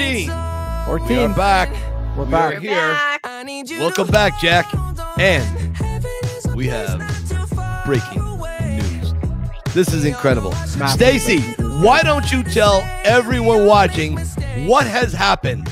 episode 0.00 0.30
14. 0.86 0.86
14. 0.86 1.08
We 1.16 1.24
are 1.24 1.28
back. 1.34 2.16
We're 2.16 2.24
We 2.24 2.30
back. 2.30 2.54
are 2.56 2.60
here. 2.60 2.74
Back. 2.74 3.20
Welcome 3.78 4.08
back, 4.08 4.40
Jack. 4.40 4.66
And 5.18 5.76
we 6.54 6.66
have 6.68 6.98
breaking 7.84 8.22
news. 8.60 9.14
This 9.74 9.92
is 9.92 10.04
incredible. 10.04 10.52
Stacy, 10.52 11.40
why 11.82 12.02
don't 12.02 12.30
you 12.32 12.42
tell 12.42 12.80
everyone 13.04 13.66
watching 13.66 14.18
what 14.66 14.86
has 14.86 15.12
happened? 15.12 15.68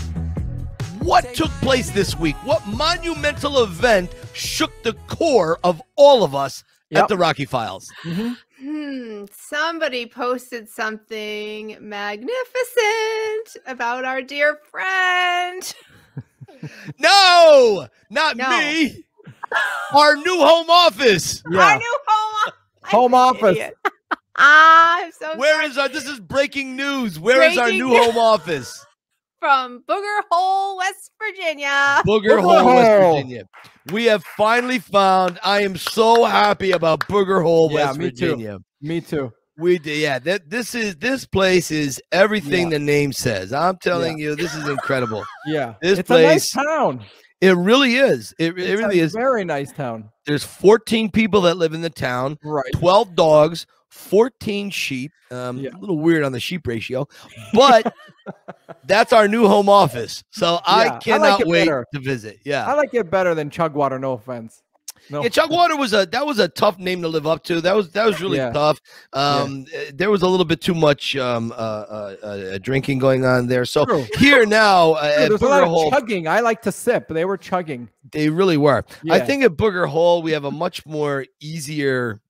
What 1.01 1.35
took 1.35 1.51
place 1.63 1.91
this 1.91 2.17
week? 2.19 2.37
What 2.45 2.67
monumental 2.67 3.63
event 3.63 4.13
shook 4.33 4.73
the 4.83 4.95
core 5.07 5.59
of 5.63 5.81
all 5.97 6.25
of 6.25 6.35
us 6.35 6.65
at 6.93 7.09
the 7.09 7.17
Rocky 7.17 7.45
Files? 7.45 7.91
Hmm, 8.03 8.33
somebody 9.33 10.07
posted 10.07 10.69
something 10.69 11.77
magnificent 11.81 13.57
about 13.67 14.05
our 14.05 14.23
dear 14.23 14.59
friend. 14.71 15.75
No, 16.99 17.87
not 18.09 18.37
No. 18.37 18.49
me. 18.49 19.05
Our 19.93 20.17
new 20.17 20.39
home 20.39 20.71
office. 20.71 21.43
Our 21.47 21.53
Yeah. 21.53 21.77
new 21.77 21.99
home, 22.07 22.53
I'm 22.85 22.91
Home 22.93 23.15
office. 23.15 23.51
idiot. 23.57 23.77
ah, 24.39 24.99
I'm 25.05 25.13
so 25.13 25.37
Where 25.37 25.55
sorry. 25.55 25.67
is 25.67 25.79
our? 25.79 25.89
This 25.89 26.07
is 26.09 26.21
breaking 26.21 26.77
news. 26.77 27.19
Where 27.21 27.43
is 27.43 27.59
our 27.59 27.71
new 27.71 27.89
news. 27.89 28.07
home 28.07 28.17
office? 28.17 28.86
From 29.47 29.85
Booger 29.89 30.21
Hole, 30.29 30.77
West 30.77 31.13
Virginia. 31.23 32.03
Booger 32.05 32.39
Booger 32.39 32.41
Hole, 32.41 32.75
West 32.75 33.15
Virginia. 33.15 33.45
We 33.93 34.07
have 34.07 34.25
finally 34.37 34.81
found. 34.81 35.39
I 35.45 35.63
am 35.63 35.77
so 35.77 36.25
happy 36.25 36.73
about 36.73 37.01
Booger 37.01 37.43
Hole, 37.43 37.71
Yeah, 37.71 37.87
West 37.87 37.99
me 37.99 38.11
too. 38.11 38.61
Me 38.81 39.01
too. 39.01 39.33
We 39.57 39.79
did, 39.79 39.99
yeah. 39.99 40.19
That 40.19 40.51
this 40.51 40.75
is 40.75 40.97
this 40.97 41.25
place 41.27 41.71
is 41.71 42.03
everything 42.11 42.71
the 42.71 42.81
name 42.81 43.13
says. 43.13 43.53
I'm 43.53 43.77
telling 43.79 44.19
you, 44.19 44.35
this 44.35 44.55
is 44.55 44.69
incredible. 44.69 45.25
Yeah. 45.47 45.75
This 45.81 46.01
it's 46.01 46.11
a 46.11 46.23
nice 46.23 46.51
town. 46.51 47.05
It 47.41 47.55
really 47.57 47.95
is. 47.95 48.35
It, 48.41 48.59
it 48.59 48.69
It's 48.71 48.81
really 48.81 48.99
a 48.99 49.05
is. 49.05 49.13
Very 49.13 49.45
nice 49.45 49.71
town. 49.71 50.11
There's 50.27 50.43
14 50.43 51.09
people 51.13 51.43
that 51.43 51.57
live 51.57 51.73
in 51.73 51.83
the 51.83 51.91
town. 51.91 52.37
Right. 52.43 52.65
12 52.75 53.15
dogs, 53.15 53.67
14 53.97 54.71
sheep. 54.71 55.13
Um, 55.31 55.59
Yeah. 55.59 55.71
A 55.75 55.79
little 55.79 55.99
weird 55.99 56.23
on 56.25 56.33
the 56.33 56.41
sheep 56.41 56.67
ratio, 56.67 57.09
but 57.53 57.93
that's 58.85 59.13
our 59.13 59.27
new 59.27 59.49
home 59.49 59.69
office. 59.69 60.23
So 60.31 60.53
Yeah, 60.55 60.61
I 60.67 60.85
I 60.85 60.89
like 60.89 61.01
cannot 61.01 61.47
wait 61.47 61.65
better. 61.67 61.87
to 61.95 62.01
visit. 62.01 62.39
Yeah. 62.45 62.67
I 62.67 62.75
like 62.75 62.95
it 62.95 63.11
better 63.11 63.35
than 63.35 63.51
Chugwater, 63.51 63.99
no 63.99 64.13
offense. 64.13 64.63
No. 65.09 65.23
Yeah, 65.23 65.29
Chugwater 65.29 65.77
was 65.77 65.93
a 65.93 66.05
that 66.07 66.27
was 66.27 66.39
a 66.41 66.49
tough 66.49 66.79
name 66.79 67.01
to 67.03 67.09
live 67.09 67.27
up 67.29 67.45
to. 67.45 67.61
That 67.61 67.77
was 67.77 67.91
that 67.93 68.07
was 68.07 68.21
really 68.21 68.39
Yeah. 68.39 68.51
tough. 68.51 68.81
Um, 69.13 69.65
uh, 69.75 69.91
there 69.95 70.11
was 70.11 70.23
a 70.23 70.27
little 70.29 70.45
bit 70.47 70.61
too 70.61 70.75
much 70.75 71.15
um, 71.17 71.53
uh, 71.53 71.55
uh, 71.55 72.17
uh, 72.23 72.59
drinking 72.59 72.99
going 72.99 73.25
on 73.25 73.47
there. 73.47 73.65
So 73.67 73.85
True. 73.85 74.05
here 74.19 74.47
now 74.47 74.93
uh, 74.95 75.13
at 75.17 75.29
There's 75.29 75.43
a 75.43 75.45
lot 75.47 75.61
Booger 75.61 75.63
of 75.63 75.69
Hole, 75.69 75.91
chugging. 75.91 76.27
I 76.27 76.41
like 76.41 76.63
to 76.63 76.73
sip. 76.73 77.07
They 77.09 77.25
were 77.25 77.37
chugging. 77.37 77.89
they 78.11 78.29
really 78.31 78.57
were. 78.57 78.85
I 79.11 79.21
think 79.21 79.45
at 79.45 79.53
Booger 79.53 79.87
Hole 79.89 80.23
we 80.23 80.33
have 80.33 80.45
a 80.45 80.51
much 80.51 80.85
more 80.87 81.25
easier 81.41 82.21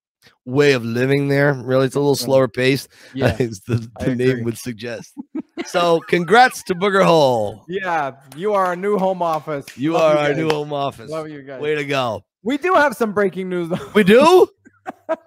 way 0.44 0.72
of 0.72 0.84
living 0.84 1.28
there. 1.28 1.54
Really, 1.54 1.86
it's 1.86 1.94
a 1.96 2.00
little 2.00 2.14
slower 2.16 2.48
paced, 2.48 2.88
Yeah. 3.14 3.36
as 3.38 3.60
the, 3.60 3.88
the 4.00 4.14
name 4.14 4.44
would 4.44 4.58
suggest. 4.58 5.12
so, 5.66 6.00
congrats 6.08 6.62
to 6.64 6.74
Booger 6.74 7.04
Hole. 7.04 7.64
Yeah. 7.68 8.16
You 8.36 8.54
are 8.54 8.66
our 8.66 8.76
new 8.76 8.98
home 8.98 9.22
office. 9.22 9.66
You 9.76 9.92
Love 9.92 10.16
are 10.16 10.18
our 10.18 10.28
guys. 10.28 10.36
new 10.36 10.48
home 10.48 10.72
office. 10.72 11.10
Love 11.10 11.28
you 11.28 11.42
guys. 11.42 11.60
Way 11.60 11.74
to 11.74 11.84
go. 11.84 12.22
We 12.42 12.58
do 12.58 12.74
have 12.74 12.94
some 12.96 13.12
breaking 13.12 13.48
news. 13.48 13.68
though. 13.68 13.90
We 13.94 14.04
do. 14.04 14.48
what 15.06 15.18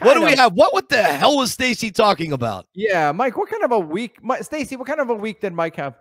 do 0.00 0.14
Kind 0.14 0.24
we 0.24 0.36
have? 0.36 0.52
What 0.52 0.72
what 0.72 0.88
the 0.88 1.02
hell 1.02 1.36
was 1.36 1.50
Stacy 1.52 1.90
talking 1.90 2.32
about? 2.32 2.66
Yeah, 2.74 3.10
Mike. 3.12 3.36
What 3.36 3.50
kind 3.50 3.64
of 3.64 3.72
a 3.72 3.78
week, 3.80 4.22
Mi- 4.22 4.42
Stacy? 4.42 4.76
What 4.76 4.86
kind 4.86 5.00
of 5.00 5.10
a 5.10 5.14
week 5.14 5.40
did 5.40 5.52
Mike 5.52 5.74
have? 5.76 5.96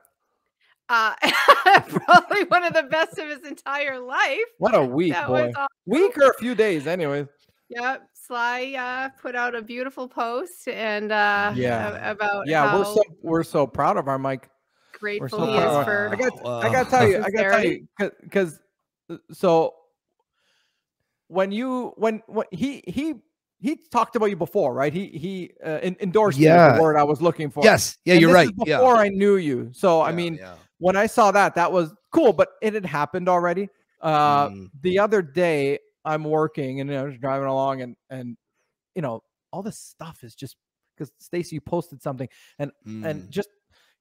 Uh, 0.89 1.15
probably 1.89 2.43
one 2.45 2.63
of 2.63 2.73
the 2.73 2.83
best 2.83 3.17
of 3.17 3.27
his 3.27 3.39
entire 3.45 3.99
life. 3.99 4.37
What 4.59 4.75
a 4.75 4.83
week, 4.85 5.13
That 5.13 5.27
boy. 5.27 5.47
was 5.47 5.55
awesome. 5.55 5.67
Week 5.85 6.17
or 6.17 6.29
a 6.29 6.33
few 6.35 6.53
days, 6.55 6.85
anyways. 6.87 7.25
Yep. 7.69 8.03
Sly 8.27 8.75
uh, 8.77 9.09
put 9.21 9.35
out 9.35 9.55
a 9.55 9.61
beautiful 9.61 10.07
post 10.07 10.67
and 10.67 11.11
uh, 11.11 11.53
Yeah. 11.55 12.11
about 12.11 12.45
Yeah, 12.47 12.67
how 12.67 12.77
we're 12.79 12.85
so 12.85 13.01
we're 13.21 13.43
so 13.43 13.65
proud 13.65 13.95
of 13.97 14.07
our 14.07 14.19
Mike. 14.19 14.49
grateful 14.99 15.29
so 15.39 15.45
he 15.45 15.53
is 15.57 15.85
for. 15.85 16.09
I 16.11 16.15
got 16.15 16.43
Wow. 16.43 16.59
I 16.59 16.71
gotta 16.71 16.89
tell 16.89 17.07
you, 17.07 17.17
I 17.23 17.29
gotta 17.29 17.49
tell 17.49 17.63
you, 17.63 17.87
because 18.21 18.59
so 19.31 19.75
when 21.27 21.51
you 21.51 21.93
when 21.97 22.21
when 22.27 22.45
he 22.51 22.83
he 22.87 23.15
he 23.59 23.75
talked 23.91 24.15
about 24.15 24.27
you 24.27 24.35
before, 24.35 24.73
right? 24.73 24.93
He 24.93 25.07
he 25.07 25.51
uh, 25.65 25.79
en- 25.81 25.95
endorsed 26.01 26.37
Yeah. 26.37 26.75
the 26.75 26.81
word 26.81 26.97
I 26.97 27.03
was 27.03 27.21
looking 27.21 27.49
for. 27.49 27.63
Yes. 27.63 27.97
Yeah, 28.05 28.13
And 28.15 28.21
you're 28.21 28.29
this 28.29 28.35
right. 28.35 28.47
is 28.47 28.53
Yeah. 28.65 28.77
Before 28.77 28.97
I 28.97 29.09
knew 29.09 29.37
you, 29.37 29.69
so 29.73 30.01
I 30.01 30.11
mean, 30.11 30.35
yeah. 30.35 30.55
when 30.79 30.95
I 30.95 31.05
saw 31.07 31.31
that, 31.31 31.55
that 31.55 31.71
was 31.71 31.93
cool, 32.11 32.33
but 32.33 32.49
it 32.61 32.73
had 32.73 32.85
happened 32.85 33.29
already. 33.29 33.69
Uh, 34.01 34.49
Mm. 34.49 34.69
the 34.81 34.99
other 34.99 35.21
day, 35.23 35.79
I'm 36.07 36.23
working 36.23 36.79
and 36.81 36.89
you 36.89 36.95
know, 36.95 37.09
just 37.09 37.21
driving 37.21 37.47
along, 37.47 37.81
and 37.81 37.95
and 38.09 38.37
you 38.95 39.01
know, 39.01 39.21
all 39.51 39.61
this 39.61 39.77
stuff 39.77 40.23
is 40.23 40.33
just 40.33 40.55
because 40.95 41.11
Stacy 41.19 41.55
you 41.57 41.61
posted 41.61 42.01
something, 42.01 42.27
and 42.59 42.71
Mm. 42.87 43.05
and 43.05 43.31
just 43.31 43.49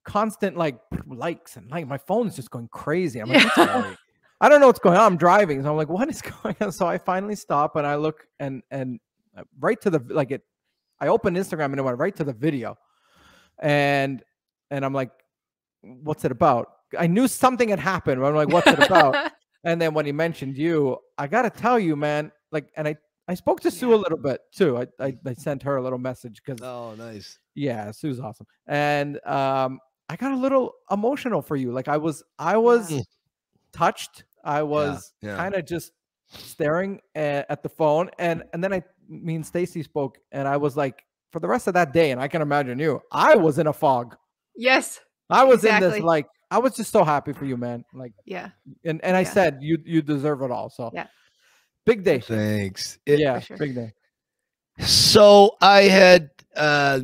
constant 0.05 0.56
like 0.56 0.78
likes 1.06 1.56
and 1.56 1.69
like 1.71 1.87
my 1.89 1.99
phone's 1.99 2.37
just 2.37 2.50
going 2.50 2.69
crazy. 2.69 3.19
I'm 3.19 3.28
like, 3.28 3.45
"What's 3.45 3.56
going 3.56 3.69
on?" 3.69 3.99
I 4.41 4.49
don't 4.49 4.61
know 4.61 4.66
what's 4.66 4.78
going 4.78 4.97
on. 4.97 5.05
I'm 5.12 5.16
driving, 5.16 5.62
so 5.62 5.71
I'm 5.71 5.77
like, 5.77 5.89
what 5.89 6.09
is 6.09 6.22
going 6.43 6.56
on? 6.61 6.71
So 6.71 6.87
I 6.87 6.99
finally 6.99 7.34
stop 7.37 7.77
and 7.77 7.87
I 7.87 7.97
look 7.97 8.27
and 8.39 8.62
and 8.71 9.00
uh, 9.37 9.43
right 9.59 9.81
to 9.81 9.91
the 9.91 9.99
like 10.09 10.31
it. 10.31 10.43
I 11.00 11.09
opened 11.09 11.37
Instagram 11.37 11.66
and 11.66 11.78
it 11.78 11.83
went 11.83 11.99
right 11.99 12.15
to 12.16 12.25
the 12.25 12.33
video, 12.33 12.77
and 13.59 14.22
and 14.71 14.84
I'm 14.84 14.93
like, 14.93 15.11
what's 15.83 16.25
it 16.25 16.33
about? 16.33 16.69
I 16.99 17.06
knew 17.06 17.28
something 17.28 17.69
had 17.69 17.78
happened. 17.81 18.21
but 18.21 18.28
I'm 18.28 18.34
like, 18.34 18.48
what's 18.48 18.69
it 18.69 18.78
about? 18.78 19.33
and 19.66 19.80
then 19.80 19.92
when 19.95 20.07
he 20.07 20.13
mentioned 20.13 20.57
you, 20.57 20.97
I 21.18 21.27
gotta 21.27 21.51
tell 21.51 21.78
you, 21.78 21.95
man, 21.97 22.33
like, 22.53 22.66
and 22.77 22.86
I 22.89 22.97
I 23.28 23.34
spoke 23.34 23.60
to 23.63 23.71
Sue 23.71 23.92
a 23.92 24.01
little 24.04 24.18
bit 24.28 24.41
too. 24.59 24.78
I 24.78 24.86
I, 25.07 25.16
I 25.27 25.34
sent 25.34 25.63
her 25.65 25.77
a 25.77 25.83
little 25.83 25.98
message 25.98 26.41
because 26.45 26.60
Oh, 26.63 26.95
nice. 26.97 27.39
yeah, 27.54 27.91
Sue's 27.91 28.21
awesome. 28.21 28.47
And 28.66 29.18
um 29.27 29.80
I 30.09 30.15
got 30.16 30.30
a 30.33 30.36
little 30.36 30.72
emotional 30.91 31.42
for 31.42 31.57
you. 31.57 31.72
Like 31.72 31.89
I 31.89 31.97
was 31.98 32.22
I 32.39 32.57
was 32.57 32.91
Mm. 32.91 33.03
touched. 33.72 34.24
I 34.45 34.63
was 34.63 35.13
yeah. 35.22 35.36
kind 35.36 35.54
of 35.57 35.66
just 35.66 35.91
staring 36.28 37.01
at, 37.15 37.47
at 37.51 37.62
the 37.62 37.69
phone 37.69 38.10
and 38.19 38.45
and 38.53 38.62
then 38.62 38.72
I 38.72 38.83
me 39.09 39.34
and 39.36 39.47
Stacy 39.47 39.83
spoke 39.83 40.19
and 40.33 40.47
I 40.48 40.57
was 40.57 40.77
like 40.77 41.03
for 41.33 41.41
the 41.41 41.48
rest 41.48 41.66
of 41.66 41.74
that 41.74 41.92
day 41.92 42.10
and 42.12 42.21
I 42.21 42.28
can 42.28 42.42
imagine 42.42 42.78
you. 42.78 43.01
I 43.12 43.34
was 43.36 43.59
in 43.59 43.66
a 43.66 43.72
fog. 43.72 44.16
yes. 44.57 45.01
I 45.28 45.42
was 45.42 45.65
in 45.65 45.80
this 45.80 45.98
like 46.01 46.27
I 46.51 46.59
was 46.59 46.77
just 46.77 46.93
so 46.93 47.04
happy 47.04 47.33
for 47.33 47.45
you, 47.45 47.57
man. 47.57 47.84
Like 47.93 48.13
Yeah. 48.25 48.51
and 48.84 49.03
and 49.04 49.16
I 49.16 49.21
Yeah. 49.21 49.31
said 49.31 49.59
you 49.60 49.78
you 49.84 50.03
deserve 50.03 50.43
it 50.43 50.51
all. 50.51 50.71
So 50.71 50.91
Yeah. 50.95 51.07
big 51.84 52.04
day. 52.04 52.21
Thanks. 52.21 52.98
It- 53.07 53.19
yeah, 53.21 53.39
sure. 53.41 53.57
big 53.57 53.75
day. 53.75 53.93
So 54.81 55.57
I 55.60 55.83
had 55.83 56.31
uh, 56.54 57.01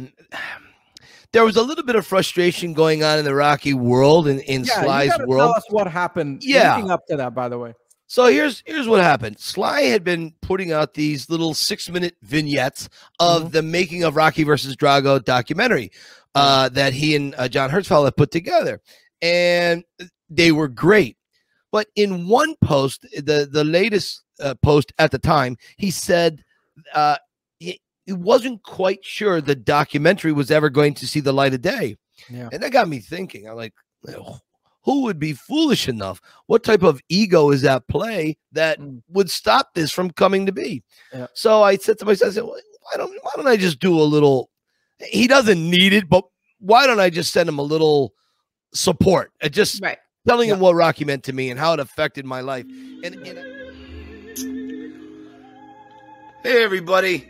there 1.32 1.44
was 1.44 1.56
a 1.56 1.62
little 1.62 1.84
bit 1.84 1.96
of 1.96 2.06
frustration 2.06 2.72
going 2.74 3.02
on 3.02 3.18
in 3.18 3.24
the 3.24 3.34
Rocky 3.34 3.74
world 3.74 4.28
and 4.28 4.40
in 4.40 4.64
Yeah, 4.64 5.02
you 5.02 5.10
world. 5.26 5.40
tell 5.50 5.54
us 5.56 5.64
what 5.70 5.86
happened 5.86 6.42
Yeah. 6.44 6.76
leading 6.76 6.90
up 6.90 7.06
to 7.08 7.16
that, 7.16 7.34
by 7.34 7.48
the 7.48 7.58
way. 7.58 7.74
So 8.06 8.26
here's 8.26 8.62
here's 8.66 8.86
what 8.86 9.00
happened. 9.00 9.38
Sly 9.40 9.82
had 9.82 10.04
been 10.04 10.34
putting 10.42 10.70
out 10.72 10.92
these 10.94 11.30
little 11.30 11.54
six 11.54 11.88
minute 11.88 12.14
vignettes 12.22 12.88
of 13.18 13.42
Mm-hmm. 13.44 13.50
the 13.52 13.62
making 13.62 14.04
of 14.04 14.16
Rocky 14.16 14.44
versus 14.44 14.76
Drago 14.76 15.22
documentary 15.24 15.90
uh, 16.34 16.68
that 16.70 16.92
he 16.92 17.16
and 17.16 17.34
uh, 17.38 17.48
John 17.48 17.70
Herzfeld 17.70 18.04
had 18.04 18.16
put 18.16 18.30
together, 18.30 18.80
and 19.22 19.84
they 20.28 20.52
were 20.52 20.68
great. 20.68 21.16
But 21.70 21.86
in 21.96 22.28
one 22.28 22.54
post, 22.62 23.02
the 23.14 23.48
the 23.50 23.64
latest 23.64 24.22
uh, 24.40 24.54
post 24.62 24.92
at 24.98 25.10
the 25.10 25.18
time, 25.18 25.56
he 25.78 25.90
said 25.90 26.42
uh, 26.94 27.16
he, 27.60 27.80
he 28.04 28.12
wasn't 28.12 28.62
quite 28.64 29.02
sure 29.04 29.40
the 29.40 29.54
documentary 29.54 30.32
was 30.32 30.50
ever 30.50 30.68
going 30.68 30.92
to 30.94 31.06
see 31.06 31.20
the 31.20 31.32
light 31.32 31.54
of 31.54 31.62
day. 31.62 31.96
Yeah. 32.28 32.50
And 32.52 32.62
that 32.62 32.72
got 32.72 32.88
me 32.88 32.98
thinking. 32.98 33.48
I'm 33.48 33.56
like, 33.56 33.72
who 34.84 35.02
would 35.02 35.18
be 35.18 35.32
foolish 35.32 35.88
enough? 35.88 36.20
What 36.46 36.64
type 36.64 36.82
of 36.82 37.00
ego 37.08 37.50
is 37.50 37.64
at 37.64 37.86
play 37.88 38.36
that 38.52 38.78
Mm. 38.78 39.02
would 39.08 39.30
stop 39.30 39.70
this 39.74 39.92
from 39.92 40.10
coming 40.10 40.44
to 40.46 40.52
be? 40.52 40.82
Yeah. 41.12 41.28
So 41.34 41.62
I 41.62 41.76
said 41.76 41.98
to 42.00 42.04
myself, 42.04 42.32
I 42.32 42.34
said, 42.34 42.44
"Why 42.44 42.60
why 42.82 42.96
don't 42.98 43.12
why 43.22 43.30
don't 43.36 43.46
I 43.48 43.56
just 43.56 43.78
do 43.80 43.98
a 43.98 44.02
little? 44.02 44.50
He 44.98 45.26
doesn't 45.26 45.70
need 45.70 45.92
it, 45.92 46.08
but 46.08 46.24
why 46.58 46.86
don't 46.86 47.00
I 47.00 47.10
just 47.10 47.32
send 47.32 47.48
him 47.48 47.58
a 47.58 47.62
little 47.62 48.12
support? 48.72 49.32
Uh, 49.42 49.48
just 49.48 49.82
Right. 49.82 49.98
telling 50.26 50.48
him 50.48 50.60
what 50.60 50.74
Rocky 50.74 51.04
meant 51.04 51.24
to 51.24 51.32
me 51.32 51.50
and 51.50 51.58
how 51.58 51.74
it 51.74 51.80
affected 51.80 52.24
my 52.24 52.40
life. 52.40 52.64
And, 52.66 53.04
and 53.04 53.38
hey, 56.42 56.62
everybody. 56.62 57.28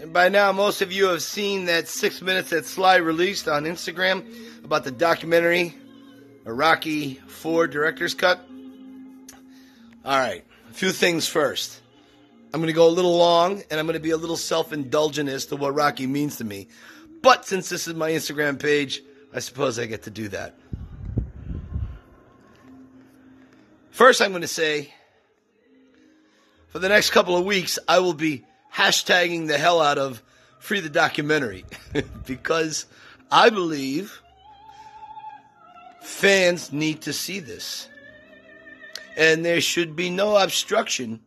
And 0.00 0.12
by 0.12 0.28
now, 0.28 0.52
most 0.52 0.80
of 0.82 0.92
you 0.92 1.08
have 1.08 1.22
seen 1.22 1.66
that 1.66 1.88
six 1.88 2.22
minutes 2.22 2.50
that 2.50 2.64
Sly 2.64 2.96
released 2.96 3.48
on 3.48 3.64
Instagram 3.64 4.24
about 4.64 4.84
the 4.84 4.90
documentary, 4.90 5.74
a 6.46 6.52
Rocky 6.52 7.14
Four 7.26 7.66
director's 7.66 8.14
cut. 8.14 8.40
All 10.04 10.18
right, 10.18 10.42
a 10.70 10.72
few 10.72 10.90
things 10.92 11.28
first. 11.28 11.80
I'm 12.52 12.60
going 12.60 12.68
to 12.68 12.72
go 12.72 12.88
a 12.88 12.90
little 12.90 13.16
long 13.16 13.62
and 13.70 13.78
I'm 13.78 13.86
going 13.86 13.94
to 13.94 14.00
be 14.00 14.10
a 14.10 14.16
little 14.16 14.36
self 14.38 14.72
indulgent 14.72 15.28
as 15.28 15.46
to 15.46 15.56
what 15.56 15.74
Rocky 15.74 16.06
means 16.06 16.36
to 16.38 16.44
me. 16.44 16.68
But 17.22 17.46
since 17.46 17.68
this 17.68 17.86
is 17.86 17.94
my 17.94 18.10
Instagram 18.10 18.58
page, 18.58 19.02
I 19.32 19.38
suppose 19.38 19.78
I 19.78 19.86
get 19.86 20.02
to 20.02 20.10
do 20.10 20.28
that. 20.28 20.58
First, 23.90 24.20
I'm 24.20 24.30
going 24.30 24.42
to 24.42 24.48
say 24.48 24.92
for 26.68 26.78
the 26.78 26.88
next 26.88 27.10
couple 27.10 27.36
of 27.36 27.44
weeks, 27.44 27.78
I 27.88 27.98
will 27.98 28.14
be 28.14 28.44
hashtagging 28.72 29.48
the 29.48 29.58
hell 29.58 29.80
out 29.80 29.98
of 29.98 30.22
Free 30.58 30.80
the 30.80 30.88
Documentary 30.88 31.64
because 32.26 32.86
I 33.30 33.50
believe 33.50 34.20
fans 36.02 36.72
need 36.72 37.02
to 37.02 37.12
see 37.12 37.40
this. 37.40 37.88
And 39.16 39.44
there 39.44 39.60
should 39.60 39.96
be 39.96 40.10
no 40.10 40.36
obstruction 40.36 41.20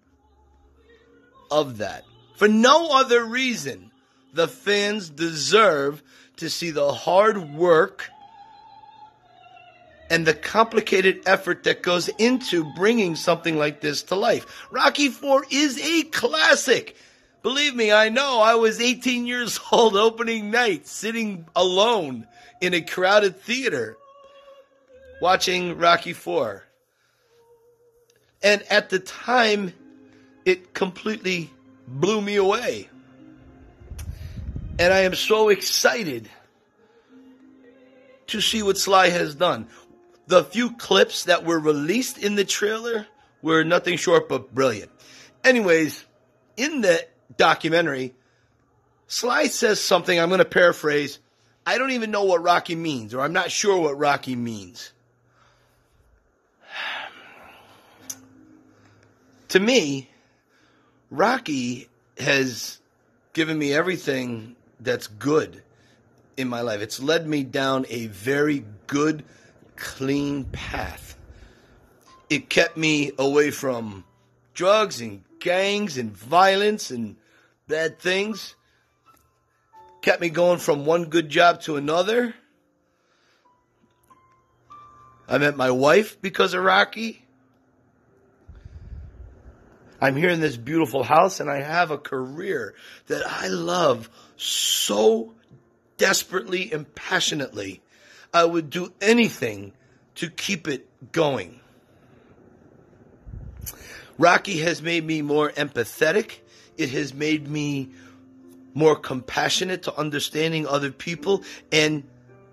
of 1.51 1.77
that. 1.77 2.05
For 2.35 2.47
no 2.47 2.89
other 2.91 3.23
reason, 3.23 3.91
the 4.33 4.47
fans 4.47 5.09
deserve 5.09 6.01
to 6.37 6.49
see 6.49 6.71
the 6.71 6.93
hard 6.93 7.53
work 7.53 8.09
and 10.09 10.25
the 10.25 10.33
complicated 10.33 11.21
effort 11.25 11.63
that 11.63 11.81
goes 11.81 12.07
into 12.07 12.71
bringing 12.75 13.15
something 13.15 13.57
like 13.57 13.81
this 13.81 14.03
to 14.03 14.15
life. 14.15 14.67
Rocky 14.69 15.09
4 15.09 15.45
is 15.49 15.79
a 15.79 16.03
classic. 16.03 16.95
Believe 17.41 17.75
me, 17.75 17.91
I 17.91 18.09
know. 18.09 18.39
I 18.39 18.55
was 18.55 18.79
18 18.79 19.25
years 19.25 19.59
old 19.71 19.95
opening 19.95 20.51
night, 20.51 20.87
sitting 20.87 21.45
alone 21.55 22.27
in 22.61 22.73
a 22.73 22.81
crowded 22.81 23.41
theater 23.41 23.97
watching 25.21 25.77
Rocky 25.77 26.13
4. 26.13 26.63
And 28.43 28.61
at 28.69 28.89
the 28.89 28.99
time, 28.99 29.73
it 30.45 30.73
completely 30.73 31.49
blew 31.87 32.21
me 32.21 32.35
away. 32.35 32.89
And 34.79 34.91
I 34.91 35.01
am 35.01 35.13
so 35.13 35.49
excited 35.49 36.27
to 38.27 38.41
see 38.41 38.63
what 38.63 38.77
Sly 38.77 39.09
has 39.09 39.35
done. 39.35 39.67
The 40.25 40.43
few 40.43 40.71
clips 40.71 41.25
that 41.25 41.45
were 41.45 41.59
released 41.59 42.17
in 42.17 42.35
the 42.35 42.45
trailer 42.45 43.05
were 43.43 43.63
nothing 43.63 43.97
short 43.97 44.27
but 44.27 44.53
brilliant. 44.53 44.89
Anyways, 45.43 46.03
in 46.57 46.81
the 46.81 47.05
documentary, 47.37 48.15
Sly 49.07 49.45
says 49.45 49.79
something, 49.79 50.19
I'm 50.19 50.29
going 50.29 50.39
to 50.39 50.45
paraphrase. 50.45 51.19
I 51.67 51.77
don't 51.77 51.91
even 51.91 52.09
know 52.09 52.23
what 52.23 52.41
Rocky 52.41 52.75
means, 52.75 53.13
or 53.13 53.21
I'm 53.21 53.33
not 53.33 53.51
sure 53.51 53.79
what 53.79 53.99
Rocky 53.99 54.35
means. 54.35 54.91
to 59.49 59.59
me, 59.59 60.09
Rocky 61.11 61.89
has 62.17 62.79
given 63.33 63.57
me 63.57 63.73
everything 63.73 64.55
that's 64.83 65.07
good 65.07 65.63
in 66.37 66.47
my 66.47 66.61
life. 66.61 66.81
It's 66.81 67.01
led 67.01 67.27
me 67.27 67.43
down 67.43 67.85
a 67.89 68.07
very 68.07 68.65
good, 68.87 69.23
clean 69.75 70.45
path. 70.45 71.17
It 72.29 72.49
kept 72.49 72.77
me 72.77 73.11
away 73.17 73.51
from 73.51 74.05
drugs 74.53 75.01
and 75.01 75.23
gangs 75.39 75.97
and 75.97 76.15
violence 76.15 76.91
and 76.91 77.15
bad 77.67 77.99
things. 77.99 78.55
Kept 80.01 80.21
me 80.21 80.29
going 80.29 80.59
from 80.59 80.85
one 80.85 81.05
good 81.05 81.29
job 81.29 81.61
to 81.61 81.75
another. 81.75 82.33
I 85.27 85.37
met 85.37 85.55
my 85.55 85.71
wife 85.71 86.21
because 86.21 86.53
of 86.53 86.63
Rocky. 86.63 87.23
I'm 90.01 90.17
here 90.17 90.29
in 90.29 90.41
this 90.41 90.57
beautiful 90.57 91.03
house 91.03 91.39
and 91.39 91.49
I 91.49 91.61
have 91.61 91.89
a 91.89 91.97
career 91.97 92.75
that 93.07 93.23
I 93.25 93.47
love 93.47 94.09
so 94.43 95.33
desperately 95.97 96.71
and 96.71 96.93
passionately. 96.95 97.81
I 98.33 98.45
would 98.45 98.69
do 98.69 98.91
anything 99.01 99.73
to 100.15 100.29
keep 100.29 100.67
it 100.67 100.87
going. 101.11 101.59
Rocky 104.17 104.59
has 104.59 104.81
made 104.81 105.05
me 105.05 105.21
more 105.21 105.49
empathetic. 105.51 106.39
It 106.77 106.89
has 106.91 107.13
made 107.13 107.47
me 107.47 107.89
more 108.73 108.95
compassionate 108.95 109.83
to 109.83 109.95
understanding 109.95 110.67
other 110.67 110.91
people. 110.91 111.43
And 111.71 112.03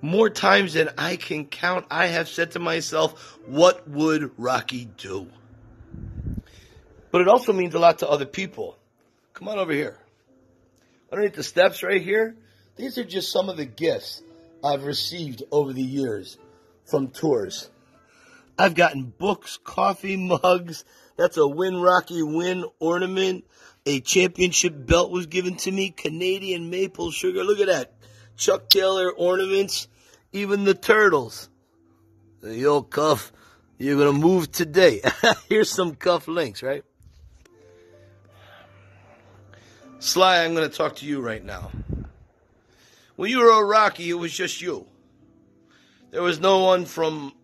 more 0.00 0.31
times 0.31 0.75
than 0.75 0.90
I 0.96 1.16
can 1.16 1.46
count, 1.46 1.87
I 1.90 2.06
have 2.06 2.28
said 2.28 2.52
to 2.52 2.58
myself, 2.58 3.38
what 3.46 3.88
would 3.88 4.31
Rocky 4.38 4.87
do? 4.96 5.28
But 7.11 7.23
it 7.23 7.28
also 7.28 7.52
means 7.52 7.75
a 7.75 7.78
lot 7.78 7.99
to 7.99 8.09
other 8.09 8.26
people. 8.26 8.78
Come 9.32 9.49
on 9.49 9.59
over 9.59 9.73
here. 9.73 9.99
Underneath 11.12 11.35
the 11.35 11.43
steps 11.43 11.83
right 11.83 12.02
here, 12.02 12.37
these 12.76 12.97
are 12.99 13.05
just 13.05 13.33
some 13.33 13.49
of 13.49 13.57
the 13.57 13.64
gifts 13.64 14.23
I've 14.62 14.85
received 14.85 15.43
over 15.50 15.73
the 15.73 15.83
years 15.83 16.38
from 16.85 17.09
tours. 17.09 17.69
I've 18.59 18.75
gotten 18.75 19.05
books, 19.05 19.59
coffee 19.64 20.17
mugs. 20.17 20.85
That's 21.17 21.37
a 21.37 21.47
Win 21.47 21.81
Rocky 21.81 22.23
Win 22.23 22.64
ornament. 22.79 23.45
A 23.87 24.00
championship 24.00 24.75
belt 24.87 25.11
was 25.11 25.26
given 25.26 25.57
to 25.57 25.73
me. 25.73 25.90
Canadian 25.90 26.71
maple 26.71 27.11
sugar. 27.11 27.43
Look 27.43 27.61
at 27.61 27.67
that. 27.67 27.95
Chuck 28.37 28.69
Taylor 28.69 29.11
ornaments. 29.11 29.88
Even 30.33 30.64
the 30.64 30.75
turtles. 30.75 31.49
The 32.43 32.67
old 32.67 32.90
cuff. 32.90 33.33
You're 33.79 33.97
going 33.97 34.14
to 34.14 34.21
move 34.21 34.52
today. 34.52 35.00
Here's 35.49 35.71
some 35.71 35.95
cuff 35.95 36.29
links, 36.29 36.62
right? 36.62 36.85
Sly, 40.00 40.42
I'm 40.42 40.54
going 40.54 40.69
to 40.69 40.75
talk 40.75 40.97
to 40.97 41.07
you 41.07 41.21
right 41.21 41.45
now. 41.45 41.71
When 43.16 43.30
you 43.30 43.40
were 43.40 43.50
a 43.50 43.62
Rocky, 43.62 44.09
it 44.09 44.14
was 44.14 44.33
just 44.33 44.62
you. 44.62 44.87
There 46.11 46.23
was 46.23 46.40
no 46.40 46.61
one 46.61 46.87
from 46.87 47.35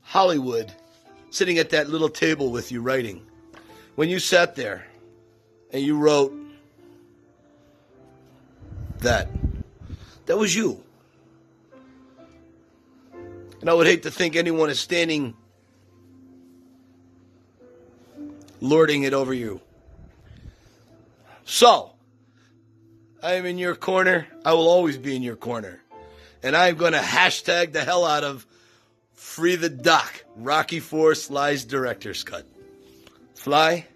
Hollywood 0.00 0.72
sitting 1.28 1.58
at 1.58 1.70
that 1.70 1.90
little 1.90 2.08
table 2.08 2.50
with 2.50 2.72
you 2.72 2.80
writing. 2.80 3.26
When 3.96 4.08
you 4.08 4.18
sat 4.18 4.56
there 4.56 4.86
and 5.72 5.82
you 5.82 5.98
wrote 5.98 6.34
that, 9.00 9.28
that 10.24 10.38
was 10.38 10.56
you. 10.56 10.82
And 13.60 13.68
I 13.68 13.74
would 13.74 13.86
hate 13.86 14.04
to 14.04 14.10
think 14.10 14.36
anyone 14.36 14.70
is 14.70 14.80
standing 14.80 15.36
lording 18.62 19.02
it 19.02 19.12
over 19.12 19.34
you. 19.34 19.60
So, 21.44 21.92
I 23.22 23.34
am 23.34 23.46
in 23.46 23.58
your 23.58 23.74
corner. 23.74 24.26
I 24.44 24.54
will 24.54 24.68
always 24.68 24.98
be 24.98 25.14
in 25.14 25.22
your 25.22 25.36
corner. 25.36 25.80
And 26.42 26.56
I'm 26.56 26.76
going 26.76 26.92
to 26.92 26.98
hashtag 26.98 27.72
the 27.72 27.84
hell 27.84 28.04
out 28.04 28.24
of 28.24 28.46
Free 29.12 29.56
the 29.56 29.70
Doc, 29.70 30.24
Rocky 30.36 30.80
Four 30.80 31.14
Sly's 31.14 31.64
Director's 31.64 32.22
Cut. 32.22 32.46
Fly, 33.34 33.86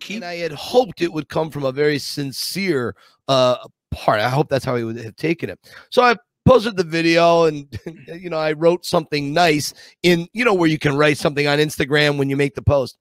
keep. 0.00 0.16
And 0.16 0.24
I 0.24 0.36
had 0.36 0.52
hoped 0.52 1.02
it 1.02 1.12
would 1.12 1.28
come 1.28 1.50
from 1.50 1.64
a 1.64 1.72
very 1.72 1.98
sincere 1.98 2.94
uh, 3.26 3.56
part. 3.90 4.20
I 4.20 4.28
hope 4.28 4.48
that's 4.48 4.64
how 4.64 4.76
he 4.76 4.84
would 4.84 4.96
have 4.96 5.16
taken 5.16 5.50
it. 5.50 5.58
So 5.90 6.02
I 6.02 6.16
posted 6.46 6.76
the 6.76 6.84
video 6.84 7.44
and 7.44 7.78
you 8.06 8.30
know 8.30 8.38
i 8.38 8.52
wrote 8.52 8.86
something 8.86 9.34
nice 9.34 9.74
in 10.02 10.26
you 10.32 10.42
know 10.42 10.54
where 10.54 10.70
you 10.70 10.78
can 10.78 10.96
write 10.96 11.18
something 11.18 11.46
on 11.46 11.58
instagram 11.58 12.16
when 12.16 12.30
you 12.30 12.38
make 12.38 12.54
the 12.54 12.62
post 12.62 12.96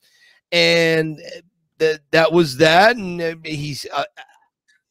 and 0.51 1.17
that 1.79 2.01
that 2.11 2.31
was 2.31 2.57
that, 2.57 2.95
and 2.95 3.45
he's 3.45 3.85
uh, 3.93 4.03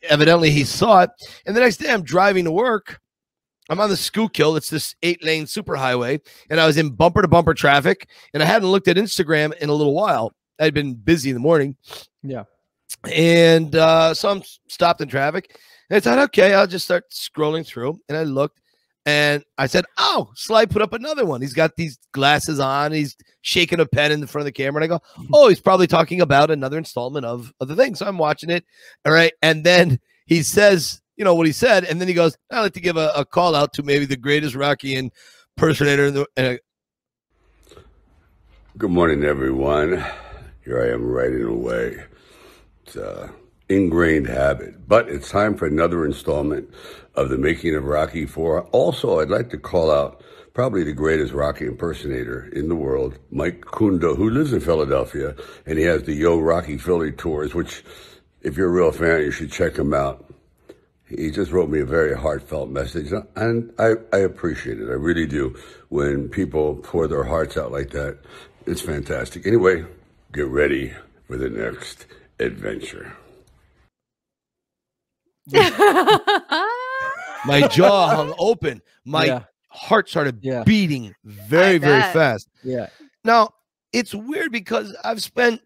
evidently 0.02 0.50
he 0.50 0.64
saw 0.64 1.02
it. 1.02 1.10
And 1.46 1.56
the 1.56 1.60
next 1.60 1.78
day, 1.78 1.92
I'm 1.92 2.02
driving 2.02 2.44
to 2.44 2.52
work. 2.52 3.00
I'm 3.68 3.80
on 3.80 3.90
the 3.90 3.96
Schuylkill. 3.96 4.56
It's 4.56 4.70
this 4.70 4.94
eight 5.02 5.24
lane 5.24 5.44
superhighway, 5.44 6.20
and 6.50 6.60
I 6.60 6.66
was 6.66 6.76
in 6.76 6.90
bumper 6.90 7.22
to 7.22 7.28
bumper 7.28 7.54
traffic, 7.54 8.08
and 8.32 8.42
I 8.42 8.46
hadn't 8.46 8.68
looked 8.68 8.88
at 8.88 8.96
Instagram 8.96 9.56
in 9.58 9.68
a 9.68 9.74
little 9.74 9.94
while. 9.94 10.32
I'd 10.58 10.74
been 10.74 10.94
busy 10.94 11.30
in 11.30 11.34
the 11.34 11.40
morning. 11.40 11.76
Yeah. 12.22 12.44
And 13.12 13.74
uh, 13.74 14.14
so 14.14 14.30
I'm 14.30 14.42
stopped 14.68 15.00
in 15.00 15.08
traffic. 15.08 15.58
And 15.90 15.96
I 15.96 16.00
thought, 16.00 16.18
okay, 16.18 16.54
I'll 16.54 16.66
just 16.66 16.84
start 16.84 17.10
scrolling 17.10 17.66
through. 17.66 18.00
And 18.08 18.16
I 18.16 18.22
looked, 18.22 18.60
and 19.06 19.44
I 19.56 19.68
said, 19.68 19.84
Oh, 19.98 20.32
Sly 20.34 20.66
put 20.66 20.82
up 20.82 20.92
another 20.92 21.24
one. 21.24 21.40
He's 21.40 21.52
got 21.52 21.76
these 21.76 21.96
glasses 22.10 22.58
on. 22.58 22.90
He's 22.90 23.16
shaking 23.40 23.78
a 23.78 23.86
pen 23.86 24.10
in 24.10 24.20
the 24.20 24.26
front 24.26 24.42
of 24.42 24.46
the 24.46 24.52
camera. 24.52 24.82
And 24.82 24.92
I 24.92 24.96
go, 24.96 25.02
Oh, 25.32 25.48
he's 25.48 25.60
probably 25.60 25.86
talking 25.86 26.20
about 26.20 26.50
another 26.50 26.76
installment 26.76 27.24
of, 27.24 27.52
of 27.60 27.68
the 27.68 27.76
thing. 27.76 27.94
So 27.94 28.04
I'm 28.04 28.18
watching 28.18 28.50
it. 28.50 28.64
All 29.06 29.12
right. 29.12 29.32
And 29.40 29.62
then 29.62 30.00
he 30.26 30.42
says, 30.42 31.00
you 31.16 31.24
know, 31.24 31.36
what 31.36 31.46
he 31.46 31.52
said. 31.52 31.84
And 31.84 32.00
then 32.00 32.08
he 32.08 32.14
goes, 32.14 32.36
I'd 32.50 32.60
like 32.60 32.72
to 32.74 32.80
give 32.80 32.96
a, 32.96 33.12
a 33.14 33.24
call 33.24 33.54
out 33.54 33.72
to 33.74 33.84
maybe 33.84 34.06
the 34.06 34.16
greatest 34.16 34.56
Rocky 34.56 34.96
impersonator 34.96 36.06
in 36.06 36.14
the. 36.14 36.26
And 36.36 36.46
I, 36.46 36.58
Good 38.76 38.90
morning, 38.90 39.24
everyone. 39.24 40.04
Here 40.64 40.82
I 40.82 40.92
am 40.92 41.06
writing 41.06 41.44
away. 41.44 42.04
It's 42.84 42.96
uh, 42.96 43.30
ingrained 43.68 44.26
habit. 44.26 44.86
But 44.88 45.08
it's 45.08 45.30
time 45.30 45.56
for 45.56 45.66
another 45.66 46.04
installment 46.04 46.68
of 47.16 47.30
the 47.30 47.38
making 47.38 47.74
of 47.74 47.84
Rocky 47.84 48.26
4. 48.26 48.62
Also, 48.72 49.20
I'd 49.20 49.30
like 49.30 49.50
to 49.50 49.58
call 49.58 49.90
out 49.90 50.22
probably 50.52 50.84
the 50.84 50.92
greatest 50.92 51.32
Rocky 51.32 51.66
impersonator 51.66 52.48
in 52.52 52.68
the 52.68 52.74
world, 52.74 53.18
Mike 53.30 53.60
Kunda, 53.62 54.16
who 54.16 54.30
lives 54.30 54.52
in 54.52 54.60
Philadelphia, 54.60 55.34
and 55.66 55.78
he 55.78 55.84
has 55.84 56.04
the 56.04 56.14
Yo 56.14 56.38
Rocky 56.38 56.78
Philly 56.78 57.12
tours, 57.12 57.54
which, 57.54 57.84
if 58.42 58.56
you're 58.56 58.68
a 58.68 58.72
real 58.72 58.92
fan, 58.92 59.20
you 59.20 59.30
should 59.30 59.52
check 59.52 59.76
him 59.76 59.92
out. 59.92 60.24
He 61.08 61.30
just 61.30 61.52
wrote 61.52 61.68
me 61.68 61.80
a 61.80 61.84
very 61.84 62.16
heartfelt 62.16 62.70
message, 62.70 63.12
and 63.36 63.72
I, 63.78 63.92
I 64.12 64.18
appreciate 64.18 64.80
it. 64.80 64.88
I 64.88 64.94
really 64.94 65.26
do. 65.26 65.54
When 65.88 66.28
people 66.28 66.76
pour 66.76 67.06
their 67.06 67.24
hearts 67.24 67.56
out 67.56 67.70
like 67.70 67.90
that, 67.90 68.18
it's 68.66 68.80
fantastic. 68.80 69.46
Anyway, 69.46 69.84
get 70.32 70.48
ready 70.48 70.94
for 71.26 71.36
the 71.36 71.48
next 71.50 72.06
adventure. 72.40 73.12
My 77.46 77.66
jaw 77.68 78.08
hung 78.14 78.34
open. 78.38 78.82
My 79.04 79.24
Yeah. 79.26 79.42
heart 79.68 80.08
started 80.08 80.38
Yeah. 80.42 80.64
beating 80.64 81.14
very, 81.24 81.78
very 81.78 82.00
fast. 82.12 82.48
Yeah. 82.64 82.88
Now, 83.24 83.50
it's 83.92 84.14
weird 84.14 84.52
because 84.52 84.94
I've 85.04 85.22
spent, 85.22 85.60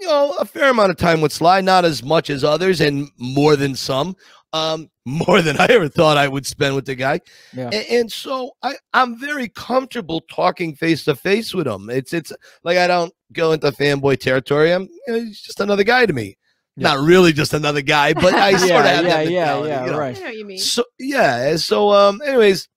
you 0.00 0.06
know, 0.06 0.32
a 0.38 0.44
fair 0.44 0.70
amount 0.70 0.90
of 0.90 0.96
time 0.96 1.20
with 1.20 1.32
Sly, 1.32 1.60
not 1.60 1.84
as 1.84 2.02
much 2.02 2.30
as 2.30 2.44
others 2.44 2.80
and 2.80 3.08
more 3.18 3.56
than 3.56 3.74
some, 3.74 4.16
um, 4.52 4.88
more 5.04 5.42
than 5.42 5.56
I 5.58 5.66
ever 5.66 5.88
thought 5.88 6.16
I 6.16 6.28
would 6.28 6.46
spend 6.46 6.74
with 6.74 6.84
the 6.86 6.94
guy. 6.94 7.20
Yeah. 7.54 7.70
A- 7.72 7.98
And, 8.00 8.10
so 8.12 8.52
I, 8.62 8.74
I'm 8.94 9.18
very 9.18 9.48
comfortable 9.48 10.20
talking 10.30 10.74
face 10.74 11.04
to 11.04 11.16
face 11.16 11.54
with 11.54 11.66
him. 11.66 11.90
It's 11.90 12.12
it's 12.12 12.32
like 12.64 12.78
I 12.78 12.86
don't 12.86 13.12
go 13.32 13.52
into 13.52 13.70
fanboy 13.72 14.20
territory. 14.20 14.72
I'm 14.72 14.82
you 14.82 15.02
know, 15.12 15.20
he's 15.20 15.40
just 15.40 15.60
another 15.60 15.84
guy 15.84 16.06
to 16.06 16.12
me. 16.12 16.36
Yeah. 16.78 16.94
Not 16.94 17.04
really 17.04 17.32
just 17.32 17.54
another 17.54 17.82
guy, 17.82 18.12
but 18.14 18.34
I 18.34 18.52
sort 18.56 18.70
yeah, 18.70 18.78
of 18.78 18.84
have 18.84 19.04
yeah, 19.04 19.10
that 19.10 19.30
yeah, 19.30 19.40
mentality, 19.40 19.68
yeah, 19.68 19.84
you 19.84 19.90
know? 19.90 19.96
I 19.96 20.00
right. 20.00 20.14
know 20.14 20.22
what 20.22 20.36
you 20.36 20.44
mean. 20.44 20.58
So 20.58 20.84
yeah, 21.00 21.56
so 21.56 21.90
um, 21.90 22.22
anyways, 22.24 22.68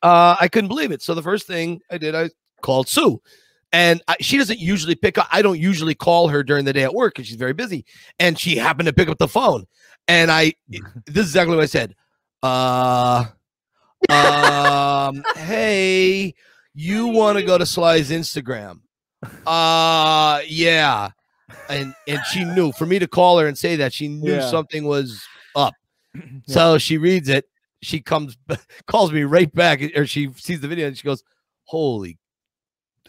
uh, 0.00 0.36
I 0.40 0.46
couldn't 0.46 0.68
believe 0.68 0.92
it. 0.92 1.02
So 1.02 1.12
the 1.14 1.22
first 1.22 1.48
thing 1.48 1.80
I 1.90 1.98
did, 1.98 2.14
I 2.14 2.30
called 2.62 2.88
Sue, 2.88 3.20
and 3.72 4.00
I, 4.06 4.14
she 4.20 4.38
doesn't 4.38 4.60
usually 4.60 4.94
pick 4.94 5.18
up. 5.18 5.26
I 5.32 5.42
don't 5.42 5.58
usually 5.58 5.96
call 5.96 6.28
her 6.28 6.44
during 6.44 6.64
the 6.64 6.72
day 6.72 6.84
at 6.84 6.94
work 6.94 7.14
because 7.14 7.26
she's 7.26 7.36
very 7.36 7.52
busy, 7.52 7.84
and 8.20 8.38
she 8.38 8.56
happened 8.56 8.86
to 8.86 8.92
pick 8.92 9.08
up 9.08 9.18
the 9.18 9.26
phone, 9.26 9.66
and 10.06 10.30
I, 10.30 10.52
this 10.68 11.26
is 11.26 11.30
exactly 11.30 11.56
what 11.56 11.64
I 11.64 11.66
said. 11.66 11.96
Uh, 12.44 13.24
um, 14.08 15.24
hey, 15.36 16.32
you 16.74 17.08
want 17.08 17.38
to 17.38 17.44
go 17.44 17.58
to 17.58 17.66
Sly's 17.66 18.10
Instagram? 18.10 18.82
Uh, 19.44 20.42
yeah. 20.46 21.10
And 21.68 21.94
and 22.08 22.20
she 22.32 22.44
knew 22.44 22.72
for 22.72 22.86
me 22.86 22.98
to 22.98 23.06
call 23.06 23.38
her 23.38 23.46
and 23.46 23.56
say 23.56 23.76
that 23.76 23.92
she 23.92 24.08
knew 24.08 24.32
Yeah. 24.34 24.50
something 24.50 24.84
was 24.84 25.20
up. 25.56 25.74
So 26.46 26.78
she 26.78 26.98
reads 26.98 27.28
it. 27.28 27.46
She 27.82 28.00
comes, 28.00 28.36
calls 28.86 29.12
me 29.12 29.24
right 29.24 29.52
back, 29.52 29.80
or 29.96 30.06
she 30.06 30.30
sees 30.36 30.60
the 30.60 30.68
video 30.68 30.86
and 30.86 30.96
she 30.96 31.04
goes, 31.04 31.22
"Holy 31.64 32.18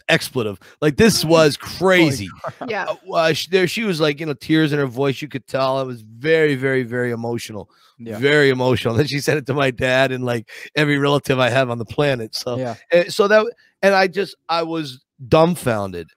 expletive! 0.08 0.58
Like 0.80 0.96
this 0.96 1.24
was 1.36 1.56
crazy." 1.56 2.28
yeah. 2.68 2.86
Uh, 3.12 3.32
she, 3.32 3.48
there, 3.50 3.66
she 3.66 3.84
was 3.84 4.00
like, 4.00 4.20
you 4.20 4.26
know, 4.26 4.34
tears 4.34 4.72
in 4.72 4.78
her 4.78 4.86
voice. 4.86 5.20
You 5.22 5.28
could 5.28 5.46
tell 5.46 5.80
it 5.80 5.86
was 5.86 6.02
very, 6.02 6.54
very, 6.56 6.82
very 6.82 7.10
emotional. 7.10 7.70
Yeah. 7.98 8.18
Very 8.18 8.50
emotional. 8.50 8.94
Then 8.94 9.06
she 9.06 9.20
sent 9.20 9.38
it 9.38 9.46
to 9.46 9.54
my 9.54 9.70
dad 9.70 10.12
and 10.12 10.24
like 10.24 10.50
every 10.74 10.98
relative 10.98 11.38
I 11.38 11.48
have 11.48 11.70
on 11.70 11.78
the 11.78 11.86
planet. 11.86 12.34
So, 12.34 12.58
Yeah. 12.58 12.74
uh, 12.92 13.04
so 13.04 13.26
that, 13.28 13.46
and 13.82 13.94
I 13.94 14.06
just, 14.06 14.36
I 14.50 14.62
was 14.64 15.02
dumbfounded. 15.28 16.10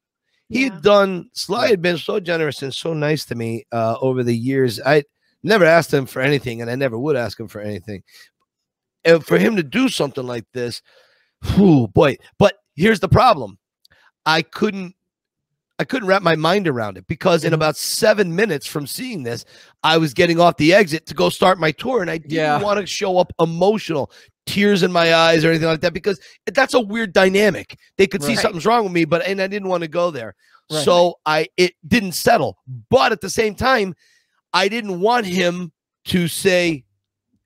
He 0.49 0.63
Yeah. 0.65 0.73
had 0.73 0.81
done. 0.81 1.29
Sly 1.33 1.67
had 1.69 1.81
been 1.81 1.97
so 1.97 2.19
generous 2.19 2.61
and 2.63 2.73
so 2.73 2.93
nice 2.93 3.25
to 3.25 3.35
me 3.35 3.65
uh, 3.71 3.95
over 4.01 4.23
the 4.23 4.35
years. 4.35 4.79
I 4.85 5.03
never 5.43 5.63
asked 5.65 5.93
him 5.93 6.05
for 6.05 6.21
anything, 6.21 6.61
and 6.61 6.69
I 6.69 6.75
never 6.75 6.97
would 6.97 7.15
ask 7.15 7.39
him 7.39 7.47
for 7.47 7.61
anything. 7.61 8.03
And 9.05 9.25
for 9.25 9.37
him 9.37 9.55
to 9.55 9.63
do 9.63 9.87
something 9.89 10.25
like 10.25 10.45
this, 10.53 10.81
whew, 11.55 11.87
boy. 11.87 12.17
But 12.37 12.55
here's 12.75 12.99
the 12.99 13.07
problem: 13.07 13.57
I 14.25 14.41
couldn't, 14.41 14.95
I 15.77 15.83
couldn't 15.85 16.07
wrap 16.09 16.21
my 16.23 16.35
mind 16.35 16.67
around 16.67 16.97
it 16.97 17.07
because 17.07 17.45
in 17.45 17.51
Mhm. 17.51 17.55
about 17.55 17.77
seven 17.77 18.35
minutes 18.35 18.65
from 18.67 18.85
seeing 18.87 19.23
this, 19.23 19.45
I 19.83 19.97
was 19.97 20.13
getting 20.13 20.39
off 20.39 20.57
the 20.57 20.73
exit 20.73 21.05
to 21.05 21.13
go 21.13 21.29
start 21.29 21.59
my 21.59 21.71
tour, 21.71 22.01
and 22.01 22.09
I 22.11 22.17
didn't 22.17 22.33
Yeah. 22.33 22.61
want 22.61 22.79
to 22.79 22.85
show 22.87 23.17
up 23.19 23.31
emotional, 23.39 24.11
tears 24.49 24.81
in 24.81 24.91
my 24.91 25.13
eyes 25.13 25.45
or 25.45 25.49
anything 25.49 25.67
like 25.67 25.81
that 25.81 25.93
because 25.93 26.19
that's 26.53 26.73
a 26.73 26.79
weird 26.79 27.13
dynamic. 27.13 27.77
They 27.97 28.07
could 28.07 28.23
see 28.23 28.35
something's 28.35 28.65
wrong 28.65 28.83
with 28.83 28.91
me, 28.91 29.05
but 29.05 29.25
and 29.25 29.39
I 29.41 29.47
didn't 29.47 29.69
want 29.69 29.83
to 29.83 29.87
go 29.87 30.09
there. 30.09 30.35
Right. 30.71 30.83
So 30.83 31.19
I 31.25 31.47
it 31.55 31.73
didn't 31.87 32.13
settle. 32.13 32.57
But 32.89 33.11
at 33.11 33.21
the 33.21 33.29
same 33.29 33.53
time, 33.55 33.93
I 34.53 34.67
didn't 34.67 34.99
want 34.99 35.25
him 35.25 35.71
to 36.05 36.27
say 36.27 36.83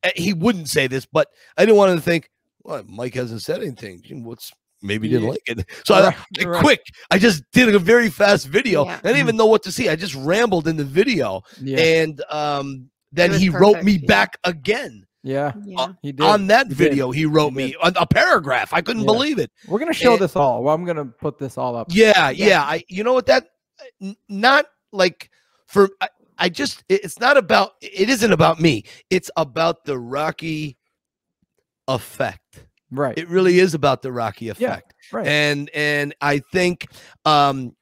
eh, 0.03 0.11
he 0.15 0.33
wouldn't 0.33 0.69
say 0.69 0.87
this, 0.87 1.05
but 1.05 1.27
I 1.57 1.65
didn't 1.65 1.77
want 1.77 1.91
him 1.91 1.97
to 1.97 2.03
think, 2.03 2.29
well, 2.63 2.83
Mike 2.87 3.15
hasn't 3.15 3.41
said 3.41 3.61
anything. 3.61 4.23
What's 4.23 4.51
maybe 4.81 5.07
he 5.07 5.13
didn't 5.13 5.25
Yeah. 5.25 5.31
like 5.31 5.41
it. 5.45 5.69
So 5.85 5.95
I, 5.95 6.01
Right, 6.07 6.15
I 6.39 6.45
right. 6.45 6.63
quick. 6.63 6.81
I 7.11 7.17
just 7.17 7.43
did 7.51 7.73
a 7.73 7.79
very 7.79 8.09
fast 8.09 8.47
video. 8.47 8.85
Yeah. 8.85 8.99
I 9.03 9.07
didn't 9.07 9.19
even 9.19 9.37
know 9.37 9.45
what 9.45 9.63
to 9.63 9.71
see. 9.71 9.89
I 9.89 9.95
just 9.95 10.15
rambled 10.15 10.67
in 10.67 10.77
the 10.77 10.83
video. 10.85 11.41
Yeah. 11.61 11.79
And 11.79 12.21
um 12.29 12.89
then 13.11 13.31
was 13.31 13.41
he 13.41 13.49
wrote 13.49 13.83
me 13.83 13.93
yeah. 13.93 14.07
back 14.07 14.37
again. 14.43 15.05
Yeah. 15.23 15.53
Yeah. 15.65 15.93
He 16.01 16.11
did. 16.11 16.21
On 16.25 16.47
that 16.47 16.67
He 16.67 16.69
did. 16.69 16.77
video, 16.77 17.11
he 17.11 17.25
wrote 17.25 17.49
He 17.51 17.55
me 17.55 17.75
a, 17.81 17.91
a 18.01 18.05
paragraph. 18.05 18.73
I 18.73 18.81
couldn't 18.81 19.03
Yeah. 19.03 19.07
believe 19.07 19.39
it. 19.39 19.51
We're 19.67 19.79
gonna 19.79 19.93
show 19.93 20.13
and- 20.13 20.21
this 20.21 20.35
all. 20.35 20.63
Well, 20.63 20.75
I'm 20.75 20.85
gonna 20.85 21.05
put 21.05 21.37
this 21.39 21.57
all 21.57 21.75
up. 21.75 21.87
Yeah, 21.91 22.29
yeah. 22.29 22.47
Yeah. 22.47 22.61
I 22.63 22.83
you 22.89 23.03
know 23.03 23.13
what 23.13 23.25
that 23.27 23.47
not 24.29 24.65
like 24.91 25.29
for 25.65 25.89
I, 26.01 26.09
I 26.37 26.49
just 26.49 26.83
it's 26.89 27.19
not 27.19 27.37
about 27.37 27.71
it 27.81 28.09
isn't 28.09 28.31
about 28.31 28.59
me. 28.59 28.83
It's 29.09 29.31
about 29.37 29.85
the 29.85 29.97
Rocky 29.97 30.77
effect. 31.87 32.65
Right. 32.91 33.17
It 33.17 33.27
really 33.27 33.59
is 33.59 33.73
about 33.73 34.01
the 34.03 34.11
Rocky 34.11 34.49
effect. 34.49 34.93
Yeah, 35.11 35.17
right. 35.17 35.27
And 35.27 35.69
and 35.73 36.13
I 36.21 36.39
think 36.39 36.87
um 37.25 37.75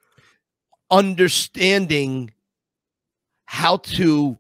understanding 0.90 2.32
how 3.46 3.78
to 3.78 4.38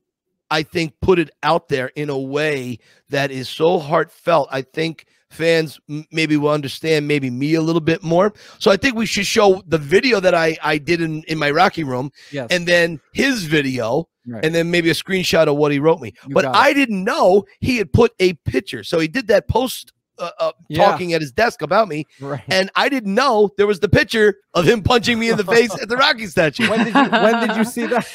I 0.51 0.61
think 0.63 0.93
put 1.01 1.17
it 1.17 1.31
out 1.41 1.69
there 1.69 1.87
in 1.95 2.09
a 2.11 2.19
way 2.19 2.77
that 3.09 3.31
is 3.31 3.49
so 3.49 3.79
heartfelt. 3.79 4.49
I 4.51 4.61
think 4.61 5.05
fans 5.31 5.79
maybe 6.11 6.35
will 6.35 6.51
understand 6.51 7.07
maybe 7.07 7.29
me 7.29 7.55
a 7.55 7.61
little 7.61 7.79
bit 7.81 8.03
more. 8.03 8.33
So 8.59 8.69
I 8.69 8.75
think 8.77 8.95
we 8.95 9.05
should 9.05 9.25
show 9.25 9.63
the 9.65 9.77
video 9.77 10.19
that 10.19 10.35
I 10.35 10.57
I 10.61 10.77
did 10.77 11.01
in 11.01 11.23
in 11.23 11.39
my 11.39 11.49
Rocky 11.51 11.83
room 11.85 12.11
yes. 12.31 12.47
and 12.51 12.67
then 12.67 12.99
his 13.13 13.45
video 13.45 14.07
Right. 14.27 14.45
and 14.45 14.53
then 14.53 14.69
maybe 14.69 14.91
a 14.91 14.93
screenshot 14.93 15.47
of 15.47 15.55
what 15.55 15.71
he 15.71 15.79
wrote 15.79 15.99
me. 15.99 16.13
You 16.27 16.35
but. 16.35 16.45
I 16.45 16.73
didn't 16.73 17.03
know 17.03 17.45
he 17.59 17.77
had 17.77 17.91
put 17.91 18.13
a 18.19 18.33
picture. 18.45 18.83
So 18.83 18.99
he 18.99 19.07
did 19.07 19.25
that 19.29 19.47
post 19.47 19.93
uh, 20.19 20.29
uh, 20.39 20.51
Yeah. 20.69 20.85
talking 20.85 21.13
at 21.13 21.21
his 21.21 21.31
desk 21.31 21.63
about 21.63 21.87
me 21.87 22.05
right. 22.19 22.43
and 22.47 22.69
I 22.75 22.87
didn't 22.89 23.15
know 23.15 23.49
there 23.57 23.65
was 23.65 23.79
the 23.79 23.89
picture 23.89 24.35
of 24.53 24.65
him 24.67 24.83
punching 24.83 25.17
me 25.17 25.29
in 25.31 25.37
the 25.37 25.43
face 25.43 25.73
at 25.81 25.89
the 25.89 25.97
Rocky 25.97 26.27
statue. 26.27 26.69
when 26.69 26.85
did 26.85 26.93
you 26.93 27.09
when 27.09 27.47
did 27.47 27.57
you 27.57 27.63
see 27.75 27.87
that? 27.87 28.05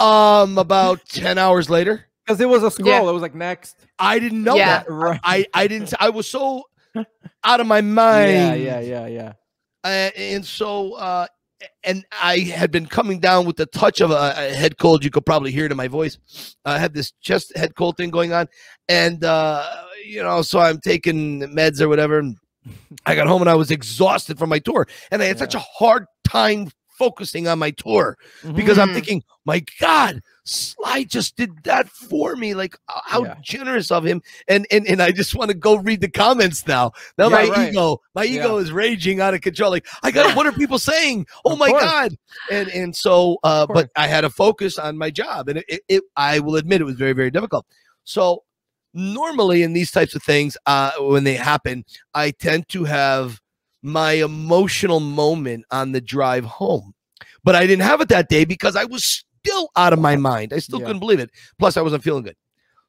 Um, 0.00 0.58
about 0.58 1.04
ten 1.06 1.38
hours 1.38 1.68
later, 1.70 2.06
Because 2.26 2.40
it 2.40 2.48
was 2.48 2.62
a 2.62 2.70
scroll. 2.70 2.88
Yeah. 2.88 3.08
It 3.08 3.12
was 3.12 3.22
like 3.22 3.34
next. 3.34 3.76
I 3.98 4.18
didn't 4.18 4.42
know 4.42 4.56
Yeah. 4.56 4.78
that. 4.84 4.86
Right. 4.90 5.20
I 5.22 5.46
I 5.54 5.66
didn't. 5.66 5.92
I 6.00 6.10
was 6.10 6.28
so 6.28 6.64
out 7.44 7.60
of 7.60 7.66
my 7.66 7.80
mind. 7.80 8.32
yeah, 8.32 8.54
yeah, 8.54 8.80
yeah, 8.80 9.06
yeah. 9.06 9.32
Uh, 9.84 10.10
and 10.16 10.44
so, 10.44 10.94
uh, 10.94 11.26
and 11.84 12.04
I 12.22 12.40
had 12.40 12.70
been 12.70 12.86
coming 12.86 13.18
down 13.20 13.46
with 13.46 13.56
the 13.56 13.66
touch 13.66 14.00
of 14.00 14.10
a, 14.10 14.34
a 14.36 14.54
head 14.54 14.76
cold. 14.78 15.04
You 15.04 15.10
could 15.10 15.24
probably 15.24 15.52
hear 15.52 15.64
it 15.66 15.70
in 15.70 15.76
my 15.76 15.88
voice. 15.88 16.18
I 16.64 16.78
had 16.78 16.92
this 16.94 17.12
chest 17.22 17.52
head 17.56 17.74
cold 17.76 17.96
thing 17.96 18.10
going 18.10 18.32
on, 18.32 18.48
and 18.88 19.24
uh, 19.24 19.66
you 20.04 20.22
know, 20.22 20.42
so 20.42 20.58
I'm 20.58 20.80
taking 20.80 21.40
meds 21.42 21.80
or 21.80 21.88
whatever. 21.88 22.22
I 23.06 23.14
got 23.14 23.26
home 23.26 23.40
and 23.40 23.48
I 23.50 23.54
was 23.54 23.70
exhausted 23.70 24.38
from 24.38 24.50
my 24.50 24.58
tour, 24.58 24.86
and 25.10 25.22
I 25.22 25.26
had 25.26 25.38
such 25.38 25.54
a 25.54 25.58
hard 25.60 26.04
time 26.24 26.70
focusing 27.00 27.48
on 27.48 27.58
my 27.58 27.70
tour 27.70 28.16
because 28.54 28.76
I'm 28.78 28.90
Mhm. 28.90 28.94
thinking, 28.94 29.22
my 29.46 29.64
God, 29.80 30.20
Sly 30.44 31.04
just 31.04 31.34
did 31.34 31.50
that 31.64 31.88
for 31.88 32.36
me. 32.36 32.52
Like 32.54 32.76
how 32.86 33.24
Yeah. 33.24 33.36
generous 33.42 33.90
of 33.90 34.04
him. 34.04 34.20
And 34.48 34.66
and 34.70 34.86
and 34.86 35.00
I 35.00 35.10
just 35.12 35.34
want 35.34 35.50
to 35.50 35.56
go 35.56 35.76
read 35.76 36.02
the 36.02 36.10
comments 36.10 36.66
now. 36.66 36.92
Now 37.16 37.28
Yeah, 37.30 37.36
my 37.36 37.44
right. 37.48 37.70
ego, 37.70 38.00
my 38.14 38.24
ego 38.26 38.58
is 38.58 38.70
raging 38.70 39.20
out 39.22 39.32
of 39.32 39.40
control. 39.40 39.70
Like 39.70 39.86
I 40.02 40.10
got 40.10 40.36
what 40.36 40.46
are 40.46 40.52
people 40.52 40.78
saying? 40.78 41.26
Oh 41.46 41.52
Of 41.54 41.58
my 41.58 41.70
course. 41.70 41.82
God. 41.82 42.10
And 42.50 42.68
and 42.68 42.94
so 42.94 43.38
uh 43.44 43.66
but 43.66 43.88
I 43.96 44.06
had 44.06 44.20
to 44.22 44.30
focus 44.30 44.78
on 44.78 44.98
my 44.98 45.10
job. 45.10 45.48
And 45.48 45.58
it, 45.60 45.64
it, 45.68 45.80
it 45.88 46.02
I 46.16 46.40
will 46.40 46.56
admit 46.56 46.82
it 46.82 46.84
was 46.84 46.96
very, 46.96 47.14
very 47.14 47.30
difficult. 47.30 47.64
So 48.04 48.42
normally 48.92 49.62
in 49.62 49.72
these 49.72 49.90
types 49.90 50.14
of 50.14 50.22
things, 50.22 50.56
uh 50.66 50.92
when 51.00 51.24
they 51.24 51.34
happen, 51.36 51.84
I 52.14 52.32
tend 52.32 52.68
to 52.70 52.84
have 52.84 53.39
my 53.82 54.12
emotional 54.12 55.00
moment 55.00 55.64
on 55.70 55.92
the 55.92 56.00
drive 56.00 56.44
home. 56.44 56.92
But 57.44 57.54
I 57.56 57.66
didn't 57.66 57.82
have 57.84 58.00
it 58.00 58.08
that 58.10 58.28
day 58.28 58.44
because 58.44 58.76
I 58.76 58.84
was 58.84 59.24
still 59.42 59.70
out 59.76 59.92
of 59.92 59.98
my 59.98 60.16
mind. 60.16 60.52
I 60.52 60.58
still 60.58 60.80
Yeah. 60.80 60.86
couldn't 60.86 61.00
believe 61.00 61.20
it. 61.20 61.30
Plus, 61.58 61.76
I 61.76 61.82
wasn't 61.82 62.04
feeling 62.04 62.22
good. 62.22 62.36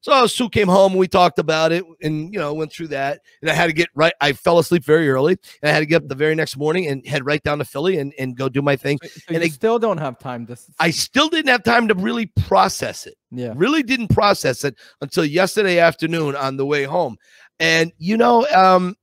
So 0.04 0.26
Sue 0.26 0.50
came 0.50 0.68
home 0.68 0.94
and 0.94 1.00
we 1.00 1.08
talked 1.08 1.38
about 1.38 1.72
it 1.72 1.84
and 2.02 2.34
you 2.34 2.40
know 2.40 2.56
went 2.56 2.74
through 2.74 2.88
that. 2.88 3.20
And 3.42 3.52
I 3.52 3.54
had 3.54 3.68
to 3.68 3.72
get 3.74 3.88
right. 3.94 4.14
I 4.20 4.34
fell 4.34 4.58
asleep 4.58 4.84
very 4.84 5.08
early 5.08 5.38
and 5.62 5.70
I 5.70 5.74
had 5.74 5.82
to 5.82 5.86
get 5.86 6.02
up 6.02 6.08
the 6.10 6.16
very 6.16 6.34
next 6.34 6.58
morning 6.58 6.88
and 6.88 7.06
head 7.06 7.24
right 7.24 7.42
down 7.44 7.60
to 7.60 7.66
Philly 7.66 8.00
and, 8.00 8.12
and 8.18 8.36
go 8.36 8.50
do 8.50 8.64
my 8.64 8.76
thing. 8.76 8.98
So, 9.04 9.10
so 9.10 9.22
And 9.30 9.44
they- 9.44 9.50
still 9.50 9.78
don't 9.78 10.00
have 10.00 10.18
time 10.18 10.48
to. 10.48 10.58
I 10.80 10.90
still 10.90 11.30
didn't 11.30 11.50
have 11.50 11.62
time 11.64 11.88
to 11.88 11.94
really 11.94 12.26
process 12.48 13.06
it 13.06 13.14
yeah. 13.30 13.54
really 13.56 13.84
didn't 13.84 14.08
process 14.08 14.64
it 14.64 14.76
until 15.02 15.24
yesterday 15.24 15.78
afternoon 15.78 16.36
on 16.36 16.58
the 16.58 16.66
way 16.66 16.84
home 16.84 17.16
and 17.60 17.94
you 18.00 18.18
know 18.18 18.48
um 18.56 18.96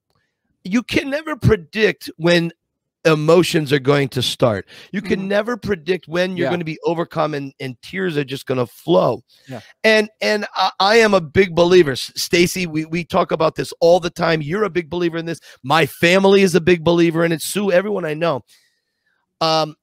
you 0.64 0.82
can 0.82 1.10
never 1.10 1.36
predict 1.36 2.10
when 2.16 2.52
emotions 3.04 3.72
are 3.72 3.78
going 3.78 4.08
to 4.08 4.20
start. 4.20 4.68
You 4.92 5.00
can 5.00 5.20
Mhm. 5.20 5.28
never 5.28 5.56
predict 5.56 6.08
when 6.08 6.36
you're 6.36 6.46
Yeah. 6.46 6.50
going 6.50 6.60
to 6.60 6.64
be 6.64 6.78
overcome 6.84 7.32
and, 7.32 7.54
and 7.60 7.80
tears 7.80 8.16
are 8.16 8.24
just 8.24 8.44
going 8.44 8.58
to 8.58 8.66
flow. 8.66 9.22
Yeah. 9.48 9.60
And 9.84 10.10
and 10.20 10.46
I, 10.54 10.70
I 10.80 10.96
am 10.96 11.14
a 11.14 11.20
big 11.20 11.54
believer. 11.54 11.94
Stacy, 11.96 12.66
we, 12.66 12.84
we 12.84 13.04
talk 13.04 13.30
about 13.30 13.54
this 13.54 13.72
all 13.80 14.00
the 14.00 14.10
time. 14.10 14.42
You're 14.42 14.64
a 14.64 14.70
big 14.70 14.90
believer 14.90 15.16
in 15.16 15.26
this. 15.26 15.40
My 15.62 15.86
family 15.86 16.42
is 16.42 16.54
a 16.54 16.60
big 16.60 16.82
believer 16.84 17.24
in 17.24 17.32
it. 17.32 17.40
Sue, 17.40 17.70
everyone 17.72 18.04
I 18.04 18.14
know. 18.14 18.44
Um 19.40 19.76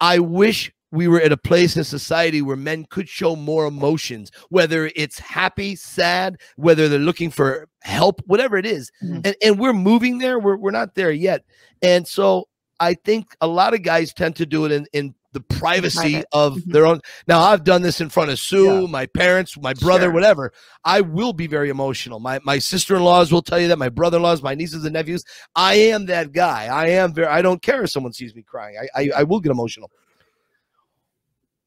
I 0.00 0.18
wish 0.18 0.72
we 0.96 1.06
were 1.08 1.20
at 1.20 1.30
a 1.32 1.36
place 1.36 1.76
in 1.76 1.84
society 1.84 2.42
where 2.42 2.56
men 2.56 2.86
could 2.88 3.08
show 3.08 3.36
more 3.36 3.66
emotions, 3.66 4.30
whether 4.48 4.90
it's 4.96 5.18
happy, 5.18 5.76
sad, 5.76 6.38
whether 6.56 6.88
they're 6.88 6.98
looking 6.98 7.30
for 7.30 7.68
help, 7.82 8.20
whatever 8.26 8.56
it 8.56 8.66
is. 8.66 8.90
Mhm. 9.04 9.26
And, 9.26 9.36
and 9.42 9.58
we're 9.58 9.72
moving 9.72 10.18
there. 10.18 10.38
We're, 10.38 10.56
we're 10.56 10.70
not 10.70 10.94
there 10.94 11.10
yet. 11.12 11.44
And 11.82 12.06
so 12.08 12.48
I 12.80 12.94
think 12.94 13.26
a 13.40 13.46
lot 13.46 13.74
of 13.74 13.82
guys 13.82 14.12
tend 14.12 14.36
to 14.36 14.46
do 14.46 14.64
it 14.64 14.72
in, 14.72 14.86
in 14.92 15.14
the 15.32 15.40
privacy 15.40 16.12
Private. 16.12 16.26
of 16.32 16.54
Mhm. 16.56 16.72
their 16.72 16.86
own. 16.86 17.00
Now, 17.28 17.40
I've 17.40 17.62
done 17.62 17.82
this 17.82 18.00
in 18.00 18.08
front 18.08 18.30
of 18.30 18.38
Sue, 18.38 18.64
Yeah. 18.82 18.86
my 18.86 19.04
parents, 19.04 19.54
my 19.60 19.74
brother, 19.74 20.04
Sure. 20.06 20.12
whatever. 20.12 20.52
I 20.84 21.02
will 21.02 21.34
be 21.34 21.46
very 21.46 21.68
emotional. 21.68 22.20
My, 22.20 22.40
my 22.44 22.58
sister 22.58 22.96
in 22.96 23.02
laws 23.04 23.30
will 23.30 23.42
tell 23.42 23.60
you 23.60 23.68
that, 23.68 23.78
my 23.78 23.90
brother 23.90 24.16
in 24.16 24.22
laws, 24.22 24.42
my 24.42 24.54
nieces 24.54 24.84
and 24.84 24.94
nephews. 24.94 25.24
I 25.54 25.74
am 25.74 26.06
that 26.06 26.32
guy. 26.32 26.66
I 26.66 26.88
am 26.88 27.12
very, 27.12 27.26
I 27.28 27.42
don't 27.42 27.60
care 27.60 27.82
if 27.84 27.90
someone 27.90 28.14
sees 28.14 28.34
me 28.34 28.42
crying. 28.42 28.76
I, 28.94 29.00
I, 29.02 29.10
I 29.18 29.22
will 29.24 29.40
get 29.40 29.50
emotional. 29.52 29.90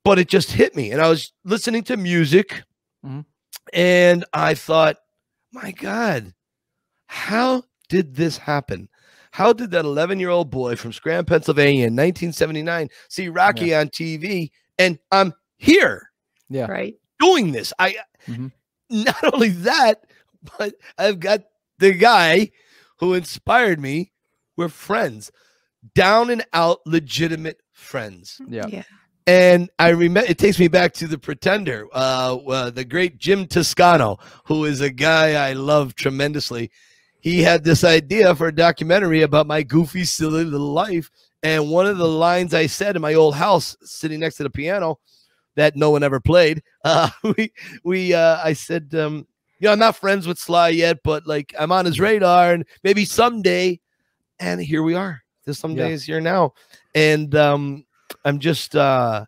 But 0.03 0.19
it 0.19 0.27
just 0.29 0.51
hit 0.51 0.75
me. 0.75 0.91
And 0.91 1.01
I 1.01 1.09
was 1.09 1.33
listening 1.43 1.83
to 1.83 1.97
music 1.97 2.63
Mhm. 3.05 3.25
and 3.73 4.25
I 4.33 4.53
thought, 4.55 4.97
my 5.51 5.71
God, 5.71 6.33
how 7.07 7.63
did 7.89 8.15
this 8.15 8.37
happen? 8.37 8.89
How 9.31 9.53
did 9.53 9.71
that 9.71 9.85
11 9.85 10.19
year 10.19 10.29
old 10.29 10.49
boy 10.49 10.75
from 10.75 10.93
Scranton, 10.93 11.25
Pennsylvania 11.25 11.87
in 11.87 11.95
1979 11.95 12.89
see 13.09 13.29
Rocky 13.29 13.73
on 13.75 13.89
TV 13.89 14.51
and 14.77 14.99
I'm 15.11 15.33
here 15.57 16.11
Yeah. 16.49 16.65
Right. 16.65 16.95
doing 17.19 17.51
this? 17.51 17.73
I 17.79 17.97
Mhm. 18.25 18.51
not 18.89 19.33
only 19.33 19.49
that, 19.49 20.05
but 20.57 20.75
I've 20.97 21.19
got 21.19 21.41
the 21.77 21.93
guy 21.93 22.51
who 22.99 23.13
inspired 23.13 23.79
me. 23.79 24.11
We're 24.57 24.69
friends, 24.69 25.31
down 25.95 26.29
and 26.29 26.45
out, 26.53 26.79
legitimate 26.85 27.61
friends. 27.71 28.41
Yeah. 28.47 28.65
Yeah. 28.67 28.83
And 29.29 29.69
I 29.77 29.89
remember 29.89 30.27
it 30.27 30.39
takes 30.39 30.57
me 30.57 30.67
back 30.69 30.91
to 30.95 31.07
the 31.07 31.19
Pretender, 31.19 31.85
uh, 31.93 32.35
uh, 32.37 32.69
the 32.71 32.83
great 32.83 33.19
Jim 33.19 33.45
Toscano, 33.45 34.17
who 34.45 34.65
is 34.65 34.81
a 34.81 34.89
guy 34.89 35.47
I 35.47 35.53
love 35.53 35.93
tremendously. 35.93 36.71
He 37.19 37.43
had 37.43 37.63
this 37.63 37.83
idea 37.83 38.33
for 38.33 38.47
a 38.47 38.55
documentary 38.55 39.21
about 39.21 39.45
my 39.45 39.61
goofy, 39.61 40.03
silly 40.05 40.43
little 40.45 40.71
life. 40.73 41.11
And 41.43 41.69
one 41.69 41.85
of 41.85 41.99
the 41.99 42.07
lines 42.07 42.55
I 42.55 42.65
said 42.65 42.95
in 42.95 43.03
my 43.03 43.13
old 43.13 43.35
house, 43.35 43.77
sitting 43.83 44.19
next 44.19 44.37
to 44.37 44.43
the 44.43 44.49
piano, 44.49 44.97
that 45.53 45.75
no 45.75 45.91
one 45.91 46.01
ever 46.01 46.19
played, 46.19 46.63
uh, 46.83 47.11
we 47.37 47.53
we 47.83 48.15
uh, 48.15 48.39
I 48.43 48.53
said, 48.53 48.95
um, 48.95 49.27
you 49.59 49.67
know, 49.67 49.73
I'm 49.73 49.79
not 49.79 49.95
friends 49.95 50.25
with 50.25 50.39
Sly 50.39 50.69
yet, 50.69 51.01
but 51.03 51.27
like 51.27 51.53
I'm 51.59 51.71
on 51.71 51.85
his 51.85 51.99
radar, 51.99 52.53
and 52.53 52.65
maybe 52.83 53.05
someday. 53.05 53.79
And 54.39 54.59
here 54.59 54.81
we 54.81 54.95
are. 54.95 55.21
This 55.45 55.59
someday 55.59 55.89
Yeah. 55.89 55.93
is 55.93 56.03
here 56.03 56.19
now, 56.19 56.53
and 56.95 57.35
um, 57.35 57.85
I'm 58.29 58.39
just 58.39 58.75
uh 58.75 59.25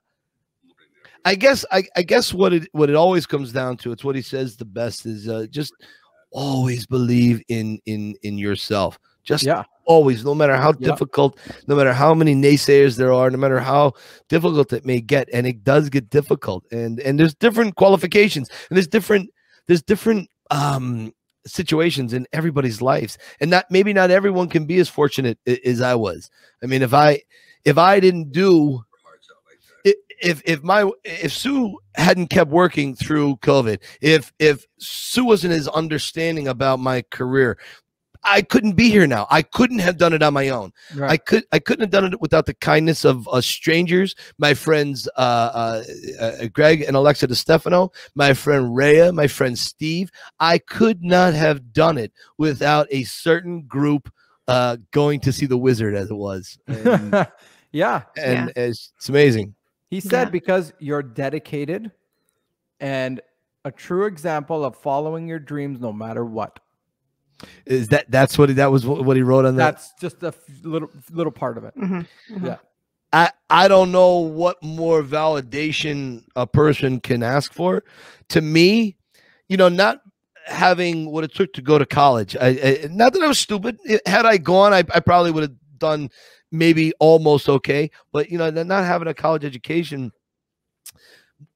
I 1.25 1.35
guess 1.35 1.65
I, 1.71 1.83
I 1.95 2.03
guess 2.03 2.33
what 2.33 2.53
it 2.53 2.67
what 2.71 2.89
it 2.89 2.95
always 2.95 3.25
comes 3.25 3.51
down 3.51 3.77
to, 3.77 3.91
it's 3.91 4.03
what 4.03 4.15
he 4.15 4.21
says 4.21 4.55
the 4.57 4.65
best 4.65 5.05
is 5.05 5.27
uh, 5.27 5.45
just 5.49 5.73
always 6.31 6.85
believe 6.85 7.41
in 7.49 7.79
in 7.85 8.15
in 8.23 8.37
yourself. 8.37 8.97
Just 9.23 9.45
Yeah. 9.45 9.63
always, 9.85 10.23
no 10.23 10.33
matter 10.33 10.55
how 10.55 10.71
Yeah. 10.73 10.89
difficult, 10.91 11.37
no 11.67 11.75
matter 11.75 11.93
how 11.93 12.13
many 12.13 12.33
naysayers 12.35 12.97
there 12.97 13.13
are, 13.13 13.29
no 13.29 13.37
matter 13.37 13.59
how 13.59 13.93
difficult 14.29 14.73
it 14.73 14.85
may 14.85 15.01
get, 15.01 15.29
and 15.33 15.45
it 15.45 15.63
does 15.63 15.89
get 15.89 16.09
difficult. 16.09 16.63
And 16.71 16.99
and 16.99 17.19
there's 17.19 17.35
different 17.35 17.75
qualifications, 17.75 18.49
and 18.69 18.77
there's 18.77 18.87
different 18.87 19.29
there's 19.67 19.83
different 19.83 20.29
um 20.49 21.13
situations 21.45 22.13
in 22.13 22.25
everybody's 22.33 22.81
lives, 22.81 23.17
and 23.39 23.51
not 23.51 23.65
maybe 23.69 23.93
not 23.93 24.11
everyone 24.11 24.49
can 24.49 24.65
be 24.65 24.79
as 24.79 24.89
fortunate 24.89 25.37
as 25.65 25.81
I 25.81 25.95
was. 25.95 26.29
I 26.63 26.65
mean, 26.65 26.81
if 26.81 26.93
I 26.93 27.21
if 27.63 27.77
I 27.77 27.99
didn't 27.99 28.31
do 28.31 28.83
if 30.21 30.41
if 30.45 30.63
my 30.63 30.89
if 31.03 31.31
Sue 31.33 31.77
hadn't 31.95 32.27
kept 32.27 32.51
working 32.51 32.95
through 32.95 33.37
COVID, 33.37 33.79
if 34.01 34.31
if 34.39 34.65
Sue 34.79 35.25
wasn't 35.25 35.53
as 35.53 35.67
understanding 35.67 36.47
about 36.47 36.79
my 36.79 37.03
career, 37.09 37.57
I 38.23 38.43
couldn't 38.43 38.73
be 38.73 38.89
here 38.89 39.07
now. 39.07 39.27
I 39.29 39.41
couldn't 39.41 39.79
have 39.79 39.97
done 39.97 40.13
it 40.13 40.21
on 40.21 40.33
my 40.33 40.49
own. 40.49 40.71
I 41.01 41.17
could 41.17 41.43
I 41.51 41.59
couldn't 41.59 41.81
have 41.81 41.89
done 41.89 42.13
it 42.13 42.21
without 42.21 42.45
the 42.45 42.53
kindness 42.53 43.03
of 43.03 43.27
uh, 43.27 43.41
strangers, 43.41 44.15
my 44.37 44.53
friends 44.53 45.07
uh, 45.17 45.19
uh, 45.19 45.83
uh, 46.19 46.47
Greg 46.53 46.83
and 46.83 46.95
Alexa 46.95 47.27
DeStefano, 47.27 47.93
my 48.15 48.33
friend 48.33 48.75
Rhea, 48.75 49.11
my 49.11 49.27
friend 49.27 49.57
Steve. 49.57 50.11
I 50.39 50.59
could 50.59 51.03
not 51.03 51.33
have 51.33 51.73
done 51.73 51.97
it 51.97 52.11
without 52.37 52.87
a 52.91 53.03
certain 53.03 53.63
group 53.63 54.11
uh, 54.47 54.77
going 54.91 55.19
to 55.21 55.31
see 55.31 55.45
the 55.45 55.57
wizard 55.57 55.95
as 55.95 56.11
it 56.11 56.15
was. 56.15 56.57
And, 56.67 57.27
yeah. 57.71 58.03
and 58.17 58.51
it's, 58.55 58.91
it's 58.97 59.09
amazing. 59.09 59.55
He 59.91 59.99
said 59.99 60.23
Yeah. 60.27 60.29
because 60.31 60.73
you're 60.79 61.03
dedicated 61.03 61.91
and 62.79 63.21
a 63.65 63.71
true 63.71 64.05
example 64.05 64.65
of 64.65 64.75
following 64.75 65.27
your 65.27 65.37
dreams 65.37 65.79
no 65.79 65.93
matter 65.93 66.25
what. 66.25 66.59
Is 67.65 67.89
that 67.89 68.09
that's 68.09 68.37
what 68.37 68.49
he, 68.49 68.55
that 68.55 68.71
was 68.71 68.85
what 68.85 69.15
he 69.17 69.21
wrote 69.23 69.45
on 69.45 69.55
that? 69.57 69.73
That's 69.75 69.93
just 69.99 70.23
a 70.23 70.27
f- 70.27 70.35
little 70.63 70.89
little 71.11 71.31
part 71.31 71.57
of 71.57 71.63
it. 71.65 71.75
Mhm. 71.77 72.07
Mhm. 72.31 72.45
Yeah. 72.45 72.57
I 73.13 73.31
I 73.49 73.67
don't 73.67 73.91
know 73.91 74.17
what 74.17 74.61
more 74.63 75.03
validation 75.03 76.23
a 76.35 76.47
person 76.47 76.99
can 77.01 77.21
ask 77.23 77.51
for. 77.53 77.83
To 78.29 78.41
me, 78.41 78.95
you 79.49 79.57
know, 79.57 79.69
not 79.69 80.01
having 80.45 81.11
what 81.11 81.23
it 81.23 81.33
took 81.33 81.51
to 81.53 81.61
go 81.61 81.77
to 81.77 81.85
college. 81.85 82.35
I, 82.39 82.47
I 82.47 82.87
not 82.89 83.13
that 83.13 83.21
I 83.23 83.27
was 83.27 83.39
stupid. 83.39 83.77
It- 83.83 84.07
had 84.07 84.25
I 84.25 84.37
gone, 84.37 84.71
I, 84.73 84.79
I 84.93 84.99
probably 85.01 85.31
would 85.31 85.43
have 85.43 85.55
done 85.79 86.09
maybe 86.51 86.93
almost 86.99 87.47
okay. 87.49 87.89
But 88.11 88.29
you 88.29 88.37
know, 88.37 88.49
not 88.49 88.83
having 88.85 89.07
a 89.07 89.13
college 89.13 89.45
education, 89.45 90.11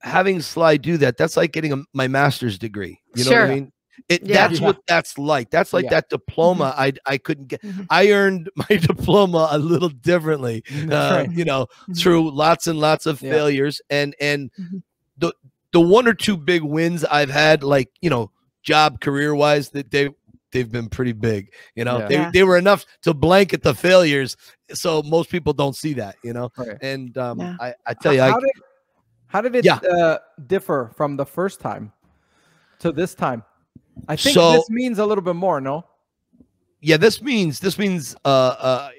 having 0.01 0.41
Sly 0.41 0.77
do 0.77 0.97
that, 0.97 1.17
that's 1.17 1.38
like 1.38 1.51
getting 1.51 1.73
a, 1.73 1.77
my 1.93 2.08
master's 2.08 2.58
degree. 2.58 2.99
You 3.15 3.25
know 3.25 3.31
what 3.31 3.41
I 3.41 3.53
mean? 3.55 3.71
It, 4.10 4.23
Yeah. 4.23 4.47
That's 4.47 4.60
Yeah. 4.60 4.67
what 4.67 4.77
that's 4.88 5.17
like. 5.17 5.49
That's 5.51 5.71
like 5.73 5.86
Yeah. 5.86 5.89
that 5.91 6.10
diploma 6.10 6.73
I 6.77 6.93
I 7.05 7.17
couldn't 7.17 7.47
get. 7.47 7.62
Mhm. 7.62 7.88
I 7.89 8.12
earned 8.12 8.49
my 8.69 8.75
diploma 8.77 9.47
a 9.51 9.58
little 9.58 9.89
differently 9.89 10.63
uh, 10.91 11.23
right. 11.25 11.31
you 11.31 11.45
know, 11.45 11.67
Mhm. 11.88 11.97
through 11.97 12.31
lots 12.31 12.67
and 12.67 12.79
lots 12.79 13.05
of 13.05 13.21
Yeah. 13.21 13.31
failures, 13.31 13.81
and 13.89 14.13
and 14.19 14.51
the 15.17 15.34
the 15.71 15.79
one 15.81 16.08
or 16.08 16.13
two 16.13 16.36
big 16.38 16.62
wins 16.62 17.03
I've 17.05 17.29
had, 17.29 17.63
like 17.63 17.89
you 18.01 18.10
know, 18.10 18.31
job 18.63 18.99
career 18.99 19.34
wise, 19.34 19.69
that 19.71 19.91
they 19.91 20.10
they've 20.55 20.71
been 20.71 20.87
pretty 20.89 21.11
big. 21.11 21.51
You 21.75 21.83
know, 21.83 21.99
Yeah. 21.99 22.07
they 22.07 22.15
Yeah. 22.15 22.31
they 22.33 22.43
were 22.43 22.57
enough 22.57 22.85
to 23.03 23.13
blanket 23.13 23.61
the 23.61 23.73
failures, 23.75 24.37
so 24.73 25.03
most 25.03 25.29
people 25.29 25.53
don't 25.53 25.75
see 25.75 25.93
that. 25.93 26.15
You 26.23 26.33
know, 26.33 26.49
Right. 26.57 26.77
and 26.81 27.15
um, 27.17 27.39
Yeah. 27.39 27.55
I 27.59 27.73
I 27.85 27.93
tell 27.93 28.13
you, 28.13 28.21
I, 28.21 28.29
how 28.31 28.39
did 28.39 28.51
how 29.27 29.41
did 29.41 29.55
it 29.55 29.65
Yeah. 29.65 29.75
uh, 29.77 30.17
differ 30.47 30.91
from 30.95 31.17
the 31.17 31.25
first 31.25 31.59
time 31.59 31.91
to 32.79 32.91
this 32.91 33.13
time? 33.13 33.43
I 34.07 34.15
think 34.15 34.33
So- 34.33 34.53
this 34.53 34.69
means 34.69 34.97
a 34.99 35.05
little 35.05 35.23
bit 35.23 35.35
more. 35.35 35.59
No. 35.61 35.83
yeah, 36.81 36.97
this 36.97 37.21
means 37.21 37.59
this 37.59 37.77
means 37.77 38.15
uh 38.25 38.55
uh 38.59 38.89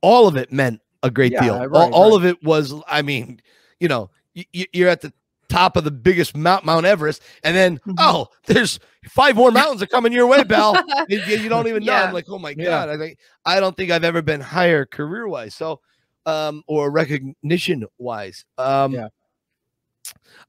all 0.00 0.26
of 0.28 0.36
it 0.36 0.50
meant 0.52 0.80
a 1.02 1.10
great 1.10 1.32
Yeah, 1.32 1.42
deal. 1.44 1.58
right, 1.66 1.70
all, 1.92 1.92
all 1.94 2.10
right. 2.10 2.16
of 2.16 2.24
it 2.24 2.42
was, 2.42 2.74
I 2.88 3.02
mean, 3.02 3.40
you 3.80 3.88
know, 3.88 4.10
y- 4.36 4.46
y- 4.54 4.66
you're 4.72 4.88
at 4.88 5.00
the 5.02 5.12
top 5.54 5.76
of 5.76 5.84
the 5.84 5.90
biggest 5.90 6.36
mount, 6.36 6.64
Mount 6.64 6.84
Everest, 6.86 7.22
and 7.42 7.54
then 7.56 7.78
Mhm. 7.86 7.94
oh, 7.98 8.28
there's 8.46 8.78
five 9.08 9.36
more 9.36 9.50
mountains 9.50 9.82
are 9.82 9.86
coming 9.86 10.12
your 10.12 10.26
way, 10.26 10.42
pal. 10.44 10.74
you, 11.08 11.20
you- 11.26 11.48
don't 11.48 11.66
even 11.68 11.84
know. 11.84 11.92
Yeah. 11.92 12.04
I'm 12.04 12.12
like, 12.14 12.26
oh 12.28 12.38
my 12.38 12.50
Yeah. 12.56 12.64
god, 12.64 12.88
I 12.88 12.96
think 12.96 13.18
I 13.44 13.60
don't 13.60 13.76
think 13.76 13.90
I've 13.90 14.04
ever 14.04 14.22
been 14.22 14.40
higher 14.40 14.84
career 14.84 15.28
wise, 15.28 15.54
so 15.54 15.80
um, 16.26 16.62
or 16.66 16.90
recognition 16.90 17.84
wise. 17.98 18.44
Um, 18.58 18.92
Yeah. 18.92 19.08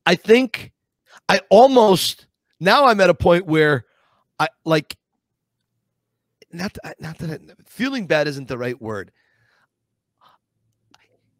I 0.05 0.15
think 0.15 0.71
I 1.29 1.41
almost 1.49 2.27
now 2.59 2.85
I'm 2.85 2.99
at 3.01 3.09
a 3.09 3.13
point 3.13 3.45
where 3.45 3.85
I 4.39 4.47
like 4.63 4.95
not 6.51 6.77
that, 6.83 6.99
not 7.01 7.17
that 7.19 7.29
I, 7.31 7.39
feeling 7.67 8.07
bad 8.07 8.27
isn't 8.27 8.47
the 8.47 8.57
right 8.57 8.81
word. 8.81 9.11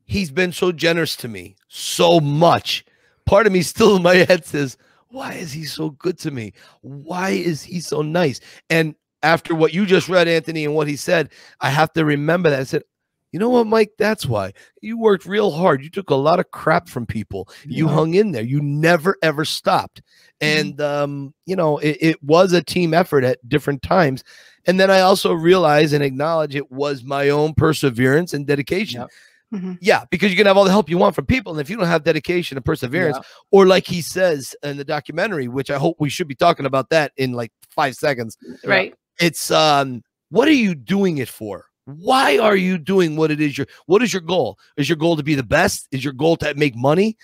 He's 0.06 0.30
been 0.32 0.52
so 0.52 0.72
generous 0.72 1.16
to 1.18 1.28
me 1.28 1.56
so 1.68 2.20
much. 2.20 2.86
Part 3.26 3.48
of 3.48 3.54
me 3.54 3.62
still 3.62 3.96
in 3.96 4.04
my 4.04 4.16
head 4.16 4.46
says, 4.46 4.78
"Why 5.10 5.34
is 5.34 5.52
he 5.52 5.66
so 5.66 5.92
good 5.92 6.18
to 6.20 6.32
me? 6.32 6.54
Why 6.82 7.32
is 7.32 7.64
he 7.64 7.80
so 7.80 8.02
nice?" 8.02 8.40
And 8.70 8.96
after 9.26 9.56
what 9.56 9.74
you 9.74 9.86
just 9.86 10.08
read, 10.08 10.28
Anthony, 10.28 10.66
and 10.66 10.76
what 10.76 10.88
he 10.88 10.96
said, 10.96 11.30
I 11.60 11.72
have 11.72 11.92
to 11.94 12.06
remember 12.06 12.50
that. 12.52 12.60
I 12.60 12.64
said, 12.64 12.84
You 13.32 13.40
know 13.40 13.50
what, 13.50 13.68
Mike? 13.68 13.92
That's 13.98 14.26
why 14.26 14.54
you 14.82 14.98
worked 15.00 15.26
real 15.26 15.52
hard. 15.52 15.84
You 15.84 15.90
took 15.90 16.12
a 16.12 16.16
lot 16.16 16.40
of 16.40 16.52
crap 16.52 16.88
from 16.88 17.06
people. 17.06 17.50
You 17.66 17.88
hung 17.88 18.14
in 18.14 18.32
there. 18.32 18.44
You 18.44 18.62
never 18.62 19.18
ever 19.24 19.44
stopped. 19.44 20.02
And 20.40 20.80
um, 20.80 21.34
you 21.46 21.56
know, 21.56 21.80
it, 21.80 21.98
it 22.00 22.24
was 22.24 22.54
a 22.54 22.64
team 22.64 22.94
effort 22.94 23.24
at 23.24 23.48
different 23.50 23.82
times. 23.82 24.24
And 24.68 24.80
then 24.80 24.90
I 24.92 25.02
also 25.02 25.34
realize 25.34 25.92
and 25.92 26.04
acknowledge 26.04 26.56
it 26.56 26.72
was 26.72 27.04
my 27.04 27.30
own 27.30 27.54
perseverance 27.56 28.34
and 28.34 28.46
dedication. 28.46 29.02
Yep. 29.02 29.10
Mhm. 29.56 29.78
Yeah, 29.82 30.06
because 30.12 30.32
you 30.32 30.38
can 30.38 30.46
have 30.48 30.58
all 30.58 30.64
the 30.66 30.72
help 30.72 30.90
you 30.90 30.98
want 30.98 31.16
from 31.16 31.26
people. 31.26 31.52
And 31.54 31.62
if 31.62 31.70
you 31.70 31.78
don't 31.78 31.88
have 31.88 32.04
dedication 32.04 32.58
and 32.58 32.66
perseverance, 32.66 33.18
Yeah. 33.18 33.24
or 33.52 33.66
like 33.66 33.88
he 33.88 34.02
says 34.02 34.56
in 34.64 34.78
the 34.78 34.84
documentary, 34.86 35.48
which 35.48 35.70
I 35.70 35.78
hope 35.78 35.96
we 36.00 36.10
should 36.10 36.28
be 36.28 36.36
talking 36.36 36.66
about 36.66 36.90
that 36.90 37.12
in 37.18 37.34
like 37.34 37.52
five 37.70 37.96
seconds, 37.96 38.38
Right. 38.66 38.94
it's 39.20 39.52
um 39.52 40.02
what 40.30 40.48
are 40.48 40.52
you 40.52 40.76
doing 40.76 41.18
it 41.20 41.30
for 41.30 41.66
why 41.86 42.38
are 42.40 42.56
you 42.56 42.78
doing 42.80 43.16
what 43.16 43.30
it 43.32 43.40
is 43.40 43.58
your 43.58 43.68
what 43.86 44.02
is 44.02 44.12
your 44.12 44.22
goal 44.22 44.58
is 44.76 44.90
your 44.90 44.96
goal 44.96 45.16
to 45.16 45.22
be 45.24 45.36
the 45.36 45.44
best 45.44 45.88
is 45.92 46.04
your 46.04 46.14
goal 46.14 46.36
to 46.36 46.52
make 46.56 46.76
money 46.76 47.16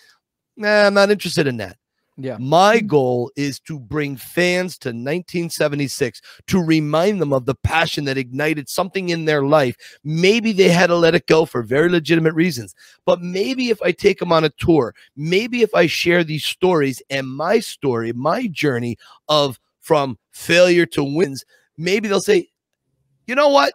nah 0.55 0.85
i'm 0.85 0.93
not 0.93 1.09
interested 1.09 1.47
in 1.47 1.57
that 1.57 1.77
Yeah. 2.21 2.37
my 2.39 2.79
goal 2.79 3.31
is 3.35 3.59
to 3.61 3.79
bring 3.79 4.15
fans 4.15 4.77
to 4.79 4.89
1976 4.89 6.21
to 6.47 6.63
remind 6.63 7.21
them 7.21 7.33
of 7.33 7.45
the 7.45 7.55
passion 7.55 8.05
that 8.05 8.17
ignited 8.17 8.69
something 8.69 9.09
in 9.09 9.25
their 9.25 9.43
life 9.43 9.75
maybe 10.03 10.51
they 10.51 10.69
had 10.69 10.87
to 10.87 10.95
let 10.95 11.15
it 11.15 11.27
go 11.27 11.45
for 11.45 11.63
very 11.63 11.89
legitimate 11.89 12.33
reasons 12.33 12.75
but 13.05 13.21
maybe 13.21 13.69
if 13.69 13.81
i 13.81 13.91
take 13.91 14.19
them 14.19 14.31
on 14.31 14.43
a 14.43 14.49
tour 14.49 14.93
maybe 15.15 15.61
if 15.61 15.73
i 15.75 15.87
share 15.87 16.23
these 16.23 16.45
stories 16.45 17.01
and 17.09 17.27
my 17.27 17.59
story 17.59 18.13
my 18.13 18.47
journey 18.47 18.97
of 19.27 19.59
from 19.79 20.17
failure 20.31 20.85
to 20.85 21.03
wins 21.03 21.43
maybe 21.77 22.07
they'll 22.07 22.21
say 22.21 22.47
you 23.27 23.35
know 23.35 23.49
what? 23.49 23.73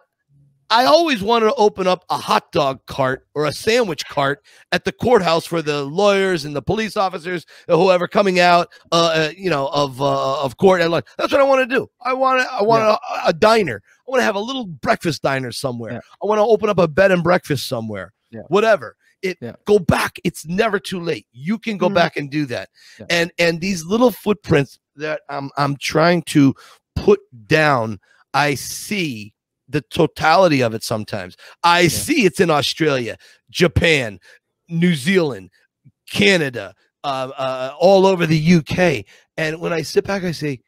I 0.69 0.85
always 0.85 1.23
wanted 1.23 1.45
to 1.47 1.55
open 1.55 1.87
up 1.87 2.03
a 2.09 2.17
hot 2.17 2.51
dog 2.51 2.85
cart 2.87 3.25
or 3.35 3.45
a 3.45 3.53
sandwich 3.53 4.05
cart 4.07 4.43
at 4.71 4.83
the 4.83 4.91
courthouse 4.91 5.45
for 5.45 5.61
the 5.61 5.83
lawyers 5.85 6.43
and 6.43 6.55
the 6.55 6.61
police 6.61 6.97
officers, 6.97 7.45
or 7.69 7.77
whoever 7.77 8.07
coming 8.07 8.39
out, 8.39 8.69
uh, 8.91 9.11
uh, 9.13 9.31
you 9.37 9.49
know, 9.49 9.67
of 9.69 10.01
uh, 10.01 10.41
of 10.43 10.57
court 10.57 10.81
And 10.81 10.91
like, 10.91 11.07
That's 11.17 11.31
what 11.31 11.39
I 11.39 11.45
want 11.45 11.67
to 11.69 11.75
do. 11.75 11.89
I 12.01 12.13
want 12.13 12.45
I 12.51 12.61
want 12.63 12.83
a, 12.83 12.99
a 13.27 13.33
diner. 13.33 13.81
I 13.85 14.11
want 14.11 14.19
to 14.19 14.25
have 14.25 14.35
a 14.35 14.39
little 14.41 14.65
breakfast 14.65 15.21
diner 15.21 15.51
somewhere. 15.51 15.93
Yeah. 15.93 15.99
I 16.21 16.25
want 16.25 16.39
to 16.39 16.43
open 16.43 16.69
up 16.69 16.79
a 16.79 16.87
bed 16.87 17.11
and 17.11 17.23
breakfast 17.23 17.67
somewhere. 17.67 18.13
Yeah. 18.31 18.41
Whatever. 18.49 18.95
It 19.21 19.37
Yeah. 19.41 19.53
go 19.65 19.79
back. 19.79 20.19
It's 20.25 20.45
never 20.45 20.79
too 20.79 20.99
late. 20.99 21.25
You 21.31 21.57
can 21.59 21.77
go 21.77 21.89
Mhm. 21.89 21.93
back 21.95 22.17
and 22.17 22.29
do 22.29 22.45
that. 22.47 22.69
Yeah. 22.99 23.05
And 23.09 23.31
and 23.39 23.61
these 23.61 23.85
little 23.85 24.11
footprints 24.11 24.79
that 24.97 25.21
I'm 25.29 25.49
I'm 25.57 25.77
trying 25.77 26.23
to 26.23 26.53
put 26.95 27.21
down. 27.47 27.99
I 28.33 28.55
see 28.55 29.33
the 29.67 29.81
totality 29.81 30.61
of 30.61 30.73
it 30.73 30.83
sometimes. 30.83 31.35
I 31.63 31.87
see 31.87 32.25
it's 32.25 32.39
in 32.39 32.49
Australia, 32.49 33.17
Japan, 33.49 34.19
New 34.69 34.95
Zealand, 34.95 35.49
Canada, 36.09 36.73
uh, 37.03 37.31
uh, 37.37 37.73
all 37.79 38.05
over 38.05 38.25
the 38.25 38.55
UK. 38.55 39.05
And 39.37 39.59
when 39.61 39.73
I 39.73 39.81
sit 39.81 40.05
back, 40.05 40.23
I 40.23 40.31
say, 40.31 40.59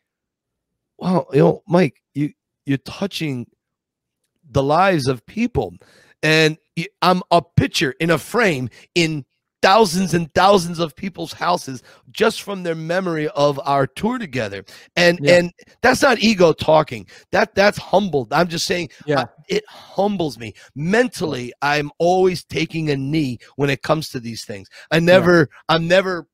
"Wow, 0.97 1.27
you 1.33 1.39
know, 1.39 1.63
Mike, 1.67 2.01
you 2.13 2.33
you're 2.65 2.77
touching 2.79 3.47
the 4.49 4.63
lives 4.63 5.07
of 5.07 5.25
people." 5.25 5.73
And 6.21 6.57
I'm 7.01 7.23
a 7.31 7.41
picture 7.41 7.91
in 7.99 8.09
a 8.09 8.17
frame 8.17 8.69
in 8.95 9.25
thousands 9.61 10.13
and 10.13 10.33
thousands 10.33 10.79
of 10.79 10.95
people's 10.95 11.33
houses 11.33 11.83
just 12.11 12.41
from 12.43 12.63
their 12.63 12.75
memory 12.75 13.27
of 13.29 13.59
our 13.65 13.85
tour 13.85 14.17
together 14.17 14.63
and 14.95 15.19
Yeah. 15.21 15.37
and 15.39 15.51
that's 15.81 16.01
not 16.01 16.19
ego 16.19 16.53
talking 16.53 17.05
that 17.31 17.53
that's 17.55 17.77
humbled 17.77 18.31
i'm 18.31 18.47
just 18.47 18.65
saying 18.65 18.89
Yeah. 19.05 19.21
uh, 19.21 19.25
it 19.49 19.63
humbles 19.67 20.39
me 20.39 20.53
mentally 20.75 21.51
i'm 21.61 21.91
always 21.97 22.43
taking 22.45 22.89
a 22.89 22.95
knee 22.95 23.39
when 23.57 23.69
it 23.69 23.81
comes 23.81 24.09
to 24.09 24.19
these 24.19 24.45
things 24.45 24.69
i 24.91 24.99
never 24.99 25.49
i'm 25.67 25.87
never 25.87 26.27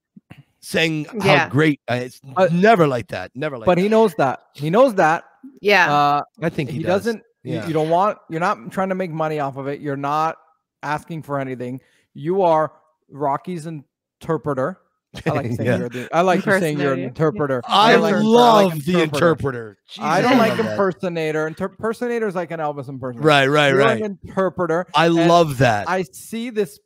saying 0.62 1.06
how 1.22 1.34
Yeah. 1.34 1.50
great 1.50 1.80
I, 1.88 1.98
it's 1.98 2.22
Uh, 2.36 2.48
never 2.52 2.88
like 2.88 3.08
that 3.10 3.32
never 3.36 3.58
like 3.58 3.66
But 3.66 3.76
that. 3.76 3.82
he 3.82 3.90
knows 3.90 4.14
that. 4.16 4.42
He 4.54 4.70
knows 4.70 4.96
that. 4.96 5.26
Yeah. 5.62 5.94
Uh, 5.94 6.22
i 6.42 6.50
think 6.50 6.70
he, 6.70 6.78
he, 6.78 6.84
does. 6.84 7.04
doesn't. 7.06 7.24
you- 7.44 7.62
You, 7.68 7.74
don't 7.74 7.90
want. 7.92 8.18
You're 8.30 8.40
not 8.40 8.72
trying 8.72 8.90
to 8.90 8.96
make 8.96 9.12
money 9.12 9.40
off 9.40 9.58
of 9.58 9.68
it. 9.68 9.80
You're 9.80 9.96
not 9.98 10.38
asking 10.82 11.22
for 11.22 11.40
anything. 11.40 11.80
You 12.16 12.42
are 12.42 12.72
Rocky's 13.10 13.68
interpreter. 13.68 14.80
I 15.26 15.30
like 15.30 15.46
saying 15.54 15.58
Yeah. 15.66 15.78
you're 15.78 15.90
the. 15.90 16.10
I 16.14 16.22
like 16.22 16.46
you 16.46 16.52
saying 16.60 16.80
you're 16.80 16.94
an 16.94 17.00
Impersonator. 17.04 17.08
interpreter. 17.08 17.62
i 17.70 17.92
don't 17.94 18.02
like- 18.02 18.16
I 18.16 18.20
love 18.20 18.74
like 18.74 18.84
the 18.86 19.02
interpreter 19.02 19.78
I 20.00 20.22
don't 20.22 20.38
like 20.38 20.58
love 20.58 20.68
impersonator. 20.72 21.48
Inter- 21.48 21.66
impersonator 21.68 22.28
is 22.28 22.36
like 22.36 22.52
an 22.52 22.60
Elvis 22.60 22.90
impersonator. 22.90 23.26
right 23.26 23.48
right 23.48 23.70
You're 23.70 23.78
right 23.80 24.02
an 24.02 24.20
interpreter. 24.24 24.86
i 24.94 25.08
love 25.08 25.60
that 25.60 25.88
I 25.90 26.04
see 26.04 26.50
this 26.50 26.80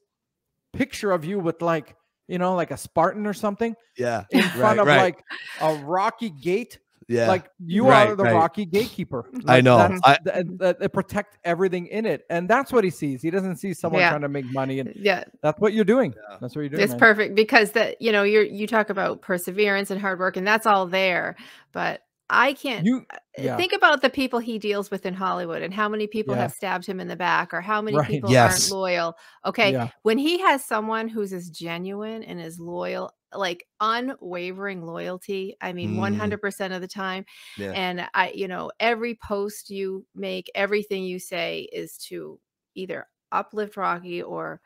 picture 0.74 1.12
of 1.12 1.26
you 1.26 1.40
with 1.40 1.62
like 1.64 1.96
you 2.28 2.38
know 2.38 2.54
like 2.54 2.70
a 2.70 2.78
Spartan 2.78 3.26
or 3.26 3.34
something 3.34 3.76
yeah 3.98 4.26
in 4.30 4.42
Right, 4.42 4.52
front 4.52 4.80
of 4.80 4.86
right. 4.86 4.98
like 4.98 5.24
a 5.62 5.74
rocky 5.84 6.30
gate. 6.30 6.78
Yeah 7.10 7.28
Like 7.28 7.50
you 7.66 7.86
Right, 7.88 8.08
are 8.10 8.16
the 8.16 8.24
right. 8.24 8.34
rocky 8.34 8.66
gatekeeper. 8.66 9.26
I 9.48 9.60
know. 9.62 9.78
that's- 9.78 10.00
I- 10.04 10.18
th- 10.18 10.46
that- 10.60 10.80
that 10.80 10.94
protect 10.94 11.38
everything 11.44 11.88
in 11.88 12.06
it, 12.06 12.26
and 12.30 12.48
that's 12.50 12.72
what 12.72 12.84
he 12.84 12.90
sees. 12.90 13.22
He 13.22 13.30
doesn't 13.32 13.58
see 13.58 13.74
someone 13.74 14.00
Yeah. 14.02 14.10
trying 14.12 14.22
to 14.22 14.30
make 14.30 14.46
money, 14.54 14.80
and 14.80 14.94
yeah. 14.96 15.24
that's 15.42 15.60
what 15.60 15.74
you're 15.74 15.84
doing. 15.86 16.14
Yeah. 16.16 16.38
That's 16.40 16.56
what 16.56 16.62
you're 16.62 16.70
doing. 16.70 16.84
It's 16.84 16.92
man. 16.92 17.00
perfect 17.00 17.36
because 17.36 17.72
that 17.72 18.02
you 18.02 18.12
know 18.12 18.24
you're 18.24 18.44
you 18.44 18.68
talk 18.68 18.90
about 18.90 19.22
perseverance 19.22 19.92
and 19.92 20.00
hard 20.00 20.20
work 20.20 20.38
and 20.38 20.48
that's 20.48 20.66
all 20.66 20.86
there, 20.86 21.36
but 21.72 22.02
I 22.30 22.54
can't 22.54 22.88
You, 22.88 23.06
uh, 23.14 23.18
yeah. 23.38 23.58
think 23.58 23.74
about 23.74 24.02
the 24.02 24.10
people 24.10 24.40
he 24.40 24.60
deals 24.60 24.92
with 24.92 25.06
in 25.06 25.14
Hollywood 25.14 25.62
and 25.64 25.74
how 25.74 25.90
many 25.90 26.08
people 26.08 26.36
Yeah. 26.36 26.36
have 26.36 26.52
stabbed 26.52 26.86
him 26.86 27.00
in 27.00 27.08
the 27.08 27.16
back 27.16 27.54
or 27.54 27.62
how 27.62 27.82
many 27.82 28.00
Right. 28.00 28.02
people 28.02 28.34
Yes. 28.34 28.38
aren't 28.38 28.68
loyal. 28.68 29.16
Okay, 29.46 29.76
yeah, 29.76 29.90
when 30.04 30.18
he 30.18 30.40
has 30.40 30.64
someone 30.66 31.08
who's 31.10 31.34
as 31.34 31.50
genuine 31.50 32.24
and 32.24 32.40
as 32.42 32.60
loyal, 32.60 33.12
like 33.34 33.66
unwavering 33.82 34.86
loyalty, 34.86 35.56
I 35.62 35.74
mean, 35.74 35.92
Mm. 35.92 35.96
100% 35.96 36.74
of 36.74 36.82
the 36.82 36.88
time. 36.88 37.26
And 37.74 38.08
I, 38.14 38.32
you 38.32 38.48
know, 38.48 38.72
every 38.80 39.16
post 39.16 39.70
you 39.70 40.06
make, 40.16 40.50
everything 40.56 41.04
you 41.04 41.20
say 41.20 41.70
is 41.72 41.98
to 42.10 42.40
either 42.76 43.08
uplift 43.32 43.78
Rocky 43.78 44.22
or 44.22 44.62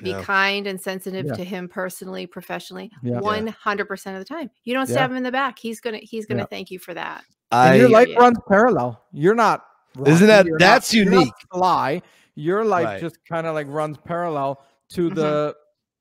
be 0.00 0.10
Yeah. 0.10 0.22
kind 0.22 0.66
and 0.66 0.80
sensitive 0.80 1.26
Yeah. 1.26 1.34
to 1.34 1.44
him 1.44 1.68
personally, 1.68 2.26
professionally. 2.26 2.90
Yeah. 3.02 3.14
Yeah. 3.14 3.20
100% 3.20 4.14
of 4.14 4.18
the 4.18 4.24
time. 4.24 4.50
You 4.64 4.74
don't 4.74 4.88
Yeah. 4.88 4.94
stab 4.94 5.10
him 5.10 5.16
in 5.16 5.22
the 5.22 5.32
back. 5.32 5.58
He's 5.58 5.80
going 5.80 5.98
to, 5.98 6.04
he's 6.04 6.26
going 6.26 6.38
to 6.38 6.42
Yeah. 6.42 6.46
thank 6.46 6.70
you 6.70 6.78
for 6.78 6.94
that. 6.94 7.24
and 7.52 7.74
I, 7.74 7.74
your 7.76 7.88
life 7.88 8.08
Yeah. 8.08 8.18
runs 8.18 8.38
parallel. 8.48 9.00
You're 9.12 9.34
not. 9.36 9.64
Isn't 10.04 10.26
that- 10.26 10.44
you're 10.46 10.58
that's 10.58 10.92
not, 10.92 10.96
you're 10.96 11.04
not 11.12 11.18
unique. 11.20 11.34
Sly. 11.52 12.02
Your 12.34 12.64
life 12.64 12.84
Right. 12.86 13.00
just 13.00 13.18
kind 13.28 13.46
of 13.46 13.54
like 13.54 13.68
runs 13.68 13.96
parallel 13.98 14.60
to 14.90 15.08
the 15.10 15.54
mm-hmm. 15.54 15.58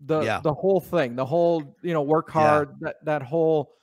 the 0.07 0.21
Yeah. 0.21 0.39
the 0.41 0.53
whole 0.53 0.79
thing. 0.81 1.15
The 1.15 1.25
whole 1.25 1.75
you 1.83 1.93
know 1.93 2.01
work 2.01 2.29
Yeah. 2.29 2.41
hard. 2.41 2.75
That 2.79 2.95
that 3.05 3.21
whole 3.21 3.73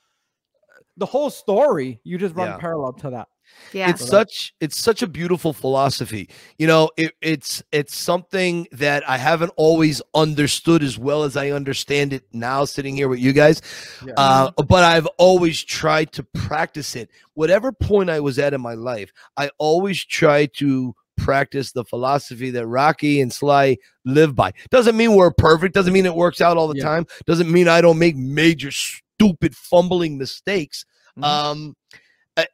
the 0.97 1.07
whole 1.07 1.31
story. 1.31 2.01
You 2.03 2.19
just 2.19 2.35
run 2.35 2.49
Yeah. 2.49 2.57
parallel 2.57 2.93
to 2.95 3.11
that. 3.11 3.29
Yeah. 3.73 3.91
it's 3.91 4.05
such 4.07 4.53
it's 4.61 4.77
such 4.77 5.01
a 5.03 5.07
beautiful 5.07 5.53
philosophy 5.53 6.29
you 6.59 6.67
know 6.67 6.91
it, 6.97 7.13
it's 7.23 7.63
it's 7.71 7.97
something 7.97 8.67
that 8.73 9.09
i 9.09 9.17
haven't 9.17 9.53
always 9.57 10.03
understood 10.15 10.83
as 10.83 10.99
well 10.99 11.23
as 11.23 11.37
i 11.37 11.51
understand 11.51 12.13
it 12.13 12.25
now 12.33 12.65
sitting 12.65 12.97
here 12.97 13.09
with 13.09 13.21
you 13.21 13.33
guys 13.33 13.63
Yeah. 14.05 14.15
uh, 14.17 14.51
but 14.67 14.83
i've 14.83 15.07
always 15.19 15.63
tried 15.63 16.11
to 16.15 16.25
practice 16.35 16.97
it 16.97 17.11
whatever 17.35 17.71
point 17.71 18.11
i 18.11 18.19
was 18.19 18.41
at 18.41 18.55
in 18.55 18.61
my 18.61 18.75
life 18.75 19.13
i 19.37 19.51
always 19.59 20.05
try 20.05 20.47
to 20.47 20.93
practice 21.17 21.71
the 21.71 21.85
philosophy 21.85 22.51
that 22.51 22.67
rocky 22.67 23.21
and 23.21 23.33
sly 23.33 23.77
live 24.05 24.35
by 24.35 24.53
doesn't 24.71 24.97
mean 24.97 25.15
we're 25.15 25.31
perfect 25.31 25.75
doesn't 25.75 25.93
mean 25.93 26.07
it 26.07 26.15
works 26.15 26.41
out 26.41 26.57
all 26.57 26.67
the 26.67 26.77
Yeah. 26.79 26.85
time 26.85 27.07
doesn't 27.27 27.51
mean 27.53 27.69
i 27.69 27.81
don't 27.81 27.99
make 28.01 28.17
major 28.17 28.71
stupid 28.73 29.55
fumbling 29.55 30.19
mistakes 30.19 30.85
Mhm. 31.19 31.25
um 31.25 31.77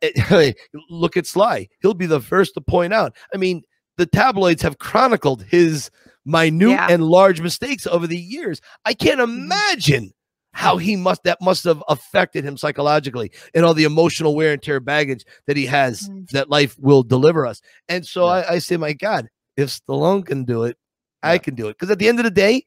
look 0.90 1.16
at 1.16 1.26
Sly. 1.26 1.68
He'll 1.80 1.94
be 1.94 2.06
the 2.06 2.20
first 2.20 2.54
to 2.54 2.60
point 2.60 2.92
out. 2.92 3.14
I 3.34 3.36
mean, 3.36 3.62
the 3.96 4.06
tabloids 4.06 4.62
have 4.62 4.78
chronicled 4.78 5.42
his 5.44 5.90
minute 6.24 6.70
Yeah. 6.70 6.88
and 6.90 7.02
large 7.04 7.40
mistakes 7.40 7.86
over 7.86 8.06
the 8.06 8.18
years. 8.18 8.60
I 8.84 8.94
can't 8.94 9.20
Mm-hmm. 9.20 9.44
imagine 9.44 10.12
how 10.52 10.78
he 10.78 10.96
must 10.96 11.22
that 11.24 11.38
must 11.42 11.64
have 11.64 11.82
affected 11.88 12.42
him 12.42 12.56
psychologically 12.56 13.30
and 13.54 13.64
all 13.64 13.74
the 13.74 13.84
emotional 13.84 14.34
wear 14.34 14.52
and 14.54 14.62
tear 14.62 14.80
baggage 14.80 15.24
that 15.46 15.56
he 15.56 15.66
has 15.66 16.08
Mm. 16.08 16.28
that 16.30 16.48
life 16.50 16.74
will 16.78 17.02
deliver 17.02 17.46
us. 17.46 17.60
And 17.88 18.06
so 18.06 18.24
Yeah. 18.24 18.30
I, 18.48 18.52
I 18.54 18.58
say, 18.58 18.76
my 18.78 18.92
God, 18.94 19.28
if 19.56 19.68
Stallone 19.68 20.24
can 20.24 20.44
do 20.44 20.64
it, 20.64 20.76
I 21.22 21.38
can 21.38 21.54
do 21.54 21.68
it. 21.68 21.72
Because 21.78 21.90
at 21.90 21.98
the 21.98 22.08
end 22.08 22.18
of 22.18 22.24
the 22.24 22.30
day, 22.30 22.64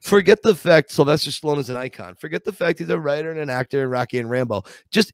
forget 0.00 0.42
the 0.42 0.54
fact 0.54 0.90
Sylvester 0.90 1.30
Stallone 1.30 1.58
is 1.58 1.70
an 1.70 1.76
icon. 1.76 2.14
Forget 2.16 2.44
the 2.44 2.52
fact 2.52 2.78
he's 2.78 2.88
a 2.90 2.98
writer 2.98 3.30
and 3.30 3.40
an 3.40 3.50
actor 3.50 3.82
in 3.82 3.90
Rocky 3.90 4.18
and 4.18 4.30
Rambo. 4.30 4.62
Just 4.90 5.12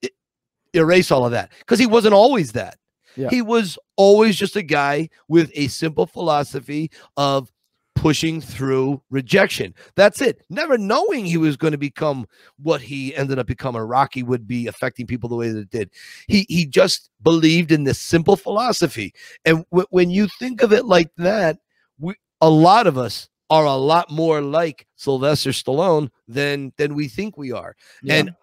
erase 0.74 1.10
all 1.10 1.24
of 1.24 1.32
that 1.32 1.52
because 1.60 1.78
he 1.78 1.86
wasn't 1.86 2.14
always 2.14 2.52
that. 2.52 2.76
Yeah. 3.16 3.28
He 3.30 3.42
was 3.42 3.78
always 3.96 4.36
just 4.36 4.56
a 4.56 4.62
guy 4.62 5.08
with 5.28 5.50
a 5.54 5.68
simple 5.68 6.06
philosophy 6.06 6.90
of 7.16 7.50
pushing 7.94 8.40
through 8.40 9.00
rejection. 9.10 9.74
That's 9.94 10.20
it. 10.20 10.42
Never 10.50 10.76
knowing 10.76 11.24
he 11.24 11.36
was 11.36 11.56
going 11.56 11.72
to 11.72 11.78
become 11.78 12.26
what 12.58 12.80
he 12.80 13.14
ended 13.14 13.38
up 13.38 13.46
becoming. 13.46 13.82
Rocky 13.82 14.22
would 14.22 14.46
be 14.46 14.66
affecting 14.66 15.06
people 15.06 15.28
the 15.28 15.36
way 15.36 15.48
that 15.48 15.58
it 15.58 15.70
did. 15.70 15.90
He 16.26 16.44
he 16.48 16.66
just 16.66 17.10
believed 17.22 17.72
in 17.72 17.84
this 17.84 18.00
simple 18.00 18.36
philosophy. 18.36 19.14
And 19.44 19.64
w- 19.70 19.86
when 19.90 20.10
you 20.10 20.28
think 20.38 20.62
of 20.62 20.72
it 20.72 20.84
like 20.84 21.10
that, 21.16 21.58
we 21.98 22.14
a 22.40 22.50
lot 22.50 22.86
of 22.86 22.98
us 22.98 23.28
are 23.50 23.64
a 23.64 23.76
lot 23.76 24.10
more 24.10 24.40
like 24.40 24.86
Sylvester 24.96 25.50
Stallone 25.50 26.10
than 26.26 26.72
than 26.76 26.94
we 26.94 27.08
think 27.08 27.38
we 27.38 27.52
are. 27.52 27.76
Yeah. 28.02 28.14
And 28.16 28.34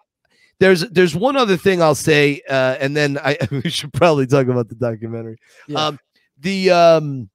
there's 0.62 0.88
there's 0.90 1.14
one 1.16 1.36
other 1.36 1.56
thing 1.56 1.82
I'll 1.82 1.96
say, 1.96 2.40
uh, 2.48 2.76
and 2.78 2.96
then 2.96 3.18
I 3.18 3.36
we 3.50 3.68
should 3.68 3.92
probably 3.92 4.26
talk 4.28 4.46
about 4.46 4.68
the 4.68 4.76
documentary. 4.76 5.38
Yeah. 5.66 5.86
Um, 5.86 5.98
the 6.38 6.70
um, 6.70 7.30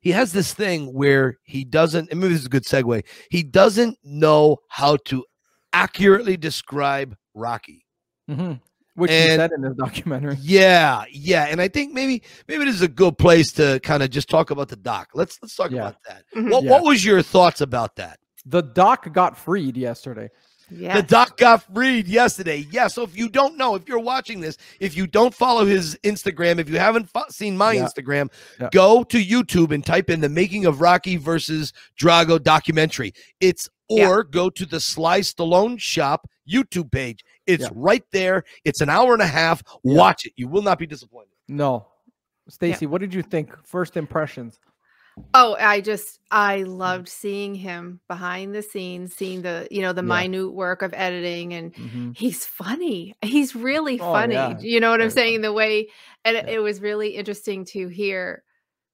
he 0.00 0.10
has 0.12 0.32
this 0.32 0.52
thing 0.52 0.92
where 0.92 1.38
he 1.44 1.64
doesn't. 1.64 2.10
And 2.10 2.20
maybe 2.20 2.32
this 2.34 2.40
is 2.40 2.46
a 2.46 2.50
good 2.50 2.64
segue. 2.64 3.02
He 3.30 3.42
doesn't 3.42 3.96
know 4.04 4.58
how 4.68 4.96
to 5.06 5.24
accurately 5.72 6.36
describe 6.36 7.16
Rocky. 7.34 7.86
Mhm. 8.30 8.60
which 8.94 9.10
he 9.10 9.16
and- 9.16 9.36
said 9.40 9.50
in 9.56 9.62
his 9.62 9.74
documentary. 9.74 10.36
Yeah, 10.42 11.04
yeah, 11.10 11.46
and 11.48 11.60
I 11.62 11.68
think 11.68 11.94
maybe 11.94 12.22
maybe 12.46 12.64
this 12.66 12.74
is 12.74 12.82
a 12.82 12.88
good 12.88 13.16
place 13.16 13.50
to 13.52 13.80
kind 13.82 14.02
of 14.02 14.10
just 14.10 14.28
talk 14.28 14.50
about 14.50 14.68
the 14.68 14.76
doc. 14.76 15.08
Let's 15.14 15.38
let's 15.40 15.56
talk 15.56 15.70
Yeah. 15.70 15.78
about 15.88 15.96
that. 16.08 16.24
Mhm. 16.36 16.50
What 16.50 16.64
Yeah. 16.64 16.70
what 16.72 16.82
was 16.84 17.02
your 17.04 17.22
thoughts 17.22 17.62
about 17.62 17.96
that? 17.96 18.18
The 18.44 18.60
doc 18.62 19.10
got 19.14 19.38
freed 19.38 19.76
yesterday. 19.78 20.28
Yeah. 20.74 20.96
The 20.96 21.02
doc 21.02 21.36
got 21.36 21.62
freed 21.74 22.06
yesterday. 22.08 22.66
Yeah. 22.70 22.88
So 22.88 23.02
if 23.02 23.16
you 23.16 23.28
don't 23.28 23.56
know, 23.56 23.74
if 23.74 23.88
you're 23.88 23.98
watching 23.98 24.40
this, 24.40 24.56
if 24.80 24.96
you 24.96 25.06
don't 25.06 25.34
follow 25.34 25.64
his 25.64 25.96
Instagram, 26.04 26.58
if 26.58 26.68
you 26.68 26.78
haven't 26.78 27.08
fo- 27.10 27.28
seen 27.28 27.56
my 27.56 27.72
Yeah. 27.72 27.84
Instagram, 27.84 28.30
Yeah. 28.60 28.68
go 28.72 29.02
to 29.04 29.18
YouTube 29.24 29.72
and 29.72 29.84
type 29.84 30.10
in 30.10 30.20
the 30.20 30.28
making 30.28 30.66
of 30.66 30.80
Rocky 30.80 31.16
versus 31.16 31.72
Drago 32.00 32.42
documentary. 32.42 33.12
It's 33.40 33.68
Yeah. 33.88 34.08
or 34.08 34.24
go 34.24 34.48
to 34.50 34.64
the 34.64 34.80
Sly 34.80 35.20
Stallone 35.20 35.78
Shop 35.78 36.28
YouTube 36.50 36.90
page. 36.90 37.24
It's 37.46 37.64
Yeah. 37.64 37.70
right 37.74 38.04
there. 38.12 38.44
It's 38.64 38.80
an 38.80 38.88
hour 38.88 39.12
and 39.12 39.22
a 39.22 39.26
half. 39.26 39.62
Yeah. 39.84 39.96
Watch 39.98 40.26
it. 40.26 40.32
You 40.36 40.48
will 40.48 40.62
not 40.62 40.78
be 40.78 40.86
disappointed. 40.86 41.32
No. 41.48 41.86
Stacy, 42.48 42.86
what 42.86 43.00
did 43.00 43.14
you 43.14 43.22
think? 43.22 43.54
First 43.64 43.96
impressions. 43.96 44.58
Oh, 45.34 45.56
I 45.58 45.80
just 45.80 46.20
I 46.30 46.62
loved 46.62 47.08
seeing 47.08 47.54
him 47.54 48.00
behind 48.08 48.54
the 48.54 48.62
scenes, 48.62 49.14
seeing 49.14 49.42
the 49.42 49.66
you 49.70 49.80
know 49.82 49.92
the 49.92 50.02
Yeah. 50.02 50.24
minute 50.24 50.50
work 50.50 50.82
of 50.82 50.92
editing, 50.94 51.54
and 51.54 51.74
Mhm. 51.76 52.12
he's 52.12 52.44
funny. 52.44 53.14
He's 53.22 53.54
really 53.54 53.98
Oh, 53.98 54.04
funny. 54.12 54.54
yeah. 54.54 54.58
You 54.58 54.80
know 54.80 54.90
what 54.90 55.00
I'm 55.02 55.10
saying? 55.10 55.40
The 55.42 55.52
way, 55.52 55.88
and 56.24 56.36
it, 56.36 56.44
Yeah. 56.44 56.48
it 56.48 56.58
was 56.60 56.80
really 56.80 57.10
interesting 57.16 57.64
to 57.66 57.88
hear, 57.88 58.44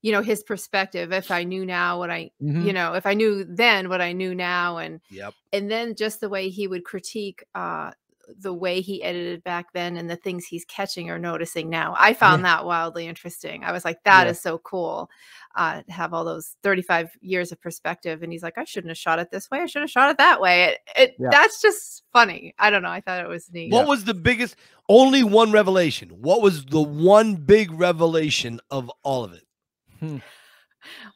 you 0.03 0.13
know, 0.13 0.23
his 0.23 0.43
perspective. 0.45 1.13
If 1.13 1.31
I 1.31 1.45
knew 1.45 1.65
now 1.67 1.99
what 1.99 2.11
I, 2.11 2.31
Mhm. 2.41 2.69
you 2.69 2.73
know, 2.73 2.95
if 2.95 3.07
I 3.07 3.15
knew 3.15 3.45
then 3.45 3.89
what 3.89 4.01
I 4.01 4.13
knew 4.13 4.35
now, 4.35 4.79
and 4.79 5.01
Yep. 5.11 5.35
and 5.53 5.71
then 5.71 5.95
just 5.97 6.21
the 6.21 6.29
way 6.29 6.51
he 6.51 6.69
would 6.69 6.85
critique 6.85 7.45
uh 7.55 7.93
the 8.41 8.53
way 8.53 8.81
he 8.81 9.03
edited 9.03 9.43
back 9.45 9.73
then 9.73 9.97
and 9.97 10.09
the 10.11 10.17
things 10.17 10.45
he's 10.47 10.65
catching 10.67 11.09
or 11.11 11.19
noticing 11.19 11.71
now 11.71 11.95
i 11.99 12.13
found 12.13 12.45
that 12.45 12.65
wildly 12.65 13.07
interesting 13.07 13.65
i 13.65 13.73
was 13.73 13.85
like 13.85 13.99
that 14.05 14.27
is 14.27 14.37
Yeah. 14.37 14.51
so 14.53 14.59
cool 14.59 15.11
uh 15.57 15.83
to 15.83 15.93
have 15.93 16.13
all 16.13 16.25
those 16.25 16.57
35 16.63 17.11
years 17.21 17.53
of 17.53 17.61
perspective 17.61 18.23
and 18.23 18.31
he's 18.31 18.43
like 18.43 18.59
i 18.59 18.65
shouldn't 18.65 18.91
have 18.91 18.99
shot 18.99 19.19
it 19.19 19.31
this 19.31 19.51
way 19.51 19.61
i 19.61 19.67
should 19.67 19.81
have 19.83 19.91
shot 19.91 20.11
it 20.11 20.19
that 20.19 20.41
way 20.41 20.65
it, 20.65 20.79
it 20.97 21.17
Yeah. 21.19 21.29
that's 21.31 21.63
just 21.63 22.03
funny 22.13 22.55
i 22.59 22.69
don't 22.71 22.83
know 22.83 22.91
i 22.91 23.01
thought 23.01 23.25
it 23.25 23.29
was 23.29 23.51
neat 23.53 23.73
What 23.73 23.87
was 23.89 24.05
the 24.05 24.15
biggest? 24.15 24.57
Only 24.91 25.23
one 25.23 25.53
revelation. 25.53 26.09
What 26.11 26.41
was 26.41 26.65
the 26.65 26.81
one 26.81 27.35
big 27.37 27.71
revelation 27.73 28.59
of 28.71 28.91
all 29.03 29.23
of 29.25 29.35
it? 29.35 30.23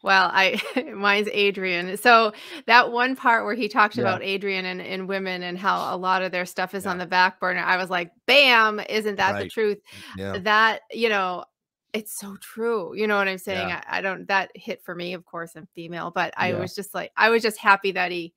Well, 0.02 0.30
I 0.32 0.60
mine's 0.94 1.28
Adrian. 1.32 1.96
So 1.96 2.32
that 2.66 2.90
one 2.92 3.16
part 3.16 3.44
where 3.44 3.54
he 3.54 3.68
talked 3.68 3.96
Yeah. 3.96 4.02
about 4.02 4.22
Adrian 4.22 4.64
and, 4.66 4.80
and 4.80 5.08
women 5.08 5.42
and 5.42 5.58
how 5.58 5.94
a 5.94 5.96
lot 5.96 6.22
of 6.22 6.32
their 6.32 6.46
stuff 6.46 6.74
is 6.74 6.86
on 6.86 6.98
the 6.98 7.06
back 7.06 7.38
burner, 7.40 7.60
I 7.60 7.76
was 7.76 7.90
like, 7.90 8.10
bam, 8.26 8.80
isn't 8.88 9.16
that 9.16 9.32
the 9.44 9.48
truth? 9.48 9.78
Yeah. 10.18 10.38
That, 10.40 10.80
you 10.90 11.08
know, 11.08 11.44
it's 11.92 12.18
so 12.18 12.36
true. 12.40 12.94
You 12.96 13.06
know 13.06 13.16
what 13.16 13.28
I'm 13.28 13.38
saying? 13.38 13.68
Yeah. 13.68 13.82
I, 13.86 13.98
I 13.98 14.00
don't 14.00 14.26
that 14.28 14.50
hit 14.54 14.82
for 14.82 14.94
me, 14.94 15.14
of 15.14 15.24
course, 15.24 15.52
I'm 15.56 15.68
female, 15.74 16.10
but 16.14 16.32
I 16.36 16.52
Yeah. 16.52 16.58
was 16.58 16.74
just 16.74 16.94
like, 16.94 17.12
I 17.16 17.30
was 17.30 17.42
just 17.42 17.58
happy 17.58 17.92
that 17.92 18.10
he 18.10 18.32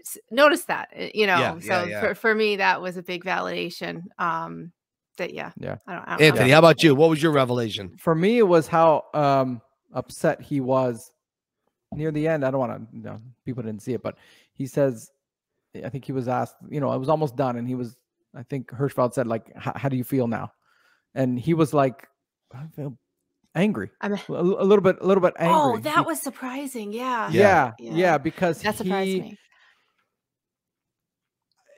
s- 0.00 0.18
noticed 0.30 0.66
that, 0.68 0.88
uh, 0.98 1.06
you 1.14 1.26
know. 1.26 1.38
Yeah, 1.38 1.54
yeah, 1.54 1.60
so 1.60 1.84
yeah. 1.84 2.00
For, 2.00 2.14
for 2.14 2.34
me, 2.34 2.56
that 2.56 2.82
was 2.82 2.96
a 2.96 3.02
big 3.02 3.24
validation. 3.24 4.02
Um 4.18 4.72
that 5.18 5.32
yeah. 5.34 5.52
Yeah. 5.58 5.76
I 5.86 5.94
don't, 5.94 6.02
I 6.02 6.10
don't 6.10 6.18
know. 6.20 6.26
Anthony, 6.26 6.50
how 6.50 6.58
about 6.60 6.82
you? 6.82 6.94
What 6.94 7.10
was 7.10 7.22
your 7.22 7.32
revelation? 7.32 7.96
For 7.98 8.14
me, 8.14 8.38
it 8.38 8.46
was 8.46 8.66
how 8.68 9.04
um 9.14 9.60
upset 9.92 10.40
he 10.40 10.60
was 10.60 11.12
near 11.92 12.10
the 12.10 12.28
end. 12.28 12.44
I 12.44 12.50
don't 12.50 12.60
want 12.60 12.90
to, 12.90 12.96
you 12.96 13.02
know, 13.02 13.20
people 13.44 13.62
didn't 13.62 13.82
see 13.82 13.94
it, 13.94 14.02
but 14.02 14.16
he 14.52 14.66
says, 14.66 15.10
I 15.84 15.88
think 15.88 16.04
he 16.04 16.12
was 16.12 16.28
asked, 16.28 16.56
you 16.68 16.80
know, 16.80 16.92
it 16.92 16.98
was 16.98 17.08
almost 17.08 17.36
done, 17.36 17.56
and 17.56 17.66
he 17.66 17.74
was, 17.74 17.96
I 18.34 18.42
think 18.42 18.70
Herzfeld 18.70 19.14
said, 19.14 19.26
like, 19.26 19.50
how 19.56 19.88
do 19.88 19.96
you 19.96 20.04
feel 20.04 20.26
now? 20.26 20.52
And 21.14 21.38
he 21.38 21.54
was 21.54 21.72
like, 21.72 22.06
I 22.54 22.66
feel 22.74 22.96
angry, 23.54 23.90
I'm 24.00 24.12
a, 24.12 24.20
a 24.28 24.64
little 24.64 24.82
bit, 24.82 24.98
a 25.00 25.06
little 25.06 25.22
bit 25.22 25.34
oh, 25.38 25.44
angry. 25.44 25.54
Oh, 25.60 25.78
that 25.78 26.04
Be- 26.04 26.06
was 26.06 26.20
surprising. 26.20 26.92
Yeah. 26.92 27.30
yeah, 27.30 27.72
yeah, 27.78 27.92
Yeah. 27.94 28.18
because 28.18 28.62
That 28.62 28.76
surprised 28.76 29.08
he, 29.08 29.20
me. 29.20 29.38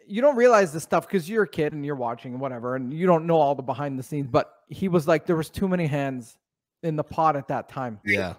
you 0.07 0.21
don't 0.21 0.37
realize 0.37 0.73
this 0.73 0.83
stuff 0.83 1.07
because 1.07 1.29
you're 1.29 1.45
a 1.45 1.49
kid 1.49 1.73
and 1.73 1.85
you're 1.87 1.95
watching 1.97 2.33
and 2.33 2.41
whatever, 2.41 2.75
and 2.77 2.93
you 2.93 3.07
don't 3.07 3.27
know 3.27 3.37
all 3.37 3.55
the 3.55 3.63
behind 3.63 3.99
the 3.99 4.03
scenes. 4.03 4.27
But 4.27 4.53
he 4.69 4.89
was 4.89 5.07
like, 5.07 5.27
there 5.27 5.37
was 5.37 5.51
too 5.51 5.69
many 5.69 5.87
hands 5.87 6.37
in 6.83 6.97
the 6.97 7.05
pot 7.05 7.37
at 7.37 7.49
that 7.49 7.69
time 7.69 8.01
Yeah. 8.05 8.35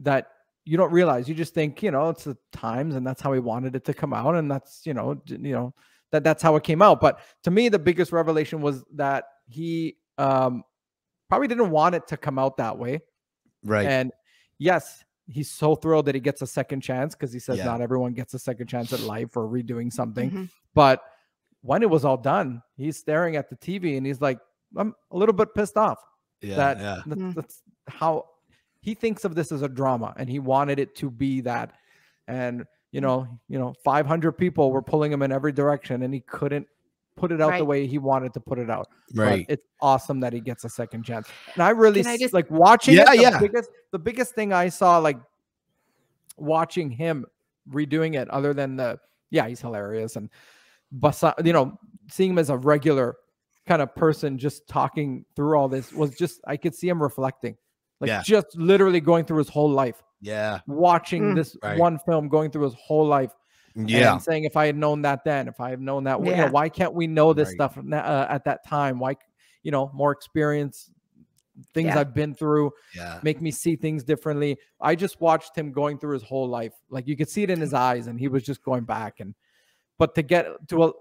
that 0.00 0.28
you 0.64 0.76
don't 0.76 0.92
realize. 0.92 1.28
You 1.28 1.34
just 1.34 1.54
think, 1.54 1.82
you 1.82 1.90
know, 1.90 2.08
it's 2.10 2.24
the 2.24 2.36
times, 2.52 2.94
and 2.96 3.06
that's 3.06 3.20
how 3.22 3.32
he 3.32 3.38
wanted 3.40 3.76
it 3.76 3.84
to 3.86 3.94
come 3.94 4.12
out, 4.12 4.34
and 4.34 4.50
that's 4.50 4.82
you 4.84 4.94
know, 4.94 5.20
you 5.26 5.38
know, 5.52 5.74
that 6.12 6.24
that's 6.24 6.42
how 6.42 6.56
it 6.56 6.64
came 6.64 6.82
out. 6.82 7.00
But 7.00 7.20
to 7.44 7.50
me, 7.50 7.68
the 7.68 7.78
biggest 7.78 8.12
revelation 8.12 8.60
was 8.60 8.84
that 8.94 9.24
he 9.48 9.96
um 10.18 10.64
probably 11.28 11.48
didn't 11.48 11.70
want 11.70 11.94
it 11.94 12.06
to 12.08 12.16
come 12.16 12.38
out 12.38 12.56
that 12.56 12.78
way. 12.78 13.00
Right. 13.64 13.86
And 13.86 14.12
yes, 14.58 15.04
he's 15.28 15.50
so 15.50 15.74
thrilled 15.74 16.06
that 16.06 16.14
he 16.14 16.20
gets 16.20 16.40
a 16.42 16.46
second 16.46 16.80
chance 16.82 17.14
because 17.14 17.32
he 17.32 17.38
says 17.40 17.58
Yeah. 17.58 17.64
not 17.64 17.80
everyone 17.80 18.12
gets 18.12 18.32
a 18.34 18.38
second 18.38 18.68
chance 18.68 18.92
at 18.92 19.00
life 19.00 19.36
or 19.36 19.48
redoing 19.48 19.92
something. 19.92 20.30
Mhm. 20.30 20.50
But 20.74 21.02
when 21.62 21.82
it 21.82 21.90
was 21.90 22.04
all 22.04 22.16
done, 22.16 22.62
he's 22.76 22.96
staring 22.96 23.34
at 23.34 23.50
the 23.50 23.56
TV 23.56 23.96
and 23.96 24.06
he's 24.06 24.20
like, 24.20 24.38
I'm 24.76 24.94
a 25.10 25.16
little 25.16 25.32
bit 25.32 25.52
pissed 25.54 25.76
off 25.76 25.98
yeah. 26.40 26.56
that 26.56 26.78
yeah. 26.78 27.02
that's, 27.06 27.20
Mm. 27.20 27.34
that's 27.34 27.62
how 27.88 28.26
he 28.80 28.94
thinks 28.94 29.24
of 29.24 29.34
this 29.34 29.50
as 29.52 29.62
a 29.62 29.68
drama 29.68 30.14
and 30.16 30.28
he 30.28 30.38
wanted 30.38 30.78
it 30.78 30.94
to 30.96 31.10
be 31.10 31.40
that. 31.42 31.72
And 32.28 32.64
you 32.92 33.00
know, 33.00 33.26
you 33.48 33.58
know, 33.58 33.74
500 33.84 34.32
people 34.32 34.70
were 34.72 34.82
pulling 34.82 35.12
him 35.12 35.22
in 35.22 35.32
every 35.32 35.52
direction 35.52 36.02
and 36.02 36.14
he 36.14 36.20
couldn't 36.20 36.66
put 37.16 37.32
it 37.32 37.40
out 37.40 37.56
the 37.58 37.64
way 37.64 37.86
he 37.86 37.98
wanted 37.98 38.32
to 38.34 38.40
put 38.40 38.58
it 38.58 38.70
out. 38.70 38.88
But 39.14 39.22
Right. 39.22 39.46
it's 39.48 39.66
awesome 39.80 40.20
that 40.20 40.32
he 40.32 40.40
gets 40.40 40.64
a 40.64 40.68
second 40.68 41.02
chance. 41.02 41.28
And 41.54 41.62
I 41.62 41.70
really 41.70 42.02
Can 42.02 42.10
I 42.10 42.14
s- 42.14 42.20
just- 42.20 42.34
like 42.34 42.50
watching 42.50 42.94
Yeah, 42.94 43.12
it, 43.12 43.16
the 43.16 43.22
yeah. 43.22 43.38
biggest 43.40 43.70
the 43.92 43.98
biggest 43.98 44.34
thing 44.34 44.52
I 44.52 44.68
saw 44.68 44.98
like 44.98 45.18
watching 46.36 46.90
him 46.90 47.24
redoing 47.70 48.14
it 48.20 48.28
other 48.30 48.54
than 48.54 48.76
the 48.76 48.98
yeah, 49.30 49.48
he's 49.48 49.60
hilarious 49.60 50.16
and 50.16 50.30
but 50.92 51.20
you 51.44 51.52
know, 51.52 51.78
seeing 52.08 52.30
him 52.30 52.38
as 52.38 52.48
a 52.50 52.56
regular 52.56 53.16
kind 53.66 53.82
of 53.82 53.92
person 53.96 54.38
just 54.38 54.68
talking 54.68 55.24
through 55.34 55.58
all 55.58 55.68
this 55.68 55.92
was 55.92 56.14
just 56.16 56.40
I 56.46 56.56
could 56.56 56.74
see 56.74 56.88
him 56.88 57.02
reflecting. 57.02 57.56
Like 58.00 58.08
Yeah. 58.08 58.22
just 58.22 58.56
literally 58.56 59.00
going 59.00 59.24
through 59.24 59.38
his 59.38 59.48
whole 59.48 59.70
life, 59.70 60.02
Yeah. 60.20 60.60
watching 60.66 61.22
Mm. 61.32 61.34
this 61.36 61.56
Right. 61.62 61.78
one 61.78 61.98
film, 61.98 62.28
going 62.28 62.50
through 62.50 62.64
his 62.64 62.74
whole 62.74 63.06
life, 63.06 63.32
Yeah. 63.74 64.12
and 64.12 64.22
saying, 64.22 64.44
if 64.44 64.56
I 64.56 64.66
had 64.66 64.76
known 64.76 65.02
that 65.02 65.24
then, 65.24 65.48
if 65.48 65.60
I 65.60 65.70
had 65.70 65.80
known 65.80 66.04
that, 66.04 66.18
you 66.20 66.26
know, 66.32 66.36
Yeah. 66.44 66.50
why 66.50 66.68
can't 66.68 66.94
we 66.94 67.06
know 67.06 67.32
this 67.32 67.48
Right. 67.48 67.70
stuff 67.70 67.78
uh, 67.78 68.26
at 68.28 68.44
that 68.44 68.64
time? 68.66 68.98
Why, 68.98 69.16
you 69.62 69.70
know, 69.70 69.90
more 69.94 70.12
experience, 70.12 70.90
things 71.72 71.86
Yeah. 71.88 72.00
I've 72.00 72.12
been 72.12 72.34
through 72.34 72.72
Yeah. 72.94 73.18
make 73.22 73.40
me 73.40 73.50
see 73.50 73.76
things 73.76 74.04
differently. 74.04 74.58
I 74.78 74.94
just 74.94 75.20
watched 75.22 75.56
him 75.56 75.72
going 75.72 75.98
through 75.98 76.12
his 76.12 76.22
whole 76.22 76.46
life. 76.48 76.74
Like 76.90 77.06
you 77.08 77.16
could 77.16 77.30
see 77.30 77.42
it 77.44 77.50
in 77.50 77.60
his 77.60 77.72
eyes, 77.72 78.08
and 78.08 78.20
he 78.20 78.28
was 78.28 78.42
just 78.42 78.62
going 78.62 78.84
back. 78.84 79.20
And 79.20 79.34
but 79.96 80.14
to 80.16 80.22
get 80.22 80.68
to 80.68 80.84
a, 80.84 80.92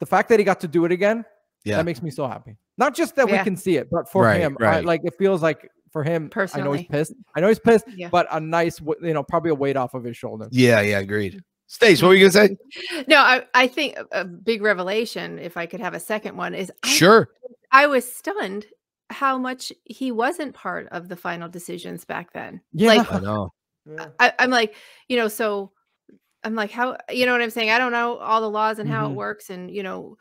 the 0.00 0.06
fact 0.06 0.28
that 0.30 0.40
he 0.40 0.44
got 0.44 0.58
to 0.60 0.68
do 0.68 0.84
it 0.84 0.90
again, 0.92 1.24
Yeah. 1.64 1.76
that 1.76 1.84
makes 1.84 2.02
me 2.02 2.10
so 2.10 2.26
happy. 2.26 2.56
Not 2.78 2.94
just 2.94 3.16
that 3.16 3.28
Yeah. 3.28 3.38
we 3.38 3.44
can 3.44 3.56
see 3.56 3.76
it, 3.76 3.88
but 3.90 4.08
for 4.08 4.22
Right, 4.24 4.40
him, 4.40 4.56
I, 4.60 4.64
right. 4.64 4.84
like 4.84 5.02
it 5.04 5.14
feels 5.18 5.42
like 5.42 5.68
for 5.92 6.02
him. 6.04 6.28
personally, 6.30 6.62
I 6.62 6.64
know 6.66 6.72
he's 6.74 6.86
pissed. 6.86 7.14
I 7.34 7.40
know 7.40 7.48
he's 7.48 7.58
pissed, 7.58 7.84
Yeah. 7.96 8.08
but 8.10 8.26
a 8.30 8.38
nice, 8.40 8.80
you 8.80 9.12
know, 9.14 9.22
probably 9.22 9.50
a 9.50 9.54
weight 9.54 9.76
off 9.76 9.94
of 9.94 10.04
his 10.04 10.16
shoulder. 10.16 10.48
Yeah. 10.50 10.80
Yeah. 10.80 11.00
Agreed. 11.00 11.42
Stace, 11.66 12.00
what 12.00 12.08
were 12.08 12.14
you 12.14 12.30
gonna 12.30 12.48
say? 12.48 12.56
No, 13.08 13.18
I, 13.18 13.44
I 13.52 13.66
think 13.66 13.98
a, 13.98 14.06
a 14.20 14.24
big 14.24 14.62
revelation, 14.62 15.38
if 15.38 15.56
I 15.58 15.66
could 15.66 15.80
have 15.80 15.92
a 15.92 16.00
second 16.00 16.36
one, 16.36 16.54
is 16.54 16.72
I, 16.82 16.88
Sure. 16.88 17.28
I 17.72 17.86
was 17.88 18.10
stunned 18.10 18.64
how 19.10 19.36
much 19.38 19.70
he 19.84 20.10
wasn't 20.12 20.54
part 20.54 20.88
of 20.92 21.08
the 21.08 21.16
final 21.16 21.48
decisions 21.48 22.04
back 22.06 22.32
then. 22.32 22.60
Yeah. 22.72 22.88
Like 22.94 23.12
I 23.12 23.18
know. 23.20 23.52
I, 24.18 24.32
I'm 24.38 24.50
like, 24.50 24.74
you 25.08 25.16
know, 25.16 25.28
so 25.28 25.72
I'm 26.44 26.54
like, 26.54 26.70
how 26.70 26.96
you 27.10 27.26
know 27.26 27.32
what 27.32 27.42
I'm 27.42 27.50
saying? 27.50 27.70
I 27.70 27.78
don't 27.78 27.92
know 27.92 28.16
all 28.18 28.40
the 28.40 28.50
laws 28.50 28.78
and 28.78 28.88
how 28.88 29.06
Mhm. 29.08 29.10
it 29.12 29.14
works, 29.16 29.50
and 29.50 29.70
you 29.70 29.82
know, 29.82 30.16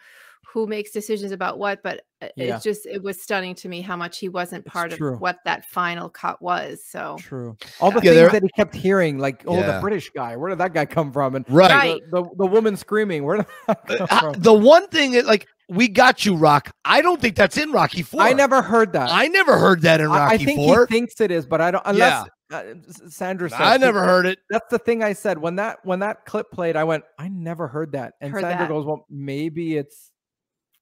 who 0.58 0.66
makes 0.66 0.90
decisions 0.90 1.32
about 1.32 1.60
what, 1.60 1.84
but 1.84 2.02
uh, 2.20 2.28
Yeah. 2.36 2.56
it's 2.56 2.64
just 2.64 2.88
it 2.88 3.04
was 3.04 3.22
stunning 3.22 3.54
to 3.56 3.70
me 3.70 3.82
how 3.82 3.96
much 3.96 4.18
he 4.18 4.28
wasn't 4.28 4.66
part 4.66 4.92
of 4.92 5.22
what 5.22 5.38
that 5.46 5.66
final 5.66 6.10
cut 6.10 6.42
was. 6.42 6.84
So 6.84 7.16
True. 7.20 7.56
All 7.80 7.92
the 7.92 8.02
Yeah, 8.04 8.14
things 8.14 8.32
that 8.32 8.42
he 8.42 8.50
kept 8.56 8.74
hearing, 8.74 9.20
like, 9.20 9.44
oh, 9.46 9.56
Yeah. 9.60 9.76
the 9.76 9.82
British 9.82 10.10
guy, 10.10 10.36
where 10.36 10.50
did 10.50 10.58
that 10.58 10.74
guy 10.74 10.86
come 10.88 11.12
from? 11.12 11.36
And 11.36 11.46
Right. 11.48 11.70
Right. 11.72 12.02
the, 12.10 12.24
the, 12.24 12.30
the 12.38 12.46
woman 12.48 12.76
screaming, 12.76 13.24
where 13.24 13.38
did 13.38 13.46
that 13.68 13.86
come 13.88 14.08
Uh, 14.10 14.20
from? 14.34 14.42
the 14.42 14.54
one 14.54 14.88
thing 14.88 15.14
is 15.14 15.26
like 15.26 15.46
we 15.70 15.88
got 15.90 16.26
you, 16.26 16.36
Rock. 16.36 16.72
I 16.86 17.02
don't 17.04 17.22
think 17.22 17.36
that's 17.36 17.58
in 17.58 17.72
Rocky 17.72 18.02
Four. 18.02 18.22
I 18.24 18.34
never 18.34 18.64
heard 18.64 18.94
that. 18.94 19.10
I 19.12 19.28
never 19.28 19.60
heard 19.60 19.84
that 19.84 20.00
in 20.02 20.08
I- 20.08 20.18
Rocky 20.26 20.36
I 20.36 20.38
think 20.46 20.58
Four. 20.60 20.88
he 20.88 20.94
thinks 20.96 21.22
it 21.22 21.30
is, 21.30 21.46
but 21.46 21.62
I 21.62 21.70
don't. 21.70 21.84
Unless 21.86 22.30
uh, 22.52 22.64
Sandra 23.10 23.50
said 23.50 23.62
I 23.62 23.78
never 23.78 24.04
heard 24.04 24.26
it. 24.26 24.40
That's 24.50 24.70
the 24.72 24.80
thing 24.80 25.04
I 25.04 25.14
said 25.14 25.38
when 25.38 25.58
that 25.58 25.80
when 25.84 26.00
that 26.00 26.26
clip 26.26 26.50
played. 26.52 26.76
I 26.78 26.84
went, 26.86 27.04
I 27.20 27.28
never 27.28 27.68
heard 27.68 27.92
that. 27.92 28.14
And 28.22 28.32
Heard 28.32 28.42
Sandra 28.42 28.60
that. 28.66 28.70
goes, 28.70 28.86
well, 28.86 29.06
maybe 29.10 29.78
it's 29.78 30.12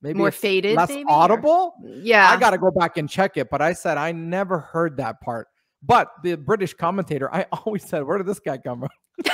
maybe 0.06 0.18
more 0.20 0.32
faded, 0.32 0.76
less 0.76 0.90
maybe, 0.90 1.04
or- 1.04 1.12
audible. 1.12 1.74
Yeah. 1.84 2.30
I 2.30 2.38
got 2.40 2.52
to 2.52 2.58
go 2.58 2.72
back 2.72 2.98
and 2.98 3.10
check 3.10 3.38
it. 3.38 3.50
But 3.50 3.62
I 3.62 3.74
said 3.74 3.98
I 3.98 4.12
never 4.12 4.60
heard 4.60 4.98
that 4.98 5.20
part. 5.22 5.48
But 5.84 6.10
the 6.24 6.36
British 6.36 6.74
commentator, 6.74 7.34
I 7.34 7.46
always 7.66 7.84
said, 7.88 8.04
where 8.04 8.18
did 8.18 8.28
this 8.28 8.40
guy 8.40 8.58
come 8.58 8.80
from? 8.82 8.90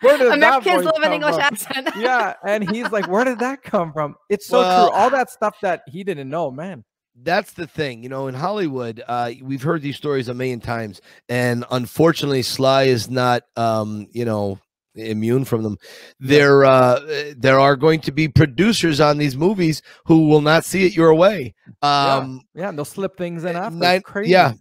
where 0.00 0.18
did 0.18 0.28
that 0.28 0.34
Americans 0.34 0.84
voice 0.84 0.84
live 0.84 1.02
an 1.02 1.12
English 1.12 1.34
from? 1.34 1.42
accent. 1.42 1.88
yeah, 1.96 2.34
and 2.46 2.68
he's 2.70 2.90
like, 2.90 3.08
where 3.08 3.24
did 3.24 3.38
that 3.38 3.62
come 3.62 3.92
from? 3.92 4.14
It's 4.28 4.46
so 4.46 4.60
Well, 4.60 4.88
true. 4.88 4.96
All 4.96 5.10
that 5.10 5.30
stuff 5.30 5.56
that 5.62 5.82
he 5.86 6.04
didn't 6.04 6.28
know, 6.28 6.50
man. 6.50 6.84
That's 7.22 7.52
the 7.52 7.66
thing, 7.66 8.02
you 8.02 8.10
know. 8.10 8.26
In 8.28 8.34
Hollywood, 8.34 9.02
uh, 9.08 9.32
we've 9.40 9.62
heard 9.62 9.80
these 9.80 9.96
stories 9.96 10.28
a 10.28 10.34
million 10.34 10.60
times, 10.60 11.00
and 11.30 11.64
unfortunately, 11.70 12.42
Sly 12.42 12.84
is 12.84 13.08
not, 13.08 13.42
um, 13.56 14.06
you 14.12 14.26
know, 14.26 14.58
immune 14.96 15.44
from 15.44 15.62
them. 15.62 15.78
There, 16.18 16.64
uh, 16.64 17.00
there 17.36 17.60
are 17.60 17.76
going 17.76 18.00
to 18.00 18.12
be 18.12 18.28
producers 18.28 19.00
on 19.00 19.18
these 19.18 19.36
movies 19.36 19.82
who 20.06 20.28
will 20.28 20.40
not 20.40 20.64
see 20.64 20.84
it 20.86 20.96
your 20.96 21.14
way. 21.14 21.54
Um, 21.82 22.42
Yeah, 22.54 22.70
and 22.70 22.78
they'll 22.78 22.84
slip 22.84 23.16
things 23.16 23.44
in 23.44 23.56
after. 23.56 23.76
It's 23.76 23.82
nine, 23.82 24.02
crazy. 24.02 24.32
yeah, 24.32 24.52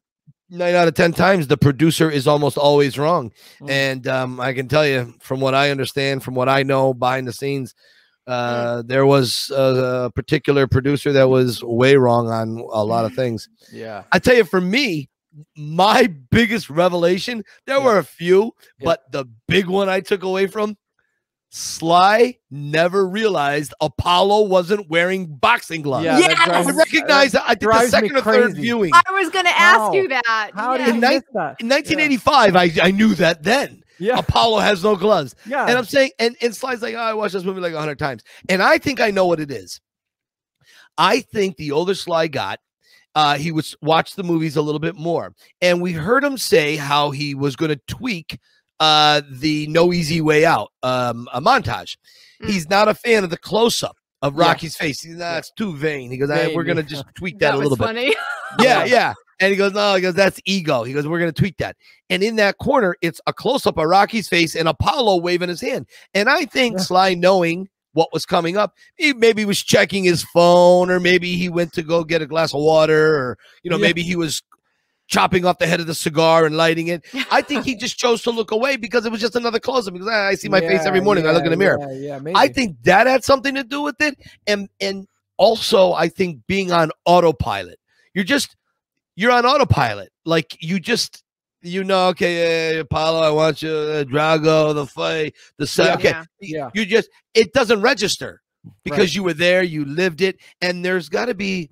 nine 0.49 0.75
out 0.75 0.87
of 0.87 0.93
ten 0.93 1.13
times, 1.13 1.47
the 1.47 1.57
producer 1.57 2.09
is 2.09 2.27
almost 2.27 2.57
always 2.57 2.97
wrong. 2.97 3.31
Mm. 3.61 3.69
And 3.69 4.07
um, 4.07 4.39
I 4.39 4.53
can 4.53 4.67
tell 4.67 4.85
you, 4.85 5.13
from 5.21 5.39
what 5.39 5.53
I 5.55 5.71
understand, 5.71 6.23
from 6.23 6.35
what 6.35 6.49
I 6.49 6.63
know 6.63 6.93
behind 6.93 7.27
the 7.27 7.33
scenes, 7.33 7.73
uh, 8.27 8.81
there 8.85 9.05
was 9.05 9.51
a, 9.55 10.05
a 10.05 10.11
particular 10.11 10.67
producer 10.67 11.11
that 11.11 11.29
was 11.29 11.63
way 11.63 11.95
wrong 11.95 12.27
on 12.27 12.57
a 12.73 12.83
lot 12.83 13.05
of 13.05 13.13
things. 13.13 13.47
yeah. 13.71 14.03
I 14.11 14.19
tell 14.19 14.35
you, 14.35 14.43
for 14.45 14.61
me, 14.61 15.09
my 15.57 16.07
biggest 16.31 16.69
revelation, 16.69 17.43
there 17.65 17.77
Yeah. 17.77 17.83
were 17.83 17.97
a 17.97 18.03
few, 18.03 18.53
Yeah. 18.79 18.85
but 18.85 19.11
the 19.11 19.25
big 19.47 19.67
one 19.67 19.89
I 19.89 19.99
took 20.01 20.23
away 20.23 20.47
from 20.47 20.77
Sly 21.49 22.37
never 22.51 23.07
realized 23.07 23.73
Apollo 23.79 24.43
wasn't 24.47 24.89
wearing 24.89 25.25
boxing 25.27 25.81
gloves. 25.81 26.03
Yeah, 26.05 26.17
Yes! 26.19 26.27
that 26.37 26.39
I 26.49 26.61
drives- 26.63 26.77
recognized 26.77 27.33
that. 27.35 27.43
I 27.45 27.55
think 27.55 27.71
the 27.71 27.87
second 27.87 28.17
or 28.17 28.21
third 28.21 28.55
viewing. 28.55 28.91
I 28.93 29.11
was 29.13 29.29
going 29.29 29.45
to 29.45 29.57
ask 29.57 29.77
How? 29.79 29.93
you 29.93 30.07
that. 30.09 30.51
How 30.53 30.73
yeah. 30.73 30.77
did 30.77 30.87
you 30.87 30.93
In 30.95 30.99
miss 30.99 31.23
that? 31.33 31.55
In 31.61 31.69
1985, 31.69 32.55
I, 32.57 32.71
I 32.81 32.91
knew 32.91 33.15
that 33.15 33.43
then. 33.43 33.83
Yeah, 33.99 34.19
Apollo 34.19 34.59
has 34.59 34.83
no 34.83 34.97
gloves. 34.97 35.35
yeah. 35.45 35.65
And 35.65 35.77
I'm 35.77 35.85
saying, 35.85 36.11
and, 36.19 36.35
and 36.41 36.53
Sly's 36.53 36.81
like, 36.81 36.95
oh, 36.95 36.99
I 36.99 37.13
watched 37.13 37.33
this 37.33 37.45
movie 37.45 37.61
like 37.61 37.71
a 37.73 37.79
hundred 37.79 37.99
times. 37.99 38.23
And 38.49 38.61
I 38.61 38.77
think 38.77 38.99
I 38.99 39.11
know 39.11 39.25
what 39.25 39.39
it 39.39 39.49
is. 39.51 39.79
I 40.97 41.21
think 41.21 41.55
the 41.55 41.71
older 41.71 41.95
Sly 41.95 42.27
got, 42.27 42.59
uh, 43.15 43.37
he 43.37 43.51
would 43.51 43.65
watch 43.81 44.15
the 44.15 44.23
movies 44.23 44.55
a 44.55 44.61
little 44.61 44.79
bit 44.79 44.95
more. 44.95 45.33
And 45.61 45.81
we 45.81 45.93
heard 45.93 46.23
him 46.23 46.37
say 46.37 46.75
how 46.75 47.11
he 47.11 47.33
was 47.35 47.55
going 47.55 47.69
to 47.69 47.79
tweak 47.87 48.37
uh, 48.79 49.21
the 49.31 49.67
No 49.67 49.93
Easy 49.93 50.21
Way 50.21 50.45
Out 50.45 50.71
um, 50.83 51.27
a 51.33 51.41
montage. 51.41 51.97
Mm. 52.43 52.49
He's 52.49 52.69
not 52.69 52.87
a 52.87 52.93
fan 52.93 53.23
of 53.23 53.29
the 53.29 53.37
close 53.37 53.81
up 53.83 53.97
of 54.21 54.35
Yeah. 54.35 54.41
Rocky's 54.47 54.75
face. 54.75 55.01
He's 55.01 55.15
not, 55.15 55.37
it's 55.39 55.51
too 55.51 55.75
vain. 55.75 56.11
He 56.11 56.17
goes, 56.17 56.29
"I- 56.29 56.53
we're 56.53 56.63
going 56.65 56.77
to 56.77 56.83
just 56.83 57.05
tweak 57.15 57.39
that, 57.39 57.51
that 57.51 57.55
a 57.55 57.57
little 57.57 57.77
bit. 57.77 57.85
funny. 57.87 58.13
Yeah, 58.59 58.83
Yeah. 58.83 58.85
yeah. 58.85 59.13
And 59.41 59.51
he 59.51 59.57
goes, 59.57 59.73
no, 59.73 59.95
he 59.95 60.01
goes, 60.01 60.13
that's 60.13 60.39
ego. 60.45 60.83
He 60.83 60.93
goes, 60.93 61.05
we're 61.05 61.19
gonna 61.19 61.33
tweak 61.33 61.57
that. 61.57 61.75
And 62.09 62.23
in 62.23 62.37
that 62.37 62.57
corner, 62.57 62.95
it's 63.01 63.19
a 63.27 63.33
close 63.33 63.67
up 63.67 63.77
of 63.77 63.85
Rocky's 63.85 64.29
face 64.29 64.55
and 64.55 64.65
Apollo 64.69 65.17
waving 65.17 65.49
his 65.49 65.59
hand. 65.59 65.87
And 66.13 66.29
I 66.29 66.45
think 66.45 66.77
Yeah. 66.77 66.81
Sly, 66.83 67.13
knowing 67.15 67.67
what 67.95 68.13
was 68.13 68.25
coming 68.25 68.55
up, 68.57 68.73
he 68.95 69.13
maybe 69.13 69.43
was 69.45 69.63
checking 69.63 70.03
his 70.03 70.23
phone, 70.23 70.91
or 70.91 70.99
maybe 70.99 71.35
he 71.35 71.49
went 71.49 71.73
to 71.73 71.81
go 71.81 72.03
get 72.03 72.21
a 72.21 72.27
glass 72.27 72.53
of 72.53 72.61
water, 72.61 73.15
or 73.15 73.37
you 73.63 73.71
know, 73.71 73.77
Yeah. 73.77 73.81
maybe 73.87 74.03
he 74.03 74.15
was 74.15 74.43
chopping 75.07 75.45
off 75.45 75.59
the 75.59 75.67
head 75.67 75.79
of 75.79 75.87
the 75.87 75.93
cigar 75.95 76.45
and 76.45 76.57
lighting 76.57 76.87
it. 76.87 77.05
I 77.31 77.41
think 77.41 77.63
he 77.63 77.75
just 77.75 77.97
chose 77.97 78.21
to 78.23 78.31
look 78.31 78.51
away 78.51 78.75
because 78.75 79.05
it 79.05 79.11
was 79.11 79.21
just 79.21 79.35
another 79.35 79.59
close 79.59 79.87
up. 79.87 79.93
Because 79.93 80.07
"Ah, 80.11 80.27
I 80.27 80.35
see 80.35 80.49
my 80.49 80.61
face 80.61 80.85
every 80.85 80.99
Yeah, 80.99 81.05
morning. 81.05 81.27
I 81.27 81.31
look 81.31 81.45
in 81.45 81.51
the 81.51 81.57
mirror. 81.57 81.77
Yeah, 81.79 81.91
yeah, 81.93 82.19
maybe. 82.19 82.35
I 82.37 82.47
think 82.47 82.77
that 82.83 83.07
had 83.07 83.23
something 83.23 83.55
to 83.55 83.63
do 83.63 83.81
with 83.81 83.99
it. 84.01 84.15
And 84.47 84.69
and 84.81 85.07
also 85.37 85.93
I 85.93 86.09
think 86.09 86.41
being 86.47 86.71
on 86.71 86.91
autopilot. 87.05 87.79
You're 88.13 88.23
just 88.23 88.55
you're 89.15 89.31
on 89.31 89.45
autopilot. 89.45 90.11
Like 90.25 90.57
you 90.61 90.79
just 90.79 91.23
you 91.65 91.83
know, 91.83 92.07
okay, 92.09 92.73
yeah, 92.75 92.79
Apollo, 92.81 93.21
I 93.21 93.29
want 93.31 93.61
you, 93.61 93.69
uh, 93.71 94.03
Drago, 94.03 94.73
the 94.73 94.85
fight, 94.85 95.33
the 95.57 95.67
set. 95.67 95.85
Yeah. 95.87 95.93
Okay, 95.95 96.09
Yeah. 96.41 96.57
Yeah. 96.57 96.69
you 96.73 96.85
just 96.85 97.09
it 97.33 97.53
doesn't 97.53 97.81
register 97.81 98.41
because 98.83 98.99
Right. 98.99 99.15
you 99.15 99.23
were 99.23 99.33
there, 99.33 99.63
you 99.63 99.85
lived 99.85 100.21
it, 100.21 100.37
and 100.61 100.83
there's 100.85 101.09
got 101.09 101.25
to 101.25 101.33
be. 101.33 101.69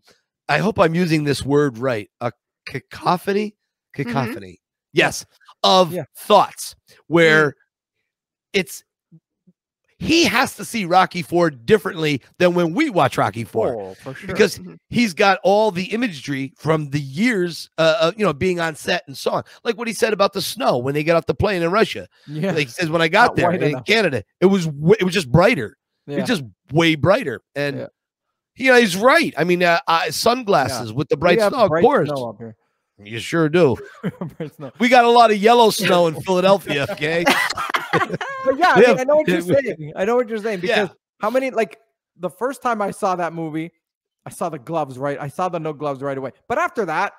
I 0.49 0.57
hope 0.57 0.77
I'm 0.79 0.93
using 0.95 1.23
this 1.23 1.43
word 1.43 1.77
right. 1.77 2.09
A 2.21 2.31
cacophony, 2.65 3.55
cacophony. 3.93 4.59
Yes, 4.91 5.25
of 5.63 5.93
Yeah. 5.93 6.03
thoughts 6.17 6.75
where 7.07 7.55
it's 8.53 8.83
he 10.03 10.25
has 10.25 10.55
to 10.57 10.65
see 10.65 10.85
Rocky 10.85 11.21
Four 11.21 11.49
differently 11.49 12.21
than 12.37 12.53
when 12.53 12.73
we 12.73 12.89
watch 12.89 13.17
Rocky 13.17 13.43
Four 13.43 13.95
Oh, 14.05 14.13
sure. 14.13 14.27
because 14.27 14.59
Mhm. 14.59 14.77
he's 14.89 15.13
got 15.13 15.39
all 15.43 15.71
the 15.71 15.85
imagery 15.85 16.53
from 16.57 16.89
the 16.89 16.99
years, 16.99 17.69
uh, 17.77 17.95
uh, 17.99 18.11
you 18.17 18.25
know, 18.25 18.33
being 18.33 18.59
on 18.59 18.75
set 18.75 19.03
and 19.07 19.17
so 19.17 19.31
on. 19.31 19.43
Like 19.63 19.77
what 19.77 19.87
he 19.87 19.93
said 19.93 20.13
about 20.13 20.33
the 20.33 20.41
snow 20.41 20.77
when 20.77 20.93
they 20.93 21.03
get 21.03 21.15
off 21.15 21.25
the 21.25 21.33
plane 21.33 21.61
in 21.63 21.71
Russia. 21.71 22.07
yeah, 22.27 22.51
Like 22.51 22.67
he 22.67 22.71
says, 22.73 22.89
when 22.89 23.01
I 23.01 23.07
got 23.07 23.29
Not 23.29 23.35
there 23.37 23.51
in 23.51 23.63
enough. 23.63 23.85
Canada, 23.85 24.23
it 24.41 24.47
was 24.47 24.65
w- 24.65 24.95
it 24.99 25.03
was 25.03 25.13
just 25.13 25.31
brighter. 25.31 25.77
Yeah. 26.05 26.17
was 26.19 26.27
just 26.27 26.43
way 26.73 26.95
brighter, 26.95 27.39
and 27.55 27.77
Yeah. 27.77 27.87
you 28.57 28.71
know 28.73 28.77
he's 28.79 28.97
right. 28.97 29.33
I 29.37 29.45
mean, 29.45 29.63
uh, 29.63 29.79
uh, 29.87 30.11
sunglasses 30.11 30.91
with 30.91 31.07
the 31.07 31.15
bright 31.15 31.39
snow, 31.39 31.49
of 31.63 31.69
course. 31.69 32.09
snow 32.09 32.29
up 32.29 32.37
here. 32.39 32.55
You 33.01 33.19
sure 33.19 33.47
do. 33.49 33.77
We 34.79 34.89
got 34.89 35.05
a 35.05 35.09
lot 35.09 35.31
of 35.31 35.37
yellow 35.37 35.69
snow 35.69 36.07
in 36.07 36.15
Philadelphia. 36.21 36.85
Okay, 36.91 37.23
But 38.45 38.57
yeah, 38.57 38.73
I, 38.75 38.79
mean, 38.81 38.99
I 38.99 39.03
know 39.05 39.15
what 39.17 39.27
you're 39.27 39.41
saying. 39.55 39.93
I 39.95 40.05
know 40.05 40.15
what 40.17 40.27
you're 40.27 40.37
saying 40.39 40.59
Yeah. 40.63 40.83
because 40.83 40.97
how 41.21 41.29
many 41.29 41.49
like 41.51 41.79
the 42.17 42.29
first 42.29 42.61
time 42.61 42.81
I 42.81 42.91
saw 42.91 43.15
that 43.15 43.33
movie, 43.33 43.71
I 44.25 44.29
saw 44.29 44.49
the 44.49 44.59
gloves 44.59 44.97
right. 44.97 45.17
I 45.19 45.27
saw 45.29 45.49
the 45.49 45.59
no 45.59 45.73
gloves 45.73 46.01
right 46.01 46.17
away. 46.17 46.31
But 46.49 46.57
after 46.57 46.85
that, 46.85 47.13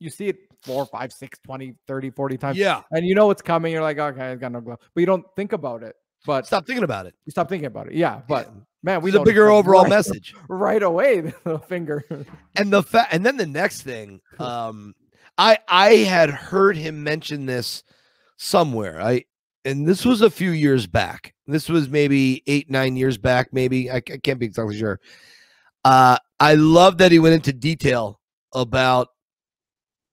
you 0.00 0.10
see 0.10 0.28
it 0.28 0.36
four, 0.62 0.86
five, 0.86 1.12
six, 1.12 1.38
20, 1.44 1.74
30, 1.86 2.10
40 2.10 2.36
times. 2.38 2.56
yeah. 2.58 2.82
And 2.90 3.06
you 3.06 3.14
know 3.14 3.26
what's 3.26 3.42
coming. 3.42 3.72
You're 3.72 3.82
like, 3.82 3.98
okay, 3.98 4.30
I 4.32 4.34
got 4.36 4.52
no 4.52 4.60
glove. 4.60 4.78
But 4.94 5.00
you 5.00 5.06
don't 5.06 5.24
think 5.36 5.52
about 5.52 5.82
it. 5.82 5.94
But 6.26 6.46
Stop 6.46 6.66
thinking 6.66 6.84
about 6.84 7.06
it. 7.06 7.14
you 7.26 7.30
stop 7.30 7.48
thinking 7.48 7.66
about 7.66 7.86
it. 7.88 7.94
Yeah. 7.94 8.20
But 8.28 8.46
Yeah. 8.46 8.60
man, 8.82 9.02
we 9.02 9.14
a 9.14 9.22
bigger 9.22 9.50
overall 9.50 9.82
right, 9.82 9.90
message. 9.98 10.34
Right 10.48 10.82
away, 10.82 11.32
the 11.44 11.58
finger. 11.60 12.04
and 12.56 12.72
the 12.72 12.82
fact 12.82 13.12
and 13.14 13.24
then 13.24 13.36
the 13.36 13.46
next 13.46 13.82
thing 13.82 14.20
um 14.38 14.94
i 15.36 15.58
i 15.68 15.94
had 15.96 16.30
heard 16.30 16.76
him 16.76 17.04
mention 17.04 17.46
this 17.46 17.84
somewhere 18.36 19.00
i 19.00 19.24
and 19.64 19.86
this 19.88 20.04
was 20.04 20.22
a 20.22 20.30
few 20.30 20.50
years 20.50 20.86
back 20.86 21.34
this 21.46 21.68
was 21.68 21.88
maybe 21.88 22.42
eight 22.46 22.70
nine 22.70 22.96
years 22.96 23.18
back 23.18 23.48
maybe 23.52 23.90
i, 23.90 23.96
I 23.96 24.00
can't 24.00 24.38
be 24.38 24.46
exactly 24.46 24.78
sure 24.78 25.00
uh 25.84 26.16
i 26.40 26.54
love 26.54 26.98
that 26.98 27.12
he 27.12 27.18
went 27.18 27.34
into 27.34 27.52
detail 27.52 28.20
about 28.54 29.08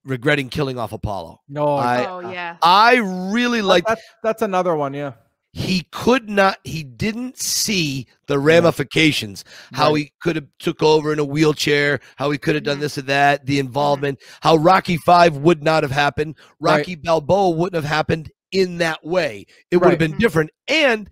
regretting 0.03 0.49
killing 0.49 0.77
off 0.77 0.93
apollo 0.93 1.41
No, 1.49 1.75
I- 1.75 2.05
oh 2.05 2.19
yeah. 2.31 2.57
i 2.61 2.95
really 3.31 3.61
like 3.61 3.87
like 3.87 3.97
that's 3.97 4.07
that's 4.23 4.41
another 4.41 4.75
one. 4.75 4.93
Yeah. 4.93 5.13
he 5.53 5.87
could 5.91 6.29
not 6.29 6.57
he 6.63 6.83
didn't 6.83 7.37
see 7.39 8.07
the 8.27 8.37
ramifications 8.37 9.43
how 9.73 9.91
Right. 9.93 9.97
he 9.97 10.11
could 10.21 10.35
have 10.35 10.47
took 10.59 10.83
over 10.83 11.11
in 11.13 11.19
a 11.19 11.23
wheelchair 11.25 11.99
how 12.17 12.29
he 12.29 12.37
could 12.37 12.55
have 12.55 12.63
done 12.63 12.77
Mhm. 12.77 12.81
this 12.81 12.97
or 12.97 13.03
that 13.03 13.45
the 13.45 13.57
involvement 13.59 14.19
how 14.41 14.57
rocky 14.57 14.97
5 14.97 15.37
would 15.37 15.63
not 15.63 15.81
have 15.83 15.91
happened 15.91 16.35
Right. 16.59 16.79
rocky 16.79 16.95
balboa 16.95 17.49
wouldn't 17.51 17.81
have 17.81 17.89
happened 17.89 18.31
in 18.55 18.77
that 18.79 19.03
way 19.05 19.45
it 19.71 19.77
would 19.77 19.89
have 19.89 19.99
been 19.99 20.17
different 20.17 20.49
and 20.67 21.09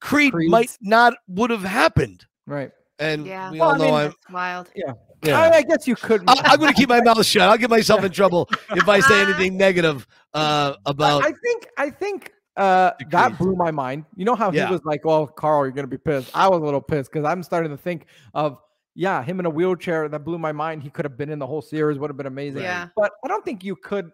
creed 0.00 0.32
might 0.34 0.76
not 0.80 1.14
would 1.28 1.50
have 1.50 1.62
happened 1.62 2.24
Right. 2.46 2.70
and 2.98 3.26
Yeah. 3.26 3.50
we 3.50 3.60
Well, 3.60 3.68
all 3.68 3.74
I 3.74 3.78
know 3.78 3.84
mean, 4.08 4.14
i'm 4.28 4.34
wild. 4.34 4.70
yeah. 4.74 4.92
I, 5.26 5.50
I 5.58 5.62
guess 5.62 5.86
you 5.86 5.96
could. 5.96 6.22
I, 6.26 6.34
i'm 6.44 6.58
going 6.58 6.72
to 6.74 6.78
keep 6.78 6.88
my 6.88 7.00
mouth 7.02 7.24
shut 7.26 7.48
i'll 7.48 7.58
get 7.58 7.70
myself 7.70 8.02
in 8.04 8.10
trouble 8.12 8.48
if 8.70 8.88
i 8.88 9.00
say 9.00 9.22
anything 9.22 9.56
negative 9.56 10.06
uh, 10.34 10.74
about 10.86 11.24
I 11.24 11.32
think 11.32 11.66
I 11.76 11.90
think 11.90 12.32
uh 12.56 12.90
that 13.10 13.38
blew 13.38 13.54
my 13.56 13.70
mind. 13.70 14.04
You 14.16 14.24
know 14.24 14.34
how 14.34 14.50
Yeah. 14.52 14.66
he 14.66 14.72
was 14.72 14.84
like, 14.84 15.04
"Well, 15.04 15.26
Carl, 15.26 15.64
you're 15.64 15.72
gonna 15.72 15.86
be 15.86 15.96
pissed." 15.96 16.30
I 16.34 16.48
was 16.48 16.60
a 16.60 16.64
little 16.64 16.80
pissed 16.82 17.10
because 17.10 17.24
I'm 17.24 17.42
starting 17.42 17.70
to 17.70 17.76
think 17.78 18.06
of 18.34 18.58
yeah, 18.94 19.22
him 19.22 19.38
in 19.40 19.46
a 19.46 19.50
wheelchair. 19.50 20.08
That 20.08 20.24
blew 20.24 20.38
my 20.38 20.50
mind. 20.52 20.82
He 20.82 20.90
could 20.90 21.04
have 21.04 21.16
been 21.16 21.30
in 21.30 21.38
the 21.38 21.46
whole 21.46 21.62
series. 21.62 21.98
Would 21.98 22.10
have 22.10 22.16
been 22.16 22.26
amazing. 22.26 22.62
Yeah. 22.62 22.88
But 22.96 23.12
I 23.24 23.28
don't 23.28 23.44
think 23.44 23.62
you 23.64 23.74
could. 23.76 24.10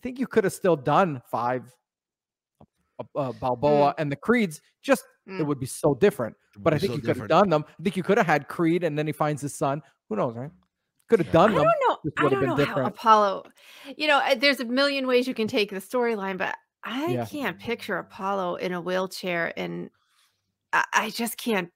I 0.00 0.02
think 0.02 0.18
you 0.18 0.26
could 0.26 0.44
have 0.44 0.54
still 0.54 0.76
done 0.76 1.20
five 1.30 1.70
uh, 2.98 3.04
uh, 3.14 3.32
Balboa 3.32 3.94
and 3.98 4.10
the 4.10 4.16
Creeds, 4.16 4.62
just 4.82 5.04
it 5.26 5.42
Mm. 5.42 5.46
would 5.46 5.60
be 5.60 5.66
so 5.66 5.94
different. 5.94 6.34
But 6.56 6.72
I 6.72 6.78
think 6.78 6.92
so 6.92 6.96
you 6.96 7.02
could 7.02 7.18
have 7.18 7.28
done 7.28 7.50
them. 7.50 7.66
I 7.68 7.82
think 7.82 7.98
you 7.98 8.02
could 8.02 8.16
have 8.16 8.26
had 8.26 8.48
Creed, 8.48 8.82
and 8.82 8.98
then 8.98 9.06
he 9.06 9.12
finds 9.12 9.42
his 9.42 9.54
son. 9.54 9.82
Who 10.08 10.16
knows, 10.16 10.34
right? 10.36 10.50
Could 11.10 11.18
have 11.18 11.30
done 11.30 11.50
I 11.52 11.54
them. 11.54 11.66
don't 11.66 11.88
know. 11.88 12.12
I 12.16 12.28
don't 12.30 12.46
know 12.46 12.56
been 12.56 12.66
how. 12.66 12.86
Apollo. 12.86 13.44
You 13.98 14.08
know, 14.08 14.22
there's 14.38 14.60
a 14.60 14.64
million 14.64 15.06
ways 15.06 15.28
you 15.28 15.34
can 15.34 15.48
take 15.48 15.68
the 15.68 15.76
storyline, 15.76 16.38
but 16.38 16.56
I 16.82 17.12
Yeah. 17.12 17.26
can't 17.26 17.58
picture 17.58 17.98
Apollo 17.98 18.54
in 18.56 18.72
a 18.72 18.80
wheelchair, 18.80 19.52
and 19.54 19.90
I, 20.72 20.84
I 20.94 21.10
just 21.10 21.36
can't 21.36 21.68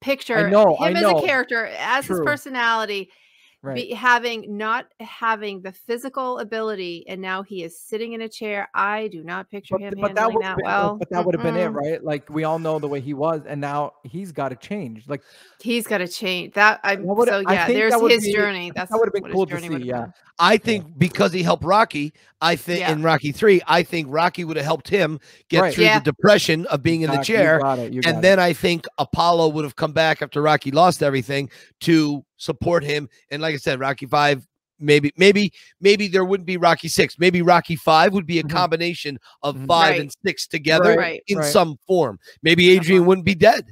picture 0.00 0.48
know, 0.48 0.76
I 0.80 0.88
him 0.88 0.96
as 0.96 1.02
know. 1.04 1.18
a 1.18 1.22
character, 1.22 1.66
as 1.66 2.06
his 2.06 2.18
personality, 2.24 3.12
Right. 3.60 3.88
be, 3.88 3.92
having 3.92 4.56
not 4.56 4.86
having 5.00 5.62
the 5.62 5.72
physical 5.72 6.38
ability, 6.38 7.04
and 7.08 7.20
now 7.20 7.42
he 7.42 7.64
is 7.64 7.76
sitting 7.80 8.12
in 8.12 8.20
a 8.20 8.28
chair. 8.28 8.68
I 8.72 9.08
do 9.08 9.24
not 9.24 9.50
picture 9.50 9.74
but, 9.78 9.80
him 9.82 9.94
but 10.00 10.14
that 10.14 10.20
handling 10.20 10.34
would 10.36 10.42
that, 10.44 10.46
have 10.48 10.56
been, 10.58 10.64
well. 10.64 10.96
but 10.96 11.10
that 11.10 11.24
would 11.26 11.34
have 11.34 11.42
been 11.42 11.56
it, 11.56 11.66
right? 11.70 12.04
Like 12.04 12.30
we 12.30 12.44
all 12.44 12.60
know 12.60 12.78
the 12.78 12.86
way 12.86 13.00
he 13.00 13.14
was, 13.14 13.42
and 13.48 13.60
now 13.60 13.94
he's 14.04 14.30
got 14.30 14.50
to 14.50 14.56
change. 14.56 15.08
Like 15.08 15.22
He's 15.60 15.88
got 15.88 15.98
to 15.98 16.06
change 16.06 16.54
that. 16.54 16.78
I'm 16.84 17.04
That 17.04 17.14
would- 17.14 17.28
so 17.28 17.42
I 17.48 17.52
yeah. 17.52 17.66
think 17.66 17.78
There's 17.78 18.12
his 18.12 18.24
be- 18.26 18.32
journey. 18.32 18.70
that 18.76 18.88
That's 18.88 18.92
would've 19.00 19.12
been 19.12 19.22
what 19.22 19.30
his 19.30 19.34
cool 19.34 19.46
to 19.46 19.52
journey 19.60 19.80
see, 19.82 19.88
yeah. 19.88 20.02
been. 20.02 20.12
I 20.38 20.56
think 20.56 20.96
because 20.96 21.32
he 21.32 21.42
helped 21.42 21.64
Rocky, 21.64 22.12
I 22.40 22.54
think 22.54 22.78
Yeah. 22.80 22.92
in 22.92 23.02
Rocky 23.02 23.32
three, 23.32 23.60
I 23.66 23.82
think 23.82 24.06
Rocky 24.08 24.44
would 24.44 24.56
have 24.56 24.64
helped 24.66 24.88
him 24.88 25.18
get 25.48 25.62
Right. 25.62 25.74
through 25.74 25.82
Yeah. 25.84 25.98
the 25.98 26.04
depression 26.12 26.64
of 26.66 26.80
being 26.84 27.00
in 27.02 27.10
the 27.10 27.14
Exactly, 27.18 27.34
you 27.34 27.40
chair. 27.40 27.58
got 27.58 27.78
it, 27.80 27.92
you 27.92 28.02
got 28.02 28.08
And 28.08 28.18
it. 28.18 28.22
then 28.22 28.38
I 28.38 28.52
think 28.52 28.84
Apollo 28.98 29.48
would 29.48 29.64
have 29.64 29.74
come 29.74 29.90
back 29.92 30.22
after 30.22 30.40
Rocky 30.40 30.70
lost 30.70 31.02
everything 31.02 31.50
to 31.80 32.24
support 32.38 32.82
him. 32.82 33.08
And 33.30 33.42
like 33.42 33.54
I 33.54 33.58
said, 33.58 33.78
Rocky 33.78 34.06
five, 34.06 34.46
maybe, 34.80 35.12
maybe, 35.16 35.52
maybe 35.80 36.08
there 36.08 36.24
wouldn't 36.24 36.46
be 36.46 36.56
Rocky 36.56 36.88
six. 36.88 37.18
Maybe 37.18 37.42
Rocky 37.42 37.76
five 37.76 38.12
would 38.14 38.26
be 38.26 38.38
a 38.38 38.42
Mhm. 38.44 38.50
combination 38.50 39.18
of 39.42 39.56
Mhm. 39.56 39.66
five 39.66 39.90
Right. 39.90 40.00
and 40.00 40.12
six 40.24 40.46
together 40.46 40.96
Right. 40.96 41.22
in 41.26 41.38
Right. 41.38 41.52
some 41.52 41.78
form. 41.86 42.18
Maybe 42.42 42.70
Adrian 42.70 43.02
Uh-huh. 43.02 43.08
wouldn't 43.08 43.26
be 43.26 43.34
dead. 43.34 43.66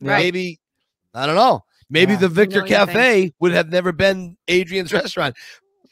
Right. 0.00 0.18
Maybe 0.18 0.60
I 1.14 1.26
don't 1.26 1.36
know. 1.36 1.64
Maybe 1.90 2.12
Yeah. 2.12 2.18
the 2.18 2.28
Victor 2.28 2.60
million 2.60 2.86
things. 2.86 2.86
Cafe 2.94 3.32
would 3.40 3.52
have 3.52 3.70
never 3.70 3.92
been 3.92 4.36
Adrian's 4.46 4.92
restaurant. 4.92 5.36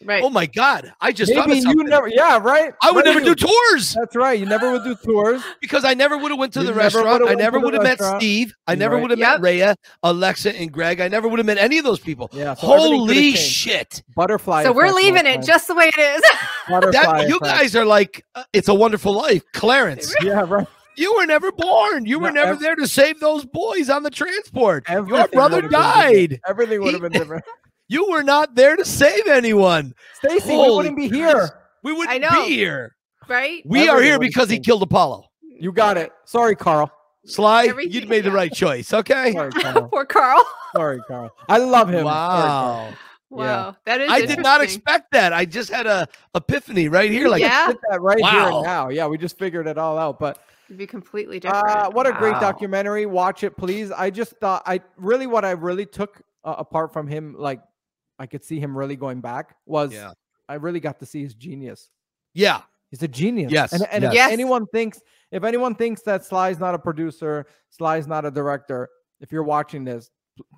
Right. 0.04 0.22
Oh 0.22 0.28
my 0.30 0.46
God! 0.46 0.92
I 1.00 1.10
just 1.12 1.32
thought 1.32 1.44
of 1.44 1.50
Maybe 1.50 1.60
you 1.68 1.84
never, 1.84 2.06
yeah, 2.08 2.38
right. 2.38 2.72
I 2.82 2.90
would 2.92 3.06
Right, 3.06 3.14
never 3.14 3.24
do 3.24 3.34
tours 3.34 3.94
That's 3.98 4.14
right. 4.14 4.38
You 4.38 4.44
never 4.46 4.70
would 4.72 4.84
do 4.84 4.94
tours. 4.94 5.42
because 5.60 5.84
I 5.84 5.94
never 5.94 6.18
would 6.18 6.30
have 6.30 6.38
went 6.38 6.52
to 6.52 6.60
You 6.60 6.66
the 6.66 6.70
never 6.72 6.80
restaurant. 6.80 7.22
would've 7.22 7.28
I 7.28 7.34
never 7.34 7.58
would 7.58 7.72
have 7.74 7.82
met 7.82 7.98
restaurant. 8.00 8.20
Steve. 8.22 8.54
I 8.66 8.72
You're 8.72 8.78
never 8.78 8.94
right. 8.96 9.02
would 9.02 9.10
have 9.12 9.18
Yep. 9.18 9.40
met 9.40 9.40
Rhea, 9.40 9.76
Alexa, 10.02 10.54
and 10.54 10.70
Greg. 10.70 11.00
I 11.00 11.08
never 11.08 11.28
would 11.28 11.38
have 11.38 11.46
met 11.46 11.58
any 11.58 11.78
of 11.78 11.84
those 11.84 11.98
people. 12.00 12.28
Yeah. 12.32 12.54
so 12.54 12.66
Holy 12.66 13.32
shit! 13.32 14.02
Butterfly. 14.14 14.64
so 14.64 14.72
we're 14.72 14.92
leaving 14.92 15.24
it 15.26 15.42
just 15.42 15.66
the 15.66 15.74
way 15.74 15.86
it 15.96 15.98
is. 15.98 16.22
Butterfly 16.68 16.92
That 16.92 17.28
you 17.28 17.40
guys 17.40 17.74
are 17.74 17.84
like, 17.86 18.24
uh, 18.34 18.44
it's 18.52 18.68
a 18.68 18.74
wonderful 18.74 19.14
life, 19.14 19.42
Clarence. 19.52 20.14
Yeah, 20.22 20.44
right. 20.46 20.66
You 20.98 21.14
were 21.16 21.26
never 21.26 21.52
born. 21.52 22.06
You 22.06 22.18
were 22.18 22.30
No, 22.30 22.40
never 22.42 22.52
ev- 22.52 22.60
there 22.60 22.74
to 22.74 22.86
save 22.88 23.20
those 23.20 23.44
boys 23.44 23.90
on 23.90 24.02
the 24.02 24.08
transport. 24.10 24.88
Your 24.88 24.98
Everything 24.98 25.26
brother 25.32 25.56
would've 25.56 25.70
been 25.70 25.80
different. 25.80 26.30
died. 26.30 26.40
Everything 26.48 26.80
would 26.82 26.92
have 26.94 27.02
been 27.02 27.12
different. 27.12 27.44
You 27.88 28.10
were 28.10 28.22
not 28.22 28.54
there 28.54 28.76
to 28.76 28.84
save 28.84 29.26
anyone. 29.28 29.94
Stacy, 30.14 30.50
we 30.56 30.56
wouldn't 30.74 30.96
be 30.96 31.08
Christ. 31.08 31.14
here. 31.36 31.60
We 31.82 31.92
wouldn't 31.92 32.20
know. 32.20 32.44
be 32.44 32.54
here. 32.54 32.96
right? 33.28 33.62
We 33.64 33.88
are 33.88 34.02
here 34.02 34.18
because 34.18 34.50
he 34.50 34.58
killed 34.58 34.82
Apollo. 34.82 35.24
You 35.42 35.72
got 35.72 35.96
it. 35.96 36.12
Sorry, 36.24 36.56
Carl. 36.56 36.90
Sly, 37.24 37.64
you 37.64 37.70
Everything- 37.70 38.08
made 38.08 38.24
the 38.24 38.30
right 38.32 38.52
choice. 38.52 38.92
Okay. 38.92 39.32
Sorry, 39.32 39.50
Carl. 39.62 39.88
Poor 39.88 40.04
Carl. 40.04 40.44
Sorry, 40.74 41.00
Carl. 41.08 41.30
I 41.48 41.58
love 41.58 41.88
him. 41.88 42.04
Sorry, 42.04 42.04
Wow. 42.04 42.94
Wow, 43.28 43.76
that 43.84 44.00
is. 44.00 44.10
I 44.10 44.24
did 44.24 44.38
not 44.40 44.62
expect 44.62 45.10
that. 45.10 45.32
I 45.32 45.44
just 45.44 45.70
had 45.70 45.86
a 45.86 46.06
epiphany 46.36 46.88
right 46.88 47.10
here. 47.10 47.28
Like, 47.28 47.42
Yeah. 47.42 47.72
That 47.90 48.00
right 48.00 48.18
here 48.24 48.40
and 48.48 48.62
now. 48.62 48.88
Yeah, 48.88 49.08
we 49.08 49.18
just 49.18 49.36
figured 49.38 49.66
it 49.66 49.76
all 49.78 49.98
out. 49.98 50.20
But 50.20 50.38
It'd 50.68 50.78
be 50.78 50.86
completely 50.86 51.40
different. 51.40 51.66
uh, 51.68 51.90
what 51.90 52.06
a 52.06 52.12
great 52.12 52.34
documentary. 52.40 53.04
Watch 53.06 53.42
it, 53.42 53.56
please. 53.56 53.90
I 53.90 54.10
just 54.10 54.36
thought 54.40 54.62
I 54.64 54.80
really 54.96 55.26
what 55.26 55.44
I 55.44 55.50
really 55.52 55.86
took 55.86 56.22
uh, 56.44 56.54
apart 56.58 56.92
from 56.92 57.08
him, 57.08 57.34
like 57.36 57.60
I 58.18 58.26
could 58.26 58.44
see 58.44 58.58
him 58.60 58.76
really 58.76 58.96
going 58.96 59.20
back, 59.20 59.56
was 59.66 59.92
Yeah. 59.92 60.12
I 60.48 60.54
really 60.54 60.80
got 60.80 60.98
to 61.00 61.06
see 61.06 61.22
his 61.22 61.34
genius. 61.34 61.90
yeah, 62.34 62.62
He's 62.90 63.02
a 63.02 63.08
genius. 63.08 63.50
Yes, 63.50 63.72
And, 63.72 63.84
and 63.90 64.04
if 64.04 64.12
yes. 64.14 64.30
anyone 64.30 64.64
thinks 64.68 65.00
if 65.32 65.42
anyone 65.42 65.74
thinks 65.74 66.02
that 66.02 66.24
Sly's 66.24 66.60
not 66.60 66.74
a 66.74 66.78
producer, 66.78 67.46
Sly's 67.70 68.06
not 68.06 68.24
a 68.24 68.30
director, 68.30 68.88
if 69.20 69.32
you're 69.32 69.42
watching 69.42 69.84
this, 69.84 70.10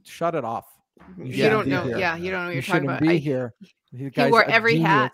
shut 0.05 0.35
it 0.35 0.45
off. 0.45 0.67
You, 1.17 1.33
shouldn't 1.33 1.53
don't 1.53 1.69
know. 1.69 1.85
here. 1.85 1.99
Yeah, 1.99 2.17
you 2.17 2.31
don't 2.31 2.41
know 2.41 2.47
what 2.47 2.51
You 2.51 2.55
you're 2.57 2.63
talking 2.63 2.81
shouldn't 2.83 2.99
about. 2.99 3.01
be 3.01 3.09
I- 3.17 3.19
here. 3.19 3.55
You 3.93 4.11
guys 4.11 4.31
wore 4.31 4.43
are 4.45 4.51
every 4.51 4.79
hat. 4.79 5.13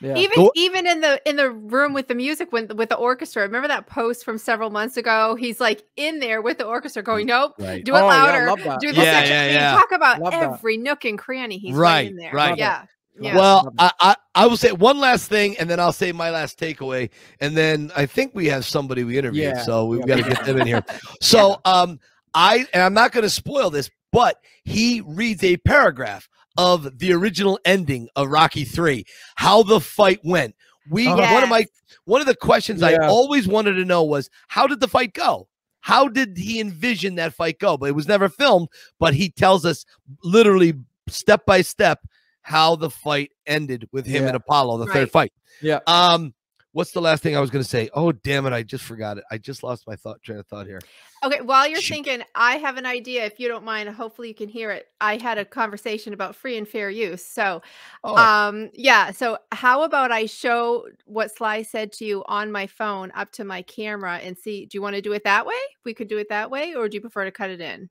Genius. 0.00 0.16
Yeah. 0.18 0.22
Even 0.22 0.36
Go- 0.36 0.52
even 0.54 0.86
in 0.86 1.00
the 1.00 1.20
in 1.28 1.36
the 1.36 1.50
room 1.50 1.92
with 1.92 2.08
the 2.08 2.14
music 2.14 2.52
when 2.52 2.68
with 2.76 2.88
the 2.88 2.96
orchestra. 2.96 3.42
Remember 3.42 3.68
that 3.68 3.86
post 3.86 4.24
from 4.24 4.38
several 4.38 4.70
months 4.70 4.96
ago? 4.96 5.34
He's 5.34 5.60
like 5.60 5.82
in 5.96 6.18
there 6.20 6.42
with 6.42 6.58
the 6.58 6.66
orchestra 6.66 7.02
going, 7.02 7.26
Nope, 7.26 7.54
right. 7.58 7.84
do 7.84 7.94
it 7.94 7.98
Oh, 7.98 8.08
yeah, 8.08 8.22
louder. 8.22 8.46
love 8.46 8.62
that. 8.64 8.80
do 8.80 8.92
the 8.92 9.02
Yeah, 9.02 9.12
section. 9.12 9.32
yeah, 9.34 9.50
yeah. 9.50 9.70
Talk 9.72 9.92
about 9.92 10.20
Love 10.20 10.32
that. 10.32 10.42
every 10.42 10.76
nook 10.76 11.04
and 11.04 11.18
cranny. 11.18 11.58
He's 11.58 11.74
Right, 11.74 11.92
right, 11.92 12.06
in 12.10 12.16
there. 12.16 12.32
right. 12.32 12.56
Yeah. 12.58 12.84
Yeah. 13.18 13.34
Well, 13.34 13.72
I, 13.78 13.90
I 13.98 14.16
I 14.34 14.46
will 14.46 14.58
say 14.58 14.72
one 14.72 14.98
last 14.98 15.28
thing, 15.30 15.56
and 15.56 15.70
then 15.70 15.80
I'll 15.80 15.90
say 15.92 16.12
my 16.12 16.28
last 16.28 16.60
takeaway, 16.60 17.08
and 17.40 17.56
then 17.56 17.90
I 17.96 18.04
think 18.04 18.32
we 18.34 18.44
have 18.48 18.66
somebody 18.66 19.04
we 19.04 19.16
interviewed, 19.16 19.54
Yeah, 19.56 19.62
so 19.62 19.86
we've 19.86 20.00
yeah, 20.00 20.06
got 20.06 20.24
to 20.24 20.30
get 20.34 20.44
them 20.44 20.58
in 20.60 20.66
here. 20.66 20.84
So, 21.22 21.58
um, 21.64 21.98
I 22.34 22.66
and 22.74 22.82
I'm 22.82 22.92
not 22.92 23.12
going 23.12 23.22
to 23.22 23.30
spoil 23.30 23.70
this, 23.70 23.90
but 24.12 24.36
he 24.64 25.00
reads 25.00 25.42
a 25.44 25.56
paragraph 25.56 26.28
of 26.56 26.98
the 26.98 27.12
original 27.12 27.58
ending 27.64 28.08
of 28.16 28.28
Rocky 28.28 28.64
Three, 28.64 29.04
how 29.36 29.62
the 29.62 29.80
fight 29.80 30.20
went. 30.24 30.54
We 30.90 31.06
Uh-huh. 31.08 31.34
one 31.34 31.42
of 31.42 31.48
my 31.48 31.66
one 32.04 32.20
of 32.20 32.26
the 32.26 32.36
questions 32.36 32.82
I 32.82 32.96
always 32.96 33.48
wanted 33.48 33.74
to 33.74 33.84
know 33.84 34.02
was 34.04 34.30
how 34.48 34.66
did 34.66 34.80
the 34.80 34.88
fight 34.88 35.12
go? 35.14 35.48
How 35.80 36.08
did 36.08 36.36
he 36.36 36.60
envision 36.60 37.16
that 37.16 37.32
fight 37.34 37.58
go? 37.58 37.76
But 37.76 37.86
it 37.90 37.94
was 37.94 38.08
never 38.08 38.28
filmed. 38.28 38.68
But 38.98 39.14
he 39.14 39.30
tells 39.30 39.64
us 39.64 39.84
literally 40.22 40.74
step 41.08 41.44
by 41.46 41.62
step 41.62 42.00
how 42.42 42.76
the 42.76 42.90
fight 42.90 43.32
ended 43.46 43.88
with 43.92 44.06
him 44.06 44.22
Yeah. 44.22 44.28
and 44.28 44.36
Apollo, 44.36 44.78
the 44.78 44.92
third 44.92 45.10
fight. 45.10 45.32
Yeah. 45.60 45.80
Um, 45.88 46.32
what's 46.76 46.92
the 46.92 47.00
last 47.00 47.22
thing 47.22 47.34
I 47.34 47.40
was 47.40 47.48
going 47.48 47.64
to 47.64 47.68
say? 47.68 47.88
Oh, 47.94 48.12
damn 48.12 48.44
it! 48.44 48.52
I 48.52 48.62
just 48.62 48.84
forgot 48.84 49.16
it. 49.16 49.24
I 49.30 49.38
just 49.38 49.62
lost 49.62 49.86
my 49.86 49.96
thought 49.96 50.22
train 50.22 50.38
of 50.38 50.46
thought 50.46 50.66
here. 50.66 50.78
Okay, 51.24 51.40
while 51.40 51.66
you're 51.66 51.80
Shoot. 51.80 51.94
thinking, 51.94 52.22
I 52.34 52.56
have 52.58 52.76
an 52.76 52.84
idea. 52.84 53.24
If 53.24 53.40
you 53.40 53.48
don't 53.48 53.64
mind, 53.64 53.88
hopefully 53.88 54.28
you 54.28 54.34
can 54.34 54.48
hear 54.50 54.70
it. 54.70 54.88
I 55.00 55.16
had 55.16 55.38
a 55.38 55.44
conversation 55.46 56.12
about 56.12 56.36
free 56.36 56.58
and 56.58 56.68
fair 56.68 56.90
use. 56.90 57.24
So, 57.24 57.62
Oh, 58.04 58.16
um, 58.16 58.68
yeah. 58.74 59.10
So, 59.10 59.38
how 59.52 59.82
about 59.84 60.12
I 60.12 60.26
show 60.26 60.86
what 61.06 61.34
Sly 61.34 61.62
said 61.62 61.92
to 61.94 62.04
you 62.04 62.22
on 62.26 62.52
my 62.52 62.66
phone 62.66 63.10
up 63.14 63.32
to 63.32 63.44
my 63.44 63.62
camera 63.62 64.16
and 64.18 64.36
see? 64.36 64.66
Do 64.66 64.76
you 64.76 64.82
want 64.82 64.96
to 64.96 65.02
do 65.02 65.12
it 65.14 65.24
that 65.24 65.46
way? 65.46 65.54
We 65.84 65.94
could 65.94 66.08
do 66.08 66.18
it 66.18 66.28
that 66.28 66.50
way, 66.50 66.74
or 66.74 66.88
do 66.90 66.96
you 66.96 67.00
prefer 67.00 67.24
to 67.24 67.32
cut 67.32 67.48
it 67.48 67.62
in? 67.62 67.88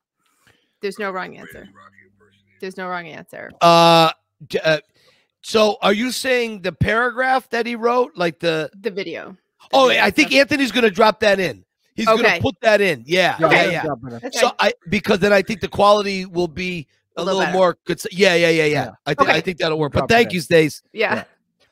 There's 0.82 1.00
no 1.00 1.10
wrong 1.10 1.36
answer. 1.36 1.68
There's 2.62 2.78
no 2.78 2.88
wrong 2.88 3.08
answer. 3.08 3.50
uh, 3.62 4.12
uh, 4.64 4.78
so 5.48 5.78
are 5.82 5.94
you 5.94 6.12
saying 6.12 6.62
the 6.62 6.72
paragraph 6.72 7.50
that 7.52 7.66
he 7.66 7.76
wrote, 7.76 8.14
like 8.16 8.40
the? 8.40 8.70
The 8.80 8.90
video. 8.92 9.32
The 9.32 9.68
Oh, 9.74 9.88
video 9.88 10.04
I 10.04 10.10
think 10.12 10.30
stuff. 10.30 10.42
Anthony's 10.42 10.72
going 10.72 10.84
to 10.84 10.92
drop 10.92 11.20
that 11.22 11.40
in. 11.40 11.64
He's 11.96 12.06
going 12.08 12.24
to 12.24 12.40
put 12.42 12.56
that 12.62 12.82
in. 12.82 13.04
Yeah, 13.06 13.38
Yeah, 13.40 13.52
yeah, 13.52 13.70
yeah. 13.72 13.84
drop 13.84 14.00
it 14.06 14.08
in. 14.08 14.14
Okay. 14.16 14.30
So 14.34 14.52
I 14.60 14.74
because 14.90 15.20
then 15.20 15.32
I 15.34 15.42
think 15.42 15.62
the 15.62 15.68
quality 15.70 16.26
will 16.26 16.48
be 16.48 16.88
a, 17.16 17.22
A 17.22 17.24
little 17.24 17.40
little 17.40 17.54
more 17.54 17.78
good. 17.86 18.02
Yeah, 18.12 18.36
yeah, 18.36 18.50
yeah, 18.50 18.64
yeah. 18.66 18.66
Yeah. 18.86 18.92
I 19.06 19.14
think 19.14 19.30
I 19.30 19.40
think 19.42 19.58
that'll 19.60 19.80
work. 19.80 19.94
But 19.94 20.00
Drop 20.00 20.12
it 20.12 20.14
thank 20.14 20.34
you, 20.34 20.42
Stace. 20.42 20.82
yeah. 20.92 21.16
yeah. 21.16 21.24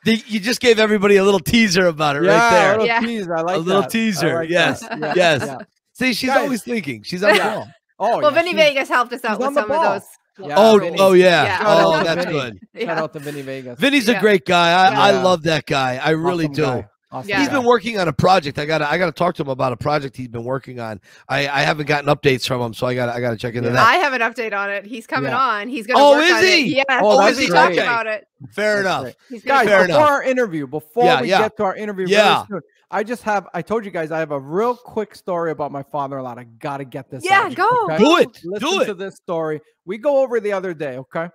The, 0.06 0.22
you 0.26 0.38
just 0.40 0.60
gave 0.60 0.78
everybody 0.78 1.16
a 1.16 1.24
little 1.24 1.40
teaser 1.40 1.86
about 1.86 2.16
it 2.16 2.24
yeah, 2.24 2.30
right 2.30 2.48
A 2.48 2.50
there. 2.52 2.70
little 2.72 2.86
Yeah. 2.86 3.00
teaser. 3.00 3.36
I 3.36 3.40
like 3.42 3.56
a 3.56 3.58
little 3.58 3.82
that. 3.82 3.88
I 3.88 3.92
teaser, 3.92 4.34
like 4.34 4.48
yes, 4.50 4.80
that. 4.80 4.98
Yeah, 4.98 5.12
yes. 5.16 5.42
yeah. 5.46 5.58
See, 5.94 6.12
she's 6.14 6.28
Guys. 6.30 6.38
always 6.38 6.62
thinking. 6.62 7.02
She's 7.02 7.22
on 7.22 7.34
the 7.34 7.40
ball. 7.40 7.68
Oh, 7.98 8.08
well, 8.20 8.22
yeah, 8.22 8.30
Vinny 8.30 8.50
she's- 8.52 8.62
Vegas 8.68 8.88
helped 8.88 9.12
us 9.12 9.24
out 9.24 9.36
she's 9.38 9.46
with 9.46 9.54
some 9.54 9.70
of 9.70 9.82
those. 9.82 10.02
Yeah, 10.38 10.54
Oh, 10.56 10.74
oh 10.76 10.78
Vinny. 10.80 10.96
oh 11.00 11.12
yeah. 11.12 11.44
Yeah. 11.44 11.58
Oh, 11.60 11.64
Shout 11.64 11.66
out 11.66 11.84
oh, 11.86 11.98
to 11.98 12.04
that's 12.04 12.26
Vinny. 12.26 12.60
good. 12.74 12.82
Shout 12.86 12.98
out 12.98 13.12
to 13.12 13.18
Vinny 13.20 13.42
Vegas. 13.42 13.78
Vinny's 13.78 14.08
a 14.08 14.18
great 14.18 14.44
guy. 14.44 14.70
I, 14.72 15.08
I 15.08 15.22
love 15.22 15.42
that 15.44 15.64
guy. 15.66 16.00
I 16.02 16.10
really 16.10 16.46
Awesome 16.46 16.54
do. 16.54 16.62
guy. 16.62 16.88
Awesome 17.12 17.28
Yeah. 17.28 17.38
He's 17.38 17.48
guy. 17.48 17.54
been 17.58 17.64
working 17.64 17.98
on 18.00 18.08
a 18.08 18.12
project. 18.12 18.58
I 18.58 18.66
gotta 18.66 18.90
I 18.90 18.98
gotta 18.98 19.12
talk 19.12 19.36
to 19.36 19.42
him 19.42 19.48
about 19.48 19.72
a 19.72 19.76
project 19.76 20.16
he's 20.16 20.26
been 20.26 20.42
working 20.42 20.80
on. 20.80 21.00
I, 21.28 21.46
I 21.46 21.60
haven't 21.60 21.86
gotten 21.86 22.12
updates 22.12 22.44
from 22.48 22.60
him, 22.60 22.74
so 22.74 22.88
I 22.88 22.96
gotta 22.96 23.14
I 23.14 23.20
gotta 23.20 23.36
check 23.36 23.54
into 23.54 23.68
Yeah. 23.68 23.74
that. 23.76 23.86
I 23.88 23.94
have 23.98 24.12
an 24.14 24.20
update 24.22 24.52
on 24.52 24.68
it. 24.70 24.84
He's 24.84 25.06
coming 25.06 25.30
Yeah. 25.30 25.38
on. 25.38 25.68
He's 25.68 25.86
going 25.86 25.96
to 25.96 26.02
Oh, 26.02 26.10
work 26.16 26.24
is 26.24 26.32
on 26.32 26.42
he? 26.42 26.76
Yeah. 26.76 26.82
Oh, 26.90 27.18
because 27.18 27.36
that's 27.36 27.48
we 27.48 27.54
talked 27.54 27.74
about 27.74 28.06
it. 28.08 28.26
Fair 28.50 28.82
That's 28.82 29.02
enough. 29.04 29.14
He's 29.30 29.44
Guys, 29.44 29.68
Fair 29.68 29.86
before 29.86 29.96
enough. 30.00 30.10
our 30.10 30.22
interview, 30.24 30.66
before 30.66 31.04
Yeah, 31.04 31.20
we 31.22 31.30
yeah. 31.30 31.38
get 31.42 31.56
to 31.58 31.62
our 31.62 31.76
interview, 31.76 32.06
Yeah. 32.08 32.44
very 32.48 32.60
soon, 32.60 32.60
I 32.94 33.02
just 33.02 33.24
have 33.24 33.48
I 33.52 33.60
told 33.60 33.84
you 33.84 33.90
guys 33.90 34.12
I 34.12 34.20
have 34.20 34.30
a 34.30 34.38
real 34.38 34.76
quick 34.76 35.16
story 35.16 35.50
about 35.50 35.72
my 35.72 35.82
father-in-law. 35.82 36.36
I 36.38 36.44
gotta 36.44 36.84
get 36.84 37.10
this. 37.10 37.24
Yeah, 37.24 37.42
out, 37.42 37.54
go, 37.56 37.68
okay? 37.86 37.98
Do 37.98 38.16
it. 38.18 38.40
Listen 38.44 38.78
Do 38.78 38.84
to 38.84 38.94
this 38.94 39.16
story. 39.16 39.60
We 39.84 39.98
go 39.98 40.22
over 40.22 40.38
the 40.38 40.52
other 40.52 40.74
day, 40.74 40.98
okay? 40.98 41.28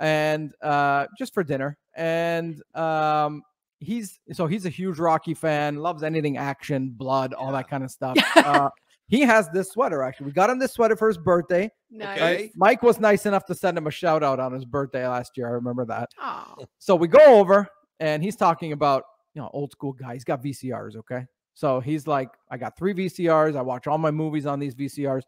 And 0.00 0.52
uh 0.60 1.06
just 1.16 1.32
for 1.32 1.44
dinner. 1.44 1.78
And 1.94 2.60
um 2.74 3.42
he's 3.78 4.18
so 4.32 4.48
he's 4.48 4.66
a 4.66 4.68
huge 4.68 4.98
Rocky 4.98 5.32
fan, 5.32 5.76
loves 5.76 6.02
anything 6.02 6.36
action, 6.36 6.90
blood, 6.90 7.34
all 7.34 7.52
that 7.52 7.68
kind 7.68 7.84
of 7.84 7.92
stuff. 7.92 8.18
uh 8.36 8.68
he 9.06 9.20
has 9.20 9.48
this 9.50 9.70
sweater 9.70 10.02
actually. 10.02 10.26
We 10.26 10.32
got 10.32 10.50
him 10.50 10.58
this 10.58 10.72
sweater 10.72 10.96
for 10.96 11.06
his 11.06 11.18
birthday. 11.18 11.70
Nice. 11.92 12.18
Okay. 12.18 12.52
Mike 12.56 12.82
was 12.82 12.98
nice 12.98 13.26
enough 13.26 13.44
to 13.46 13.54
send 13.54 13.78
him 13.78 13.86
a 13.86 13.92
shout 13.92 14.24
out 14.24 14.40
on 14.40 14.52
his 14.52 14.64
birthday 14.64 15.06
last 15.06 15.36
year. 15.36 15.46
I 15.46 15.52
remember 15.52 15.84
that. 15.84 16.08
Oh, 16.20 16.56
So 16.78 16.96
we 16.96 17.06
go 17.06 17.24
over 17.38 17.68
and 18.00 18.24
he's 18.24 18.34
talking 18.34 18.72
about, 18.72 19.04
you 19.34 19.40
know, 19.42 19.50
old 19.52 19.70
school 19.72 19.92
guy. 19.92 20.14
He's 20.14 20.24
got 20.24 20.42
VCRs, 20.42 20.96
okay? 20.96 21.26
So 21.54 21.80
he's 21.80 22.06
like, 22.06 22.30
I 22.50 22.56
got 22.56 22.76
three 22.76 22.94
VCRs. 22.94 23.56
I 23.56 23.62
watch 23.62 23.86
all 23.86 23.98
my 23.98 24.10
movies 24.10 24.46
on 24.46 24.58
these 24.58 24.74
VCRs. 24.74 25.22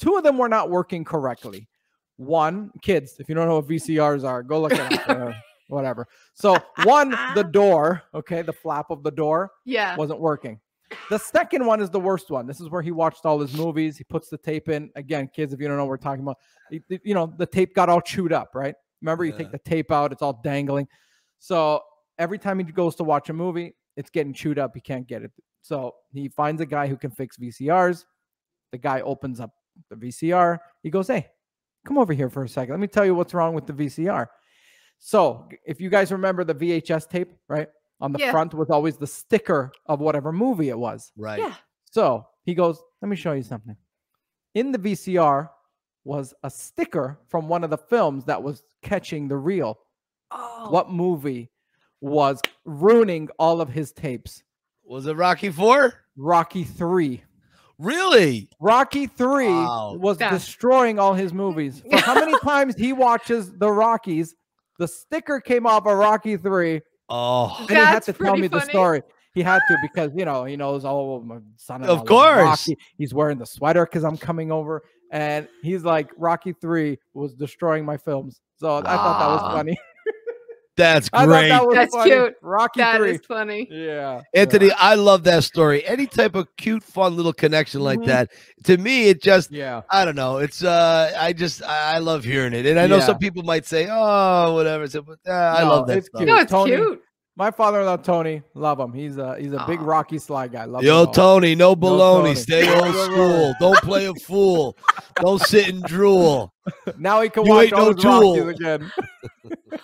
Two 0.00 0.16
of 0.16 0.22
them 0.22 0.38
were 0.38 0.48
not 0.48 0.70
working 0.70 1.04
correctly. 1.04 1.66
One, 2.16 2.70
kids, 2.82 3.14
if 3.18 3.28
you 3.28 3.34
don't 3.34 3.46
know 3.48 3.56
what 3.56 3.68
VCRs 3.68 4.24
are, 4.24 4.42
go 4.42 4.60
look 4.60 4.72
it 4.72 4.80
up. 4.80 5.08
uh, 5.08 5.32
whatever. 5.68 6.06
So 6.34 6.56
one, 6.84 7.10
the 7.34 7.44
door, 7.52 8.02
okay, 8.14 8.42
the 8.42 8.52
flap 8.52 8.86
of 8.90 9.02
the 9.02 9.10
door 9.10 9.50
Yeah. 9.64 9.96
wasn't 9.96 10.20
working. 10.20 10.60
The 11.10 11.18
second 11.18 11.64
one 11.64 11.80
is 11.80 11.90
the 11.90 12.00
worst 12.00 12.30
one. 12.30 12.46
This 12.46 12.60
is 12.60 12.68
where 12.70 12.82
he 12.82 12.90
watched 12.90 13.24
all 13.24 13.38
his 13.40 13.54
movies. 13.56 13.96
He 13.96 14.04
puts 14.04 14.28
the 14.28 14.36
tape 14.38 14.68
in. 14.68 14.90
Again, 14.96 15.28
kids, 15.34 15.52
if 15.52 15.60
you 15.60 15.68
don't 15.68 15.76
know 15.76 15.84
what 15.84 15.90
we're 15.90 15.96
talking 15.98 16.22
about, 16.22 16.36
you 16.70 17.14
know, 17.14 17.32
the 17.38 17.46
tape 17.46 17.74
got 17.74 17.88
all 17.88 18.00
chewed 18.00 18.32
up, 18.32 18.54
right? 18.54 18.74
Remember, 19.00 19.24
you 19.24 19.32
Yeah. 19.32 19.38
take 19.38 19.52
the 19.52 19.58
tape 19.58 19.90
out, 19.92 20.10
it's 20.12 20.22
all 20.22 20.40
dangling. 20.42 20.88
So 21.38 21.80
every 22.18 22.38
time 22.38 22.58
he 22.58 22.64
goes 22.64 22.94
to 22.96 23.04
watch 23.04 23.28
a 23.30 23.32
movie, 23.32 23.74
it's 23.96 24.10
getting 24.10 24.32
chewed 24.32 24.58
up. 24.58 24.72
He 24.74 24.80
can't 24.80 25.06
get 25.06 25.22
it. 25.22 25.32
So 25.62 25.94
he 26.12 26.28
finds 26.28 26.60
a 26.60 26.66
guy 26.66 26.86
who 26.86 26.96
can 26.96 27.10
fix 27.10 27.36
VCRs. 27.36 28.04
The 28.72 28.78
guy 28.78 29.00
opens 29.00 29.40
up 29.40 29.50
the 29.90 29.96
VCR. 29.96 30.58
He 30.82 30.90
goes, 30.90 31.08
Hey, 31.08 31.26
come 31.86 31.98
over 31.98 32.12
here 32.12 32.28
for 32.30 32.44
a 32.44 32.48
second. 32.48 32.72
Let 32.74 32.80
me 32.80 32.86
tell 32.86 33.04
you 33.04 33.14
what's 33.14 33.34
wrong 33.34 33.54
with 33.54 33.66
the 33.66 33.72
VCR. 33.72 34.26
So 34.98 35.48
if 35.64 35.80
you 35.80 35.90
guys 35.90 36.10
remember 36.12 36.44
the 36.44 36.54
VHS 36.54 37.08
tape, 37.08 37.32
right? 37.48 37.68
On 38.00 38.12
the 38.12 38.18
Yeah. 38.18 38.30
front 38.30 38.54
was 38.54 38.70
always 38.70 38.96
the 38.96 39.06
sticker 39.06 39.72
of 39.86 40.00
whatever 40.00 40.32
movie 40.32 40.68
it 40.68 40.78
was. 40.78 41.12
Right. 41.16 41.38
Yeah. 41.40 41.54
So 41.90 42.26
he 42.44 42.54
goes, 42.54 42.80
Let 43.02 43.08
me 43.08 43.16
show 43.16 43.32
you 43.32 43.42
something. 43.42 43.76
In 44.54 44.72
the 44.72 44.78
VCR 44.78 45.50
was 46.04 46.32
a 46.42 46.50
sticker 46.50 47.18
from 47.28 47.48
one 47.48 47.64
of 47.64 47.70
the 47.70 47.76
films 47.78 48.24
that 48.24 48.42
was 48.42 48.62
catching 48.82 49.28
the 49.28 49.36
reel. 49.36 49.78
Oh. 50.30 50.70
What 50.70 50.90
movie 50.90 51.50
was 52.00 52.40
ruining 52.64 53.28
all 53.38 53.60
of 53.60 53.68
his 53.68 53.92
tapes? 53.92 54.42
Was 54.84 55.06
it 55.06 55.16
Rocky 55.16 55.50
Four? 55.50 55.94
Rocky 56.16 56.64
3. 56.64 57.22
Really? 57.78 58.48
Rocky 58.60 59.06
3 59.06 59.46
Wow. 59.48 59.94
was 60.00 60.18
Yeah. 60.20 60.30
destroying 60.30 60.98
all 60.98 61.14
his 61.14 61.32
movies. 61.32 61.82
For 61.88 61.98
how 62.00 62.14
many 62.14 62.36
times 62.42 62.74
he 62.76 62.92
watches 62.92 63.52
the 63.56 63.70
Rockies, 63.70 64.34
the 64.78 64.88
sticker 64.88 65.40
came 65.40 65.66
off 65.66 65.86
of 65.86 65.96
Rocky 65.96 66.36
3 66.36 66.80
Oh, 67.10 67.56
and 67.60 67.68
he 67.70 67.74
had 67.74 68.02
to 68.04 68.12
tell 68.12 68.26
pretty 68.32 68.42
me 68.42 68.48
the 68.48 68.60
story. 68.60 69.02
He 69.32 69.42
had 69.42 69.60
to 69.68 69.76
because 69.82 70.10
you 70.14 70.24
know 70.24 70.44
he 70.44 70.56
knows 70.56 70.84
all 70.84 71.16
oh 71.16 71.20
my 71.24 71.38
son 71.56 71.84
Of 71.84 72.04
course. 72.04 72.42
Rocky. 72.68 72.76
He's 72.98 73.14
wearing 73.14 73.38
the 73.38 73.46
sweater 73.46 73.84
because 73.86 74.02
I'm 74.04 74.18
coming 74.18 74.50
over, 74.52 74.82
and 75.12 75.48
he's 75.62 75.84
like 75.84 76.10
Rocky 76.18 76.52
Three 76.52 76.98
was 77.14 77.34
destroying 77.34 77.84
my 77.84 77.96
films. 77.96 78.40
So 78.56 78.76
I 78.78 78.82
thought 78.82 79.18
that 79.20 79.28
was 79.28 79.54
funny. 79.54 79.78
That's 80.78 81.10
I 81.12 81.18
thought 81.18 81.26
great. 81.26 81.48
that 81.50 81.66
was 81.66 81.74
That's 81.74 81.94
funny. 81.94 82.10
cute. 82.10 82.34
Rocky 82.40 82.80
That 82.80 82.96
Three. 82.96 83.10
is 83.10 83.20
funny. 83.26 83.68
Yeah, 83.70 84.22
Anthony, 84.32 84.70
I 84.78 84.94
love 84.94 85.24
that 85.24 85.44
story. 85.44 85.84
Any 85.86 86.06
type 86.06 86.34
of 86.34 86.46
cute, 86.56 86.82
fun 86.82 87.14
little 87.16 87.34
connection 87.34 87.82
like 87.82 87.98
Mhm. 87.98 88.06
that. 88.06 88.30
To 88.64 88.78
me, 88.78 89.08
it 89.10 89.20
just 89.22 89.50
Yeah. 89.50 89.82
I 89.90 90.04
don't 90.06 90.14
know. 90.16 90.38
It's 90.38 90.64
uh 90.64 91.12
I 91.18 91.32
just 91.34 91.62
I, 91.62 91.96
I 91.96 91.98
love 91.98 92.24
hearing 92.24 92.54
it. 92.54 92.64
And 92.64 92.78
I 92.80 92.86
know 92.86 92.96
Yeah. 92.98 93.06
some 93.06 93.18
people 93.18 93.42
might 93.42 93.66
say, 93.66 93.88
oh, 93.90 94.54
whatever. 94.54 94.86
So, 94.88 95.02
but, 95.02 95.18
uh, 95.28 95.32
I 95.32 95.64
love 95.64 95.86
that 95.88 95.98
it's 95.98 96.06
stuff. 96.06 96.20
cute. 96.20 96.28
No, 96.28 96.36
it's 96.38 96.50
Tony- 96.50 96.76
cute. 96.76 97.02
My 97.38 97.52
father-in-law 97.52 97.98
Tony, 97.98 98.42
love 98.54 98.80
him. 98.80 98.92
He's 98.92 99.16
a 99.16 99.38
he's 99.38 99.52
a 99.52 99.64
big 99.66 99.80
Rocky 99.80 100.18
Sly 100.18 100.48
guy. 100.48 100.64
Love 100.64 100.82
Yo, 100.82 101.02
him 101.02 101.06
all. 101.06 101.14
Tony, 101.14 101.54
no 101.54 101.76
baloney. 101.76 102.22
Tony. 102.24 102.34
Stay 102.34 102.74
old 102.80 102.94
school. 103.12 103.54
Don't 103.60 103.78
play 103.78 104.06
a 104.06 104.14
fool. 104.14 104.76
Don't 105.20 105.40
sit 105.42 105.68
and 105.68 105.82
drool. 105.84 106.52
Now 106.98 107.20
he 107.22 107.28
can 107.28 107.44
You 107.46 107.50
watch 107.52 107.64
ain't 107.66 107.72
all 107.74 107.92
no 107.92 107.94
his 107.94 108.04
Rockies 108.04 108.38
tool. 108.40 108.48
again. 108.48 108.92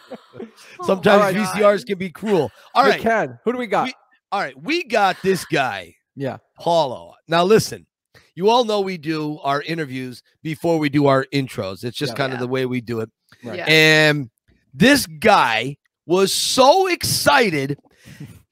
Sometimes 0.83 1.07
All 1.07 1.21
right. 1.21 1.37
VCRs 1.37 1.87
can 1.87 1.97
be 1.99 2.11
cruel. 2.11 2.51
All 2.75 2.85
They 2.85 2.99
can. 2.99 3.39
Who 3.45 3.53
do 3.53 3.59
we 3.59 3.67
got? 3.69 3.87
We- 3.87 3.95
All 4.33 4.41
right. 4.41 4.61
We 4.61 4.85
got 4.85 5.17
this 5.23 5.45
guy. 5.45 5.95
yeah. 6.17 6.39
Paulo. 6.59 7.15
Now 7.29 7.45
listen, 7.45 7.87
you 8.35 8.49
all 8.51 8.65
know 8.65 8.81
we 8.81 8.99
do 8.99 9.39
our 9.45 9.63
interviews 9.63 10.23
before 10.43 10.79
we 10.79 10.89
do 10.89 11.07
our 11.07 11.25
intros. 11.33 11.85
It's 11.85 11.97
just 11.97 12.13
Yeah. 12.13 12.17
kind 12.17 12.33
of 12.33 12.39
the 12.41 12.49
way 12.49 12.67
we 12.67 12.81
do 12.81 13.01
it. 13.01 13.11
Right. 13.45 13.59
Yeah. 13.59 13.65
And 13.69 14.31
this 14.73 15.07
guy 15.07 15.77
was 16.07 16.33
so 16.35 16.87
excited. 16.87 17.79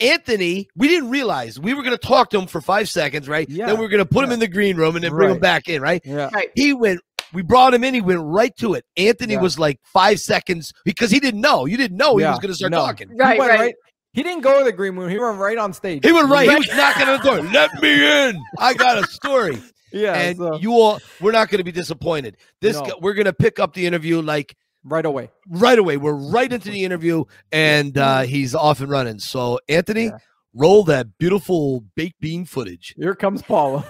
Anthony, 0.00 0.68
we 0.74 0.88
didn't 0.88 1.11
realize 1.11 1.61
we 1.61 1.74
were 1.74 1.82
going 1.82 1.96
to 1.96 2.07
talk 2.07 2.30
to 2.30 2.38
him 2.38 2.46
for 2.46 2.61
five 2.61 2.88
seconds, 2.88 3.28
right? 3.28 3.48
Yeah, 3.48 3.66
Then 3.66 3.78
we 3.78 3.84
are 3.84 3.88
going 3.88 4.03
to 4.03 4.09
put 4.09 4.24
him 4.24 4.32
in 4.32 4.40
the 4.40 4.48
green 4.48 4.76
room 4.76 4.96
and 4.96 5.05
then 5.05 5.12
bring 5.12 5.30
him 5.30 5.38
back 5.38 5.68
in, 5.68 5.80
right? 5.80 6.03
Yeah. 6.05 6.28
Right. 6.32 6.50
He 6.57 6.72
went, 6.72 7.00
we 7.32 7.42
brought 7.42 7.72
him 7.72 7.84
in. 7.84 7.94
He 7.94 8.00
went 8.00 8.20
right 8.22 8.55
to 8.57 8.74
it. 8.74 8.84
Anthony 8.96 9.34
Yeah. 9.34 9.40
was 9.40 9.59
like 9.59 9.78
five 9.84 10.18
seconds 10.18 10.72
because 10.84 11.11
he 11.11 11.20
didn't 11.20 11.40
know. 11.40 11.66
You 11.66 11.76
didn't 11.76 11.96
know 11.96 12.16
he 12.16 12.24
was 12.24 12.38
going 12.40 12.50
to 12.50 12.55
start 12.57 12.72
no. 12.72 12.78
talking. 12.78 13.11
He 13.11 13.16
Right, 13.16 13.38
went 13.38 13.50
right. 13.53 13.74
He 14.12 14.22
didn't 14.22 14.42
go 14.42 14.59
to 14.59 14.64
the 14.64 14.72
green 14.72 14.96
room. 14.96 15.09
He 15.09 15.18
went 15.18 15.38
right 15.38 15.57
on 15.57 15.72
stage. 15.72 16.05
He 16.05 16.12
went 16.12 16.28
right. 16.28 16.50
He 16.50 16.57
was 16.57 16.68
knocking 16.68 17.09
on 17.09 17.18
the 17.22 17.24
door. 17.24 17.40
Let 17.53 17.80
me 17.80 18.28
in. 18.28 18.42
I 18.59 18.74
got 18.74 18.98
a 19.03 19.07
story. 19.09 19.59
Yeah. 19.94 20.14
and 20.14 20.38
so- 20.38 20.59
you 20.59 20.72
all, 20.72 21.00
we're 21.20 21.32
not 21.32 21.50
going 21.50 21.59
to 21.59 21.64
be 21.64 21.70
disappointed. 21.70 22.38
This, 22.62 22.76
No. 22.78 22.82
guy, 22.86 22.92
we're 23.03 23.12
going 23.12 23.26
to 23.26 23.34
pick 23.34 23.59
up 23.59 23.74
the 23.74 23.86
interview 23.86 24.22
like 24.22 24.57
right 24.84 25.04
away. 25.06 25.30
right 25.48 25.78
away. 25.78 25.96
We're 25.96 26.12
right 26.14 26.52
into 26.52 26.70
the 26.70 26.84
interview, 26.84 27.24
and 27.50 27.96
uh, 27.98 28.22
he's 28.22 28.54
off 28.54 28.80
and 28.80 28.90
running. 28.90 29.18
So, 29.18 29.58
Anthony, 29.68 30.04
Yeah. 30.06 30.18
roll 30.54 30.84
that 30.84 31.18
beautiful 31.18 31.84
baked 31.94 32.20
bean 32.20 32.44
footage. 32.44 32.94
Here 32.98 33.14
comes 33.14 33.42
Paulo. 33.42 33.84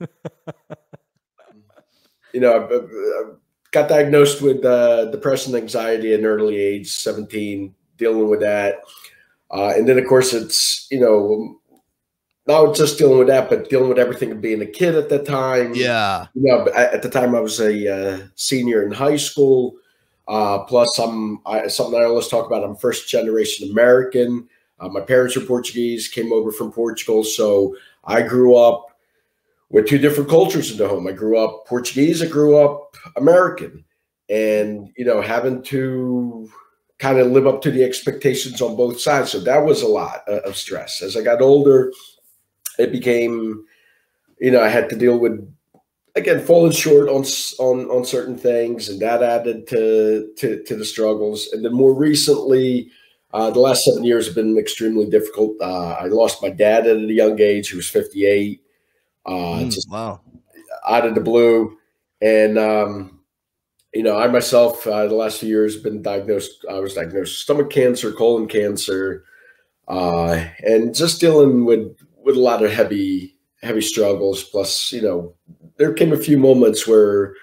you 2.32 2.40
know, 2.40 2.52
I, 2.52 2.74
I 2.74 3.32
got 3.70 3.88
diagnosed 3.88 4.42
with 4.42 4.64
uh, 4.64 5.06
depression, 5.06 5.54
anxiety 5.54 6.12
at 6.12 6.20
an 6.20 6.26
early 6.26 6.56
age, 6.56 6.90
17, 6.92 7.74
dealing 7.96 8.28
with 8.28 8.40
that. 8.40 8.80
Uh, 9.50 9.72
and 9.76 9.88
then, 9.88 9.98
of 9.98 10.06
course, 10.06 10.32
it's, 10.32 10.86
you 10.90 10.98
know, 10.98 11.60
not 12.46 12.74
just 12.74 12.98
dealing 12.98 13.18
with 13.18 13.28
that, 13.28 13.48
but 13.48 13.70
dealing 13.70 13.88
with 13.88 13.98
everything 13.98 14.30
of 14.32 14.40
being 14.40 14.60
a 14.62 14.66
kid 14.66 14.94
at 14.96 15.08
that 15.08 15.24
time. 15.26 15.72
Yeah, 15.74 16.26
You 16.34 16.42
know, 16.42 16.68
at 16.74 16.94
at 16.94 17.02
the 17.02 17.08
time 17.08 17.34
I 17.34 17.40
was 17.40 17.60
a 17.60 17.94
uh, 17.96 18.26
senior 18.34 18.82
in 18.82 18.92
high 18.92 19.16
school. 19.16 19.76
Uh, 20.26 20.60
plus, 20.64 20.98
I'm 20.98 21.40
something 21.68 22.00
I 22.00 22.04
always 22.04 22.28
talk 22.28 22.46
about. 22.46 22.64
I'm 22.64 22.76
first 22.76 23.08
generation 23.08 23.70
American. 23.70 24.48
Uh, 24.80 24.88
my 24.88 25.00
parents 25.00 25.36
are 25.36 25.40
Portuguese, 25.40 26.08
came 26.08 26.32
over 26.32 26.50
from 26.50 26.72
Portugal, 26.72 27.22
so 27.22 27.76
I 28.04 28.22
grew 28.22 28.56
up 28.56 28.86
with 29.70 29.86
two 29.86 29.98
different 29.98 30.28
cultures 30.28 30.70
in 30.70 30.78
the 30.78 30.88
home. 30.88 31.06
I 31.06 31.12
grew 31.12 31.38
up 31.38 31.66
Portuguese. 31.66 32.22
I 32.22 32.26
grew 32.26 32.58
up 32.58 32.96
American, 33.16 33.84
and 34.28 34.90
you 34.96 35.04
know, 35.04 35.20
having 35.20 35.62
to 35.64 36.50
kind 36.98 37.18
of 37.18 37.30
live 37.30 37.46
up 37.46 37.60
to 37.62 37.70
the 37.70 37.84
expectations 37.84 38.62
on 38.62 38.76
both 38.76 39.00
sides. 39.00 39.30
So 39.30 39.40
that 39.40 39.64
was 39.64 39.82
a 39.82 39.88
lot 39.88 40.22
uh, 40.28 40.40
of 40.40 40.56
stress. 40.56 41.02
As 41.02 41.16
I 41.16 41.22
got 41.22 41.42
older, 41.42 41.92
it 42.78 42.92
became, 42.92 43.64
you 44.40 44.50
know, 44.50 44.62
I 44.62 44.68
had 44.68 44.88
to 44.90 44.96
deal 44.96 45.18
with 45.18 45.53
again 46.16 46.40
falling 46.40 46.72
short 46.72 47.08
on 47.08 47.24
on 47.58 47.90
on 47.90 48.04
certain 48.04 48.36
things, 48.38 48.88
and 48.88 49.00
that 49.00 49.22
added 49.22 49.66
to 49.68 50.32
to, 50.38 50.62
to 50.64 50.76
the 50.76 50.84
struggles. 50.84 51.48
And 51.52 51.64
then 51.64 51.72
more 51.72 51.94
recently, 51.94 52.90
uh, 53.32 53.50
the 53.50 53.60
last 53.60 53.84
seven 53.84 54.04
years 54.04 54.26
have 54.26 54.34
been 54.34 54.58
extremely 54.58 55.06
difficult. 55.06 55.56
Uh, 55.60 55.96
I 56.00 56.06
lost 56.06 56.42
my 56.42 56.50
dad 56.50 56.86
at 56.86 56.96
a 56.96 57.12
young 57.12 57.40
age; 57.40 57.70
he 57.70 57.76
was 57.76 57.88
fifty 57.88 58.26
eight. 58.26 58.62
Uh, 59.26 59.60
Mm, 59.60 59.72
just 59.72 59.90
wow. 59.90 60.20
out 60.86 61.06
of 61.06 61.14
the 61.14 61.20
blue, 61.20 61.78
and 62.20 62.58
um, 62.58 63.20
you 63.94 64.02
know, 64.02 64.18
I 64.18 64.26
myself, 64.26 64.86
uh, 64.86 65.06
the 65.06 65.14
last 65.14 65.40
few 65.40 65.48
years, 65.48 65.74
have 65.74 65.82
been 65.82 66.02
diagnosed. 66.02 66.64
I 66.70 66.78
was 66.80 66.94
diagnosed 66.94 67.16
with 67.16 67.28
stomach 67.30 67.70
cancer, 67.70 68.12
colon 68.12 68.48
cancer, 68.48 69.24
uh, 69.88 70.44
and 70.58 70.94
just 70.94 71.20
dealing 71.20 71.64
with 71.64 71.96
with 72.16 72.36
a 72.36 72.40
lot 72.40 72.62
of 72.62 72.70
heavy 72.70 73.36
heavy 73.62 73.80
struggles. 73.80 74.44
Plus, 74.44 74.92
you 74.92 75.00
know, 75.02 75.34
there 75.76 75.92
came 75.92 76.12
a 76.12 76.16
few 76.16 76.38
moments 76.38 76.86
where 76.86 77.34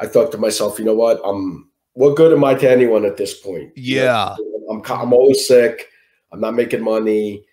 I 0.00 0.06
thought 0.06 0.32
to 0.32 0.38
myself, 0.38 0.78
you 0.78 0.84
know 0.84 0.94
what, 0.94 1.20
I'm 1.24 1.68
what 1.94 2.16
good 2.16 2.32
am 2.32 2.42
I 2.44 2.54
to 2.54 2.70
anyone 2.70 3.04
at 3.04 3.16
this 3.16 3.38
point? 3.40 3.72
You 3.76 3.96
know, 4.00 4.02
Yeah, 4.04 4.36
I'm 4.70 4.82
co- 4.82 4.96
I'm 4.96 5.12
always 5.12 5.46
sick. 5.46 5.88
I'm 6.32 6.40
not 6.40 6.54
making 6.54 6.82
money. 6.82 7.44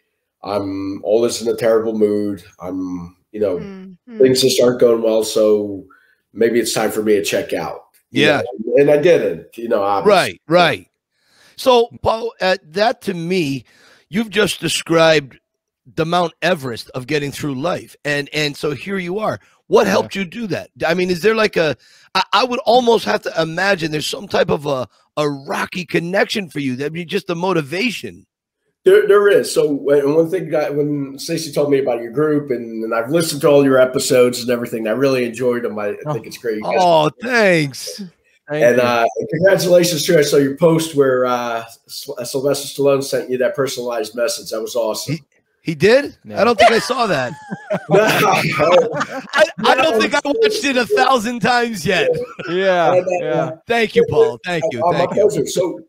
I'm 0.43 1.03
always 1.03 1.41
in 1.41 1.47
a 1.53 1.55
terrible 1.55 1.97
mood. 1.97 2.43
I'm 2.59 3.16
you 3.32 3.39
know 3.39 3.57
Mhm. 3.59 3.97
things 4.18 4.41
just 4.41 4.62
aren't 4.62 4.80
going 4.80 5.01
well. 5.03 5.24
So 5.24 5.86
maybe 6.34 6.59
it's 6.59 6.74
time 6.74 6.91
for 6.91 7.03
me 7.03 7.14
to 7.14 7.24
check 7.24 7.53
out. 7.53 7.84
Yeah. 8.09 8.41
know? 8.66 8.76
and 8.78 8.89
I 8.91 8.97
didn't. 8.97 9.57
You 9.57 9.70
know, 9.70 9.84
obviously. 9.84 10.12
right, 10.20 10.41
right. 10.47 10.88
So, 11.55 11.89
Paul, 12.01 12.34
uh, 12.41 12.57
that 12.70 13.01
to 13.03 13.14
me, 13.14 13.66
you've 14.09 14.32
just 14.32 14.59
described 14.59 15.38
the 15.95 16.05
Mount 16.05 16.34
Everest 16.41 16.89
of 16.95 17.05
getting 17.07 17.32
through 17.32 17.55
life, 17.55 17.95
and 18.03 18.28
and 18.34 18.57
so 18.57 18.72
here 18.72 18.97
you 18.97 19.20
are. 19.20 19.39
What 19.72 19.86
Yeah. 19.86 19.91
helped 19.91 20.15
you 20.15 20.26
do 20.26 20.47
that? 20.47 20.69
I 20.86 20.93
mean, 20.93 21.09
is 21.09 21.22
there 21.22 21.34
like 21.34 21.55
a? 21.55 21.78
I, 22.13 22.24
I 22.34 22.43
would 22.43 22.59
almost 22.65 23.05
have 23.05 23.22
to 23.22 23.41
imagine 23.41 23.89
there's 23.91 24.05
some 24.05 24.28
type 24.28 24.49
of 24.49 24.65
a 24.65 24.86
a 25.15 25.30
rocky 25.30 25.86
connection 25.86 26.49
for 26.49 26.59
you. 26.59 26.76
That'd 26.76 26.91
be 26.91 27.05
just 27.05 27.28
the 27.28 27.36
motivation. 27.36 28.26
There, 28.84 29.07
there 29.07 29.30
is. 29.30 29.53
So 29.53 29.72
when, 29.72 30.13
one 30.13 30.30
thing 30.30 30.49
that 30.49 30.76
when 30.76 31.17
Stacey 31.17 31.53
told 31.53 31.69
me 31.72 31.80
about 31.80 32.01
your 32.01 32.11
group, 32.11 32.51
and, 32.51 32.84
and 32.84 32.93
I've 32.93 33.11
listened 33.11 33.39
to 33.41 33.47
all 33.47 33.63
your 33.63 33.78
episodes 33.80 34.41
and 34.41 34.49
everything, 34.49 34.89
I 34.89 34.91
really 34.91 35.24
enjoyed 35.24 35.63
them. 35.63 35.80
I, 35.80 35.95
I 36.05 36.13
think 36.13 36.28
it's 36.28 36.38
great. 36.38 36.61
Guys- 36.61 36.76
Oh, 36.78 37.09
thanks. 37.22 38.01
Thank 38.49 38.65
and 38.65 38.82
uh, 38.82 39.05
congratulations 39.30 40.03
too! 40.05 40.17
I 40.17 40.22
saw 40.24 40.36
your 40.36 40.57
post 40.57 40.95
where 40.95 41.26
uh, 41.26 41.63
Sylvester 41.88 42.67
Stallone 42.84 43.01
sent 43.01 43.30
you 43.30 43.38
that 43.38 43.55
personalized 43.55 44.15
message. 44.15 44.49
That 44.49 44.61
was 44.61 44.76
awesome. 44.76 45.17
He 45.62 45.76
did? 45.76 46.18
Yeah. 46.26 46.41
I 46.41 46.43
don't 46.43 46.57
think 46.57 46.72
I 46.72 46.80
saw 46.80 47.07
that. 47.07 47.34
No, 47.89 47.99
I, 48.01 49.45
I 49.64 49.76
don't 49.76 49.99
think 49.99 50.14
I 50.14 50.22
watched 50.26 50.64
it 50.64 50.76
a 50.76 50.86
thousand 50.86 51.39
times 51.39 51.86
yet. 51.86 52.09
Yeah, 52.49 52.93
And, 52.93 53.05
uh, 53.05 53.26
yeah. 53.26 53.51
Thank 53.68 53.95
you, 53.95 54.05
Paul. 54.09 54.39
Thank 54.43 54.64
you. 54.72 54.84
Uh, 54.84 54.91
my 54.91 54.97
Thank 54.97 55.16
you. 55.16 55.28
pleasure. 55.28 55.45
So, 55.47 55.80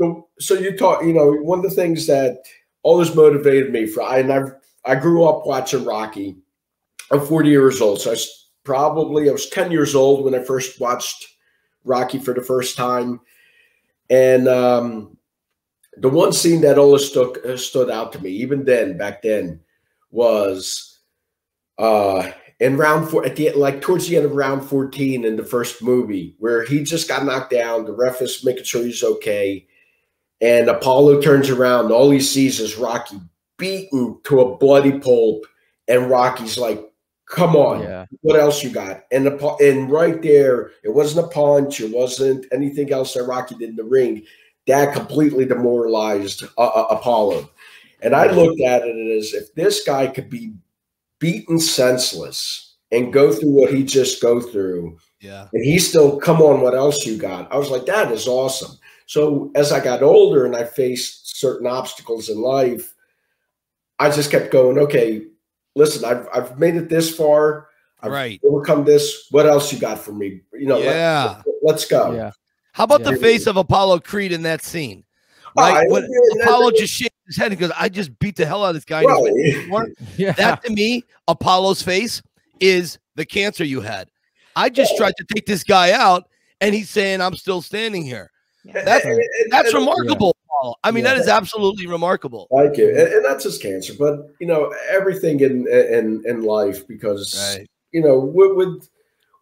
so, 0.00 0.28
so 0.40 0.54
you 0.54 0.76
talk. 0.76 1.04
You 1.04 1.12
know, 1.12 1.32
one 1.32 1.60
of 1.60 1.64
the 1.64 1.70
things 1.70 2.06
that 2.08 2.38
always 2.82 3.14
motivated 3.14 3.72
me 3.72 3.86
for 3.86 4.02
I 4.02 4.18
and 4.18 4.32
I 4.32 4.42
I 4.84 4.94
grew 4.96 5.24
up 5.28 5.46
watching 5.46 5.84
Rocky. 5.84 6.36
I'm 7.10 7.24
40 7.24 7.48
years 7.48 7.80
old, 7.80 8.00
so 8.00 8.10
I 8.10 8.14
was 8.14 8.48
probably 8.64 9.28
I 9.28 9.32
was 9.32 9.48
10 9.48 9.70
years 9.70 9.94
old 9.94 10.24
when 10.24 10.34
I 10.34 10.42
first 10.42 10.80
watched 10.80 11.28
Rocky 11.84 12.18
for 12.18 12.34
the 12.34 12.42
first 12.42 12.76
time, 12.76 13.20
and 14.10 14.48
um, 14.48 15.16
the 15.96 16.08
one 16.08 16.32
scene 16.32 16.60
that 16.62 16.78
always 16.78 17.06
stuck 17.08 17.44
uh, 17.44 17.56
stood 17.56 17.90
out 17.90 18.12
to 18.12 18.22
me, 18.22 18.30
even 18.30 18.64
then, 18.64 18.96
back 18.96 19.22
then, 19.22 19.60
was 20.10 21.00
uh, 21.78 22.30
in 22.60 22.76
round 22.76 23.08
four 23.08 23.24
at 23.26 23.36
the 23.36 23.50
like 23.50 23.80
towards 23.80 24.08
the 24.08 24.16
end 24.16 24.24
of 24.26 24.34
round 24.34 24.64
14 24.64 25.24
in 25.24 25.36
the 25.36 25.44
first 25.44 25.82
movie, 25.82 26.34
where 26.38 26.64
he 26.64 26.82
just 26.82 27.08
got 27.08 27.24
knocked 27.24 27.50
down. 27.50 27.84
The 27.84 27.92
ref 27.92 28.22
is 28.22 28.44
making 28.44 28.64
sure 28.64 28.84
he's 28.84 29.02
okay, 29.02 29.66
and 30.40 30.68
Apollo 30.68 31.20
turns 31.20 31.50
around. 31.50 31.86
And 31.86 31.94
all 31.94 32.10
he 32.10 32.20
sees 32.20 32.60
is 32.60 32.76
Rocky 32.76 33.20
beaten 33.58 34.18
to 34.24 34.40
a 34.40 34.56
bloody 34.56 34.98
pulp, 34.98 35.44
and 35.88 36.08
Rocky's 36.10 36.56
like, 36.56 36.82
"Come 37.26 37.54
on, 37.54 37.82
Yeah. 37.82 38.06
what 38.22 38.40
else 38.40 38.62
you 38.62 38.70
got?" 38.70 39.04
And 39.10 39.26
the 39.26 39.56
and 39.60 39.90
right 39.90 40.22
there, 40.22 40.70
it 40.84 40.90
wasn't 40.94 41.26
a 41.26 41.28
punch, 41.28 41.80
it 41.80 41.94
wasn't 41.94 42.46
anything 42.50 42.92
else 42.92 43.12
that 43.14 43.24
Rocky 43.24 43.56
did 43.56 43.70
in 43.70 43.76
the 43.76 43.84
ring. 43.84 44.22
That 44.66 44.94
completely 44.94 45.44
demoralized 45.44 46.44
uh, 46.56 46.62
uh, 46.66 46.86
Apollo. 46.90 47.50
And 48.00 48.14
I 48.14 48.30
looked 48.30 48.60
at 48.60 48.82
it 48.82 49.18
as 49.18 49.32
if 49.32 49.54
this 49.54 49.84
guy 49.84 50.06
could 50.08 50.28
be 50.30 50.52
beaten 51.18 51.58
senseless 51.60 52.74
and 52.90 53.12
go 53.12 53.32
through 53.32 53.50
what 53.50 53.72
he 53.72 53.84
just 53.84 54.20
go 54.20 54.40
through, 54.40 54.98
Yeah. 55.20 55.46
and 55.52 55.64
he 55.64 55.78
still 55.78 56.18
come 56.18 56.42
on. 56.42 56.60
What 56.60 56.74
else 56.74 57.06
you 57.06 57.16
got? 57.16 57.50
I 57.52 57.56
was 57.56 57.70
like, 57.70 57.86
that 57.86 58.10
is 58.12 58.26
awesome. 58.28 58.76
So 59.06 59.50
as 59.54 59.72
I 59.72 59.80
got 59.82 60.02
older 60.02 60.46
and 60.46 60.54
I 60.56 60.64
faced 60.64 61.38
certain 61.38 61.66
obstacles 61.66 62.28
in 62.28 62.40
life, 62.40 62.92
I 63.98 64.10
just 64.10 64.30
kept 64.30 64.50
going. 64.52 64.78
Okay, 64.78 65.22
listen, 65.76 66.04
I've 66.04 66.26
I've 66.34 66.58
made 66.58 66.74
it 66.76 66.88
this 66.88 67.14
far. 67.14 67.68
I've 68.00 68.10
Right. 68.10 68.40
overcome 68.44 68.84
this. 68.84 69.26
What 69.30 69.46
else 69.46 69.72
you 69.72 69.78
got 69.78 69.98
for 69.98 70.12
me? 70.12 70.40
You 70.52 70.66
know, 70.66 70.78
let- 70.78 70.86
Yeah. 70.86 71.42
let's 71.62 71.84
go. 71.84 72.12
Yeah. 72.12 72.32
How 72.72 72.84
about 72.84 73.00
Yeah. 73.02 73.12
the 73.12 73.16
face 73.16 73.46
of 73.46 73.56
Apollo 73.56 74.00
Creed 74.00 74.32
in 74.32 74.42
that 74.42 74.62
scene? 74.62 75.04
Oh, 75.56 75.62
Right? 75.62 75.86
I- 75.86 75.90
when 75.90 76.04
and- 76.04 76.42
Apollo 76.42 76.72
just 76.72 76.92
shakes 76.94 77.14
his 77.26 77.36
head 77.36 77.52
and 77.52 77.60
goes, 77.60 77.70
I 77.78 77.88
just 77.88 78.18
beat 78.18 78.36
the 78.36 78.46
hell 78.46 78.64
out 78.64 78.70
of 78.70 78.74
this 78.76 78.84
guy. 78.84 79.02
and 79.02 79.70
Right. 79.70 79.88
Yeah. 80.16 80.32
That 80.32 80.64
to 80.64 80.72
me, 80.72 81.04
Apollo's 81.28 81.82
face 81.82 82.22
is 82.60 82.98
the 83.16 83.26
cancer 83.26 83.64
you 83.64 83.80
had. 83.82 84.08
I 84.56 84.68
just 84.70 84.96
tried 84.96 85.14
to 85.18 85.24
take 85.34 85.46
this 85.46 85.64
guy 85.64 85.92
out, 85.92 86.28
and 86.60 86.74
he's 86.74 86.90
saying, 86.90 87.20
I'm 87.20 87.34
still 87.34 87.60
standing 87.62 88.02
here. 88.04 88.30
Yeah. 88.64 88.84
That's 88.84 89.04
And- 89.04 89.14
and- 89.18 89.52
that's 89.52 89.68
and- 89.72 89.78
remarkable, 89.78 90.36
Paul. 90.48 90.78
I 90.84 90.90
mean, 90.90 91.04
Yeah. 91.04 91.14
that 91.14 91.20
is 91.20 91.28
absolutely 91.28 91.86
remarkable. 91.86 92.48
Thank 92.56 92.76
you, 92.78 92.88
and, 92.88 92.98
and 93.12 93.24
that's 93.24 93.44
his 93.44 93.58
cancer. 93.58 93.92
But 93.98 94.28
you 94.40 94.46
know, 94.46 94.72
everything 94.90 95.40
in 95.40 95.66
in 95.68 96.22
in 96.26 96.42
life 96.44 96.86
because 96.86 97.34
Right. 97.56 97.66
you 97.92 98.00
know 98.00 98.18
with, 98.18 98.52
with 98.56 98.88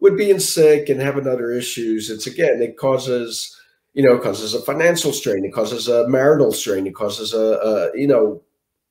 with 0.01 0.17
being 0.17 0.39
sick 0.39 0.89
and 0.89 0.99
having 0.99 1.27
other 1.27 1.51
issues, 1.51 2.09
it's 2.09 2.27
again 2.27 2.61
it 2.61 2.75
causes 2.75 3.57
you 3.93 4.03
know 4.03 4.17
causes 4.17 4.53
a 4.53 4.61
financial 4.61 5.13
strain, 5.13 5.45
it 5.45 5.53
causes 5.53 5.87
a 5.87 6.07
marital 6.09 6.51
strain, 6.51 6.85
it 6.85 6.95
causes 6.95 7.33
a, 7.33 7.37
a 7.39 7.97
you 7.97 8.07
know 8.07 8.41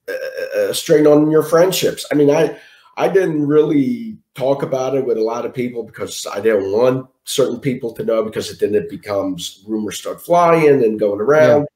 a, 0.09 0.71
a 0.71 0.75
strain 0.75 1.07
on 1.07 1.31
your 1.31 1.43
friendships. 1.43 2.07
I 2.11 2.15
mean, 2.15 2.31
I 2.31 2.57
I 2.97 3.09
didn't 3.09 3.47
really 3.47 4.17
talk 4.35 4.63
about 4.63 4.95
it 4.95 5.05
with 5.05 5.19
a 5.19 5.23
lot 5.23 5.45
of 5.45 5.53
people 5.53 5.83
because 5.83 6.27
I 6.33 6.41
didn't 6.41 6.73
want 6.73 7.09
certain 7.25 7.61
people 7.61 7.93
to 7.95 8.05
know 8.05 8.23
because 8.23 8.57
then 8.59 8.75
it 8.75 8.89
becomes 8.89 9.65
rumors 9.67 9.99
start 9.99 10.23
flying 10.23 10.83
and 10.85 10.99
going 10.99 11.21
around. 11.21 11.67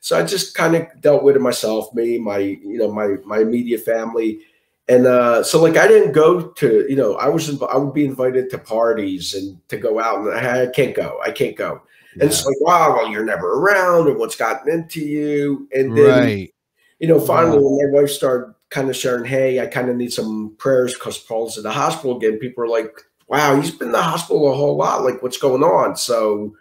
So 0.00 0.16
I 0.16 0.22
just 0.22 0.54
kind 0.54 0.76
of 0.76 0.86
dealt 1.00 1.24
with 1.24 1.34
it 1.34 1.40
myself, 1.40 1.92
me, 1.92 2.18
my, 2.18 2.38
you 2.38 2.78
know, 2.78 2.92
my 2.92 3.16
my 3.24 3.38
immediate 3.38 3.80
family, 3.80 4.40
and 4.88 5.06
uh, 5.06 5.42
so 5.42 5.60
like 5.60 5.76
I 5.76 5.88
didn't 5.88 6.12
go 6.12 6.48
to, 6.48 6.86
you 6.88 6.96
know, 6.96 7.14
I 7.16 7.28
was 7.28 7.50
inv- 7.50 7.72
I 7.72 7.76
would 7.76 7.94
be 7.94 8.04
invited 8.04 8.50
to 8.50 8.58
parties 8.58 9.34
and 9.34 9.58
to 9.68 9.76
go 9.76 9.98
out, 10.00 10.20
and 10.20 10.34
I, 10.34 10.64
I 10.64 10.66
can't 10.68 10.94
go, 10.94 11.18
I 11.24 11.30
can't 11.30 11.56
go, 11.56 11.82
and 12.12 12.22
it's 12.22 12.44
like, 12.46 12.60
wow, 12.60 12.94
well, 12.96 13.10
you're 13.10 13.24
never 13.24 13.54
around, 13.54 14.08
and 14.08 14.18
what's 14.18 14.36
gotten 14.36 14.72
into 14.72 15.00
you, 15.00 15.68
and 15.74 15.96
then 15.96 16.06
Right. 16.06 16.54
you 16.98 17.08
know, 17.08 17.20
finally, 17.20 17.58
when 17.60 17.92
my 17.92 18.00
wife 18.00 18.10
started 18.10 18.54
kind 18.70 18.88
of 18.90 18.96
sharing, 18.96 19.24
hey, 19.24 19.60
I 19.60 19.66
kind 19.66 19.88
of 19.88 19.96
need 19.96 20.12
some 20.12 20.54
prayers 20.58 20.94
because 20.94 21.18
Paul's 21.18 21.56
in 21.56 21.62
the 21.62 21.70
hospital 21.72 22.16
again, 22.16 22.38
people 22.38 22.64
are 22.64 22.68
like, 22.68 23.00
wow, 23.28 23.60
he's 23.60 23.70
been 23.70 23.88
in 23.88 23.92
the 23.92 24.02
hospital 24.02 24.50
a 24.50 24.56
whole 24.56 24.76
lot. 24.76 25.04
Like, 25.04 25.22
what's 25.22 25.38
going 25.38 25.62
on? 25.62 25.96
So, 25.96 26.54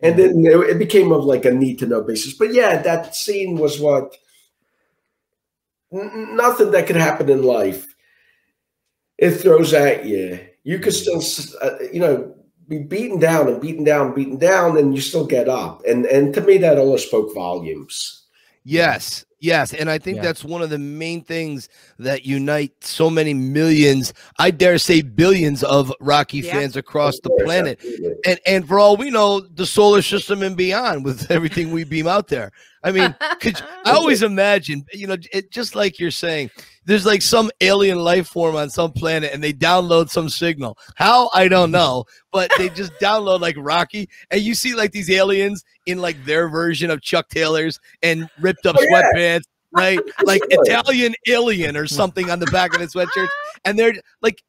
and 0.00 0.18
then 0.18 0.44
it, 0.44 0.70
it 0.70 0.78
became 0.78 1.12
of 1.12 1.24
like 1.24 1.44
a 1.44 1.50
need 1.52 1.78
to 1.80 1.86
know 1.86 2.02
basis. 2.02 2.34
But 2.34 2.52
yeah, 2.52 2.82
that 2.82 3.14
scene 3.14 3.56
was 3.56 3.80
what 3.80 4.16
nothing 5.94 6.70
that 6.72 6.86
could 6.86 6.96
happen 6.96 7.30
in 7.30 7.42
life. 7.42 7.86
It 9.18 9.32
throws 9.32 9.72
at 9.72 10.04
you. 10.04 10.40
You 10.64 10.78
could 10.78 10.92
still, 10.92 11.22
uh, 11.62 11.78
you 11.92 12.00
know, 12.00 12.34
be 12.68 12.78
beaten 12.78 13.18
down 13.18 13.48
and 13.48 13.60
beaten 13.60 13.84
down, 13.84 14.14
beaten 14.14 14.38
down, 14.38 14.78
and 14.78 14.94
you 14.94 15.00
still 15.00 15.26
get 15.26 15.48
up. 15.48 15.82
And 15.86 16.06
and 16.06 16.34
to 16.34 16.40
me, 16.40 16.58
that 16.58 16.78
always 16.78 17.04
spoke 17.04 17.34
volumes. 17.34 18.26
Yes, 18.64 19.24
yes, 19.44 19.72
and 19.74 19.90
I 19.90 19.98
think 19.98 20.16
Yeah. 20.16 20.22
that's 20.22 20.42
one 20.44 20.62
of 20.62 20.70
the 20.70 20.78
main 20.78 21.22
things 21.22 21.68
that 21.98 22.24
unite 22.24 22.72
so 22.80 23.10
many 23.10 23.34
millions, 23.34 24.12
I 24.38 24.50
dare 24.50 24.78
say 24.78 25.02
billions 25.02 25.62
of 25.62 25.92
Rocky 26.00 26.38
Yeah. 26.38 26.52
fans 26.52 26.76
across 26.76 27.18
the 27.20 27.30
planet. 27.44 27.78
And 28.26 28.38
and 28.46 28.66
for 28.66 28.78
all 28.78 28.96
we 28.96 29.10
know, 29.10 29.40
the 29.40 29.66
solar 29.66 30.02
system 30.02 30.42
and 30.42 30.56
beyond 30.56 31.04
with 31.04 31.30
everything 31.30 31.70
we 31.70 31.84
beam 31.84 32.06
out 32.06 32.28
there. 32.28 32.50
I 32.82 32.92
mean, 32.92 33.14
could 33.40 33.58
you- 33.58 33.64
I 33.86 33.92
always 33.92 34.22
imagine, 34.34 34.84
you 34.92 35.06
know, 35.06 35.16
it 35.32 35.50
just 35.50 35.74
like 35.74 35.98
you're 35.98 36.10
saying, 36.10 36.50
there's 36.86 37.06
like 37.06 37.22
some 37.22 37.50
alien 37.62 37.98
life 37.98 38.26
form 38.28 38.56
on 38.56 38.68
some 38.68 38.92
planet 38.92 39.32
and 39.32 39.42
they 39.42 39.54
download 39.54 40.10
some 40.10 40.28
signal. 40.28 40.76
How 40.96 41.30
I 41.32 41.48
don't 41.48 41.70
know, 41.80 42.04
but 42.30 42.50
they 42.58 42.68
just 42.68 42.92
download 43.00 43.40
like 43.40 43.56
Rocky, 43.58 44.08
and 44.30 44.42
you 44.42 44.54
see 44.54 44.74
like 44.74 44.92
these 44.92 45.10
aliens 45.10 45.64
in 45.86 45.98
like 45.98 46.22
their 46.26 46.46
version 46.48 46.90
of 46.90 47.00
Chuck 47.00 47.28
Taylors 47.30 47.80
and 48.02 48.28
ripped 48.40 48.66
up 48.66 48.76
Oh, 48.78 48.82
yeah. 48.82 49.00
Right? 49.74 50.00
Like 50.24 50.42
Italian 50.48 51.14
alien 51.26 51.76
or 51.76 51.86
something 51.86 52.30
on 52.30 52.38
the 52.38 52.46
back 52.46 52.74
of 52.74 52.80
the 52.80 52.86
sweatshirt, 52.86 53.28
and 53.64 53.78
they're 53.78 53.94
like, 54.22 54.42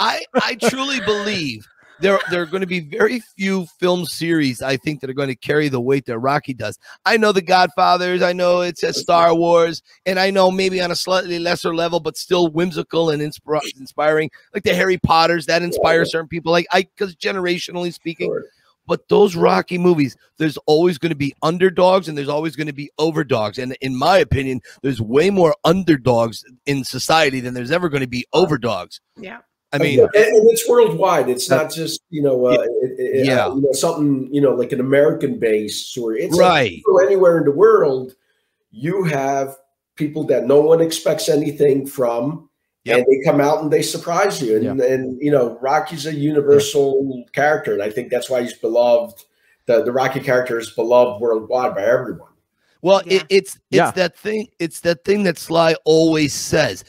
I 0.00 0.24
I 0.34 0.54
truly 0.54 1.00
believe 1.00 1.66
there 2.00 2.18
there 2.30 2.42
are 2.42 2.46
going 2.46 2.60
to 2.60 2.66
be 2.66 2.80
very 2.80 3.20
few 3.36 3.66
film 3.78 4.04
series 4.06 4.62
I 4.62 4.76
think 4.76 5.00
that 5.00 5.10
are 5.10 5.14
going 5.14 5.28
to 5.28 5.36
carry 5.36 5.68
the 5.68 5.80
weight 5.80 6.06
that 6.06 6.18
Rocky 6.18 6.54
does. 6.54 6.78
I 7.04 7.16
know 7.16 7.32
the 7.32 7.42
Godfathers, 7.42 8.22
I 8.22 8.32
know 8.32 8.60
it's 8.60 8.82
a 8.82 8.92
Star 8.92 9.34
Wars, 9.34 9.82
and 10.06 10.18
I 10.18 10.30
know 10.30 10.50
maybe 10.50 10.80
on 10.80 10.90
a 10.90 10.96
slightly 10.96 11.38
lesser 11.38 11.74
level, 11.74 12.00
but 12.00 12.16
still 12.16 12.48
whimsical 12.48 13.10
and 13.10 13.20
inspir- 13.20 13.76
inspiring, 13.78 14.30
like 14.54 14.62
the 14.62 14.74
Harry 14.74 14.98
Potters 14.98 15.46
that 15.46 15.62
inspire 15.62 16.04
certain 16.04 16.28
people. 16.28 16.52
Like 16.52 16.66
I, 16.72 16.82
because 16.82 17.16
generationally 17.16 17.92
speaking, 17.92 18.30
Sure. 18.30 18.44
But 18.88 19.08
those 19.08 19.36
Rocky 19.36 19.78
movies, 19.78 20.16
there's 20.38 20.56
always 20.66 20.98
going 20.98 21.10
to 21.10 21.16
be 21.16 21.34
underdogs 21.42 22.08
and 22.08 22.16
there's 22.16 22.28
always 22.28 22.56
going 22.56 22.66
to 22.66 22.72
be 22.72 22.90
overdogs. 22.98 23.58
And 23.58 23.76
in 23.82 23.94
my 23.94 24.18
opinion, 24.18 24.62
there's 24.82 25.00
way 25.00 25.30
more 25.30 25.54
underdogs 25.64 26.44
in 26.66 26.82
society 26.82 27.40
than 27.40 27.54
there's 27.54 27.70
ever 27.70 27.88
going 27.88 28.00
to 28.00 28.08
be 28.08 28.26
overdogs. 28.32 29.00
yeah. 29.16 29.38
I 29.70 29.76
mean, 29.76 30.00
and, 30.00 30.08
and 30.14 30.50
it's 30.50 30.66
worldwide. 30.66 31.28
It's 31.28 31.50
not 31.50 31.70
just 31.70 32.00
you 32.08 32.22
know, 32.22 32.46
uh, 32.46 32.52
it, 32.52 32.92
it, 32.98 33.26
Yeah. 33.26 33.48
uh, 33.48 33.54
you 33.54 33.60
know, 33.60 33.72
something 33.72 34.32
you 34.34 34.40
know, 34.40 34.54
like 34.54 34.72
an 34.72 34.80
American 34.80 35.38
base 35.38 35.94
or 35.98 36.14
it's 36.14 36.34
like, 36.34 36.40
right. 36.40 36.72
you 36.72 36.82
go 36.86 37.04
anywhere 37.04 37.36
in 37.36 37.44
the 37.44 37.50
world, 37.52 38.14
you 38.70 39.04
have 39.04 39.58
people 39.96 40.24
that 40.28 40.46
no 40.46 40.60
one 40.60 40.80
expects 40.80 41.28
anything 41.28 41.86
from, 41.86 42.47
Yep. 42.84 42.98
and 42.98 43.06
they 43.06 43.24
come 43.24 43.40
out 43.40 43.62
and 43.62 43.70
they 43.72 43.82
surprise 43.82 44.40
you. 44.40 44.56
And 44.56 44.80
and 44.80 45.20
you 45.20 45.30
know, 45.30 45.58
Rocky's 45.60 46.06
a 46.06 46.14
universal 46.14 47.24
character, 47.32 47.72
and 47.74 47.82
I 47.82 47.90
think 47.90 48.10
that's 48.10 48.30
why 48.30 48.42
he's 48.42 48.54
beloved. 48.54 49.24
The 49.66 49.82
the 49.84 49.92
Rocky 49.92 50.20
character 50.20 50.58
is 50.58 50.70
beloved 50.70 51.20
worldwide 51.20 51.74
by 51.74 51.82
everyone. 51.84 52.28
Well, 52.80 53.02
Yeah. 53.04 53.16
it, 53.18 53.26
it's 53.28 53.54
it's 53.56 53.62
Yeah. 53.70 53.90
that 53.92 54.16
thing. 54.16 54.48
It's 54.58 54.80
that 54.80 55.04
thing 55.04 55.24
that 55.24 55.38
Sly 55.38 55.74
always 55.84 56.32
says. 56.32 56.84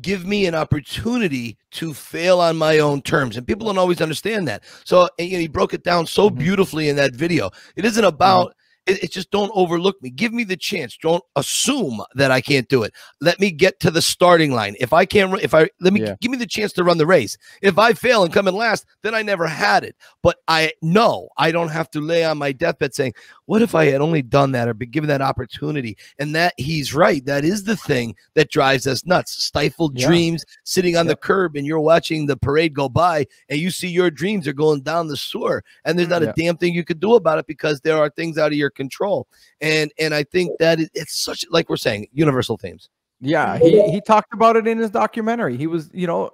Give 0.00 0.26
me 0.26 0.46
an 0.46 0.54
opportunity 0.54 1.58
to 1.72 1.92
fail 1.94 2.40
on 2.40 2.56
my 2.56 2.78
own 2.78 3.02
terms, 3.02 3.36
and 3.36 3.46
people 3.46 3.66
don't 3.66 3.78
always 3.78 4.00
understand 4.00 4.48
that. 4.48 4.62
So 4.84 5.08
and, 5.18 5.28
you 5.28 5.36
know, 5.36 5.40
he 5.40 5.48
broke 5.48 5.74
it 5.74 5.84
down 5.84 6.06
so 6.06 6.28
Mhm. 6.30 6.38
beautifully 6.38 6.88
in 6.88 6.96
that 6.96 7.14
video. 7.14 7.50
It 7.76 7.84
isn't 7.84 8.04
about. 8.04 8.54
It, 8.86 9.04
it's 9.04 9.14
just 9.14 9.30
don't 9.30 9.52
overlook 9.54 10.00
me. 10.02 10.10
Give 10.10 10.32
me 10.32 10.44
the 10.44 10.56
chance. 10.56 10.96
Don't 11.00 11.22
assume 11.36 12.02
that 12.14 12.30
I 12.30 12.40
can't 12.40 12.68
do 12.68 12.82
it. 12.82 12.92
Let 13.20 13.40
me 13.40 13.50
get 13.50 13.80
to 13.80 13.90
the 13.90 14.02
starting 14.02 14.52
line. 14.52 14.76
If 14.80 14.92
I 14.92 15.04
can't, 15.04 15.40
if 15.42 15.54
I 15.54 15.70
let 15.80 15.92
me 15.92 16.00
Yeah. 16.02 16.16
give 16.20 16.30
me 16.30 16.38
the 16.38 16.46
chance 16.46 16.72
to 16.74 16.84
run 16.84 16.98
the 16.98 17.06
race. 17.06 17.36
If 17.60 17.78
I 17.78 17.92
fail 17.92 18.24
and 18.24 18.32
come 18.32 18.48
in 18.48 18.54
last, 18.54 18.84
then 19.02 19.14
I 19.14 19.22
never 19.22 19.46
had 19.46 19.84
it. 19.84 19.96
But 20.22 20.38
I 20.48 20.72
know 20.82 21.28
I 21.36 21.52
don't 21.52 21.70
have 21.70 21.90
to 21.92 22.00
lay 22.00 22.24
on 22.24 22.38
my 22.38 22.52
deathbed 22.52 22.94
saying, 22.94 23.14
what 23.52 23.60
if 23.60 23.74
I 23.74 23.84
had 23.84 24.00
only 24.00 24.22
done 24.22 24.52
that 24.52 24.66
or 24.66 24.72
been 24.72 24.88
given 24.88 25.08
that 25.08 25.20
opportunity? 25.20 25.98
And 26.18 26.34
that 26.34 26.54
he's 26.56 26.94
right. 26.94 27.22
That 27.26 27.44
is 27.44 27.64
the 27.64 27.76
thing 27.76 28.16
that 28.32 28.50
drives 28.50 28.86
us 28.86 29.04
nuts. 29.04 29.44
Stifled 29.44 29.98
Yeah. 29.98 30.06
dreams, 30.06 30.42
sitting 30.64 30.96
on 30.96 31.04
Yeah. 31.04 31.12
the 31.12 31.16
curb, 31.16 31.54
and 31.56 31.66
you're 31.66 31.78
watching 31.78 32.24
the 32.24 32.34
parade 32.38 32.72
go 32.72 32.88
by, 32.88 33.26
and 33.50 33.60
you 33.60 33.70
see 33.70 33.88
your 33.88 34.10
dreams 34.10 34.48
are 34.48 34.54
going 34.54 34.80
down 34.80 35.08
the 35.08 35.18
sewer, 35.18 35.62
and 35.84 35.98
there's 35.98 36.08
not 36.08 36.22
Yeah. 36.22 36.30
a 36.30 36.32
damn 36.32 36.56
thing 36.56 36.72
you 36.72 36.82
could 36.82 36.98
do 36.98 37.14
about 37.14 37.38
it 37.40 37.46
because 37.46 37.82
there 37.82 37.98
are 37.98 38.08
things 38.08 38.38
out 38.38 38.52
of 38.52 38.56
your 38.56 38.70
control. 38.70 39.26
And 39.60 39.92
and 39.98 40.14
I 40.14 40.22
think 40.22 40.58
that 40.58 40.80
is, 40.80 40.88
it's 40.94 41.20
such 41.20 41.44
like 41.50 41.68
we're 41.68 41.76
saying 41.76 42.06
universal 42.14 42.56
themes. 42.56 42.88
Yeah, 43.20 43.58
he 43.58 43.82
he 43.90 44.00
talked 44.00 44.32
about 44.32 44.56
it 44.56 44.66
in 44.66 44.78
his 44.78 44.88
documentary. 44.90 45.58
He 45.58 45.66
was, 45.66 45.90
you 45.92 46.06
know, 46.06 46.30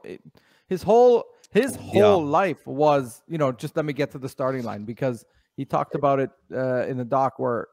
his 0.69 0.85
whole 0.85 1.25
his 1.51 1.73
Yeah. 1.73 2.03
whole 2.03 2.25
life 2.25 2.65
was, 2.65 3.23
you 3.27 3.39
know, 3.39 3.51
just 3.51 3.75
let 3.75 3.85
me 3.87 3.93
get 3.93 4.13
to 4.13 4.19
the 4.19 4.29
starting 4.29 4.63
line 4.63 4.85
because 4.85 5.25
he 5.59 5.65
talked 5.65 5.97
about 5.97 6.21
it 6.21 6.31
uh, 6.55 6.87
in 6.87 6.97
the 6.97 7.05
doc 7.05 7.41
where, 7.41 7.67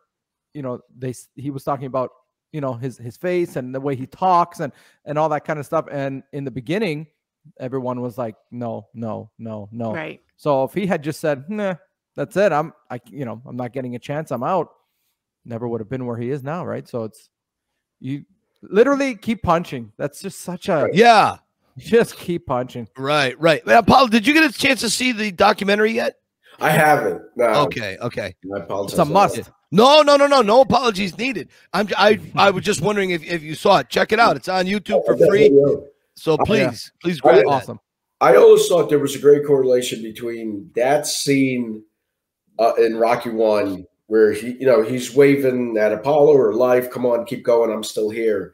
you 0.55 0.63
know, 0.63 0.81
they 0.97 1.13
he 1.36 1.51
was 1.51 1.63
talking 1.63 1.86
about, 1.86 2.09
you 2.51 2.59
know, 2.59 2.73
his 2.73 2.97
his 2.97 3.15
face 3.15 3.57
and 3.57 3.75
the 3.75 3.79
way 3.79 3.95
he 3.95 4.07
talks 4.07 4.59
and 4.59 4.73
and 5.05 5.19
all 5.19 5.29
that 5.29 5.45
kind 5.45 5.59
of 5.59 5.67
stuff. 5.67 5.86
And 5.91 6.23
in 6.33 6.43
the 6.43 6.51
beginning, 6.51 7.05
everyone 7.59 8.01
was 8.01 8.17
like, 8.17 8.36
no, 8.49 8.88
no, 8.95 9.29
no, 9.38 9.69
no. 9.71 9.93
Right. 9.93 10.19
So 10.36 10.63
if 10.63 10.73
he 10.73 10.88
had 10.88 11.03
just 11.03 11.19
said, 11.19 11.47
nah, 11.47 11.75
that's 12.15 12.36
it, 12.36 12.51
I'm 12.51 12.73
I 12.89 12.99
you 13.11 13.23
know, 13.23 13.39
I'm 13.45 13.55
not 13.55 13.71
getting 13.71 13.95
a 13.95 13.99
chance, 13.99 14.31
I'm 14.31 14.43
out, 14.43 14.69
never 15.45 15.67
would 15.67 15.79
have 15.79 15.89
been 15.89 16.07
where 16.07 16.17
he 16.17 16.31
is 16.31 16.41
now, 16.43 16.65
right? 16.65 16.88
So 16.88 17.03
it's 17.03 17.29
you 17.99 18.25
literally 18.63 19.13
keep 19.13 19.43
punching. 19.43 19.91
That's 19.95 20.23
just 20.23 20.41
such 20.41 20.69
a 20.69 20.89
Yeah, 20.91 21.38
just 21.77 22.17
keep 22.17 22.47
punching. 22.47 22.88
right, 22.97 23.39
right. 23.39 23.63
Now, 23.67 23.83
Paul, 23.83 24.07
did 24.07 24.25
you 24.25 24.33
get 24.33 24.43
a 24.43 24.51
chance 24.51 24.79
to 24.81 24.89
see 24.89 25.11
the 25.11 25.31
documentary 25.31 25.91
yet? 25.91 26.15
I 26.60 26.70
haven't. 26.70 27.22
No. 27.36 27.45
Okay, 27.66 27.97
okay. 28.01 28.36
I 28.56 28.60
apologize. 28.60 28.99
It's 28.99 28.99
a 28.99 29.12
must. 29.12 29.51
No, 29.72 30.01
no, 30.01 30.16
no, 30.16 30.28
no, 30.28 30.41
no 30.41 30.62
apologies 30.62 31.18
needed. 31.18 31.49
I'm 31.74 31.89
I 31.97 32.20
I 32.36 32.51
was 32.51 32.64
just 32.64 32.82
wondering 32.82 33.10
if, 33.10 33.24
if 33.26 33.43
you 33.43 33.56
saw 33.56 33.80
it. 33.80 33.89
Check 33.89 34.12
it 34.12 34.20
out. 34.20 34.36
It's 34.36 34.47
on 34.47 34.66
YouTube 34.66 35.06
for 35.06 35.18
free. 35.18 35.51
So 36.16 36.38
please, 36.38 36.91
please 37.01 37.20
grab 37.20 37.38
that. 37.38 37.47
Awesome. 37.47 37.80
I 38.22 38.36
always 38.38 38.66
thought 38.68 38.89
there 38.89 38.99
was 38.99 39.16
a 39.16 39.20
great 39.20 39.45
correlation 39.45 40.01
between 40.01 40.72
that 40.76 41.06
scene 41.06 41.84
uh, 42.58 42.74
in 42.76 42.95
Rocky 42.95 43.30
One, 43.32 43.86
where 44.08 44.32
he, 44.32 44.51
you 44.51 44.66
know, 44.66 44.82
he's 44.82 45.14
waving 45.14 45.78
at 45.78 45.91
Apollo 45.91 46.34
or 46.38 46.53
Life, 46.53 46.89
"Come 46.89 47.06
on, 47.06 47.26
keep 47.26 47.43
going, 47.43 47.72
I'm 47.72 47.84
still 47.84 48.10
here," 48.10 48.53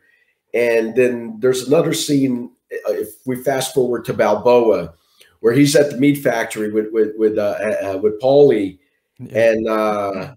and 0.56 0.96
then 0.96 1.36
there's 1.40 1.68
another 1.68 1.94
scene. 1.94 2.52
uh, 2.90 2.94
If 2.94 3.10
we 3.28 3.36
fast 3.44 3.76
forward 3.76 4.06
to 4.06 4.14
Balboa, 4.14 4.96
where 5.42 5.54
he's 5.54 5.76
at 5.76 5.92
the 5.92 5.98
meat 5.98 6.16
factory 6.24 6.72
with 6.72 6.88
with 6.92 7.12
with 7.18 7.38
uh, 7.38 7.76
uh, 7.84 8.00
with 8.02 8.20
Paulie, 8.22 8.80
and 9.34 9.68
uh, 9.68 10.34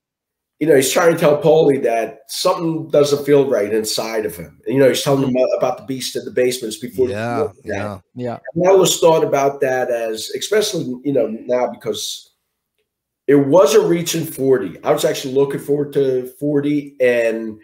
you 0.58 0.66
know 0.66 0.76
he's 0.76 0.90
trying 0.92 1.12
to 1.12 1.18
tell 1.18 1.40
Paulie 1.40 1.82
that 1.84 2.20
something 2.28 2.88
doesn't 2.88 3.24
feel 3.24 3.48
right 3.48 3.72
inside 3.72 4.26
of 4.26 4.36
him. 4.36 4.60
And, 4.66 4.74
you 4.74 4.80
know, 4.80 4.88
he's 4.88 5.02
telling 5.02 5.28
him 5.28 5.36
about 5.56 5.78
the 5.78 5.84
beast 5.84 6.16
in 6.16 6.24
the 6.24 6.30
basements 6.30 6.76
before. 6.78 7.08
Yeah, 7.08 7.48
yeah. 7.64 8.00
Yeah. 8.14 8.38
And 8.54 8.66
I 8.66 8.70
always 8.70 8.98
thought 8.98 9.22
about 9.22 9.60
that 9.60 9.90
as, 9.90 10.30
especially 10.36 10.84
you 11.04 11.12
know 11.12 11.28
now 11.28 11.68
because 11.68 12.32
it 13.26 13.36
was 13.36 13.74
a 13.74 13.86
reaching 13.86 14.24
forty. 14.26 14.82
I 14.84 14.92
was 14.92 15.04
actually 15.04 15.34
looking 15.34 15.60
forward 15.60 15.92
to 15.94 16.26
forty, 16.40 16.96
and 17.00 17.58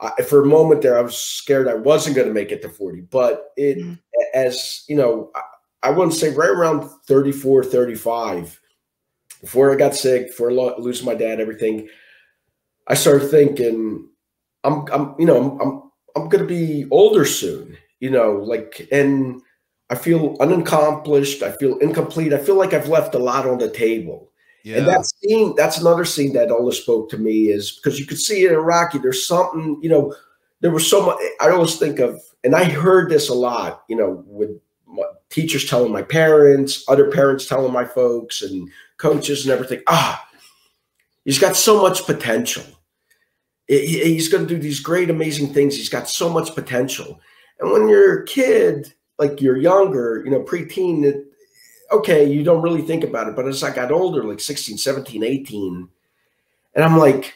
I, 0.00 0.22
for 0.22 0.42
a 0.42 0.46
moment 0.46 0.82
there, 0.82 0.98
I 0.98 1.02
was 1.02 1.16
scared 1.16 1.68
I 1.68 1.74
wasn't 1.74 2.16
going 2.16 2.28
to 2.28 2.34
make 2.34 2.52
it 2.52 2.62
to 2.62 2.68
forty. 2.68 3.00
But 3.00 3.52
it, 3.56 3.78
Mhm. 3.78 3.98
as 4.34 4.84
you 4.88 4.96
know, 4.96 5.30
I, 5.84 5.88
I 5.88 5.90
wouldn't 5.90 6.14
say 6.14 6.30
right 6.30 6.50
around 6.50 6.88
34, 7.06 7.64
35, 7.64 8.60
before 9.40 9.72
I 9.72 9.76
got 9.76 9.94
sick, 9.94 10.28
before 10.28 10.52
lo- 10.52 10.74
losing 10.78 11.06
my 11.06 11.14
dad, 11.14 11.40
everything. 11.40 11.88
I 12.86 12.94
started 12.94 13.28
thinking, 13.28 14.08
I'm, 14.62 14.86
I'm, 14.92 15.14
you 15.18 15.26
know, 15.26 15.36
I'm, 15.36 15.60
I'm, 15.60 15.82
I'm 16.16 16.28
going 16.28 16.46
to 16.46 16.48
be 16.48 16.86
older 16.90 17.24
soon, 17.24 17.76
you 18.00 18.10
know, 18.10 18.32
like, 18.32 18.88
and 18.92 19.40
I 19.90 19.94
feel 19.94 20.36
unaccomplished. 20.40 21.42
I 21.42 21.52
feel 21.52 21.78
incomplete. 21.78 22.32
I 22.32 22.38
feel 22.38 22.56
like 22.56 22.72
I've 22.72 22.88
left 22.88 23.14
a 23.14 23.18
lot 23.18 23.46
on 23.46 23.58
the 23.58 23.70
table. 23.70 24.30
Yeah. 24.64 24.78
And 24.78 24.86
that 24.88 25.04
scene, 25.04 25.54
that's 25.56 25.78
another 25.78 26.06
scene 26.06 26.32
that 26.32 26.50
always 26.50 26.78
spoke 26.78 27.10
to 27.10 27.18
me 27.18 27.48
is 27.48 27.72
because 27.72 28.00
you 28.00 28.06
could 28.06 28.18
see 28.18 28.44
it 28.44 28.52
in 28.52 28.58
Rocky. 28.58 28.96
There's 28.96 29.26
something, 29.26 29.78
you 29.82 29.90
know, 29.90 30.14
there 30.60 30.70
was 30.70 30.88
so 30.88 31.04
much. 31.04 31.18
I 31.40 31.50
always 31.50 31.76
think 31.76 31.98
of, 31.98 32.18
and 32.42 32.54
I 32.54 32.64
heard 32.64 33.10
this 33.10 33.28
a 33.28 33.34
lot, 33.34 33.84
you 33.88 33.96
know, 33.96 34.24
with 34.26 34.58
teachers 35.34 35.68
telling 35.68 35.92
my 35.92 36.02
parents, 36.02 36.84
other 36.88 37.10
parents 37.10 37.46
telling 37.46 37.72
my 37.72 37.84
folks, 37.84 38.42
and 38.42 38.70
coaches 38.98 39.44
and 39.44 39.52
everything. 39.52 39.82
Ah, 39.88 40.26
he's 41.24 41.40
got 41.40 41.56
so 41.56 41.82
much 41.82 42.06
potential. 42.06 42.62
He- 43.66 43.86
he- 43.86 44.14
He's 44.14 44.28
going 44.28 44.46
to 44.46 44.54
do 44.54 44.60
these 44.60 44.78
great, 44.80 45.10
amazing 45.10 45.52
things. 45.52 45.76
He's 45.76 45.88
got 45.88 46.08
so 46.08 46.28
much 46.28 46.54
potential. 46.54 47.20
And 47.58 47.72
when 47.72 47.88
you're 47.88 48.22
a 48.22 48.26
kid, 48.26 48.94
like 49.18 49.40
you're 49.40 49.56
younger, 49.56 50.22
you 50.24 50.30
know, 50.30 50.40
preteen, 50.42 51.04
it, 51.04 51.24
okay, 51.90 52.24
you 52.30 52.44
don't 52.44 52.62
really 52.62 52.82
think 52.82 53.02
about 53.04 53.28
it. 53.28 53.34
But 53.34 53.48
as 53.48 53.62
I 53.64 53.74
got 53.74 53.90
older, 53.90 54.22
like 54.22 54.40
16, 54.40 54.78
17, 54.78 55.24
18, 55.24 55.88
and 56.74 56.84
I'm 56.84 56.96
like, 56.98 57.34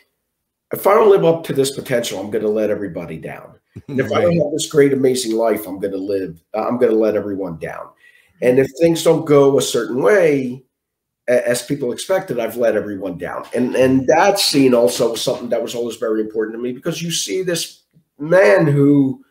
if 0.72 0.86
I 0.86 0.94
don't 0.94 1.10
live 1.10 1.24
up 1.24 1.44
to 1.44 1.52
this 1.52 1.70
potential, 1.74 2.20
I'm 2.20 2.30
going 2.30 2.44
to 2.44 2.50
let 2.50 2.70
everybody 2.70 3.16
down. 3.16 3.57
And 3.88 4.00
if 4.00 4.12
I 4.12 4.22
don't 4.22 4.36
have 4.36 4.52
this 4.52 4.70
great, 4.70 4.92
amazing 4.92 5.36
life, 5.36 5.66
I'm 5.66 5.78
going 5.78 5.92
to 5.92 5.98
live, 5.98 6.40
uh, 6.54 6.66
I'm 6.66 6.78
going 6.78 6.92
to 6.92 6.98
let 6.98 7.14
everyone 7.14 7.58
down. 7.58 7.86
Mm-hmm. 7.86 8.46
And 8.46 8.58
if 8.58 8.68
things 8.80 9.02
don't 9.02 9.24
go 9.24 9.58
a 9.58 9.62
certain 9.62 10.02
way, 10.02 10.64
as 11.28 11.62
people 11.62 11.92
expected, 11.92 12.40
I've 12.40 12.56
let 12.56 12.74
everyone 12.74 13.18
down. 13.18 13.44
And 13.54 13.76
and 13.76 14.06
that 14.06 14.38
scene 14.38 14.74
also 14.74 15.10
was 15.10 15.22
something 15.22 15.50
that 15.50 15.62
was 15.62 15.74
always 15.74 15.96
very 15.96 16.22
important 16.22 16.56
to 16.56 16.62
me 16.62 16.72
because 16.72 17.02
you 17.02 17.10
see 17.10 17.42
this 17.42 17.82
man 18.18 18.66
who 18.66 19.22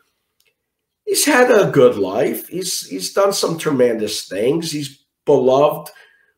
he's 1.05 1.25
had 1.25 1.49
a 1.49 1.71
good 1.71 1.97
life. 1.97 2.47
He's 2.47 2.87
he's 2.87 3.13
done 3.13 3.33
some 3.33 3.57
tremendous 3.57 4.27
things. 4.27 4.71
He's 4.71 5.05
beloved, 5.25 5.89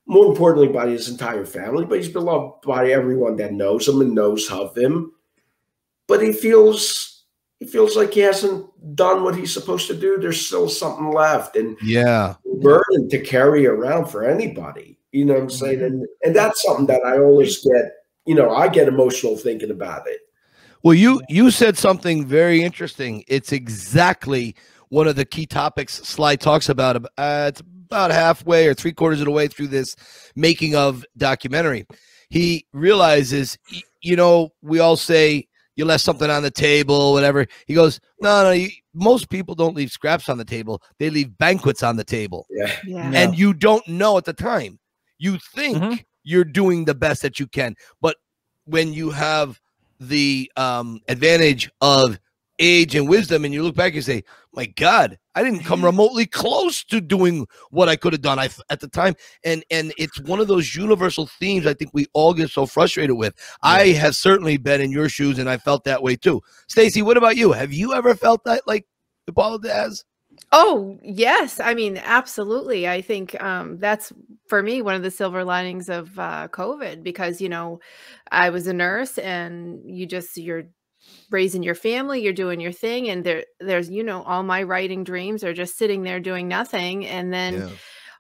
more 0.06 0.28
importantly, 0.28 0.70
by 0.70 0.88
his 0.88 1.10
entire 1.10 1.46
family, 1.46 1.86
but 1.86 1.98
he's 1.98 2.10
beloved 2.10 2.62
by 2.66 2.92
everyone 2.92 3.36
that 3.38 3.54
knows 3.54 3.88
him 3.88 4.00
and 4.00 4.16
knows 4.16 4.50
of 4.50 4.76
him. 4.78 5.12
But 6.08 6.24
he 6.24 6.32
feels 6.32 7.09
he 7.60 7.66
feels 7.66 7.96
like 7.98 8.14
he 8.14 8.22
hasn't 8.22 8.66
done 8.96 9.24
what 9.24 9.36
he's 9.36 9.54
supposed 9.54 9.88
to 9.88 9.94
do. 9.96 10.18
There's 10.18 10.46
still 10.46 10.70
something 10.70 11.12
left. 11.12 11.56
And 11.56 11.78
yeah. 11.84 12.36
burden 12.62 13.10
to 13.10 13.20
carry 13.20 13.68
around 13.68 14.08
for 14.08 14.24
anybody. 14.24 14.98
You 15.12 15.26
know 15.26 15.34
what 15.34 15.44
I'm 15.44 15.50
saying? 15.50 15.82
And 15.82 16.08
and 16.24 16.36
that's 16.36 16.62
something 16.64 16.86
that 16.88 17.02
I 17.06 17.18
always 17.18 17.64
get, 17.64 17.92
you 18.26 18.36
know, 18.36 18.52
I 18.52 18.68
get 18.68 18.88
emotional 18.88 19.36
thinking 19.36 19.72
about 19.72 20.08
it. 20.08 20.20
Well, 20.84 20.94
you 20.94 21.22
you 21.28 21.52
said 21.52 21.78
something 21.78 22.26
very 22.26 22.64
interesting. 22.64 23.24
It's 23.28 23.52
exactly 23.52 24.56
one 24.90 25.08
of 25.08 25.16
the 25.16 25.26
key 25.26 25.46
topics 25.46 25.96
Sly 25.96 26.36
talks 26.36 26.70
about. 26.70 27.04
Uh, 27.18 27.46
it's 27.50 27.62
about 27.62 28.12
halfway 28.12 28.68
or 28.68 28.74
three 28.74 28.94
quarters 28.94 29.20
of 29.20 29.26
the 29.26 29.32
way 29.32 29.48
through 29.48 29.68
this 29.68 29.96
making 30.36 30.76
of 30.76 31.04
documentary. 31.18 31.86
He 32.30 32.68
realizes, 32.72 33.58
you 34.02 34.16
know, 34.16 34.52
we 34.62 34.80
all 34.80 34.96
say 34.96 35.49
you 35.80 35.86
left 35.86 36.04
something 36.04 36.30
on 36.30 36.44
the 36.44 36.52
table, 36.52 37.14
whatever. 37.14 37.48
He 37.66 37.74
goes, 37.74 38.02
no, 38.20 38.44
no. 38.44 38.52
You, 38.52 38.70
most 38.94 39.30
people 39.30 39.56
don't 39.56 39.76
leave 39.78 39.92
scraps 39.92 40.28
on 40.28 40.38
the 40.38 40.44
table; 40.44 40.84
they 41.00 41.10
leave 41.10 41.38
banquets 41.38 41.84
on 41.84 41.96
the 41.96 42.04
table, 42.04 42.46
Yeah. 42.50 42.68
Yeah. 42.86 43.12
Yeah. 43.12 43.22
and 43.22 43.38
you 43.40 43.54
don't 43.54 43.88
know 43.88 44.18
at 44.18 44.26
the 44.26 44.34
time. 44.34 44.78
You 45.20 45.40
think 45.56 45.78
Mhm. 45.78 46.06
you're 46.24 46.44
doing 46.44 46.84
the 46.84 46.94
best 46.94 47.22
that 47.22 47.40
you 47.40 47.48
can, 47.48 47.76
but 48.02 48.18
when 48.66 48.92
you 48.94 49.10
have 49.10 49.60
the 50.02 50.52
um, 50.58 51.00
advantage 51.08 51.70
of 51.80 52.20
age 52.60 52.96
and 52.96 53.10
wisdom, 53.10 53.46
and 53.46 53.54
you 53.54 53.64
look 53.64 53.76
back 53.76 53.94
and 53.94 54.04
say, 54.04 54.24
"My 54.54 54.66
God, 54.66 55.18
I 55.36 55.44
didn't 55.44 55.64
come 55.64 55.84
remotely 55.86 56.26
close 56.26 56.84
to 56.86 57.02
doing 57.02 57.48
what 57.72 57.90
I 57.90 57.96
could 57.96 58.14
have 58.14 58.22
done 58.22 58.40
I, 58.40 58.50
at 58.70 58.80
the 58.80 58.88
time." 58.88 59.16
And 59.44 59.64
and 59.72 59.94
it's 59.98 60.20
one 60.22 60.40
of 60.40 60.48
those 60.48 60.76
universal 60.76 61.28
themes 61.28 61.66
I 61.66 61.74
think 61.74 61.92
we 61.94 62.06
all 62.14 62.34
get 62.34 62.50
so 62.50 62.66
frustrated 62.66 63.18
with. 63.18 63.34
I 63.64 63.88
have 63.90 64.16
certainly 64.16 64.58
been 64.58 64.82
in 64.82 64.92
your 64.92 65.10
shoes, 65.10 65.40
and 65.40 65.50
I 65.50 65.58
felt 65.58 65.84
that 65.86 66.04
way 66.04 66.16
too. 66.16 66.42
Stacy, 66.68 67.02
what 67.02 67.18
about 67.18 67.38
you? 67.38 67.52
Have 67.52 67.74
you 67.74 67.94
ever 67.94 68.16
felt 68.16 68.44
that 68.44 68.68
like 68.68 68.86
the 69.26 69.32
ball 69.32 69.60
has? 69.64 70.04
Oh, 70.52 70.98
yes. 71.04 71.60
I 71.60 71.74
mean, 71.74 71.98
absolutely. 71.98 72.88
I 72.88 73.02
think 73.02 73.40
um, 73.42 73.78
that's 73.78 74.12
for 74.48 74.64
me 74.64 74.82
one 74.82 74.96
of 74.96 75.04
the 75.04 75.12
silver 75.12 75.44
linings 75.44 75.90
of 75.90 76.18
uh, 76.18 76.48
COVID 76.50 77.04
because, 77.04 77.40
you 77.40 77.50
know, 77.50 77.80
I 78.32 78.50
was 78.50 78.66
a 78.66 78.74
nurse 78.74 79.18
and 79.20 79.82
you 79.86 80.06
just, 80.08 80.38
you're 80.38 80.64
raising 81.32 81.64
your 81.64 81.76
family, 81.76 82.22
you're 82.22 82.34
doing 82.34 82.60
your 82.60 82.72
thing. 82.72 83.10
And 83.10 83.24
there, 83.24 83.46
there's, 83.60 83.90
you 83.90 84.04
know, 84.04 84.24
all 84.24 84.44
my 84.44 84.64
writing 84.64 85.04
dreams 85.04 85.44
are 85.44 85.54
just 85.54 85.78
sitting 85.78 86.04
there 86.04 86.20
doing 86.20 86.48
nothing. 86.48 87.06
And 87.06 87.34
then 87.34 87.54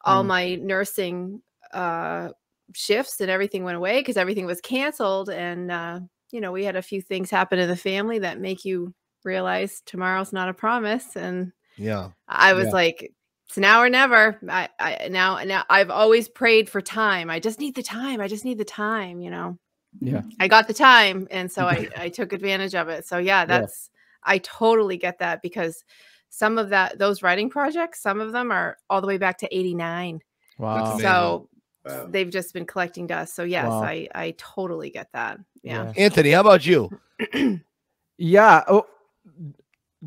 all 0.03 0.23
Mm. 0.23 0.27
my 0.27 0.55
nursing 0.55 1.41
uh, 1.73 2.29
shifts 2.73 3.19
and 3.21 3.29
everything 3.31 3.63
went 3.63 3.77
away 3.77 3.99
because 3.99 4.17
everything 4.17 4.45
was 4.45 4.61
canceled. 4.61 5.29
And, 5.29 5.71
uh, 5.71 5.99
you 6.31 6.41
know, 6.41 6.51
we 6.51 6.63
had 6.65 6.75
a 6.75 6.81
few 6.81 7.01
things 7.01 7.29
happen 7.31 7.59
in 7.59 7.69
the 7.69 7.75
family 7.75 8.19
that 8.19 8.39
make 8.39 8.65
you 8.65 8.93
realize 9.23 9.81
tomorrow's 9.85 10.31
not 10.33 10.49
a 10.49 10.53
promise. 10.53 11.15
And, 11.15 11.51
yeah, 11.77 12.11
I 12.27 12.53
was 12.53 12.67
Yeah. 12.67 12.73
like, 12.73 13.11
it's 13.47 13.57
now 13.57 13.81
or 13.81 13.89
never. 13.89 14.39
I, 14.47 14.69
I 14.79 15.07
now 15.09 15.43
now 15.43 15.63
I've 15.69 15.89
always 15.89 16.29
prayed 16.29 16.69
for 16.69 16.81
time. 16.81 17.31
I 17.31 17.39
just 17.39 17.59
need 17.59 17.73
the 17.75 17.81
time. 17.83 18.21
I 18.21 18.27
just 18.27 18.45
need 18.45 18.59
the 18.59 18.65
time, 18.65 19.21
you 19.21 19.31
know. 19.31 19.57
Yeah. 19.99 20.21
I 20.39 20.47
got 20.47 20.67
the 20.67 20.73
time, 20.73 21.27
and 21.31 21.51
so 21.51 21.65
I 21.65 21.87
I 21.97 22.09
took 22.09 22.33
advantage 22.33 22.75
of 22.75 22.89
it. 22.89 23.05
So 23.05 23.17
yeah, 23.17 23.45
that's 23.45 23.89
I 24.23 24.37
totally 24.39 24.97
get 24.97 25.19
that 25.19 25.41
because 25.41 25.83
some 26.29 26.57
of 26.57 26.69
that 26.69 26.99
those 26.99 27.23
writing 27.23 27.49
projects, 27.49 28.01
some 28.01 28.19
of 28.21 28.31
them 28.31 28.51
are 28.51 28.77
all 28.89 29.01
the 29.01 29.07
way 29.07 29.17
back 29.17 29.37
to 29.39 29.55
'89. 29.55 30.21
Wow. 30.57 30.97
So 30.99 31.49
Wow. 31.85 32.07
they've 32.09 32.29
just 32.29 32.53
been 32.53 32.65
collecting 32.65 33.07
dust. 33.07 33.35
So 33.35 33.43
yes, 33.43 33.65
Wow. 33.67 33.83
I 33.83 34.07
I 34.13 34.35
totally 34.37 34.89
get 34.89 35.07
that. 35.13 35.39
Yeah. 35.63 35.93
Anthony, 35.95 36.31
how 36.31 36.41
about 36.41 36.65
you? 36.65 36.89
Yeah. 38.21 38.63
Oh, 38.67 38.85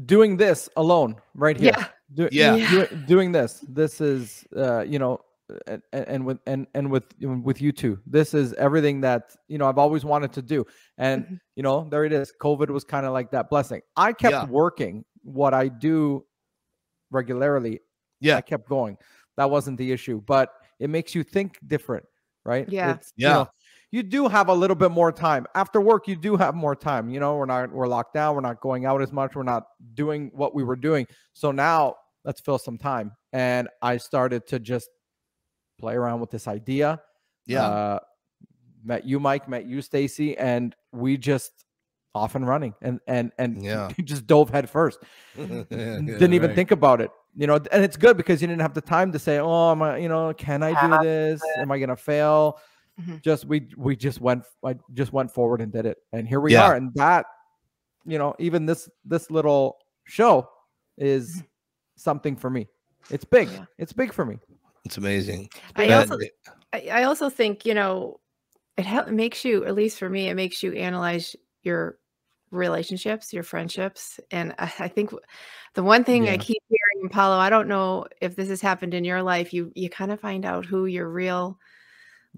doing 0.04 0.36
this 0.36 0.68
alone 0.76 1.16
right 1.34 1.56
here. 1.56 1.72
Yeah. 1.76 1.86
Do- 2.14 2.28
Yeah. 2.30 2.56
Yeah. 2.56 2.70
do- 2.70 2.96
doing 3.06 3.32
this. 3.32 3.64
This 3.66 4.02
is, 4.02 4.44
uh, 4.54 4.82
you 4.82 4.98
know, 4.98 5.20
and, 5.66 5.82
and 5.92 6.26
with 6.26 6.38
and 6.46 6.66
and 6.74 6.90
with 6.90 7.04
with 7.20 7.60
you 7.60 7.72
two, 7.72 7.98
this 8.06 8.34
is 8.34 8.52
everything 8.54 9.00
that 9.02 9.34
you 9.48 9.58
know 9.58 9.68
I've 9.68 9.78
always 9.78 10.04
wanted 10.04 10.32
to 10.34 10.42
do. 10.42 10.64
And 10.98 11.24
Mhm. 11.24 11.38
you 11.56 11.62
know, 11.62 11.88
there 11.90 12.04
it 12.04 12.12
is. 12.12 12.32
COVID 12.40 12.68
was 12.70 12.84
kind 12.84 13.06
of 13.06 13.12
like 13.12 13.30
that 13.32 13.50
blessing. 13.50 13.80
I 13.96 14.12
kept 14.12 14.32
Yeah. 14.32 14.44
working 14.46 15.04
what 15.22 15.54
I 15.54 15.68
do 15.68 16.24
regularly. 17.10 17.80
Yeah. 18.20 18.36
I 18.36 18.40
kept 18.40 18.68
going. 18.68 18.96
That 19.36 19.50
wasn't 19.50 19.78
the 19.78 19.92
issue, 19.92 20.20
but 20.26 20.50
it 20.78 20.90
makes 20.90 21.14
you 21.14 21.22
think 21.22 21.58
different, 21.66 22.04
right? 22.44 22.68
Yeah. 22.68 22.94
It's, 22.94 23.12
you 23.16 23.26
Yeah. 23.26 23.32
know, 23.34 23.48
you 23.90 24.02
do 24.02 24.28
have 24.28 24.48
a 24.48 24.54
little 24.54 24.76
bit 24.76 24.90
more 24.90 25.12
time 25.12 25.46
after 25.54 25.80
work. 25.80 26.08
You 26.08 26.16
do 26.16 26.36
have 26.36 26.54
more 26.54 26.74
time. 26.74 27.10
You 27.10 27.20
know, 27.20 27.36
we're 27.36 27.46
not 27.46 27.70
we're 27.72 27.86
locked 27.86 28.14
down. 28.14 28.34
We're 28.34 28.40
not 28.40 28.60
going 28.60 28.86
out 28.86 29.02
as 29.02 29.12
much. 29.12 29.34
We're 29.36 29.42
not 29.42 29.64
doing 29.94 30.30
what 30.34 30.54
we 30.54 30.64
were 30.64 30.76
doing. 30.76 31.06
So 31.34 31.52
now 31.52 31.96
let's 32.24 32.40
fill 32.40 32.58
some 32.58 32.78
time. 32.78 33.12
And 33.32 33.68
I 33.82 33.98
started 33.98 34.46
to 34.48 34.58
just 34.58 34.88
play 35.82 35.94
around 35.94 36.20
with 36.20 36.30
this 36.30 36.46
idea. 36.46 37.00
Yeah. 37.46 37.64
Uh, 37.66 37.98
met 38.84 39.04
you, 39.04 39.18
Mike. 39.18 39.48
Met 39.48 39.66
you, 39.66 39.82
Stacy, 39.82 40.38
and 40.38 40.74
we 40.92 41.16
just 41.18 41.50
off 42.14 42.34
and 42.36 42.46
running 42.46 42.74
and 42.82 43.00
and 43.08 43.32
and 43.38 43.64
Yeah. 43.64 43.88
just 44.04 44.26
dove 44.28 44.48
head 44.50 44.70
first. 44.70 44.98
Didn't 45.36 46.34
even 46.34 46.50
Right. 46.50 46.54
think 46.54 46.70
about 46.70 47.00
it. 47.00 47.10
You 47.34 47.46
know, 47.48 47.56
and 47.72 47.82
it's 47.82 47.96
good 47.96 48.16
because 48.16 48.40
you 48.42 48.46
didn't 48.46 48.60
have 48.60 48.74
the 48.74 48.80
time 48.82 49.10
to 49.12 49.18
say, 49.18 49.38
"Oh, 49.38 49.70
am 49.72 49.82
I, 49.82 49.96
you 49.96 50.08
know, 50.08 50.32
can 50.34 50.62
I 50.62 50.70
do 50.86 51.02
this? 51.02 51.40
Am 51.56 51.72
I 51.72 51.78
gonna 51.80 51.96
fail?" 51.96 52.58
Mhm. 53.00 53.22
Just 53.22 53.46
we 53.46 53.68
we 53.76 53.96
just 53.96 54.20
went 54.20 54.44
I 54.64 54.76
just 54.92 55.12
went 55.12 55.32
forward 55.32 55.60
and 55.62 55.72
did 55.72 55.86
it, 55.86 55.96
and 56.12 56.28
here 56.28 56.40
we 56.40 56.52
Yeah. 56.52 56.66
are. 56.66 56.74
And 56.76 56.92
that, 56.94 57.24
you 58.04 58.18
know, 58.18 58.34
even 58.38 58.66
this 58.66 58.88
this 59.04 59.30
little 59.30 59.78
show 60.04 60.48
is 60.98 61.42
something 61.96 62.36
for 62.36 62.50
me. 62.50 62.68
It's 63.10 63.24
big. 63.24 63.48
Yeah. 63.48 63.64
It's 63.78 63.94
big 63.94 64.12
for 64.12 64.24
me. 64.26 64.38
It's 64.84 64.96
amazing. 64.98 65.48
I 65.76 65.86
That- 65.86 66.10
also 66.10 66.18
I, 66.72 67.02
also 67.04 67.28
think 67.28 67.66
you 67.66 67.74
know 67.74 68.20
it 68.76 68.86
hel- 68.86 69.06
it 69.06 69.12
makes 69.12 69.44
you 69.44 69.64
at 69.66 69.74
least 69.74 69.98
for 69.98 70.08
me 70.08 70.28
it 70.28 70.34
makes 70.34 70.62
you 70.62 70.72
analyze 70.72 71.36
your 71.62 71.98
relationships 72.50 73.32
your 73.32 73.42
friendships 73.42 74.18
and 74.30 74.54
i, 74.58 74.72
I 74.78 74.88
think 74.88 75.10
the 75.74 75.82
one 75.82 76.04
thing 76.04 76.28
i 76.28 76.36
keep 76.38 76.62
hearing 76.68 77.10
paulo 77.10 77.36
i 77.36 77.50
don't 77.50 77.68
know 77.68 78.06
if 78.20 78.36
this 78.36 78.48
has 78.48 78.60
happened 78.60 78.94
in 78.94 79.04
your 79.04 79.22
life 79.22 79.52
you 79.52 79.70
you 79.74 79.90
kind 79.90 80.12
of 80.12 80.20
find 80.20 80.44
out 80.44 80.64
who 80.64 80.86
your 80.86 81.08
real 81.10 81.58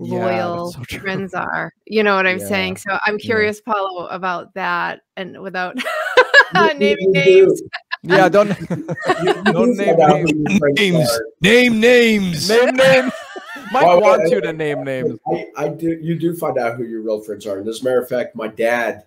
Yeah, 0.00 0.18
loyal 0.18 0.72
so 0.72 0.82
friends 1.00 1.34
are 1.34 1.72
you 1.86 2.02
know 2.02 2.16
what 2.16 2.26
i'm 2.26 2.38
Yeah. 2.40 2.46
saying 2.48 2.76
so 2.76 2.98
i'm 3.06 3.18
Yeah. 3.18 3.24
curious 3.26 3.60
paulo 3.60 4.06
about 4.08 4.54
that 4.54 5.02
and 5.16 5.40
without 5.40 5.76
naming 6.54 7.12
names 7.12 7.62
Yeah, 8.04 8.28
don't 8.28 8.48
You- 8.70 8.86
you 9.24 9.42
Don't 9.52 9.76
name 9.76 9.96
names. 9.96 10.30
who 10.30 10.36
your 10.50 10.58
friends 10.58 10.78
Names. 10.80 11.20
Name 11.40 11.80
names. 11.80 12.48
name 12.48 12.74
names. 12.76 13.12
Mike 13.72 13.86
Well, 13.86 14.00
wants 14.00 14.30
I- 14.30 14.34
you 14.34 14.40
to 14.42 14.52
name 14.52 14.84
names. 14.84 15.18
I, 15.26 15.46
I 15.56 15.68
do. 15.68 15.98
You 16.00 16.18
do 16.18 16.36
find 16.36 16.58
out 16.58 16.76
who 16.76 16.84
your 16.84 17.00
real 17.02 17.20
friends 17.22 17.46
are. 17.46 17.58
And 17.58 17.68
as 17.68 17.80
a 17.80 17.84
matter 17.84 18.00
of 18.00 18.08
fact, 18.08 18.36
my 18.36 18.48
dad 18.48 19.04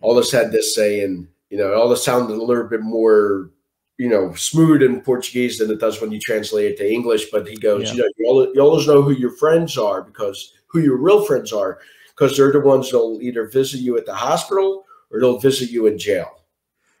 always 0.00 0.30
had 0.30 0.52
this 0.52 0.74
saying. 0.74 1.28
You 1.50 1.58
know, 1.58 1.70
it 1.72 1.76
always 1.76 2.02
sounded 2.02 2.36
a 2.36 2.42
little 2.42 2.64
bit 2.64 2.80
more, 2.80 3.50
you 3.98 4.08
know, 4.08 4.34
smooth 4.34 4.82
in 4.82 5.00
Portuguese 5.02 5.58
than 5.58 5.70
it 5.70 5.78
does 5.78 6.00
when 6.00 6.10
you 6.10 6.18
translate 6.18 6.72
it 6.72 6.76
to 6.78 6.90
English. 6.92 7.30
But 7.30 7.46
he 7.46 7.54
goes, 7.56 7.84
Yeah. 7.88 7.92
you 7.92 7.98
know, 8.02 8.08
you 8.18 8.26
always, 8.26 8.48
you 8.54 8.60
always 8.60 8.86
know 8.88 9.02
who 9.02 9.12
your 9.12 9.30
friends 9.36 9.78
are 9.78 10.02
because 10.02 10.52
who 10.66 10.80
your 10.80 10.96
real 10.96 11.24
friends 11.24 11.52
are 11.52 11.78
because 12.08 12.36
they're 12.36 12.50
the 12.50 12.58
ones 12.60 12.90
that'll 12.90 13.22
either 13.22 13.46
visit 13.46 13.78
you 13.80 13.96
at 13.96 14.04
the 14.06 14.14
hospital 14.14 14.84
or 15.12 15.20
they'll 15.20 15.38
visit 15.38 15.70
you 15.70 15.86
in 15.86 15.96
jail. 15.96 16.40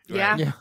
yeah 0.06 0.36
Yeah. 0.36 0.52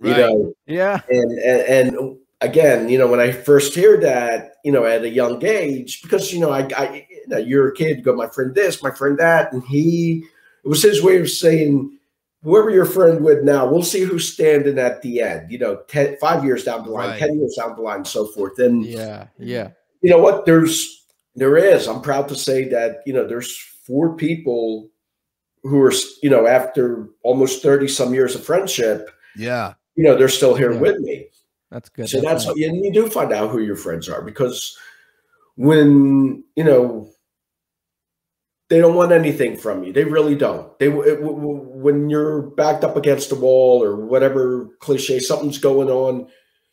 You 0.00 0.10
know, 0.10 0.54
Yeah. 0.66 1.00
and, 1.08 1.38
and 1.38 1.60
and 1.96 2.16
again, 2.40 2.88
you 2.88 2.98
know, 2.98 3.06
when 3.06 3.20
I 3.20 3.32
first 3.32 3.74
hear 3.74 4.00
that, 4.00 4.52
you 4.64 4.72
know, 4.72 4.84
at 4.84 5.02
a 5.04 5.08
young 5.08 5.44
age, 5.44 6.02
because 6.02 6.32
you 6.32 6.40
know, 6.40 6.50
I, 6.50 6.68
I 6.76 7.06
you 7.10 7.28
know, 7.28 7.38
you're 7.38 7.68
a 7.68 7.74
kid, 7.74 7.98
you 7.98 8.02
go, 8.02 8.14
my 8.14 8.28
friend 8.28 8.54
this, 8.54 8.82
my 8.82 8.90
friend 8.90 9.18
that, 9.18 9.52
and 9.52 9.62
he, 9.64 10.24
it 10.64 10.68
was 10.68 10.82
his 10.82 11.02
way 11.02 11.18
of 11.18 11.30
saying, 11.30 11.98
whoever 12.42 12.70
you're 12.70 12.86
friend 12.86 13.22
with 13.22 13.44
now, 13.44 13.66
we'll 13.70 13.82
see 13.82 14.00
who's 14.00 14.32
standing 14.32 14.78
at 14.78 15.02
the 15.02 15.20
end. 15.20 15.50
You 15.52 15.58
know, 15.58 15.76
ten, 15.88 16.16
five 16.20 16.44
years 16.44 16.64
down 16.64 16.84
the 16.84 16.90
line, 16.90 17.10
Right. 17.10 17.18
ten 17.18 17.38
years 17.38 17.56
down 17.58 17.76
the 17.76 17.82
line, 17.82 17.96
and 17.98 18.06
so 18.06 18.26
forth. 18.26 18.58
And 18.58 18.84
Yeah. 18.84 19.26
Yeah. 19.38 19.68
you 20.00 20.10
know 20.10 20.18
what? 20.18 20.46
There's 20.46 21.04
there 21.36 21.56
is. 21.56 21.86
I'm 21.86 22.00
proud 22.02 22.28
to 22.28 22.34
say 22.34 22.64
that 22.70 23.02
you 23.06 23.12
know 23.12 23.26
there's 23.26 23.56
four 23.86 24.16
people 24.16 24.90
who 25.62 25.78
are 25.82 25.92
you 26.22 26.30
know 26.30 26.46
after 26.46 27.08
almost 27.22 27.62
thirty 27.62 27.86
some 27.86 28.14
years 28.14 28.34
of 28.34 28.42
friendship, 28.44 29.10
Yeah. 29.40 29.74
you 29.96 30.04
know, 30.04 30.16
they're 30.16 30.28
still 30.28 30.54
here 30.54 30.72
Yeah. 30.72 30.80
with 30.80 30.98
me. 31.00 31.26
That's 31.70 31.88
good. 31.88 32.08
So 32.08 32.20
that's 32.20 32.44
nice. 32.44 32.46
what 32.46 32.56
you, 32.56 32.72
you 32.84 32.92
do 32.92 33.08
find 33.08 33.32
out 33.32 33.50
who 33.50 33.60
your 33.60 33.76
friends 33.76 34.08
are 34.08 34.22
because 34.22 34.76
when 35.56 36.44
you 36.56 36.64
know 36.64 37.10
they 38.68 38.78
don't 38.78 38.94
want 38.94 39.12
anything 39.12 39.56
from 39.56 39.82
you, 39.82 39.92
they 39.92 40.04
really 40.04 40.36
don't. 40.36 40.78
They 40.78 40.88
w- 40.88 41.16
w- 41.16 41.36
w- 41.36 41.68
when 41.84 42.08
you're 42.08 42.42
backed 42.42 42.84
up 42.84 42.96
against 42.96 43.28
the 43.28 43.34
wall 43.34 43.82
or 43.82 43.96
whatever 43.96 44.68
cliche, 44.78 45.18
something's 45.18 45.58
going 45.58 45.90
on. 45.90 46.28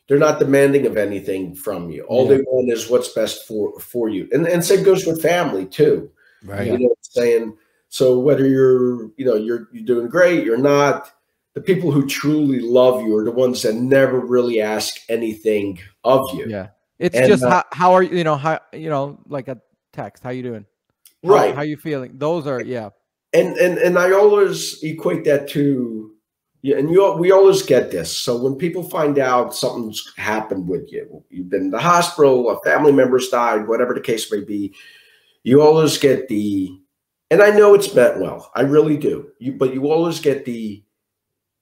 They're 0.08 0.18
not 0.18 0.38
demanding 0.38 0.86
of 0.86 0.96
anything 0.96 1.54
from 1.56 1.90
you. 1.90 2.04
All 2.04 2.30
Yeah. 2.30 2.36
they 2.38 2.42
want 2.44 2.72
is 2.72 2.88
what's 2.88 3.12
best 3.12 3.46
for 3.46 3.78
for 3.80 4.08
you, 4.08 4.28
and 4.32 4.46
and 4.46 4.64
same 4.64 4.82
goes 4.84 5.06
with 5.06 5.20
family 5.22 5.66
too. 5.66 6.10
Right. 6.44 6.66
You 6.68 6.78
know 6.78 6.88
what 6.88 6.98
I'm 6.98 7.22
saying? 7.22 7.56
So 7.88 8.18
whether 8.18 8.46
you're, 8.46 9.10
you 9.16 9.24
know, 9.24 9.34
you're 9.34 9.68
you're 9.72 9.84
doing 9.84 10.08
great, 10.08 10.44
you're 10.44 10.56
not, 10.56 11.10
the 11.54 11.60
people 11.60 11.90
who 11.90 12.06
truly 12.06 12.60
love 12.60 13.02
you 13.02 13.16
are 13.16 13.24
the 13.24 13.30
ones 13.32 13.62
that 13.62 13.74
never 13.74 14.20
really 14.20 14.60
ask 14.60 14.96
anything 15.08 15.78
of 16.04 16.28
you. 16.34 16.46
Yeah. 16.48 16.68
It's 16.98 17.16
And, 17.16 17.28
just 17.28 17.42
uh, 17.42 17.50
how, 17.50 17.64
how 17.72 17.92
are 17.92 18.02
you, 18.02 18.18
you 18.18 18.24
know, 18.24 18.36
how, 18.36 18.60
you 18.72 18.90
know, 18.90 19.18
like 19.26 19.48
a 19.48 19.60
text, 19.92 20.22
how 20.22 20.30
you 20.30 20.42
doing? 20.42 20.66
How- 21.24 21.30
Right. 21.34 21.54
How, 21.54 21.62
you 21.62 21.76
feeling? 21.76 22.12
Those 22.14 22.46
are, 22.46 22.62
yeah. 22.62 22.90
and 23.32 23.56
and 23.56 23.76
and 23.78 23.98
I 23.98 24.12
always 24.12 24.80
equate 24.84 25.24
that 25.24 25.48
to 25.48 26.12
yeah, 26.62 26.76
and 26.76 26.90
you 26.90 27.12
we 27.12 27.32
always 27.32 27.62
get 27.62 27.90
this. 27.90 28.16
So 28.16 28.36
when 28.36 28.54
people 28.54 28.82
find 28.82 29.18
out 29.18 29.54
something's 29.54 30.12
happened 30.16 30.68
with 30.68 30.92
you, 30.92 31.24
you've 31.28 31.48
been 31.50 31.62
in 31.62 31.70
the 31.70 31.80
hospital, 31.80 32.48
a 32.50 32.60
family 32.60 32.92
member's 32.92 33.28
died, 33.28 33.66
whatever 33.66 33.94
the 33.94 34.00
case 34.00 34.30
may 34.30 34.42
be, 34.42 34.74
you 35.42 35.60
always 35.60 35.98
get 35.98 36.28
the 36.28 36.70
and 37.30 37.42
I 37.42 37.50
know 37.50 37.74
it's 37.74 37.94
meant 37.94 38.20
well, 38.20 38.50
I 38.54 38.62
really 38.62 38.96
do. 38.96 39.30
You 39.40 39.52
but 39.54 39.74
you 39.74 39.90
always 39.90 40.20
get 40.20 40.44
the 40.44 40.84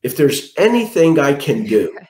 if 0.06 0.16
there's 0.16 0.52
anything 0.56 1.18
I 1.18 1.34
can 1.34 1.64
do. 1.64 1.92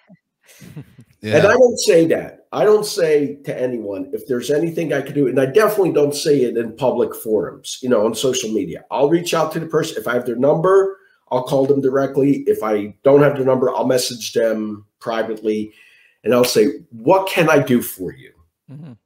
Yeah. 1.22 1.38
And 1.38 1.46
I 1.46 1.54
don't 1.54 1.78
say 1.78 2.06
that. 2.08 2.46
I 2.52 2.64
don't 2.64 2.84
say 2.86 3.36
to 3.46 3.60
anyone 3.60 4.10
if 4.12 4.28
there's 4.28 4.50
anything 4.50 4.92
I 4.92 5.00
can 5.00 5.14
do, 5.14 5.26
and 5.26 5.40
I 5.40 5.46
definitely 5.46 5.92
don't 5.92 6.14
say 6.14 6.42
it 6.42 6.56
in 6.56 6.76
public 6.76 7.16
forums, 7.16 7.78
you 7.82 7.88
know, 7.88 8.04
on 8.04 8.14
social 8.14 8.50
media. 8.52 8.84
I'll 8.92 9.08
reach 9.08 9.32
out 9.34 9.50
to 9.52 9.58
the 9.58 9.66
person 9.66 9.96
if 9.96 10.06
I 10.06 10.12
have 10.12 10.26
their 10.26 10.36
number. 10.36 10.98
I'll 11.32 11.42
call 11.42 11.66
them 11.66 11.80
directly. 11.80 12.44
If 12.46 12.62
I 12.62 12.94
don't 13.02 13.22
have 13.22 13.34
their 13.34 13.46
number, 13.46 13.74
I'll 13.74 13.86
message 13.86 14.34
them 14.34 14.86
privately, 15.00 15.72
and 16.22 16.32
I'll 16.34 16.44
say, 16.56 16.66
"What 16.90 17.26
can 17.28 17.48
I 17.48 17.58
do 17.60 17.82
for 17.82 18.12
you? 18.12 18.32
Mhm. 18.70 18.96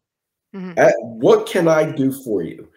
Uh, 0.77 0.93
What 1.01 1.47
can 1.47 1.69
I 1.69 1.91
do 1.91 2.13
for 2.13 2.43
you?" 2.43 2.69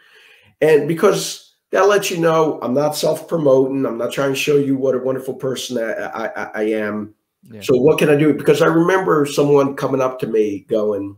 And 0.61 0.87
because 0.87 1.42
that 1.73 1.87
lets 1.87 2.11
you 2.11 2.19
know 2.19 2.59
I'm 2.61 2.75
not 2.75 2.95
self 2.95 3.27
promoting. 3.27 3.85
I'm 3.85 3.97
not 3.97 4.13
trying 4.13 4.31
to 4.31 4.39
show 4.39 4.57
you 4.57 4.77
what 4.77 4.93
a 4.93 4.99
wonderful 4.99 5.33
person 5.33 5.79
I, 5.79 5.91
I, 5.91 6.43
I- 6.53 6.63
am. 6.65 7.15
Yeah. 7.51 7.61
So 7.61 7.75
what 7.75 7.97
can 7.97 8.09
I 8.09 8.15
do? 8.15 8.31
Because 8.33 8.61
I 8.61 8.67
remember 8.67 9.25
someone 9.25 9.75
coming 9.75 9.99
up 9.99 10.19
to 10.19 10.27
me 10.27 10.65
going, 10.69 11.17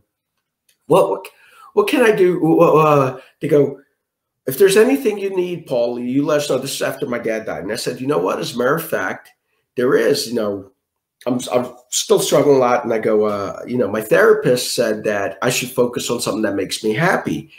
"What 0.87 1.09
what, 1.09 1.27
what 1.73 1.87
can 1.89 2.03
I 2.03 2.15
do?" 2.15 2.61
Uh, 2.61 3.19
they 3.41 3.49
go, 3.49 3.79
"If 4.47 4.57
there's 4.57 4.77
anything 4.77 5.19
you 5.19 5.35
need, 5.35 5.67
Paul, 5.67 5.99
you 5.99 6.25
let 6.25 6.37
us 6.39 6.49
know." 6.49 6.57
This 6.57 6.75
is 6.75 6.81
after 6.81 7.05
my 7.05 7.19
dad 7.19 7.45
died, 7.45 7.63
and 7.63 7.71
I 7.71 7.75
said, 7.75 7.99
"You 7.99 8.07
know 8.07 8.17
what? 8.17 8.39
As 8.39 8.55
a 8.55 8.57
matter 8.57 8.75
of 8.75 8.83
fact, 8.83 9.31
there 9.75 9.93
is. 9.93 10.25
You 10.25 10.35
know, 10.35 10.71
I'm 11.27 11.39
I'm 11.51 11.75
still 11.89 12.19
struggling 12.19 12.55
a 12.55 12.59
lot, 12.59 12.85
and 12.85 12.93
I 12.93 12.99
go, 12.99 13.25
uh, 13.25 13.61
you 13.67 13.77
know, 13.77 13.89
my 13.89 14.01
therapist 14.01 14.73
said 14.73 15.03
that 15.03 15.37
I 15.41 15.49
should 15.49 15.69
focus 15.69 16.09
on 16.09 16.21
something 16.21 16.43
that 16.43 16.55
makes 16.55 16.81
me 16.81 16.93
happy." 16.93 17.51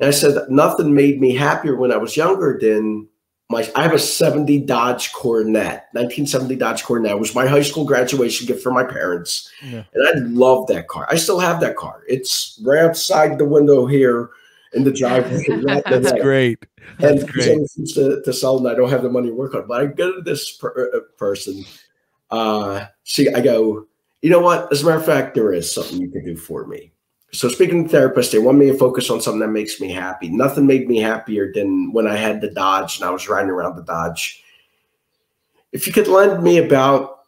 And 0.00 0.08
I 0.08 0.10
said, 0.10 0.36
nothing 0.48 0.94
made 0.94 1.20
me 1.20 1.34
happier 1.34 1.76
when 1.76 1.92
I 1.92 1.96
was 1.96 2.16
younger 2.16 2.58
than 2.60 3.08
my 3.50 3.70
I 3.76 3.82
have 3.82 3.92
a 3.92 3.98
70 3.98 4.60
Dodge 4.60 5.12
Coronet, 5.12 5.88
1970 5.92 6.56
Dodge 6.56 6.82
Coronet. 6.82 7.12
It 7.12 7.20
was 7.20 7.34
my 7.34 7.46
high 7.46 7.62
school 7.62 7.84
graduation 7.84 8.46
gift 8.46 8.62
for 8.62 8.72
my 8.72 8.84
parents. 8.84 9.50
Yeah. 9.62 9.84
And 9.94 10.08
I 10.08 10.12
love 10.28 10.66
that 10.68 10.88
car. 10.88 11.06
I 11.10 11.16
still 11.16 11.38
have 11.38 11.60
that 11.60 11.76
car. 11.76 12.02
It's 12.08 12.60
right 12.64 12.82
outside 12.82 13.38
the 13.38 13.44
window 13.44 13.86
here. 13.86 14.30
in 14.74 14.84
the 14.84 14.92
driveway. 14.92 15.44
That's 15.86 16.12
great. 16.20 16.66
and 16.98 17.20
That's 17.20 17.74
he's 17.74 17.94
great. 17.94 18.16
to, 18.16 18.22
to 18.22 18.32
sell 18.32 18.58
and 18.58 18.68
I 18.68 18.74
don't 18.74 18.90
have 18.90 19.02
the 19.02 19.10
money 19.10 19.28
to 19.28 19.34
work 19.34 19.54
on. 19.54 19.60
it. 19.60 19.68
But 19.68 19.80
I 19.80 19.86
go 19.86 20.16
to 20.16 20.20
this 20.20 20.56
per, 20.56 20.90
uh, 20.92 21.00
person. 21.16 21.64
Uh, 22.30 22.86
see, 23.04 23.32
I 23.32 23.40
go, 23.40 23.86
you 24.22 24.30
know 24.30 24.40
what? 24.40 24.72
As 24.72 24.82
a 24.82 24.86
matter 24.86 24.98
of 24.98 25.06
fact, 25.06 25.34
there 25.34 25.52
is 25.52 25.72
something 25.72 26.00
you 26.00 26.10
can 26.10 26.24
do 26.24 26.36
for 26.36 26.66
me. 26.66 26.92
So 27.34 27.48
speaking 27.48 27.88
to 27.88 27.96
therapists, 27.96 28.30
they 28.30 28.38
want 28.38 28.58
me 28.58 28.66
to 28.66 28.78
focus 28.78 29.10
on 29.10 29.20
something 29.20 29.40
that 29.40 29.48
makes 29.48 29.80
me 29.80 29.90
happy. 29.90 30.28
Nothing 30.28 30.66
made 30.66 30.88
me 30.88 30.98
happier 30.98 31.52
than 31.52 31.92
when 31.92 32.06
I 32.06 32.16
had 32.16 32.40
the 32.40 32.50
Dodge 32.50 32.96
and 32.96 33.08
I 33.08 33.10
was 33.10 33.28
riding 33.28 33.50
around 33.50 33.74
the 33.74 33.82
Dodge. 33.82 34.42
If 35.72 35.88
you 35.88 35.92
could 35.92 36.06
lend 36.06 36.44
me 36.44 36.58
about 36.58 37.18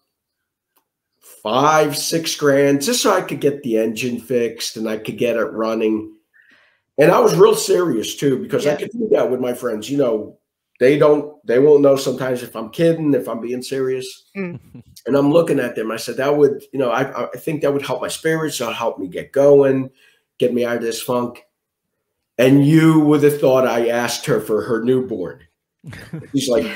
five, 1.42 1.96
six 1.96 2.36
grand, 2.36 2.82
just 2.82 3.02
so 3.02 3.12
I 3.12 3.20
could 3.20 3.40
get 3.40 3.64
the 3.64 3.78
engine 3.78 4.20
fixed 4.20 4.76
and 4.76 4.88
I 4.88 4.98
could 4.98 5.18
get 5.18 5.36
it 5.36 5.44
running. 5.46 6.14
And 6.98 7.10
I 7.10 7.18
was 7.18 7.34
real 7.34 7.56
serious 7.56 8.14
too, 8.14 8.38
because 8.38 8.64
I 8.64 8.76
could 8.76 8.90
do 8.92 9.08
that 9.10 9.28
with 9.28 9.40
my 9.40 9.54
friends. 9.54 9.90
You 9.90 9.98
know, 9.98 10.38
they 10.78 10.98
don't, 10.98 11.34
they 11.46 11.58
won't 11.58 11.82
know 11.82 11.96
sometimes 11.96 12.42
if 12.42 12.54
I'm 12.54 12.70
kidding, 12.70 13.14
if 13.14 13.28
I'm 13.28 13.40
being 13.40 13.62
serious. 13.62 14.28
Mm. 14.36 14.60
And 15.06 15.16
I'm 15.16 15.32
looking 15.32 15.60
at 15.60 15.74
them. 15.74 15.90
I 15.90 15.96
said, 15.96 16.16
that 16.18 16.36
would, 16.36 16.62
you 16.72 16.78
know, 16.78 16.90
I, 16.90 17.24
I 17.24 17.36
think 17.36 17.62
that 17.62 17.72
would 17.72 17.86
help 17.86 18.02
my 18.02 18.08
spirits. 18.08 18.58
That'll 18.58 18.74
help 18.74 18.98
me 18.98 19.08
get 19.08 19.32
going, 19.32 19.90
get 20.38 20.52
me 20.52 20.64
out 20.64 20.76
of 20.76 20.82
this 20.82 21.00
funk. 21.00 21.44
And 22.38 22.66
you 22.66 23.00
would 23.00 23.22
have 23.22 23.40
thought 23.40 23.66
I 23.66 23.88
asked 23.88 24.26
her 24.26 24.40
for 24.40 24.62
her 24.62 24.82
newborn. 24.82 25.40
She's 26.32 26.48
like, 26.48 26.66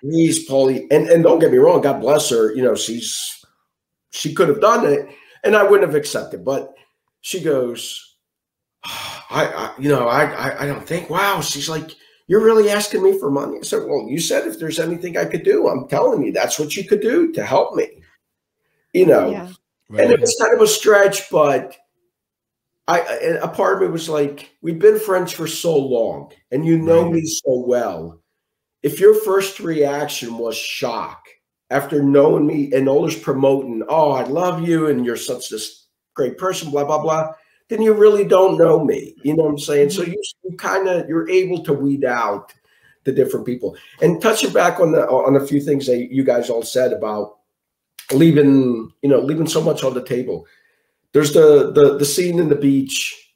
please, 0.00 0.48
Paulie. 0.48 0.86
And 0.90 1.08
and 1.08 1.22
don't 1.22 1.38
get 1.38 1.52
me 1.52 1.58
wrong, 1.58 1.80
God 1.80 2.00
bless 2.00 2.30
her. 2.30 2.54
You 2.54 2.62
know, 2.62 2.74
she's 2.74 3.44
she 4.10 4.34
could 4.34 4.48
have 4.48 4.60
done 4.60 4.86
it, 4.86 5.08
and 5.44 5.56
I 5.56 5.62
wouldn't 5.62 5.88
have 5.88 5.96
accepted. 5.96 6.44
But 6.44 6.74
she 7.20 7.40
goes, 7.40 8.16
I, 8.84 9.46
I 9.46 9.74
you 9.78 9.88
know, 9.88 10.08
I, 10.08 10.24
I 10.24 10.62
I 10.62 10.66
don't 10.66 10.86
think. 10.86 11.10
Wow, 11.10 11.40
she's 11.40 11.68
like, 11.68 11.90
you're 12.26 12.44
really 12.44 12.70
asking 12.70 13.02
me 13.02 13.18
for 13.18 13.30
money. 13.30 13.58
I 13.58 13.62
said, 13.62 13.84
well, 13.86 14.06
you 14.08 14.18
said 14.18 14.46
if 14.46 14.58
there's 14.58 14.80
anything 14.80 15.16
I 15.16 15.24
could 15.24 15.44
do, 15.44 15.68
I'm 15.68 15.86
telling 15.88 16.24
you, 16.24 16.32
that's 16.32 16.58
what 16.58 16.76
you 16.76 16.84
could 16.84 17.00
do 17.00 17.32
to 17.32 17.44
help 17.44 17.74
me. 17.74 18.02
You 18.92 19.06
know, 19.06 19.30
Yeah. 19.30 19.48
and 19.90 20.10
it 20.10 20.20
was 20.20 20.36
kind 20.40 20.54
of 20.54 20.60
a 20.60 20.66
stretch, 20.66 21.30
but 21.30 21.76
I 22.88 23.00
and 23.00 23.36
a 23.38 23.48
part 23.48 23.76
of 23.76 23.82
me 23.82 23.88
was 23.88 24.08
like, 24.08 24.50
we've 24.62 24.78
been 24.78 24.98
friends 24.98 25.32
for 25.32 25.46
so 25.46 25.76
long, 25.76 26.32
and 26.50 26.64
you 26.64 26.78
know 26.78 27.04
Right. 27.04 27.14
me 27.14 27.24
so 27.24 27.58
well. 27.66 28.20
If 28.82 29.00
your 29.00 29.14
first 29.14 29.58
reaction 29.60 30.38
was 30.38 30.56
shock 30.56 31.26
after 31.70 32.02
knowing 32.02 32.46
me 32.46 32.72
and 32.72 32.88
always 32.88 33.18
promoting, 33.18 33.82
oh, 33.88 34.12
I 34.12 34.22
love 34.24 34.66
you, 34.66 34.86
and 34.88 35.04
you're 35.04 35.16
such 35.16 35.48
this 35.48 35.88
great 36.14 36.38
person, 36.38 36.70
blah 36.70 36.84
blah 36.84 37.02
blah, 37.02 37.32
then 37.68 37.82
you 37.82 37.92
really 37.92 38.24
don't 38.24 38.58
know 38.58 38.84
me. 38.84 39.14
You 39.22 39.36
know 39.36 39.44
what 39.44 39.50
I'm 39.50 39.58
saying? 39.58 39.90
So 39.90 40.02
you, 40.02 40.20
you 40.44 40.56
kind 40.56 40.88
of 40.88 41.08
you're 41.08 41.28
able 41.28 41.62
to 41.64 41.72
weed 41.72 42.04
out 42.04 42.52
the 43.04 43.12
different 43.12 43.46
people. 43.46 43.76
And 44.00 44.20
touching 44.20 44.52
back 44.52 44.80
on 44.80 44.92
the 44.92 45.06
on 45.08 45.36
a 45.36 45.46
few 45.46 45.60
things 45.60 45.86
that 45.86 46.12
you 46.12 46.24
guys 46.24 46.50
all 46.50 46.62
said 46.62 46.92
about 46.92 47.38
leaving, 48.12 48.90
you 49.02 49.08
know, 49.08 49.18
leaving 49.20 49.46
so 49.46 49.60
much 49.60 49.82
on 49.84 49.94
the 49.94 50.04
table. 50.04 50.46
There's 51.12 51.32
the 51.32 51.72
the 51.72 51.98
the 51.98 52.04
scene 52.04 52.38
in 52.38 52.48
the 52.48 52.56
beach 52.56 53.32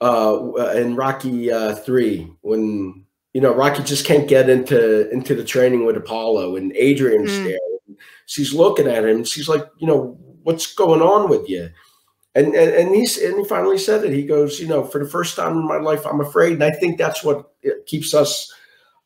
uh 0.00 0.52
in 0.76 0.96
Rocky 0.96 1.50
uh 1.52 1.74
3 1.74 2.30
when 2.42 3.04
you 3.32 3.40
know 3.40 3.54
Rocky 3.54 3.82
just 3.82 4.04
can't 4.06 4.28
get 4.28 4.48
into 4.50 5.10
into 5.10 5.34
the 5.34 5.44
training 5.44 5.84
with 5.84 5.96
Apollo 5.96 6.56
and 6.56 6.72
Adrian's 6.76 7.30
Mm. 7.30 7.44
there. 7.44 7.96
She's 8.26 8.52
looking 8.54 8.86
at 8.86 9.04
him 9.04 9.16
and 9.16 9.28
she's 9.28 9.48
like, 9.48 9.66
you 9.78 9.86
know, 9.86 10.18
what's 10.42 10.74
going 10.74 11.02
on 11.02 11.28
with 11.28 11.48
you? 11.48 11.70
And, 12.36 12.54
and 12.54 12.70
and 12.74 12.94
he's 12.94 13.16
and 13.18 13.38
he 13.38 13.44
finally 13.44 13.78
said 13.78 14.04
it. 14.04 14.12
He 14.12 14.24
goes, 14.26 14.58
you 14.58 14.66
know, 14.66 14.82
for 14.84 14.98
the 14.98 15.08
first 15.08 15.36
time 15.36 15.52
in 15.52 15.68
my 15.68 15.76
life, 15.78 16.04
I'm 16.04 16.20
afraid. 16.20 16.54
And 16.54 16.64
I 16.64 16.72
think 16.72 16.98
that's 16.98 17.22
what 17.22 17.52
keeps 17.86 18.12
us 18.12 18.52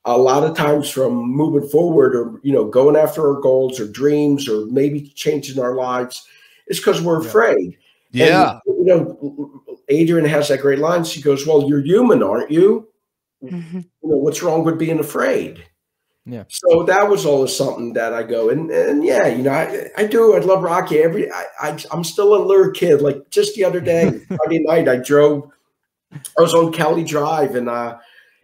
a 0.06 0.16
lot 0.16 0.44
of 0.44 0.56
times 0.56 0.88
from 0.88 1.12
moving 1.30 1.68
forward 1.68 2.16
or 2.16 2.40
you 2.42 2.52
know 2.52 2.64
going 2.64 2.96
after 2.96 3.28
our 3.28 3.40
goals 3.40 3.78
or 3.78 3.86
dreams 3.86 4.48
or 4.48 4.64
maybe 4.66 5.12
changing 5.14 5.62
our 5.62 5.74
lives 5.74 6.26
is 6.68 6.78
because 6.78 7.02
we're 7.02 7.20
afraid. 7.20 7.76
Yeah. 8.12 8.60
And, 8.66 8.78
you 8.78 8.84
know, 8.86 9.62
Adrian 9.90 10.24
has 10.26 10.48
that 10.48 10.62
great 10.62 10.78
line. 10.78 11.04
She 11.04 11.20
goes, 11.20 11.46
"Well, 11.46 11.68
you're 11.68 11.82
human, 11.82 12.22
aren't 12.22 12.50
you? 12.50 12.88
Mhm. 13.44 13.84
You 14.02 14.08
know, 14.08 14.16
what's 14.16 14.42
wrong 14.42 14.64
with 14.64 14.78
being 14.78 15.00
afraid?" 15.00 15.62
Yeah. 16.28 16.44
So 16.48 16.82
that 16.82 17.08
was 17.08 17.24
always 17.24 17.56
something 17.56 17.94
that 17.94 18.12
I 18.12 18.22
go 18.22 18.50
and 18.50 18.70
and 18.70 19.02
yeah, 19.02 19.26
you 19.28 19.42
know, 19.42 19.50
I, 19.50 19.88
I 19.96 20.06
do. 20.06 20.34
I 20.34 20.40
love 20.40 20.62
Rocky. 20.62 20.98
Every 20.98 21.30
I, 21.32 21.44
I 21.60 21.78
I'm 21.90 22.04
still 22.04 22.36
a 22.36 22.44
little 22.44 22.70
kid. 22.70 23.00
Like 23.00 23.30
just 23.30 23.54
the 23.54 23.64
other 23.64 23.80
day, 23.80 24.10
Friday 24.28 24.60
night, 24.60 24.88
I 24.88 24.96
drove. 24.96 25.50
I 26.12 26.40
was 26.40 26.52
on 26.52 26.72
Kelly 26.72 27.04
Drive 27.04 27.54
and 27.54 27.68
uh, 27.68 27.98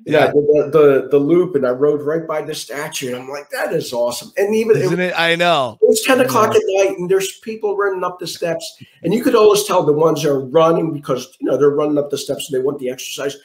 yeah, 0.07 0.27
the, 0.27 0.71
the 0.73 1.09
the 1.11 1.19
loop, 1.19 1.55
and 1.55 1.67
I 1.67 1.71
rode 1.71 2.03
right 2.03 2.27
by 2.27 2.43
the 2.43 2.55
statue, 2.55 3.15
and 3.15 3.17
I'm 3.23 3.29
like, 3.29 3.49
that 3.51 3.73
is 3.73 3.93
awesome. 3.93 4.33
And 4.37 4.55
even 4.55 4.77
Isn't 4.77 5.01
it? 5.01 5.15
I 5.17 5.35
know. 5.35 5.79
it's 5.81 6.05
10 6.05 6.21
o'clock 6.21 6.55
at 6.55 6.63
night, 6.65 6.99
and 6.99 7.11
there's 7.11 7.39
people 7.39 7.77
running 7.77 8.05
up 8.05 8.19
the 8.19 8.27
steps. 8.27 8.83
And 9.03 9.15
you 9.15 9.23
could 9.23 9.35
always 9.35 9.65
tell 9.65 9.83
the 9.83 9.93
ones 9.93 10.23
that 10.23 10.31
are 10.31 10.45
running 10.45 10.93
because 10.93 11.37
you 11.41 11.49
know 11.49 11.57
they're 11.57 11.71
running 11.71 11.97
up 11.97 12.11
the 12.11 12.19
steps 12.19 12.51
and 12.51 12.59
they 12.59 12.65
want 12.65 12.79
the 12.81 12.91
exercise. 12.91 13.37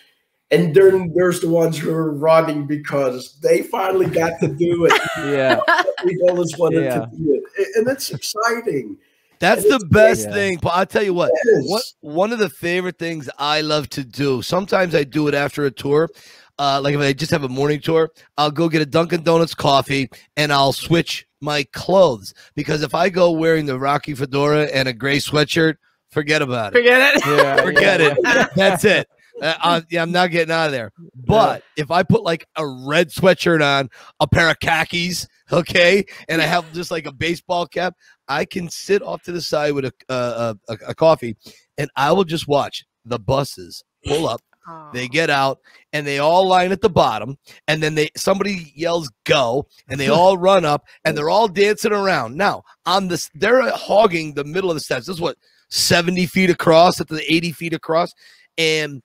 And 0.51 0.73
then 0.73 1.13
there's 1.15 1.41
the 1.41 1.49
ones 1.49 1.77
who 1.77 1.91
are 1.91 2.11
running 2.11 2.65
because 2.65 3.37
they 3.41 3.61
finally 3.61 4.07
got 4.07 4.39
to 4.39 4.47
do 4.47 4.85
it. 4.85 5.01
Yeah. 5.17 5.59
we 6.05 6.19
always 6.27 6.57
wanted 6.57 6.83
Yeah. 6.85 7.01
to 7.01 7.09
do 7.15 7.43
it. 7.57 7.67
And 7.75 7.87
it's 7.87 8.09
exciting. 8.09 8.97
That's 9.39 9.63
And 9.63 9.73
the 9.73 9.85
best 9.87 10.23
great. 10.25 10.33
thing. 10.33 10.59
But 10.61 10.69
I'll 10.69 10.85
tell 10.85 11.03
you 11.03 11.13
what. 11.13 11.31
What 11.63 11.83
one 12.01 12.33
of 12.33 12.39
the 12.39 12.49
favorite 12.49 12.97
things 12.97 13.29
I 13.37 13.61
love 13.61 13.89
to 13.89 14.03
do. 14.03 14.41
Sometimes 14.41 14.95
I 14.95 15.03
do 15.03 15.27
it 15.27 15.33
after 15.35 15.65
a 15.65 15.71
tour. 15.71 16.09
Uh, 16.57 16.81
like 16.83 16.93
if 16.95 16.99
I 16.99 17.13
just 17.13 17.31
have 17.31 17.43
a 17.43 17.49
morning 17.49 17.79
tour, 17.79 18.09
I'll 18.37 18.51
go 18.51 18.67
get 18.67 18.81
a 18.81 18.85
Dunkin' 18.85 19.23
Donuts 19.23 19.53
coffee 19.55 20.09
and 20.35 20.51
I'll 20.51 20.73
switch 20.73 21.25
my 21.41 21.63
clothes 21.71 22.33
because 22.55 22.81
if 22.81 22.93
I 22.93 23.07
go 23.07 23.31
wearing 23.31 23.65
the 23.65 23.79
Rocky 23.79 24.13
fedora 24.13 24.63
and 24.65 24.89
a 24.89 24.93
gray 24.93 25.19
sweatshirt, 25.19 25.75
forget 26.09 26.41
about 26.41 26.73
it. 26.73 26.79
Forget 26.79 27.15
it. 27.15 27.25
Yeah. 27.25 27.61
Forget 27.63 27.99
yeah, 28.01 28.15
it. 28.17 28.49
That's 28.55 28.83
it. 28.83 29.07
Uh, 29.41 29.55
I, 29.59 29.83
yeah, 29.89 30.01
I'm 30.01 30.11
not 30.11 30.31
getting 30.31 30.51
out 30.53 30.67
of 30.67 30.71
there. 30.71 30.91
But 31.15 31.63
if 31.77 31.91
I 31.91 32.03
put 32.03 32.23
like 32.23 32.47
a 32.55 32.65
red 32.67 33.09
sweatshirt 33.09 33.63
on, 33.63 33.89
a 34.19 34.27
pair 34.27 34.49
of 34.49 34.59
khakis, 34.59 35.27
okay, 35.51 36.05
and 36.27 36.41
I 36.41 36.45
have 36.45 36.71
just 36.73 36.91
like 36.91 37.05
a 37.05 37.11
baseball 37.11 37.67
cap, 37.67 37.95
I 38.27 38.45
can 38.45 38.69
sit 38.69 39.01
off 39.01 39.23
to 39.23 39.31
the 39.31 39.41
side 39.41 39.73
with 39.73 39.85
a 39.85 39.93
uh, 40.09 40.53
a, 40.67 40.77
a 40.89 40.95
coffee, 40.95 41.35
and 41.77 41.89
I 41.95 42.11
will 42.11 42.25
just 42.25 42.47
watch 42.47 42.85
the 43.05 43.19
buses 43.19 43.83
pull 44.05 44.27
up. 44.27 44.41
Oh. 44.67 44.89
They 44.93 45.07
get 45.07 45.29
out 45.29 45.59
and 45.93 46.05
they 46.05 46.19
all 46.19 46.47
line 46.47 46.71
at 46.71 46.81
the 46.81 46.89
bottom, 46.89 47.37
and 47.67 47.81
then 47.81 47.95
they 47.95 48.09
somebody 48.15 48.71
yells 48.75 49.09
"go," 49.23 49.67
and 49.87 49.99
they 49.99 50.09
all 50.09 50.37
run 50.37 50.63
up 50.63 50.83
and 51.03 51.17
they're 51.17 51.29
all 51.29 51.47
dancing 51.47 51.93
around. 51.93 52.35
Now 52.37 52.63
on 52.85 53.07
this, 53.07 53.29
they're 53.33 53.71
hogging 53.71 54.33
the 54.33 54.43
middle 54.43 54.69
of 54.69 54.75
the 54.75 54.81
steps. 54.81 55.07
This 55.07 55.15
is 55.15 55.21
what 55.21 55.37
seventy 55.69 56.27
feet 56.27 56.49
across, 56.49 57.01
at 57.01 57.07
the 57.07 57.33
eighty 57.33 57.51
feet 57.51 57.73
across, 57.73 58.13
and 58.57 59.01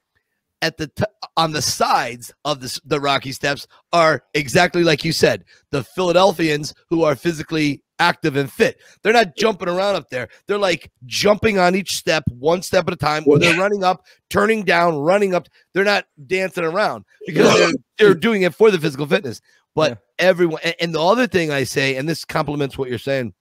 at 0.65 0.79
the 0.79 0.87
t- 0.89 1.05
on 1.37 1.53
the 1.53 1.61
sides 1.63 2.33
of 2.47 2.61
the, 2.61 2.81
the 2.87 2.99
Rocky 3.01 3.33
Steps 3.33 3.67
are 3.93 4.23
exactly 4.33 4.83
like 4.83 5.05
you 5.05 5.13
said, 5.13 5.45
the 5.71 5.85
Philadelphians 5.85 6.73
who 6.89 7.03
are 7.05 7.15
physically 7.15 7.83
active 7.99 8.37
and 8.37 8.51
fit. 8.51 8.81
They're 9.03 9.13
not 9.13 9.37
jumping 9.37 9.69
around 9.69 9.95
up 9.97 10.09
there. 10.11 10.29
They're 10.47 10.59
like 10.59 10.91
jumping 11.05 11.59
on 11.59 11.75
each 11.75 11.97
step, 11.97 12.25
one 12.31 12.63
step 12.63 12.89
at 12.89 12.95
a 12.95 12.97
time, 12.97 13.25
or 13.27 13.39
they're 13.39 13.59
running 13.61 13.85
up, 13.85 14.05
turning 14.31 14.65
down, 14.65 14.97
running 14.97 15.35
up. 15.35 15.49
They're 15.75 15.85
not 15.85 16.07
dancing 16.27 16.65
around 16.65 17.05
because 17.27 17.55
they're, 17.59 17.73
they're 17.99 18.15
doing 18.15 18.43
it 18.43 18.55
for 18.55 18.71
the 18.71 18.81
physical 18.81 19.07
fitness. 19.07 19.41
But 19.75 19.91
Yeah. 19.91 19.97
everyone, 20.31 20.61
and, 20.65 20.75
and 20.81 20.95
the 20.95 21.01
other 21.03 21.27
thing 21.27 21.51
I 21.51 21.65
say, 21.65 21.97
and 21.97 22.09
this 22.09 22.25
complements 22.25 22.79
what 22.79 22.89
you're 22.89 22.99
saying, 22.99 23.35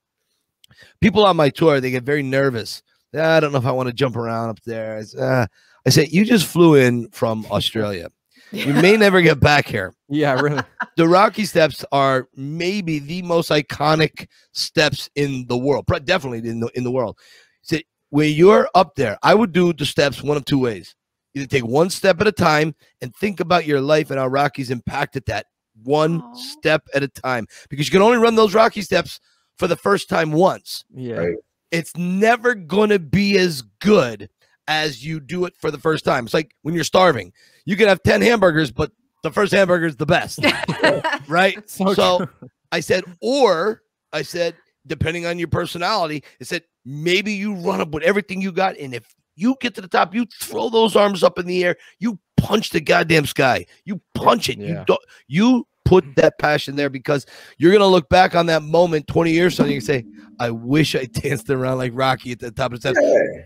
people 1.01 1.25
on 1.25 1.37
my 1.37 1.49
tour 1.49 1.79
they 1.79 1.91
get 1.91 2.03
very 2.03 2.23
nervous. 2.23 2.83
"Ah, 3.15 3.37
I 3.37 3.39
don't 3.39 3.51
know 3.51 3.59
if 3.59 3.65
I 3.65 3.71
want 3.71 3.87
to 3.87 3.93
jump 3.93 4.15
around 4.15 4.49
up 4.49 4.59
there. 4.65 5.03
Uh, 5.19 5.45
I 5.85 5.89
said, 5.89 6.11
you 6.11 6.25
just 6.25 6.45
flew 6.47 6.75
in 6.75 7.09
from 7.09 7.45
Australia. 7.51 8.09
You 8.51 8.73
may 8.73 8.95
never 9.05 9.21
get 9.21 9.39
back 9.39 9.67
here. 9.67 9.93
Yeah, 10.09 10.39
really. 10.39 10.61
The 10.95 11.07
Rocky 11.07 11.45
Steps 11.45 11.83
are 11.91 12.27
maybe 12.35 12.99
the 12.99 13.23
most 13.23 13.49
iconic 13.49 14.27
steps 14.51 15.09
in 15.15 15.47
the 15.47 15.57
world, 15.57 15.85
definitely 16.05 16.47
in 16.47 16.59
the 16.59 16.69
in 16.75 16.83
the 16.83 16.91
world. 16.91 17.17
So 17.63 17.77
when 18.11 18.31
you're 18.33 18.69
up 18.75 18.93
there, 18.95 19.17
I 19.23 19.33
would 19.33 19.51
do 19.53 19.73
the 19.73 19.85
steps 19.85 20.21
one 20.21 20.37
of 20.37 20.45
two 20.45 20.59
ways: 20.59 20.95
either 21.33 21.47
take 21.47 21.65
one 21.65 21.89
step 21.89 22.21
at 22.21 22.27
a 22.27 22.31
time 22.31 22.75
and 23.01 23.15
think 23.15 23.39
about 23.39 23.65
your 23.65 23.81
life 23.81 24.11
and 24.11 24.19
how 24.19 24.27
Rockies 24.27 24.69
impacted 24.69 25.25
that 25.25 25.47
one 25.83 26.21
Aw. 26.21 26.33
step 26.35 26.83
at 26.93 27.01
a 27.01 27.07
time, 27.07 27.47
because 27.69 27.87
you 27.87 27.91
can 27.91 28.03
only 28.03 28.17
run 28.19 28.35
those 28.35 28.53
Rocky 28.53 28.83
Steps 28.83 29.19
for 29.57 29.67
the 29.67 29.75
first 29.75 30.09
time 30.09 30.31
once 30.31 30.85
Yeah. 30.93 31.15
Right. 31.15 31.35
it's 31.71 31.97
never 31.97 32.53
going 32.53 32.89
to 32.89 32.99
be 32.99 33.35
as 33.39 33.63
good 33.81 34.29
as 34.67 35.03
you 35.05 35.19
do 35.19 35.45
it 35.45 35.55
for 35.57 35.71
the 35.71 35.77
first 35.77 36.05
time. 36.05 36.25
It's 36.25 36.33
like 36.33 36.55
when 36.61 36.73
you're 36.73 36.83
starving. 36.83 37.33
You 37.65 37.75
can 37.75 37.87
have 37.87 38.01
10 38.03 38.21
hamburgers, 38.21 38.71
but 38.71 38.91
the 39.23 39.31
first 39.31 39.53
hamburger 39.53 39.85
is 39.85 39.95
the 39.95 40.05
best, 40.05 40.39
right? 41.27 41.69
So 41.69 41.93
So. 41.93 42.27
I 42.71 42.79
said, 42.79 43.03
or 43.21 43.83
I 44.11 44.23
said, 44.23 44.55
depending 44.87 45.25
on 45.25 45.39
your 45.39 45.47
personality, 45.47 46.23
I 46.41 46.43
said, 46.43 46.63
maybe 46.85 47.31
you 47.33 47.53
run 47.55 47.81
up 47.81 47.91
with 47.91 48.03
everything 48.03 48.41
you 48.41 48.51
got. 48.51 48.77
And 48.77 48.93
if 48.93 49.15
you 49.35 49.55
get 49.61 49.75
to 49.75 49.81
the 49.81 49.87
top, 49.87 50.13
you 50.13 50.25
throw 50.41 50.69
those 50.69 50.95
arms 50.95 51.23
up 51.23 51.39
in 51.39 51.45
the 51.45 51.63
air, 51.63 51.75
you 51.99 52.19
punch 52.37 52.71
the 52.71 52.81
goddamn 52.81 53.25
sky. 53.25 53.65
You 53.85 54.01
punch 54.13 54.49
it. 54.49 54.57
You 54.57 54.83
don't. 54.85 55.01
You 55.27 55.67
put 55.85 56.15
that 56.15 56.37
passion 56.39 56.75
there 56.75 56.89
because 56.89 57.25
you're 57.57 57.71
gonna 57.71 57.87
look 57.87 58.09
back 58.09 58.35
on 58.35 58.45
that 58.47 58.63
moment 58.63 59.05
20 59.07 59.31
years 59.31 59.55
from 59.55 59.63
now 59.63 59.67
and 59.67 59.75
you 59.75 59.79
can 59.81 59.85
say, 59.85 60.05
"I 60.43 60.51
wish 60.51 60.95
I 60.95 61.05
danced 61.05 61.49
around 61.49 61.77
like 61.77 61.91
Rocky 61.95 62.31
at 62.31 62.39
the 62.39 62.51
top 62.51 62.73
of 62.73 62.81
the 62.81 62.91
steps 62.93 62.99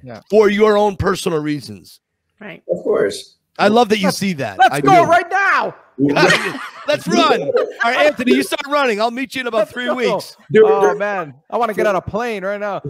Yeah, 0.04 0.22
for 0.30 0.50
your 0.50 0.78
own 0.78 0.96
personal 0.96 1.40
reasons." 1.40 2.00
Right. 2.40 2.62
of 2.72 2.84
course. 2.84 3.36
I 3.60 3.70
love 3.70 3.90
that 3.90 3.98
you 3.98 4.12
see 4.12 4.34
that. 4.34 4.60
Let's 4.60 4.76
I 4.76 4.82
go 4.82 5.04
do. 5.06 5.10
right 5.10 5.30
now. 5.32 5.76
Let's 6.88 7.08
run. 7.08 7.42
All 7.42 7.52
right, 7.84 8.06
Anthony, 8.06 8.36
you 8.36 8.44
start 8.44 8.62
running. 8.68 9.02
I'll 9.02 9.10
meet 9.10 9.34
you 9.34 9.42
in 9.42 9.48
about 9.48 9.58
Let's 9.60 9.72
three 9.72 9.86
go. 9.88 9.96
weeks. 9.96 10.38
There- 10.52 10.64
Oh 10.66 10.82
there- 10.82 10.96
man, 10.96 11.34
I 11.50 11.58
want 11.58 11.70
to 11.70 11.76
get 11.76 11.88
on 11.88 11.96
a 11.96 12.02
plane 12.02 12.44
right 12.46 12.60
now. 12.60 12.82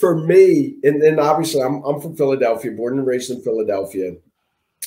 for 0.00 0.16
me, 0.16 0.74
and 0.82 1.00
then 1.00 1.20
obviously 1.20 1.62
I'm 1.62 1.82
I'm 1.84 2.00
from 2.00 2.16
Philadelphia, 2.16 2.72
born 2.72 2.98
and 2.98 3.06
raised 3.06 3.30
in 3.30 3.40
Philadelphia. 3.42 4.12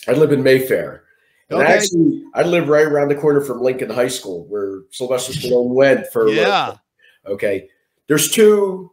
I 0.08 0.12
live 0.14 0.32
in 0.34 0.44
Mayfair. 0.44 1.04
And 1.50 1.62
Okay. 1.62 1.74
actually, 1.74 2.24
I 2.34 2.44
live 2.44 2.68
right 2.70 2.86
around 2.86 3.08
the 3.10 3.16
corner 3.16 3.42
from 3.42 3.62
Lincoln 3.62 3.90
High 3.90 4.08
School, 4.10 4.46
where 4.48 4.82
Sylvester 4.92 5.34
Stallone 5.34 5.70
went 5.74 6.08
for. 6.12 6.28
Yeah. 6.30 6.76
Okay. 7.26 7.70
There's 8.12 8.30
two. 8.30 8.92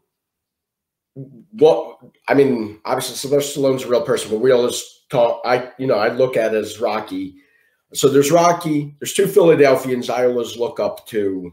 What 1.50 1.98
I 2.28 2.34
mean, 2.34 2.78
obviously 2.84 3.16
Sylvester 3.16 3.58
Stallone's 3.58 3.82
a 3.82 3.88
real 3.88 4.02
person, 4.02 4.30
but 4.30 4.38
we 4.38 4.52
always 4.52 4.80
talk. 5.10 5.42
I 5.44 5.72
you 5.76 5.88
know 5.88 5.96
I 5.96 6.06
look 6.12 6.36
at 6.36 6.54
as 6.54 6.78
Rocky. 6.78 7.34
So 7.94 8.08
there's 8.08 8.30
Rocky. 8.30 8.94
There's 9.00 9.14
two 9.14 9.26
Philadelphians 9.26 10.08
I 10.08 10.26
always 10.26 10.56
look 10.56 10.78
up 10.78 11.04
to 11.08 11.52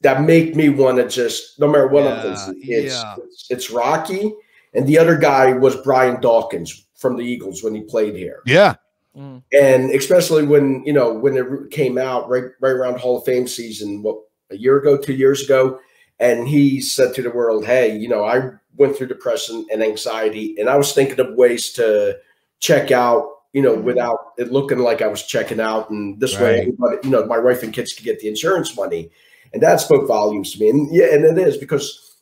that 0.00 0.22
make 0.22 0.56
me 0.56 0.70
want 0.70 0.96
to 0.96 1.06
just 1.10 1.60
no 1.60 1.68
matter 1.68 1.88
what 1.88 2.06
I'm 2.06 2.24
Yeah. 2.24 2.32
It's, 2.56 2.94
yeah. 2.94 3.16
it's 3.18 3.46
it's 3.50 3.70
Rocky, 3.70 4.32
and 4.72 4.86
the 4.86 4.96
other 4.96 5.18
guy 5.18 5.52
was 5.52 5.76
Brian 5.76 6.22
Dawkins 6.22 6.86
from 6.96 7.18
the 7.18 7.22
Eagles 7.22 7.62
when 7.62 7.74
he 7.74 7.82
played 7.82 8.16
here 8.16 8.40
Yeah. 8.46 8.76
Mm. 9.14 9.42
and 9.52 9.90
especially 9.90 10.46
when 10.46 10.82
you 10.86 10.94
know 10.94 11.12
when 11.12 11.36
it 11.36 11.70
came 11.70 11.98
out 11.98 12.30
right 12.30 12.44
right 12.60 12.72
around 12.72 12.98
Hall 12.98 13.18
of 13.18 13.26
Fame 13.26 13.46
season, 13.46 14.02
what 14.02 14.16
a 14.50 14.56
year 14.56 14.78
ago, 14.78 14.96
two 14.96 15.12
years 15.12 15.44
ago, 15.44 15.78
and 16.22 16.46
he 16.48 16.80
said 16.80 17.14
to 17.14 17.22
the 17.22 17.30
world, 17.30 17.66
"Hey, 17.66 17.96
you 17.96 18.08
know, 18.08 18.24
I 18.24 18.52
went 18.76 18.96
through 18.96 19.08
depression 19.08 19.66
and 19.72 19.82
anxiety, 19.82 20.56
and 20.58 20.70
I 20.70 20.76
was 20.76 20.92
thinking 20.92 21.18
of 21.20 21.34
ways 21.34 21.72
to 21.72 22.16
check 22.60 22.92
out, 22.92 23.28
you 23.52 23.60
know, 23.60 23.74
mm-hmm. 23.74 23.84
without 23.84 24.18
it 24.38 24.52
looking 24.52 24.78
like 24.78 25.02
I 25.02 25.08
was 25.08 25.24
checking 25.24 25.60
out, 25.60 25.90
and 25.90 26.20
this 26.20 26.38
way, 26.38 26.52
Right. 26.52 26.60
everybody, 26.60 26.96
you 27.02 27.10
know, 27.10 27.26
my 27.26 27.38
wife 27.38 27.64
and 27.64 27.72
kids 27.72 27.92
could 27.92 28.04
get 28.04 28.20
the 28.20 28.28
insurance 28.28 28.76
money." 28.76 29.10
And 29.52 29.62
that 29.62 29.80
spoke 29.80 30.06
volumes 30.06 30.52
to 30.52 30.60
me, 30.60 30.70
and 30.70 30.94
yeah, 30.94 31.12
and 31.12 31.24
it 31.24 31.36
is 31.36 31.58
because, 31.58 32.16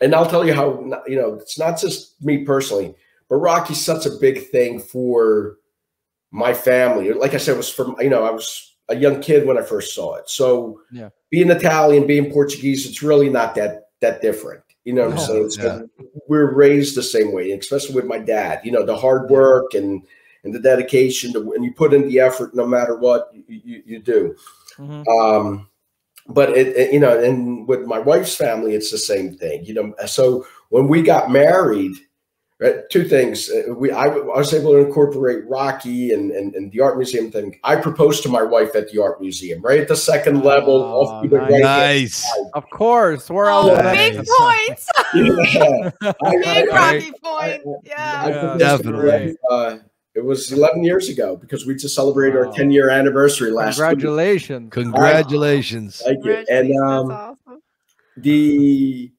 and 0.00 0.14
I'll 0.14 0.26
tell 0.26 0.46
you 0.46 0.54
how, 0.54 0.78
you 1.08 1.16
know, 1.16 1.34
it's 1.34 1.58
not 1.58 1.80
just 1.80 2.22
me 2.22 2.44
personally, 2.44 2.94
but 3.28 3.36
Rocky's 3.36 3.84
such 3.84 4.06
a 4.06 4.10
big 4.20 4.50
thing 4.50 4.78
for 4.78 5.56
my 6.30 6.52
family. 6.54 7.12
Like 7.12 7.34
I 7.34 7.38
said, 7.38 7.54
it 7.54 7.56
was 7.56 7.70
from 7.70 7.96
you 7.98 8.10
know 8.10 8.24
I 8.24 8.30
was 8.30 8.71
a 8.88 8.96
young 8.96 9.20
kid 9.20 9.46
when 9.46 9.56
I 9.58 9.62
first 9.62 9.94
saw 9.94 10.16
it. 10.16 10.28
So 10.28 10.80
Yeah. 10.92 11.10
being 11.30 11.50
Italian, 11.50 12.06
being 12.06 12.32
Portuguese, 12.32 12.86
it's 12.86 13.02
really 13.02 13.28
not 13.30 13.54
that 13.54 13.88
that 14.00 14.20
different. 14.20 14.62
You 14.84 14.92
know 14.94 15.04
what 15.08 15.12
I'm 15.12 15.18
saying? 15.26 15.50
So 15.50 15.62
Yeah. 15.62 16.06
we're 16.26 16.52
raised 16.52 16.96
the 16.96 17.02
same 17.04 17.32
way, 17.32 17.52
especially 17.52 17.94
with 17.94 18.04
my 18.06 18.18
dad. 18.18 18.60
You 18.64 18.72
know 18.72 18.84
the 18.84 18.96
hard 18.96 19.30
work 19.30 19.74
and 19.74 20.02
and 20.44 20.52
the 20.52 20.58
dedication, 20.58 21.32
to, 21.34 21.52
and 21.52 21.64
you 21.64 21.72
put 21.72 21.94
in 21.94 22.08
the 22.08 22.18
effort 22.18 22.52
no 22.52 22.66
matter 22.66 22.96
what 22.96 23.30
you, 23.46 23.60
you, 23.64 23.82
you 23.86 23.98
do. 24.00 24.34
Mhm. 24.76 25.06
Um, 25.06 25.68
but 26.26 26.50
it, 26.50 26.76
it- 26.76 26.92
you 26.92 26.98
know, 26.98 27.16
and 27.16 27.68
with 27.68 27.82
my 27.82 28.00
wife's 28.00 28.34
family, 28.34 28.74
it's 28.74 28.90
the 28.90 28.98
same 28.98 29.36
thing. 29.36 29.64
You 29.64 29.74
know, 29.74 29.94
so 30.06 30.44
when 30.70 30.88
we 30.88 31.00
got 31.02 31.30
married, 31.30 31.92
right, 32.62 32.76
two 32.90 33.04
things. 33.04 33.50
uh, 33.50 33.74
We 33.74 33.90
I, 33.90 34.04
I 34.06 34.38
was 34.38 34.54
able 34.54 34.72
to 34.72 34.78
incorporate 34.86 35.44
Rocky 35.48 36.12
and, 36.12 36.30
and 36.30 36.54
and 36.54 36.70
the 36.72 36.80
art 36.80 36.96
museum 36.96 37.30
thing. 37.30 37.58
I 37.64 37.76
proposed 37.76 38.22
to 38.24 38.28
my 38.28 38.42
wife 38.42 38.74
at 38.76 38.90
the 38.90 39.02
art 39.02 39.20
museum, 39.20 39.60
right 39.62 39.80
at 39.80 39.88
the 39.88 39.96
second 39.96 40.42
level. 40.44 40.74
Oh, 40.74 41.06
off 41.06 41.28
the 41.30 41.36
nice. 41.38 41.50
right. 41.50 41.60
Nice. 41.62 42.32
Of 42.54 42.64
course, 42.70 43.28
we're 43.30 43.48
all 43.50 43.70
would 43.70 43.78
I 43.92 43.94
big 43.94 44.20
be? 44.20 44.26
points. 44.38 44.88
Yeah. 45.14 45.90
I- 46.00 46.36
Big 46.42 46.68
I- 46.70 46.92
Rocky 46.92 47.12
I- 47.12 47.20
point. 47.22 47.62
I 47.66 47.80
Yeah. 47.84 48.28
Yeah, 48.28 48.30
proposed 48.40 48.58
definitely. 48.60 49.36
Uh, 49.50 49.78
it 50.14 50.22
was 50.22 50.52
11 50.52 50.84
years 50.84 51.08
ago 51.08 51.36
because 51.36 51.64
we 51.64 51.74
just 51.74 51.94
celebrated 51.94 52.36
Wow. 52.38 52.48
our 52.48 52.52
10 52.52 52.70
year 52.70 52.90
anniversary 52.90 53.50
last 53.50 53.78
week. 53.78 53.88
Congratulations. 53.88 54.68
Congratulations. 54.70 56.02
Thank 56.04 56.24
you. 56.24 56.44
And 56.50 56.76
um, 56.76 57.08
That's 57.08 57.20
awesome. 57.46 57.62
the 58.18 59.10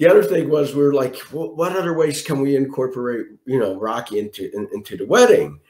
the 0.00 0.08
other 0.08 0.22
thing 0.24 0.48
was 0.48 0.74
we 0.74 0.82
were 0.82 0.94
like, 0.94 1.16
well, 1.30 1.54
what 1.54 1.76
other 1.76 1.92
ways 1.92 2.22
can 2.22 2.40
we 2.40 2.56
incorporate, 2.56 3.26
you 3.44 3.58
know, 3.58 3.78
Rocky 3.78 4.18
into 4.18 4.50
in, 4.56 4.66
into 4.72 4.96
the 4.96 5.04
wedding? 5.04 5.60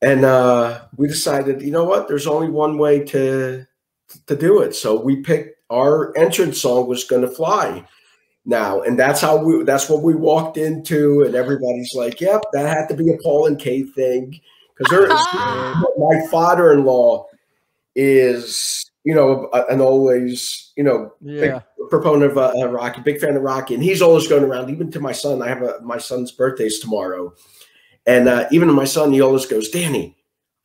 And 0.00 0.24
uh, 0.24 0.82
we 0.96 1.08
decided, 1.08 1.60
you 1.60 1.72
know 1.72 1.82
what? 1.82 2.06
There's 2.06 2.28
only 2.28 2.48
one 2.48 2.78
way 2.78 3.02
to 3.06 3.66
to 4.26 4.36
do 4.36 4.60
it. 4.60 4.76
So 4.76 5.00
we 5.00 5.22
picked 5.22 5.58
our 5.70 6.16
entrance 6.16 6.60
song 6.60 6.86
was 6.86 7.02
going 7.02 7.22
to 7.22 7.28
fly 7.28 7.84
now, 8.44 8.80
and 8.80 8.96
that's 8.96 9.20
how 9.20 9.42
we. 9.42 9.64
That's 9.64 9.88
what 9.88 10.02
we 10.02 10.14
walked 10.14 10.56
into, 10.56 11.22
and 11.22 11.34
everybody's 11.34 11.94
like, 11.94 12.20
"Yep, 12.20 12.42
that 12.52 12.68
had 12.68 12.88
to 12.90 12.94
be 12.94 13.10
a 13.10 13.16
Paul 13.24 13.46
and 13.46 13.58
Kate 13.58 13.92
thing," 13.92 14.38
because 14.78 15.08
my 15.98 16.26
father-in-law 16.30 17.26
is, 17.96 18.88
you 19.04 19.14
know, 19.14 19.48
a- 19.52 19.66
an 19.66 19.80
always, 19.80 20.72
you 20.76 20.82
know, 20.82 21.12
Yeah. 21.20 21.60
proponent 21.90 22.32
of 22.32 22.38
uh, 22.38 22.68
Rocky, 22.68 23.02
big 23.02 23.20
fan 23.20 23.36
of 23.36 23.42
Rocky, 23.42 23.74
and 23.74 23.82
he's 23.84 24.00
always 24.02 24.26
going 24.26 24.44
around. 24.44 24.70
Even 24.70 24.90
to 24.92 25.00
my 25.00 25.12
son, 25.12 25.42
I 25.42 25.48
have 25.48 25.62
a 25.62 25.78
my 25.82 25.98
son's 25.98 26.32
birthday's 26.32 26.78
tomorrow, 26.80 27.34
and 28.06 28.28
uh, 28.28 28.46
even 28.50 28.68
to 28.68 28.74
my 28.74 28.84
son, 28.86 29.12
he 29.12 29.20
always 29.20 29.46
goes, 29.46 29.68
"Danny, 29.68 30.16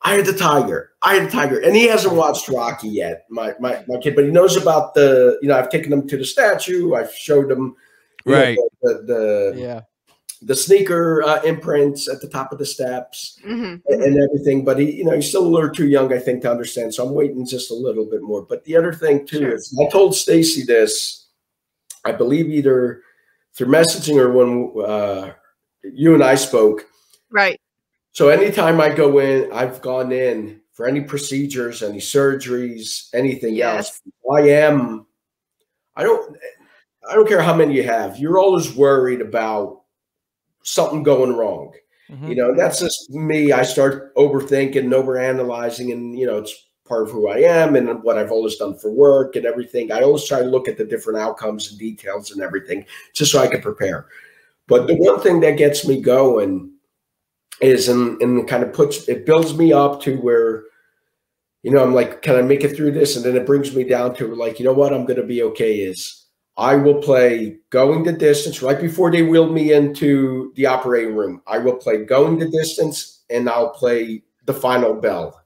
I 0.02 0.14
had 0.14 0.24
the 0.26 0.32
tiger, 0.32 0.92
I 1.02 1.14
had 1.16 1.26
the 1.28 1.32
tiger," 1.32 1.58
and 1.58 1.76
he 1.76 1.86
hasn't 1.86 2.14
watched 2.14 2.48
Rocky 2.48 2.88
yet, 2.88 3.26
my 3.28 3.54
my 3.60 3.84
my 3.86 3.98
kid, 3.98 4.16
but 4.16 4.24
he 4.24 4.30
knows 4.30 4.56
about 4.56 4.94
the. 4.94 5.38
You 5.42 5.48
know, 5.48 5.58
I've 5.58 5.68
taken 5.70 5.92
him 5.92 6.08
to 6.08 6.16
the 6.16 6.24
statue. 6.24 6.94
I've 6.94 7.12
showed 7.12 7.50
him, 7.50 7.76
you 8.24 8.32
know, 8.32 8.38
Right. 8.40 8.58
the 8.82 9.02
the, 9.06 9.54
Yeah. 9.60 9.80
The 10.42 10.54
sneaker 10.54 11.22
uh, 11.22 11.42
imprints 11.42 12.08
at 12.08 12.20
the 12.22 12.28
top 12.28 12.50
of 12.52 12.58
the 12.58 12.64
steps 12.64 13.38
Mhm. 13.46 13.82
and 13.86 14.02
and 14.02 14.22
everything. 14.22 14.64
But 14.64 14.78
he, 14.78 14.90
you 14.92 15.04
know, 15.04 15.12
he's 15.12 15.28
still 15.28 15.46
a 15.46 15.48
little 15.54 15.70
too 15.70 15.86
young, 15.88 16.12
I 16.12 16.18
think, 16.18 16.42
to 16.42 16.50
understand. 16.50 16.94
So 16.94 17.06
I'm 17.06 17.14
waiting 17.14 17.46
just 17.46 17.70
a 17.70 17.74
little 17.74 18.06
bit 18.06 18.22
more. 18.22 18.42
But 18.42 18.64
the 18.64 18.76
other 18.76 18.92
thing 18.92 19.26
too 19.26 19.38
Sure. 19.40 19.54
is, 19.54 19.78
I 19.80 19.90
told 19.90 20.14
Stacy 20.14 20.62
this, 20.64 21.26
I 22.04 22.12
believe 22.12 22.48
either 22.48 23.02
through 23.54 23.66
messaging 23.68 24.16
or 24.16 24.30
when 24.32 24.72
uh, 24.86 25.32
you 25.82 26.14
and 26.14 26.24
I 26.24 26.36
spoke. 26.36 26.86
Right. 27.30 27.60
So 28.12 28.28
anytime 28.28 28.80
I 28.80 28.88
go 28.94 29.18
in, 29.18 29.52
I've 29.52 29.82
gone 29.82 30.10
in 30.10 30.60
for 30.72 30.86
any 30.86 31.02
procedures, 31.02 31.82
any 31.82 31.98
surgeries, 32.00 33.08
anything 33.12 33.60
else. 33.60 34.00
I 34.32 34.40
am. 34.48 35.06
I 35.96 36.02
don't. 36.04 36.36
I 37.10 37.14
don't 37.14 37.28
care 37.28 37.42
how 37.42 37.54
many 37.54 37.74
you 37.74 37.82
have. 37.82 38.18
You're 38.18 38.38
always 38.38 38.74
worried 38.74 39.20
about 39.20 39.79
something 40.70 41.02
going 41.02 41.36
wrong. 41.36 41.72
Mhm. 42.10 42.28
You 42.28 42.34
know, 42.34 42.54
that's 42.54 42.80
just 42.80 43.10
me. 43.10 43.52
I 43.52 43.62
start 43.62 44.14
overthinking, 44.16 44.76
and 44.76 44.92
overanalyzing, 44.92 45.92
and 45.92 46.18
you 46.18 46.26
know, 46.26 46.38
it's 46.38 46.66
part 46.84 47.04
of 47.04 47.10
who 47.10 47.28
I 47.28 47.38
am 47.38 47.76
and 47.76 48.02
what 48.02 48.18
I've 48.18 48.32
always 48.32 48.56
done 48.56 48.76
for 48.76 48.90
work 48.90 49.36
and 49.36 49.46
everything. 49.46 49.92
I 49.92 50.00
always 50.00 50.24
try 50.24 50.40
to 50.40 50.48
look 50.48 50.66
at 50.68 50.76
the 50.76 50.84
different 50.84 51.20
outcomes 51.20 51.70
and 51.70 51.78
details 51.78 52.32
and 52.32 52.42
everything, 52.42 52.84
just 53.12 53.30
so 53.30 53.38
I 53.38 53.46
can 53.46 53.60
prepare. 53.60 54.06
But 54.66 54.88
the 54.88 54.96
one 54.96 55.20
thing 55.20 55.40
that 55.40 55.56
gets 55.56 55.86
me 55.86 56.00
going 56.00 56.72
is, 57.60 57.88
and, 57.88 58.20
and 58.20 58.48
kind 58.48 58.64
of 58.64 58.72
puts 58.72 59.08
it 59.08 59.24
builds 59.24 59.56
me 59.56 59.72
up 59.72 60.02
to 60.02 60.16
where, 60.16 60.64
you 61.62 61.70
know, 61.70 61.82
I'm 61.82 61.94
like, 61.94 62.22
can 62.22 62.36
I 62.36 62.42
make 62.42 62.64
it 62.64 62.74
through 62.74 62.92
this? 62.92 63.14
And 63.16 63.24
then 63.24 63.36
it 63.36 63.46
brings 63.46 63.74
me 63.74 63.84
down 63.84 64.14
to 64.16 64.34
like, 64.34 64.58
you 64.58 64.64
know 64.64 64.72
what, 64.72 64.92
I'm 64.92 65.04
going 65.04 65.20
to 65.20 65.26
be 65.26 65.42
okay. 65.42 65.78
Is 65.80 66.19
I 66.56 66.76
will 66.76 67.00
play 67.00 67.58
going 67.70 68.04
the 68.04 68.12
distance 68.12 68.62
right 68.62 68.80
before 68.80 69.10
they 69.10 69.22
wheel 69.22 69.50
me 69.50 69.72
into 69.72 70.52
the 70.56 70.66
operating 70.66 71.16
room. 71.16 71.42
I 71.46 71.58
will 71.58 71.76
play 71.76 72.04
going 72.04 72.38
the 72.38 72.50
distance 72.50 73.22
and 73.30 73.48
I'll 73.48 73.70
play 73.70 74.22
the 74.46 74.52
final 74.52 74.94
bell. 74.94 75.40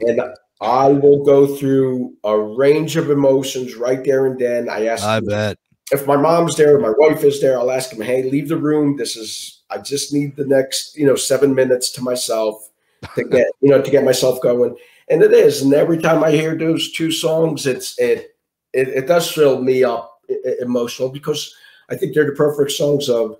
And 0.00 0.20
I 0.60 0.88
will 0.88 1.24
go 1.24 1.46
through 1.46 2.16
a 2.24 2.38
range 2.38 2.96
of 2.96 3.10
emotions 3.10 3.76
right 3.76 4.02
there 4.04 4.26
and 4.26 4.38
then. 4.38 4.68
I 4.68 4.86
ask 4.86 5.04
I 5.04 5.20
bet. 5.20 5.58
if 5.92 6.06
my 6.06 6.16
mom's 6.16 6.56
there, 6.56 6.78
my 6.78 6.92
wife 6.98 7.22
is 7.24 7.40
there, 7.40 7.58
I'll 7.58 7.70
ask 7.70 7.90
them, 7.90 8.00
hey, 8.00 8.28
leave 8.28 8.48
the 8.48 8.56
room. 8.56 8.96
This 8.96 9.16
is 9.16 9.62
I 9.70 9.78
just 9.78 10.12
need 10.12 10.36
the 10.36 10.46
next, 10.46 10.96
you 10.96 11.06
know, 11.06 11.16
seven 11.16 11.54
minutes 11.54 11.90
to 11.92 12.02
myself 12.02 12.68
to 13.14 13.24
get, 13.24 13.46
you 13.60 13.70
know, 13.70 13.80
to 13.80 13.90
get 13.90 14.04
myself 14.04 14.40
going. 14.40 14.76
And 15.08 15.22
it 15.22 15.32
is. 15.32 15.62
And 15.62 15.72
every 15.72 15.98
time 15.98 16.22
I 16.22 16.30
hear 16.32 16.56
those 16.56 16.92
two 16.92 17.12
songs, 17.12 17.66
it's 17.66 17.98
it 17.98 18.36
it, 18.72 18.88
it 18.88 19.06
does 19.06 19.30
fill 19.30 19.62
me 19.62 19.84
up 19.84 20.20
emotional 20.60 21.08
because 21.08 21.54
I 21.88 21.96
think 21.96 22.14
they're 22.14 22.26
the 22.26 22.32
perfect 22.32 22.70
songs 22.72 23.08
of 23.08 23.36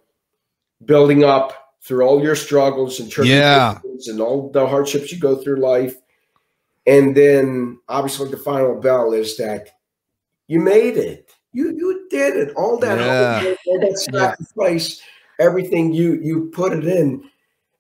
building 0.85 1.24
up 1.24 1.74
through 1.82 2.02
all 2.05 2.23
your 2.23 2.36
struggles 2.36 3.01
and 3.01 3.15
Yeah. 3.19 3.78
and 4.07 4.20
all 4.20 4.51
the 4.51 4.66
hardships 4.66 5.12
you 5.12 5.19
go 5.19 5.36
through 5.36 5.57
life. 5.57 5.97
And 6.86 7.16
then 7.16 7.78
obviously 7.89 8.31
the 8.31 8.36
final 8.36 8.81
bell 8.81 9.12
is 9.12 9.36
that 9.36 9.69
you 10.48 10.61
made 10.61 10.97
it. 10.97 11.31
You 11.52 11.70
you 11.77 12.07
did 12.11 12.36
it. 12.36 12.55
All 12.57 12.78
that 12.78 12.98
Yeah. 12.98 13.40
hard 13.40 13.57
all 13.66 13.81
that 13.81 13.98
sacrifice, 13.98 15.01
everything 15.39 15.93
you 15.93 16.15
you 16.23 16.51
put 16.52 16.73
it 16.73 16.85
in. 16.85 17.28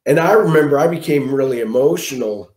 And 0.06 0.18
I 0.18 0.32
remember 0.32 0.78
I 0.78 0.86
became 0.86 1.34
really 1.34 1.60
emotional, 1.60 2.52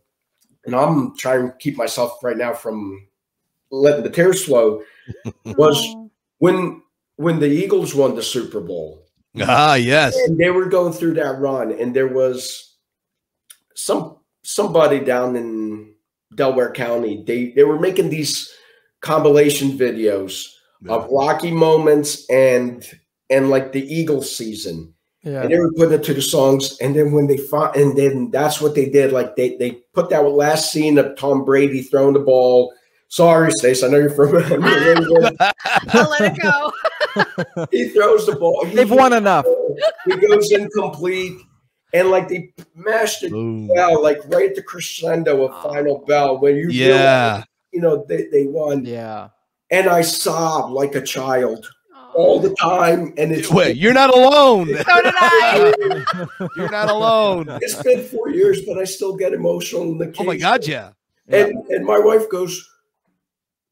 and 0.64 0.74
I'm 0.74 1.16
trying 1.16 1.48
to 1.50 1.56
keep 1.58 1.76
myself 1.76 2.22
right 2.22 2.36
now 2.36 2.52
from 2.54 3.06
letting 3.82 4.04
the 4.04 4.10
tears 4.10 4.44
flow. 4.44 4.82
Was 5.44 5.84
when 6.38 6.82
when 7.16 7.38
the 7.40 7.48
Eagles 7.48 7.94
won 7.94 8.14
the 8.16 8.22
Super 8.22 8.60
Bowl, 8.60 9.02
Ah, 9.40 9.74
yes. 9.74 10.16
and 10.26 10.38
they 10.38 10.50
were 10.50 10.66
going 10.66 10.92
through 10.92 11.14
that 11.14 11.38
run, 11.38 11.72
and 11.72 11.94
there 11.94 12.08
was 12.08 12.74
some 13.74 14.16
somebody 14.42 15.00
down 15.00 15.36
in 15.36 15.94
Delaware 16.34 16.72
County. 16.72 17.22
They 17.26 17.50
they 17.50 17.64
were 17.64 17.78
making 17.78 18.10
these 18.10 18.52
compilation 19.00 19.76
videos 19.78 20.46
of 20.88 21.08
Rocky 21.10 21.50
moments 21.50 22.28
and 22.30 22.84
and 23.30 23.50
like 23.50 23.72
the 23.72 23.82
Eagles 23.94 24.34
season 24.34 24.92
Yeah. 25.22 25.42
and 25.42 25.50
they 25.50 25.58
were 25.58 25.72
putting 25.72 25.94
it 25.94 26.04
to 26.04 26.14
the 26.14 26.20
songs. 26.22 26.76
And 26.80 26.94
then 26.94 27.12
when 27.12 27.26
they 27.26 27.36
fought, 27.38 27.76
and 27.76 27.96
then 27.96 28.30
that's 28.30 28.60
what 28.60 28.74
they 28.74 28.88
did. 28.88 29.12
Like 29.12 29.36
they 29.36 29.56
they 29.56 29.72
put 29.94 30.10
that 30.10 30.20
last 30.28 30.72
scene 30.72 30.98
of 30.98 31.16
Tom 31.16 31.44
Brady 31.44 31.82
throwing 31.82 32.14
the 32.14 32.20
ball. 32.20 32.72
Sorry, 33.14 33.52
Stace, 33.52 33.84
I 33.84 33.86
know 33.86 33.98
you're 33.98 34.10
from. 34.10 34.34
I'll 34.34 36.10
let 36.10 36.34
it 36.34 36.42
go. 36.42 36.72
he 37.70 37.88
throws 37.90 38.26
the 38.26 38.34
ball. 38.34 38.64
He, 38.64 38.74
They've 38.74 38.90
won 38.90 39.12
enough. 39.12 39.46
He 40.04 40.16
goes 40.16 40.50
incomplete, 40.50 41.38
and 41.92 42.10
like 42.10 42.26
they 42.26 42.52
mashed 42.74 43.22
it 43.22 43.30
Boom. 43.30 43.68
well, 43.68 44.02
like 44.02 44.18
right 44.26 44.50
at 44.50 44.56
the 44.56 44.64
crescendo 44.64 45.44
of 45.44 45.52
ah. 45.52 45.62
final 45.62 46.04
bell 46.08 46.40
when 46.40 46.56
you 46.56 46.66
realize, 46.66 46.98
Yeah. 46.98 47.44
you 47.72 47.80
know 47.80 48.04
they 48.08 48.26
they 48.32 48.46
won. 48.48 48.84
Yeah. 48.84 49.28
And 49.70 49.88
I 49.88 50.00
sobbed 50.00 50.72
like 50.72 50.96
a 50.96 51.00
child 51.00 51.70
all 52.16 52.40
the 52.40 52.52
time, 52.56 53.14
and 53.16 53.30
it's 53.30 53.48
Wait, 53.48 53.76
you're 53.76 53.94
not 53.94 54.12
alone. 54.12 54.66
So 54.66 54.74
did 54.74 55.14
I. 55.16 56.16
You're 56.56 56.68
not 56.68 56.90
alone. 56.90 57.46
it's 57.62 57.80
been 57.80 58.02
four 58.02 58.30
years, 58.30 58.62
but 58.62 58.76
I 58.76 58.82
still 58.82 59.14
get 59.14 59.32
emotional. 59.32 59.82
In 59.84 59.98
the 59.98 60.12
Oh 60.18 60.24
my 60.24 60.36
God, 60.36 60.66
yeah. 60.66 60.90
Yeah. 61.28 61.46
And 61.46 61.64
and 61.68 61.86
my 61.86 62.00
wife 62.00 62.28
goes, 62.28 62.68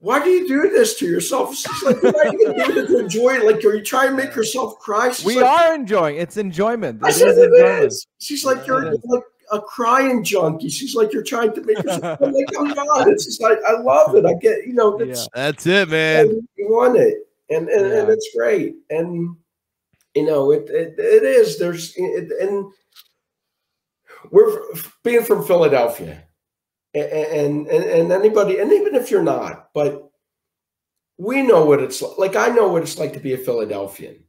"Why 0.03 0.23
do 0.23 0.29
you 0.31 0.47
do 0.49 0.69
this 0.69 0.99
to 0.99 1.07
yourself?" 1.07 1.55
She's 1.57 1.83
like, 1.85 2.03
"You're 2.03 2.13
not 2.13 2.35
even 2.35 2.53
doing 2.57 2.77
it 2.79 2.87
to 2.89 2.99
enjoy 2.99 3.35
it. 3.37 3.45
Like, 3.47 3.65
are 3.65 3.75
you 3.77 3.83
trying 3.85 4.11
to 4.11 4.17
make 4.17 4.35
yourself 4.35 4.79
cry?" 4.81 5.11
She's 5.13 5.25
We 5.25 5.37
like, 5.41 5.45
are 5.49 5.75
enjoying. 5.75 6.17
It's 6.17 6.37
enjoyment. 6.37 7.01
I 7.05 7.11
said 7.13 7.29
is 7.29 7.39
it 7.39 7.53
enjoyment. 7.53 7.85
is. 7.87 8.07
She's 8.19 8.45
like, 8.45 8.67
"You're 8.67 8.93
like 8.93 9.23
a 9.53 9.61
crying 9.61 10.25
junkie." 10.25 10.69
She's 10.71 10.95
like, 10.97 11.13
"You're 11.13 11.23
trying 11.23 11.53
to 11.55 11.63
make 11.63 11.79
yourself." 11.83 12.19
I'm 12.23 12.33
like, 12.33 12.49
"I'm 12.59 12.69
not." 12.69 13.09
It's 13.09 13.25
just 13.27 13.41
like 13.41 13.59
I 13.67 13.79
love 13.81 14.15
it. 14.17 14.27
I 14.27 14.35
get, 14.35 14.67
you 14.67 14.73
know, 14.75 14.99
it's 14.99 15.29
That's 15.35 15.67
it, 15.67 15.89
man. 15.89 16.47
you 16.57 16.69
want 16.69 16.97
it, 16.99 17.19
and 17.51 17.69
and, 17.69 17.87
and 17.93 18.09
it's 18.11 18.29
great, 18.37 18.75
and 18.91 19.37
you 20.15 20.27
know, 20.27 20.51
it 20.51 20.69
it, 20.69 20.95
it 20.99 21.23
is. 21.23 21.59
There's 21.59 21.95
it, 21.97 22.31
and 22.41 22.73
we're 24.31 24.63
being 25.03 25.23
from 25.25 25.45
Philadelphia, 25.45 26.13
a- 26.13 26.32
and, 26.95 27.67
and 27.69 27.85
and 27.85 28.13
anybody, 28.13 28.59
and 28.59 28.73
even 28.73 28.95
if 28.95 29.11
you're 29.11 29.23
not, 29.23 29.71
but 29.75 30.11
we 31.19 31.43
know 31.43 31.65
what 31.65 31.83
it's 31.83 32.03
like. 32.03 32.19
Like 32.19 32.37
I 32.37 32.49
know 32.49 32.69
what 32.69 32.83
it's 32.83 32.99
like 32.99 33.13
to 33.15 33.21
be 33.21 33.33
a 33.35 33.39
Philadelphian. 33.39 34.23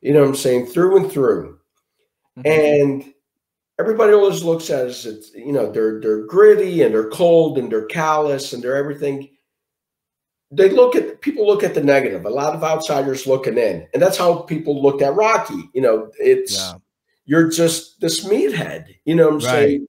You 0.00 0.12
know 0.14 0.20
what 0.20 0.28
I'm 0.30 0.34
saying, 0.36 0.66
through 0.66 0.96
and 0.96 1.12
through, 1.12 1.58
Mhm. 2.38 2.46
and 2.46 3.14
everybody 3.78 4.12
always 4.12 4.42
looks 4.42 4.70
at 4.70 4.86
us. 4.86 5.04
It's 5.06 5.32
you 5.34 5.52
know 5.52 5.70
they're 5.70 6.00
they're 6.00 6.26
gritty 6.26 6.82
and 6.82 6.94
they're 6.94 7.10
cold 7.10 7.58
and 7.58 7.70
they're 7.70 7.86
callous 7.86 8.52
and 8.52 8.62
they're 8.62 8.76
everything 8.76 9.28
they 10.52 10.68
look 10.68 10.96
at 10.96 11.20
people 11.20 11.46
look 11.46 11.62
at 11.62 11.74
the 11.74 11.82
negative. 11.82 12.24
A 12.24 12.30
lot 12.30 12.56
of 12.56 12.64
outsiders 12.64 13.24
looking 13.26 13.56
in, 13.56 13.86
and 13.94 14.02
that's 14.02 14.16
how 14.16 14.34
people 14.42 14.82
looked 14.82 15.00
at 15.02 15.14
Rocky. 15.14 15.70
You 15.74 15.82
know, 15.82 16.10
it's 16.18 16.56
Yeah. 16.56 16.74
you're 17.24 17.48
just 17.48 18.00
this 18.00 18.24
meathead. 18.26 18.86
You 19.04 19.14
know 19.14 19.26
what 19.26 19.34
I'm 19.34 19.38
Right. 19.40 19.46
saying? 19.46 19.86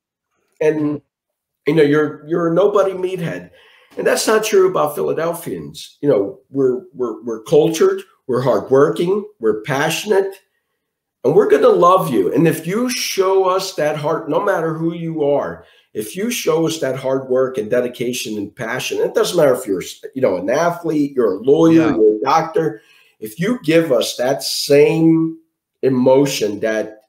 And 0.61 1.01
you 1.67 1.75
know, 1.75 1.83
you're 1.83 2.25
you're 2.27 2.51
a 2.51 2.53
nobody 2.53 2.91
meathead, 2.93 3.51
and 3.97 4.05
that's 4.07 4.27
not 4.27 4.43
true 4.43 4.69
about 4.69 4.95
Philadelphians. 4.95 5.97
You 6.01 6.09
know, 6.09 6.39
we're 6.49 6.81
we're 6.93 7.21
we're 7.23 7.43
cultured, 7.43 8.01
we're 8.27 8.41
hardworking, 8.41 9.25
we're 9.39 9.61
passionate, 9.61 10.33
and 11.23 11.35
we're 11.35 11.49
going 11.49 11.61
to 11.61 11.69
love 11.69 12.11
you. 12.11 12.33
And 12.33 12.47
if 12.47 12.65
you 12.65 12.89
show 12.89 13.45
us 13.45 13.75
that 13.75 13.95
heart, 13.97 14.29
no 14.29 14.43
matter 14.43 14.73
who 14.73 14.93
you 14.93 15.23
are, 15.23 15.65
if 15.93 16.15
you 16.15 16.31
show 16.31 16.65
us 16.65 16.79
that 16.79 16.95
hard 16.95 17.29
work 17.29 17.57
and 17.57 17.69
dedication 17.69 18.37
and 18.37 18.55
passion, 18.55 18.99
it 18.99 19.13
doesn't 19.13 19.37
matter 19.37 19.53
if 19.53 19.67
you're, 19.67 19.83
you 20.15 20.21
know, 20.21 20.37
an 20.37 20.49
athlete, 20.49 21.11
you're 21.15 21.33
a 21.35 21.41
lawyer, 21.41 21.71
Yeah. 21.73 21.95
you're 21.95 22.15
a 22.15 22.21
doctor. 22.23 22.81
If 23.19 23.39
you 23.39 23.59
give 23.63 23.91
us 23.91 24.15
that 24.15 24.41
same 24.41 25.37
emotion 25.83 26.59
that, 26.61 27.01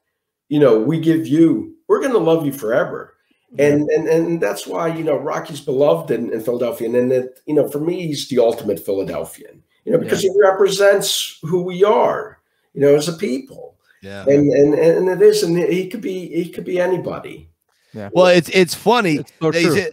you 0.49 0.59
know, 0.59 0.79
we 0.79 0.99
give 0.99 1.25
you, 1.25 1.73
we're 1.87 2.01
going 2.01 2.11
to 2.11 2.17
love 2.19 2.45
you 2.45 2.51
forever. 2.51 3.12
And, 3.59 3.87
and 3.89 4.07
and 4.07 4.41
that's 4.41 4.65
why 4.65 4.87
you 4.87 5.03
know 5.03 5.15
Rocky's 5.15 5.61
beloved 5.61 6.09
in, 6.11 6.33
in 6.33 6.41
Philadelphia, 6.41 6.87
and 6.87 6.95
then 6.95 7.11
it, 7.11 7.39
you 7.45 7.53
know 7.53 7.67
for 7.67 7.79
me 7.79 8.07
he's 8.07 8.27
the 8.29 8.39
ultimate 8.39 8.79
Philadelphian. 8.79 9.61
You 9.85 9.91
know 9.91 9.99
because 9.99 10.21
he 10.21 10.31
represents 10.41 11.37
who 11.43 11.61
we 11.61 11.83
are, 11.83 12.39
you 12.73 12.81
know, 12.81 12.95
as 12.95 13.07
a 13.07 13.13
people 13.13 13.75
Yeah. 14.01 14.23
and 14.27 14.51
and 14.51 14.73
and 14.73 15.09
it 15.09 15.21
is, 15.21 15.43
and 15.43 15.57
he 15.57 15.87
could 15.89 16.01
be 16.01 16.29
he 16.29 16.49
could 16.49 16.63
be 16.65 16.79
anybody. 16.79 17.49
Yeah. 17.93 18.09
Well, 18.11 18.27
it's 18.27 18.49
it's 18.49 18.73
funny. 18.73 19.15
It's 19.17 19.31
so 19.41 19.51
They 19.51 19.63
true. 19.63 19.75
say- 19.75 19.91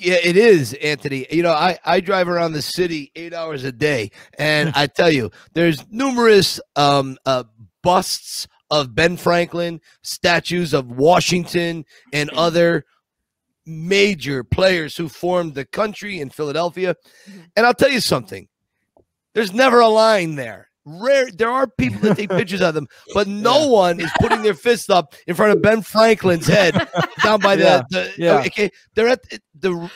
yeah, 0.00 0.18
it 0.22 0.36
is, 0.36 0.74
Anthony. 0.74 1.26
You 1.30 1.42
know, 1.42 1.52
I, 1.52 1.78
I 1.84 2.00
drive 2.00 2.28
around 2.28 2.52
the 2.52 2.60
city 2.62 3.10
eight 3.16 3.32
hours 3.32 3.64
a 3.64 3.72
day, 3.72 4.10
and 4.38 4.70
I 4.76 4.86
tell 4.86 5.10
you, 5.10 5.30
there's 5.54 5.82
numerous 5.90 6.60
um, 6.76 7.16
uh, 7.24 7.44
busts 7.82 8.46
of 8.70 8.94
Ben 8.94 9.16
Franklin, 9.16 9.80
statues 10.02 10.74
of 10.74 10.90
Washington, 10.90 11.86
and 12.12 12.28
other 12.36 12.84
major 13.68 14.42
players 14.42 14.96
who 14.96 15.08
formed 15.08 15.54
the 15.54 15.64
country 15.66 16.20
in 16.20 16.30
Philadelphia. 16.30 16.96
Mhm. 17.30 17.44
And 17.56 17.66
I'll 17.66 17.74
tell 17.74 17.90
you 17.90 18.00
something: 18.00 18.48
there's 19.34 19.52
never 19.52 19.80
a 19.80 19.88
line 19.88 20.34
there. 20.36 20.66
Rare, 20.90 21.30
there 21.30 21.50
are 21.50 21.66
people 21.66 22.00
that 22.00 22.16
take 22.16 22.30
pictures 22.30 22.62
of 22.62 22.72
them, 22.74 22.86
but 23.12 23.26
no 23.50 23.60
Yeah. 23.64 23.66
one 23.66 24.00
is 24.00 24.10
putting 24.20 24.40
their 24.40 24.54
fist 24.54 24.88
up 24.88 25.14
in 25.26 25.34
front 25.34 25.52
of 25.52 25.60
Ben 25.60 25.82
Franklin's 25.82 26.46
head 26.46 26.72
down 27.22 27.40
by 27.40 27.54
Yeah, 27.54 27.82
the, 27.90 27.98
the 27.98 28.12
yeah. 28.16 28.38
okay 28.46 28.70
they're 28.94 29.08
at 29.08 29.20
the 29.28 29.38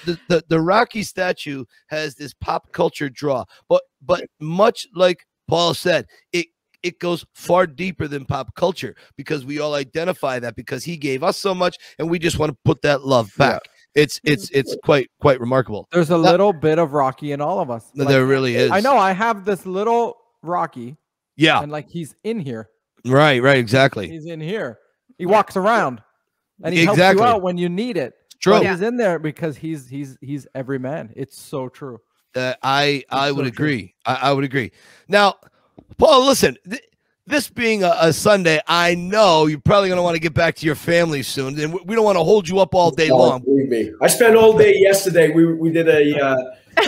the 0.05 0.19
the 0.29 0.45
the 0.49 0.61
rocky 0.61 1.03
statue 1.03 1.65
has 1.87 2.15
this 2.15 2.35
pop 2.35 2.73
culture 2.73 3.09
draw 3.09 3.45
but 3.71 3.81
but 4.03 4.25
much 4.39 4.87
like 4.95 5.25
paul 5.49 5.73
said 5.73 6.05
it 6.33 6.47
it 6.83 6.99
goes 6.99 7.25
far 7.35 7.67
deeper 7.67 8.09
than 8.09 8.25
pop 8.25 8.55
culture 8.55 8.95
because 9.17 9.45
we 9.45 9.61
all 9.61 9.75
identify 9.75 10.39
that 10.39 10.57
because 10.57 10.85
he 10.85 10.97
gave 10.97 11.23
us 11.23 11.37
so 11.39 11.55
much 11.55 11.77
and 11.99 12.11
we 12.11 12.19
just 12.19 12.39
want 12.39 12.51
to 12.53 12.59
put 12.65 12.83
that 12.83 13.05
love 13.05 13.31
Yeah. 13.39 13.51
back 13.53 13.63
it's 13.95 14.21
it's 14.25 14.51
it's 14.51 14.75
quite 14.85 15.09
quite 15.21 15.39
remarkable 15.41 15.87
There's 15.93 16.11
a 16.11 16.15
That- 16.15 16.19
little 16.33 16.53
bit 16.53 16.79
of 16.79 16.93
Rocky 16.95 17.33
in 17.33 17.41
all 17.43 17.61
of 17.61 17.71
us. 17.71 17.91
Like, 17.95 18.09
there 18.09 18.25
really 18.27 18.57
is 18.57 18.71
I 18.71 18.81
know 18.81 18.97
I 18.97 19.13
have 19.13 19.45
this 19.45 19.67
little 19.67 20.17
Rocky, 20.43 20.97
yeah 21.37 21.61
and 21.63 21.71
like 21.71 21.89
he's 21.91 22.15
in 22.25 22.41
here. 22.41 22.69
right 23.05 23.43
right 23.43 23.59
exactly 23.59 24.09
He's 24.09 24.27
in 24.27 24.41
here. 24.41 24.79
He 25.19 25.27
walks 25.27 25.57
around, 25.57 26.03
and 26.65 26.75
he 26.75 26.85
helps 26.85 26.99
you 26.99 27.23
out 27.23 27.43
when 27.43 27.59
you 27.59 27.69
need 27.69 27.97
it. 27.97 28.15
true 28.41 28.55
But 28.55 28.67
he's 28.67 28.81
in 28.81 28.97
there 28.97 29.19
because 29.21 29.57
he's 29.57 29.89
he's 29.89 30.17
he's 30.21 30.47
every 30.55 30.79
man. 30.79 31.13
It's 31.15 31.39
so 31.41 31.69
true. 31.69 31.99
Uh, 32.35 32.55
I 32.63 33.05
I 33.11 33.29
It's 33.29 33.37
would 33.37 33.45
so 33.47 33.51
true. 33.51 33.67
agree. 33.67 33.95
I, 34.07 34.15
I 34.15 34.33
would 34.33 34.43
agree. 34.45 34.73
Now, 35.07 35.37
Paul, 35.99 36.27
listen. 36.27 36.57
Th- 36.69 36.83
this 37.25 37.49
being 37.49 37.85
a, 37.85 37.95
a 38.01 38.13
Sunday, 38.13 38.61
I 38.67 38.97
know 38.97 39.47
you're 39.47 39.61
probably 39.61 39.89
going 39.89 39.99
to 39.99 40.03
want 40.03 40.17
to 40.17 40.21
get 40.21 40.35
back 40.35 40.57
to 40.57 40.67
your 40.67 40.75
family 40.75 41.23
soon, 41.23 41.59
and 41.61 41.73
we, 41.73 41.81
we 41.85 41.95
don't 41.95 42.05
want 42.05 42.19
to 42.19 42.25
hold 42.25 42.49
you 42.49 42.59
up 42.59 42.75
all 42.75 42.91
day 42.91 43.11
Oh, 43.11 43.17
long. 43.19 43.43
believe 43.43 43.69
me. 43.69 43.93
I 44.01 44.09
spent 44.09 44.35
all 44.35 44.57
day 44.59 44.75
yesterday. 44.77 45.31
We 45.31 45.55
we 45.55 45.71
did 45.71 45.89
a 45.89 46.21
uh, 46.21 46.37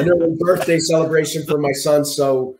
another 0.01 0.31
birthday 0.41 0.81
celebration 0.81 1.47
for 1.47 1.59
my 1.59 1.71
son. 1.71 2.05
So 2.05 2.57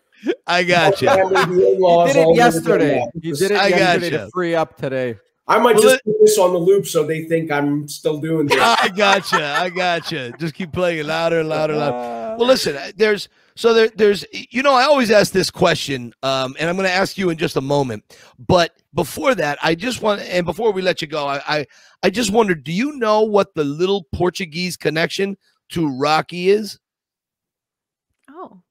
I 0.47 0.63
got 0.63 1.03
you. 1.03 1.09
family, 1.09 1.35
the 1.35 1.47
He 1.67 1.73
in-laws, 1.75 2.13
did 2.13 2.29
it 2.29 2.37
yesterday. 2.37 3.05
You 3.21 3.35
did 3.35 3.51
it 3.51 3.57
I 3.57 3.69
yesterday 3.69 4.11
gotcha. 4.11 4.25
to 4.27 4.31
free 4.31 4.55
up 4.55 4.77
today. 4.77 5.17
I 5.49 5.59
might 5.59 5.75
Well, 5.75 5.83
just 5.83 5.97
it- 5.97 6.05
put 6.05 6.21
this 6.21 6.39
on 6.39 6.53
the 6.53 6.59
loop 6.61 6.87
so 6.87 7.05
they 7.05 7.25
think 7.25 7.51
I'm 7.51 7.89
still 7.89 8.19
doing 8.19 8.47
this. 8.47 8.57
I 8.61 8.89
got 8.89 9.31
you. 9.33 9.39
I 9.43 9.69
got 9.69 10.13
you. 10.13 10.33
Just 10.39 10.55
keep 10.55 10.73
playing 10.73 11.01
it 11.01 11.07
louder 11.07 11.41
and 11.41 11.49
louder 11.49 11.73
and 11.73 11.81
louder. 11.83 11.97
Uh, 11.97 12.37
Well, 12.39 12.47
listen. 12.47 12.77
uh, 12.77 12.93
There's 12.97 13.29
so 13.57 13.73
there, 13.75 13.89
there's 13.97 14.25
you 14.33 14.63
know 14.63 14.75
I 14.75 14.83
always 14.85 15.11
ask 15.11 15.33
this 15.33 15.51
question, 15.51 16.13
um, 16.23 16.57
and 16.59 16.69
I'm 16.69 16.77
going 16.77 16.89
to 16.89 16.95
ask 16.95 17.17
you 17.19 17.31
in 17.31 17.39
just 17.39 17.57
a 17.57 17.61
moment. 17.61 18.05
But 18.39 18.73
before 18.95 19.35
that, 19.37 19.59
I 19.63 19.75
just 19.75 20.03
want 20.03 20.21
and 20.23 20.45
before 20.45 20.73
we 20.73 20.83
let 20.83 21.01
you 21.03 21.09
go, 21.09 21.27
I, 21.27 21.41
I 21.47 21.67
I 22.03 22.11
just 22.11 22.31
wondered, 22.33 22.65
do 22.65 22.73
you 22.73 22.93
know 22.97 23.23
what 23.23 23.55
the 23.55 23.65
little 23.65 24.05
Portuguese 24.13 24.77
connection 24.77 25.37
to 25.71 25.89
Rocky 25.89 26.51
is? 26.51 26.79
Oh, 28.31 28.63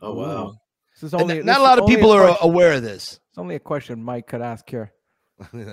Oh 0.00 0.14
wow! 0.14 0.54
this 0.94 1.02
is 1.02 1.14
only, 1.14 1.36
not 1.42 1.46
this 1.46 1.56
a 1.56 1.60
lot 1.62 1.78
of 1.78 1.86
people 1.88 2.10
are 2.12 2.26
question- 2.28 2.48
aware 2.50 2.72
of 2.74 2.82
this. 2.82 3.18
It's 3.30 3.38
only 3.38 3.56
a 3.56 3.60
question 3.60 4.02
Mike 4.02 4.26
could 4.28 4.42
ask 4.42 4.68
here. 4.68 4.92
You 5.52 5.64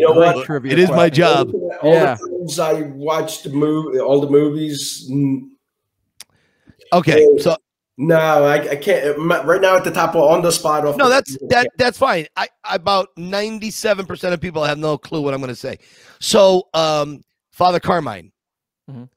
know 0.00 0.14
Great 0.14 0.34
what? 0.34 0.46
trivia 0.46 0.72
It 0.72 0.78
is 0.80 0.90
my 0.90 1.08
job. 1.08 1.52
All 1.82 1.92
Yeah. 1.92 2.16
the 2.16 2.28
times 2.40 2.58
I 2.58 2.82
watched 2.82 3.44
the 3.44 3.50
movie, 3.50 4.00
all 4.00 4.20
the 4.20 4.28
movies. 4.28 5.08
mm, 5.08 5.42
Okay, 6.92 7.24
so 7.38 7.56
No, 7.96 8.16
I, 8.16 8.54
I 8.70 8.76
can't. 8.76 9.16
Right 9.18 9.60
now, 9.60 9.76
at 9.76 9.84
the 9.84 9.90
top 9.92 10.14
on 10.16 10.42
the 10.42 10.50
spot. 10.50 10.84
Off 10.84 10.96
No, 10.96 11.04
the- 11.04 11.10
that's 11.10 11.38
that 11.50 11.68
that's 11.78 11.96
fine. 11.98 12.26
I 12.36 12.48
about 12.68 13.08
97% 13.16 14.32
of 14.32 14.40
people 14.40 14.64
have 14.64 14.78
no 14.78 14.98
clue 14.98 15.20
what 15.20 15.32
I'm 15.32 15.40
going 15.40 15.48
to 15.48 15.54
say. 15.54 15.78
So, 16.20 16.64
um 16.74 17.22
Father 17.52 17.78
Carmine, 17.78 18.32
Oh. 18.90 19.08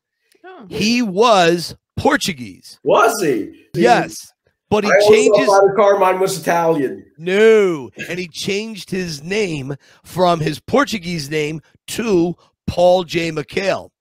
he 0.69 1.01
was 1.01 1.75
Portuguese. 1.97 2.79
Was 2.83 3.19
he? 3.21 3.65
Yes. 3.73 4.31
But 4.69 4.83
he 4.83 4.91
I 4.91 4.99
changes 5.09 5.47
Father 5.47 5.73
Carmine 5.75 6.19
was 6.19 6.37
Italian. 6.39 7.03
No, 7.17 7.89
and 8.09 8.19
he 8.19 8.27
changed 8.27 8.91
his 8.91 9.23
name 9.23 9.75
from 10.03 10.39
his 10.39 10.59
Portuguese 10.59 11.29
name 11.31 11.61
to 11.87 12.35
Paul 12.67 13.03
J. 13.05 13.31
Micale 13.31 13.91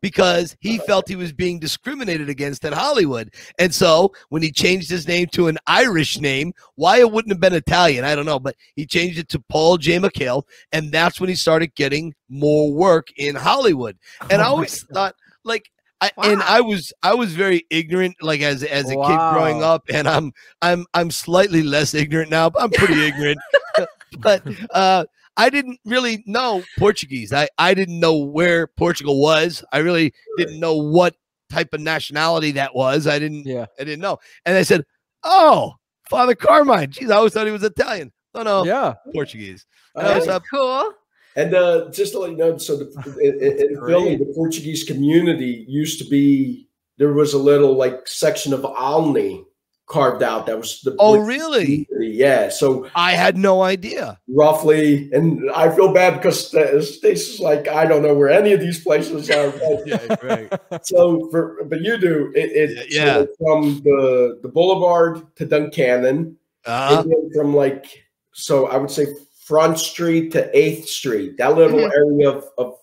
because 0.00 0.56
he 0.60 0.78
felt 0.78 1.08
he 1.08 1.16
was 1.16 1.32
being 1.32 1.58
discriminated 1.58 2.28
against 2.28 2.64
in 2.64 2.72
Hollywood. 2.72 3.34
And 3.58 3.74
so 3.74 4.12
when 4.28 4.42
he 4.42 4.50
changed 4.50 4.90
his 4.90 5.06
name 5.08 5.28
to 5.32 5.48
an 5.48 5.58
Irish 5.66 6.18
name, 6.18 6.52
why 6.76 6.98
it 6.98 7.10
wouldn't 7.10 7.32
have 7.32 7.40
been 7.40 7.54
Italian, 7.54 8.04
I 8.04 8.14
don't 8.14 8.26
know, 8.26 8.38
but 8.38 8.56
he 8.76 8.86
changed 8.86 9.18
it 9.18 9.28
to 9.30 9.40
Paul 9.48 9.76
J. 9.78 9.98
Micale, 9.98 10.46
and 10.72 10.92
that's 10.92 11.20
when 11.20 11.28
he 11.28 11.34
started 11.34 11.74
getting 11.74 12.14
more 12.28 12.72
work 12.72 13.08
in 13.16 13.34
Hollywood. 13.34 13.96
And 14.30 14.40
I 14.40 14.44
Oh 14.44 14.48
my 14.48 14.50
always 14.52 14.82
God. 14.84 14.94
thought, 14.94 15.14
like, 15.44 15.70
I, 16.00 16.12
and 16.22 16.40
I 16.42 16.60
was 16.60 16.92
I 17.02 17.14
was 17.14 17.32
very 17.34 17.66
ignorant 17.70 18.14
like 18.22 18.40
as 18.40 18.62
as 18.62 18.88
a 18.88 18.96
kid 19.04 19.18
growing 19.32 19.62
up 19.64 19.82
and 19.90 20.06
I'm 20.06 20.32
I'm 20.62 20.86
I'm 20.94 21.10
slightly 21.10 21.62
less 21.64 21.92
ignorant 21.92 22.30
now 22.30 22.48
but 22.50 22.62
I'm 22.62 22.70
pretty 22.70 23.02
ignorant 23.04 23.38
but 24.20 24.42
uh 24.70 25.06
I 25.38 25.48
didn't 25.50 25.78
really 25.86 26.22
know 26.26 26.62
Portuguese. 26.78 27.32
I 27.32 27.48
I 27.56 27.72
didn't 27.72 27.98
know 28.00 28.16
where 28.18 28.66
Portugal 28.66 29.20
was. 29.22 29.64
I 29.72 29.78
really 29.78 30.12
didn't 30.36 30.60
know 30.60 30.76
what 30.76 31.14
type 31.48 31.72
of 31.72 31.80
nationality 31.80 32.50
that 32.52 32.74
was. 32.74 33.06
I 33.06 33.18
didn't 33.18 33.46
Yeah. 33.46 33.66
I 33.80 33.84
didn't 33.84 34.00
know. 34.02 34.18
And 34.44 34.56
I 34.56 34.62
said 34.62 34.84
oh 35.24 35.74
Father 36.10 36.34
Carmine. 36.34 36.90
Jeez, 36.90 37.10
I 37.10 37.16
always 37.16 37.32
thought 37.32 37.46
he 37.46 37.52
was 37.52 37.62
Italian. 37.62 38.12
No 38.34 38.42
no 38.42 38.64
Yeah. 38.64 38.94
Portuguese. 39.14 39.64
Uh, 39.94 40.02
That 40.08 40.16
was 40.16 40.26
That's 40.26 40.48
cool. 40.50 40.92
And 41.36 41.54
uh, 41.54 41.90
just 41.92 42.12
to 42.14 42.18
let 42.18 42.30
you 42.32 42.36
know, 42.36 42.58
so 42.58 42.76
the, 42.76 42.86
in, 43.22 43.34
in- 43.40 43.70
in 43.76 43.86
Philly, 43.86 44.16
the 44.16 44.32
Portuguese 44.34 44.82
community 44.84 45.64
used 45.68 45.98
to 46.02 46.08
be 46.08 46.68
there 46.98 47.12
was 47.12 47.32
a 47.32 47.38
little 47.38 47.74
like 47.76 48.08
section 48.08 48.52
of 48.52 48.64
Olney 48.64 49.44
carved 49.88 50.22
out. 50.22 50.46
That 50.46 50.58
was 50.58 50.80
the 50.82 50.94
oh 50.98 51.18
really. 51.18 51.88
Yeah. 51.98 52.50
So 52.50 52.88
I 52.94 53.12
had 53.12 53.36
no 53.36 53.62
idea 53.62 54.18
roughly, 54.28 55.10
and 55.12 55.50
I 55.52 55.70
feel 55.74 55.92
bad 55.92 56.14
because 56.14 56.48
Sta- 56.48 56.80
Stacey's 56.82 57.40
like 57.40 57.68
I 57.68 57.86
don't 57.86 58.02
know 58.02 58.14
where 58.14 58.28
any 58.28 58.52
of 58.52 58.60
these 58.60 58.82
places 58.82 59.30
are. 59.30 59.50
but- 59.58 59.86
yeah 59.86 60.16
right 60.22 60.60
So 60.86 61.28
for 61.30 61.64
but 61.64 61.80
you 61.80 61.96
do 61.98 62.30
it. 62.34 62.50
it 62.54 62.86
Yeah. 62.90 63.22
so 63.22 63.26
from 63.40 63.80
the 63.82 64.38
the 64.42 64.48
Boulevard 64.48 65.22
to 65.36 65.46
Duncannon, 65.46 66.36
uh 66.66 67.02
it 67.04 67.08
went 67.08 67.34
from 67.34 67.54
like 67.56 67.86
so 68.32 68.66
I 68.68 68.76
would 68.76 68.90
say 68.90 69.06
Front 69.44 69.78
Street 69.78 70.30
to 70.32 70.50
Eighth 70.56 70.86
Street. 70.86 71.38
That 71.38 71.56
little 71.56 71.80
Mhm. 71.80 71.90
area 71.96 72.28
of 72.30 72.44
of 72.58 72.74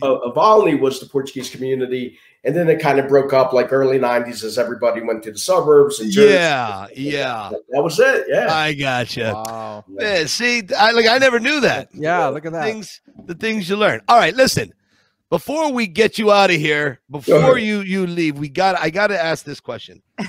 of, 0.00 0.22
of 0.22 0.38
Olney 0.38 0.76
was 0.76 0.98
the 1.00 1.06
Portuguese 1.06 1.50
community, 1.50 2.16
and 2.44 2.54
then 2.54 2.68
it 2.68 2.80
kind 2.80 2.98
of 2.98 3.08
broke 3.08 3.32
up 3.32 3.52
like 3.52 3.72
early 3.72 3.98
'90s 3.98 4.44
as 4.44 4.58
everybody 4.58 5.00
went 5.02 5.22
to 5.24 5.32
the 5.32 5.38
suburbs 5.38 6.00
and 6.00 6.10
Jersey. 6.10 6.34
yeah 6.34 6.86
yeah 6.94 7.50
that 7.70 7.82
was 7.82 7.98
it. 8.00 8.26
Yeah, 8.28 8.52
I 8.54 8.74
gotcha 8.74 9.32
Wow. 9.34 9.84
Yeah, 10.00 10.26
see, 10.26 10.62
I 10.78 10.90
like 10.92 11.06
I 11.06 11.18
never 11.18 11.40
knew 11.40 11.60
that. 11.60 11.88
Yeah, 11.94 12.26
look 12.28 12.46
at 12.46 12.52
that. 12.52 12.64
Things 12.64 13.00
the 13.26 13.34
things 13.34 13.68
you 13.68 13.76
learn. 13.76 14.00
All 14.08 14.18
right, 14.18 14.34
listen. 14.34 14.72
Before 15.30 15.72
we 15.72 15.86
get 15.88 16.16
you 16.18 16.30
out 16.30 16.50
of 16.50 16.56
here, 16.56 17.00
before 17.10 17.56
ahead. 17.56 17.62
you 17.66 17.80
you 17.80 18.06
leave, 18.06 18.38
we 18.38 18.48
got 18.48 18.78
I 18.78 18.90
got 18.90 19.08
to 19.08 19.20
ask 19.22 19.44
this 19.44 19.58
question. 19.60 20.02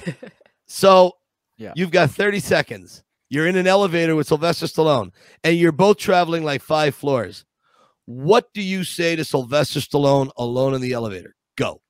So, 0.67 1.11
Yeah. 1.57 1.73
you've 1.75 1.91
got 1.91 2.09
30 2.09 2.39
seconds. 2.39 3.03
You're 3.29 3.47
in 3.47 3.55
an 3.55 3.67
elevator 3.67 4.15
with 4.15 4.27
Sylvester 4.27 4.65
Stallone 4.65 5.11
and 5.43 5.55
you're 5.57 5.71
both 5.71 5.97
traveling 5.97 6.43
like 6.43 6.61
5 6.61 6.95
floors. 6.95 7.45
What 8.05 8.51
do 8.53 8.61
you 8.61 8.83
say 8.83 9.15
to 9.15 9.23
Sylvester 9.23 9.79
Stallone 9.79 10.31
alone 10.37 10.73
in 10.73 10.81
the 10.81 10.93
elevator? 10.93 11.35
Go. 11.55 11.81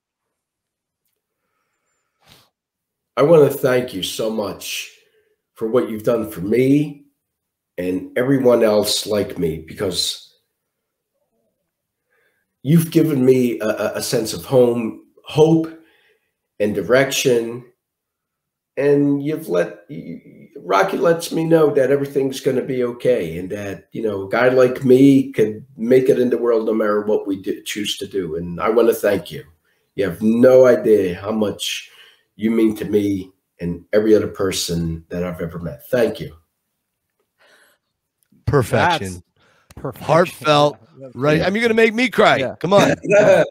I 3.18 3.24
want 3.24 3.50
to 3.50 3.58
thank 3.58 3.94
you 3.94 4.04
so 4.04 4.30
much 4.30 4.92
for 5.54 5.68
what 5.68 5.90
you've 5.90 6.04
done 6.04 6.30
for 6.30 6.42
me 6.42 7.06
and 7.78 8.18
everyone 8.18 8.64
else 8.64 9.06
like 9.06 9.38
me 9.38 9.60
because 9.68 10.34
you've 12.64 12.92
given 12.92 13.26
me 13.26 13.60
a, 13.60 13.94
a- 13.96 14.02
sense 14.02 14.34
of 14.34 14.44
home, 14.44 15.06
hope, 15.24 15.68
and 16.60 16.76
direction. 16.76 17.64
And 18.78 19.24
you've 19.24 19.48
let 19.48 19.86
you- 19.90 20.20
Rocky 20.58 20.98
lets 20.98 21.32
me 21.32 21.44
know 21.46 21.72
that 21.76 21.92
everything's 21.92 22.40
going 22.40 22.58
to 22.58 22.64
be 22.64 22.84
okay, 22.84 23.38
and 23.38 23.50
that 23.52 23.88
you 23.92 24.02
know 24.02 24.24
a 24.24 24.30
guy 24.30 24.50
like 24.50 24.84
me 24.84 25.32
could 25.32 25.64
make 25.78 26.10
it 26.10 26.18
in 26.20 26.32
the 26.32 26.40
world 26.40 26.66
no 26.66 26.74
matter 26.74 27.02
what 27.02 27.28
we 27.28 27.40
do, 27.40 27.62
choose 27.64 27.98
to 27.98 28.08
do. 28.08 28.36
And 28.36 28.60
I 28.60 28.70
want 28.70 28.88
to 28.88 28.94
thank 28.96 29.32
you. 29.32 29.44
You 29.94 30.06
have 30.10 30.24
no 30.24 30.66
idea 30.66 31.14
how 31.22 31.32
much 31.32 31.92
you 32.36 32.52
mean 32.52 32.76
to 32.78 32.86
me 32.86 33.32
and 33.60 33.86
every 33.94 34.16
other 34.16 34.28
person 34.28 35.06
that 35.10 35.24
I've 35.24 35.42
ever 35.42 35.60
met. 35.60 35.88
Thank 35.90 36.20
you. 36.20 36.36
Perfection. 38.46 39.24
Perfect. 39.76 40.04
Heartfelt, 40.04 40.78
Right? 41.14 41.42
I 41.42 41.46
mean, 41.46 41.56
you're 41.56 41.62
going 41.62 41.70
to 41.70 41.74
make 41.74 41.94
me 41.94 42.10
cry. 42.10 42.38
Yeah. 42.38 42.56
Come 42.60 42.74
on. 42.74 42.96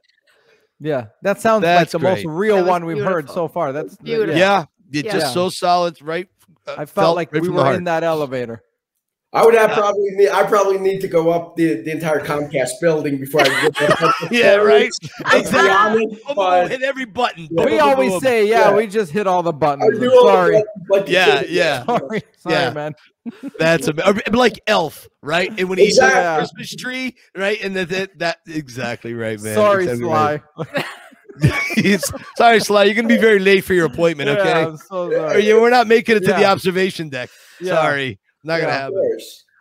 Yeah, 0.80 1.06
that 1.22 1.40
sounds 1.40 1.62
That's 1.62 1.94
like 1.94 2.02
the 2.02 2.06
most 2.06 2.24
real 2.26 2.62
one 2.64 2.84
we've 2.84 3.02
heard 3.02 3.30
so 3.30 3.48
far. 3.48 3.72
That's 3.72 3.96
Beautiful. 3.96 4.36
Yeah. 4.36 4.66
It's 4.92 5.06
Yeah. 5.06 5.12
just 5.12 5.32
so 5.32 5.48
solid, 5.48 6.02
right? 6.02 6.28
uh, 6.66 6.74
I 6.78 6.84
felt, 6.84 7.16
like 7.16 7.32
right 7.32 7.40
we 7.40 7.48
were 7.48 7.72
in 7.74 7.84
that 7.84 8.02
elevator. 8.02 8.62
I 9.34 9.44
would 9.44 9.54
have 9.54 9.72
probably 9.72 10.10
need, 10.12 10.28
I 10.28 10.44
probably 10.44 10.78
need 10.78 11.00
to 11.00 11.08
go 11.08 11.30
up 11.30 11.56
the, 11.56 11.82
the 11.82 11.90
entire 11.90 12.20
Comcast 12.20 12.70
building 12.80 13.18
before 13.18 13.40
I 13.42 13.44
get 13.62 13.74
that. 13.74 14.14
Yeah, 14.30 14.54
right. 14.56 14.90
Exactly. 15.32 16.06
honest, 16.06 16.22
but 16.36 16.70
hit 16.70 16.82
every 16.82 17.04
button. 17.04 17.48
Yeah. 17.50 17.64
We 17.64 17.70
boom, 17.72 17.78
boom, 17.78 17.80
always 17.88 18.10
boom. 18.12 18.20
say, 18.20 18.46
yeah, 18.48 18.70
Yeah. 18.70 18.76
we 18.76 18.86
just 18.86 19.10
hit 19.12 19.26
all 19.26 19.42
the 19.42 19.52
buttons. 19.52 19.98
I'm 19.98 20.10
sorry. 20.10 20.52
that 20.54 20.66
like 20.88 21.06
the 21.06 21.12
Yeah, 21.12 21.38
kids. 21.40 21.50
yeah. 21.52 21.84
sorry, 21.84 22.22
sorry, 22.38 22.54
Yeah. 22.54 22.70
man. 22.72 22.92
That's 23.58 23.88
a, 23.88 23.94
like 24.32 24.60
Elf, 24.66 25.08
right? 25.22 25.50
And 25.58 25.68
when 25.68 25.78
he's 25.78 25.96
Exactly. 25.98 26.20
at 26.20 26.36
Christmas 26.38 26.76
tree, 26.76 27.16
right? 27.36 27.60
And 27.62 27.74
that 27.76 27.88
that, 27.88 28.18
that 28.18 28.38
exactly 28.46 29.14
right, 29.14 29.40
man. 29.40 29.54
sorry, 29.54 29.84
Exactly 29.84 30.04
Sly. 30.06 30.40
right. 30.56 30.84
It's- 31.76 32.12
sorry, 32.36 32.60
Sly. 32.60 32.84
You're 32.84 32.94
gonna 32.94 33.08
be 33.08 33.16
very 33.18 33.38
late 33.40 33.64
for 33.64 33.74
your 33.74 33.86
appointment. 33.86 34.28
Yeah, 34.30 34.36
Okay. 34.38 34.52
I'm 34.52 34.76
so 34.76 35.08
Or 35.10 35.12
sorry. 35.14 35.46
you, 35.46 35.60
we're 35.60 35.70
not 35.70 35.86
making 35.88 36.16
it 36.16 36.20
to 36.20 36.32
the 36.32 36.44
observation 36.44 37.08
deck. 37.08 37.30
Yeah. 37.60 37.74
Sorry, 37.74 38.18
not 38.44 38.60
gonna 38.60 38.72
Yeah. 38.72 38.78
Happen. 38.78 39.18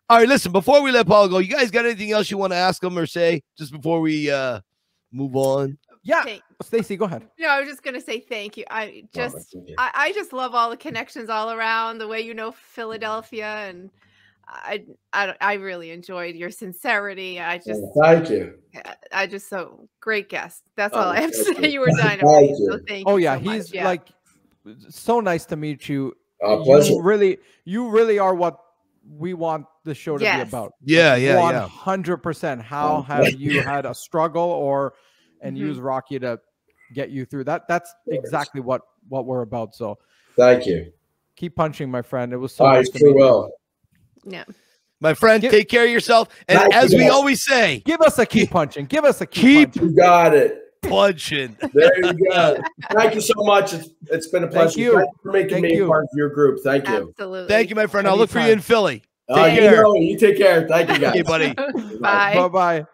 All 0.09 0.17
right, 0.19 0.27
listen. 0.27 0.51
Before 0.51 0.81
we 0.81 0.91
let 0.91 1.07
Paul 1.07 1.27
go, 1.29 1.37
you 1.39 1.47
guys 1.53 1.71
got 1.71 1.85
anything 1.85 2.11
else 2.11 2.29
you 2.29 2.37
want 2.37 2.51
to 2.53 2.57
ask 2.57 2.83
him 2.83 2.97
or 2.97 3.05
say 3.05 3.41
just 3.57 3.71
before 3.71 4.01
we 4.01 4.29
uh 4.29 4.59
move 5.11 5.35
on? 5.35 5.77
Yeah, 6.05 6.23
Thank- 6.23 6.41
Stacy, 6.61 6.97
go 6.97 7.05
ahead. 7.05 7.27
No, 7.39 7.47
I 7.47 7.59
was 7.61 7.69
just 7.69 7.81
gonna 7.81 8.01
say 8.01 8.19
thank 8.19 8.57
you. 8.57 8.65
I 8.69 9.03
just 9.15 9.55
I, 9.77 9.91
I 9.95 10.11
just 10.11 10.33
love 10.33 10.53
all 10.53 10.69
the 10.69 10.77
connections 10.77 11.29
all 11.29 11.51
around, 11.51 11.97
the 11.99 12.07
way 12.07 12.21
you 12.21 12.33
know 12.33 12.51
Philadelphia 12.51 13.45
and 13.69 13.89
I 14.47 14.83
I 15.13 15.33
I 15.39 15.53
really 15.53 15.91
enjoyed 15.91 16.35
your 16.35 16.51
sincerity. 16.51 17.39
I 17.39 17.57
just 17.57 17.81
Oh, 17.81 18.01
thank 18.01 18.29
you. 18.29 18.53
I 19.13 19.25
just 19.25 19.47
so 19.49 19.87
great 20.01 20.27
guest. 20.27 20.63
That's 20.75 20.93
Oh, 20.93 20.99
all 20.99 21.07
I 21.09 21.21
have 21.21 21.31
to 21.31 21.43
say. 21.43 21.53
you. 21.61 21.69
You 21.69 21.79
were 21.79 21.87
Thank 21.87 22.19
dynamite. 22.21 22.55
So 22.57 22.73
you. 22.75 22.81
thank 22.87 23.07
Oh 23.07 23.15
you 23.15 23.23
yeah, 23.23 23.35
so 23.35 23.41
he's 23.41 23.73
Yeah. 23.73 23.85
like 23.85 24.09
so 24.89 25.21
nice 25.21 25.45
to 25.45 25.55
meet 25.55 25.87
you. 25.87 26.13
Uh, 26.45 26.57
pleasure. 26.57 26.91
You 26.93 27.01
really, 27.01 27.37
you 27.63 27.87
really 27.89 28.19
are 28.19 28.35
what 28.35 28.59
we 29.07 29.33
want 29.33 29.65
the 29.83 29.93
show 29.93 30.17
to 30.17 30.23
Yes. 30.23 30.43
be 30.43 30.49
about. 30.49 30.73
Yeah, 30.83 31.15
yeah, 31.15 31.39
One 31.39 31.53
yeah. 31.55 31.67
hundred 31.67 32.17
percent. 32.17 32.61
How 32.61 32.97
Oh, 32.97 33.01
have 33.01 33.29
you 33.31 33.51
you. 33.53 33.61
had 33.61 33.85
a 33.85 33.93
struggle 33.93 34.41
or 34.43 34.93
and 35.41 35.55
Mhm. 35.57 35.59
use 35.61 35.79
Rocky 35.79 36.19
to 36.19 36.39
get 36.93 37.09
you 37.09 37.25
through 37.25 37.43
that? 37.45 37.67
That's 37.67 37.93
exactly 38.07 38.61
what 38.61 38.81
what 39.09 39.25
we're 39.25 39.41
about. 39.41 39.75
So 39.75 39.97
Thank 40.37 40.65
you. 40.65 40.91
keep 41.35 41.55
punching, 41.55 41.91
my 41.91 42.01
friend. 42.01 42.31
It 42.31 42.37
was 42.37 42.55
so 42.55 42.65
I 42.65 42.75
nice 42.75 42.89
to 42.89 43.03
meet 43.03 43.09
you. 43.09 43.15
will. 43.15 43.51
yeah. 44.23 44.45
My 45.01 45.13
friend, 45.13 45.41
Give- 45.41 45.51
take 45.51 45.67
care 45.67 45.83
of 45.83 45.89
yourself. 45.89 46.29
And 46.47 46.57
Thank 46.57 46.73
as 46.73 46.93
you, 46.93 46.99
we 46.99 47.03
guys. 47.03 47.11
always 47.11 47.43
say, 47.43 47.81
Give 47.85 47.99
us 47.99 48.17
a 48.19 48.25
keep 48.25 48.51
punching. 48.51 48.85
Give 48.85 49.03
us 49.03 49.19
a 49.19 49.25
keep, 49.25 49.43
Keep- 49.43 49.73
punching. 49.73 49.89
You 49.89 49.95
got 49.97 50.33
it. 50.33 50.62
Punching. 50.83 51.57
There 51.73 52.05
you 52.05 52.13
go. 52.29 52.57
Thank 52.91 53.15
you 53.15 53.21
so 53.21 53.33
much. 53.37 53.73
It's, 53.73 53.89
it's 54.11 54.27
been 54.27 54.43
a 54.43 54.47
pleasure. 54.47 54.67
Thank 54.69 54.77
you 54.77 55.07
for 55.23 55.31
making 55.31 55.49
Thank 55.49 55.63
me 55.65 55.75
you. 55.75 55.87
part 55.87 56.03
of 56.03 56.09
your 56.15 56.29
group. 56.29 56.59
Thank 56.63 56.87
you. 56.87 57.09
Absolutely. 57.09 57.47
Thank 57.47 57.69
you, 57.69 57.75
my 57.75 57.87
friend. 57.87 58.07
I'll 58.07 58.17
look 58.17 58.29
for 58.29 58.39
you 58.39 58.45
in 58.45 58.51
Anytime. 58.51 58.61
Philly. 58.63 59.03
Uh, 59.29 59.35
Take 59.45 59.55
you 59.55 59.59
care. 59.61 59.83
know, 59.83 59.95
you 59.95 60.17
take 60.19 60.37
care. 60.37 60.67
Thank 60.67 60.89
you, 60.89 60.99
guys. 60.99 61.11
Okay, 61.11 61.21
buddy. 61.21 61.53
Bye. 61.99 62.35
Bye 62.35 62.47
bye. 62.49 62.85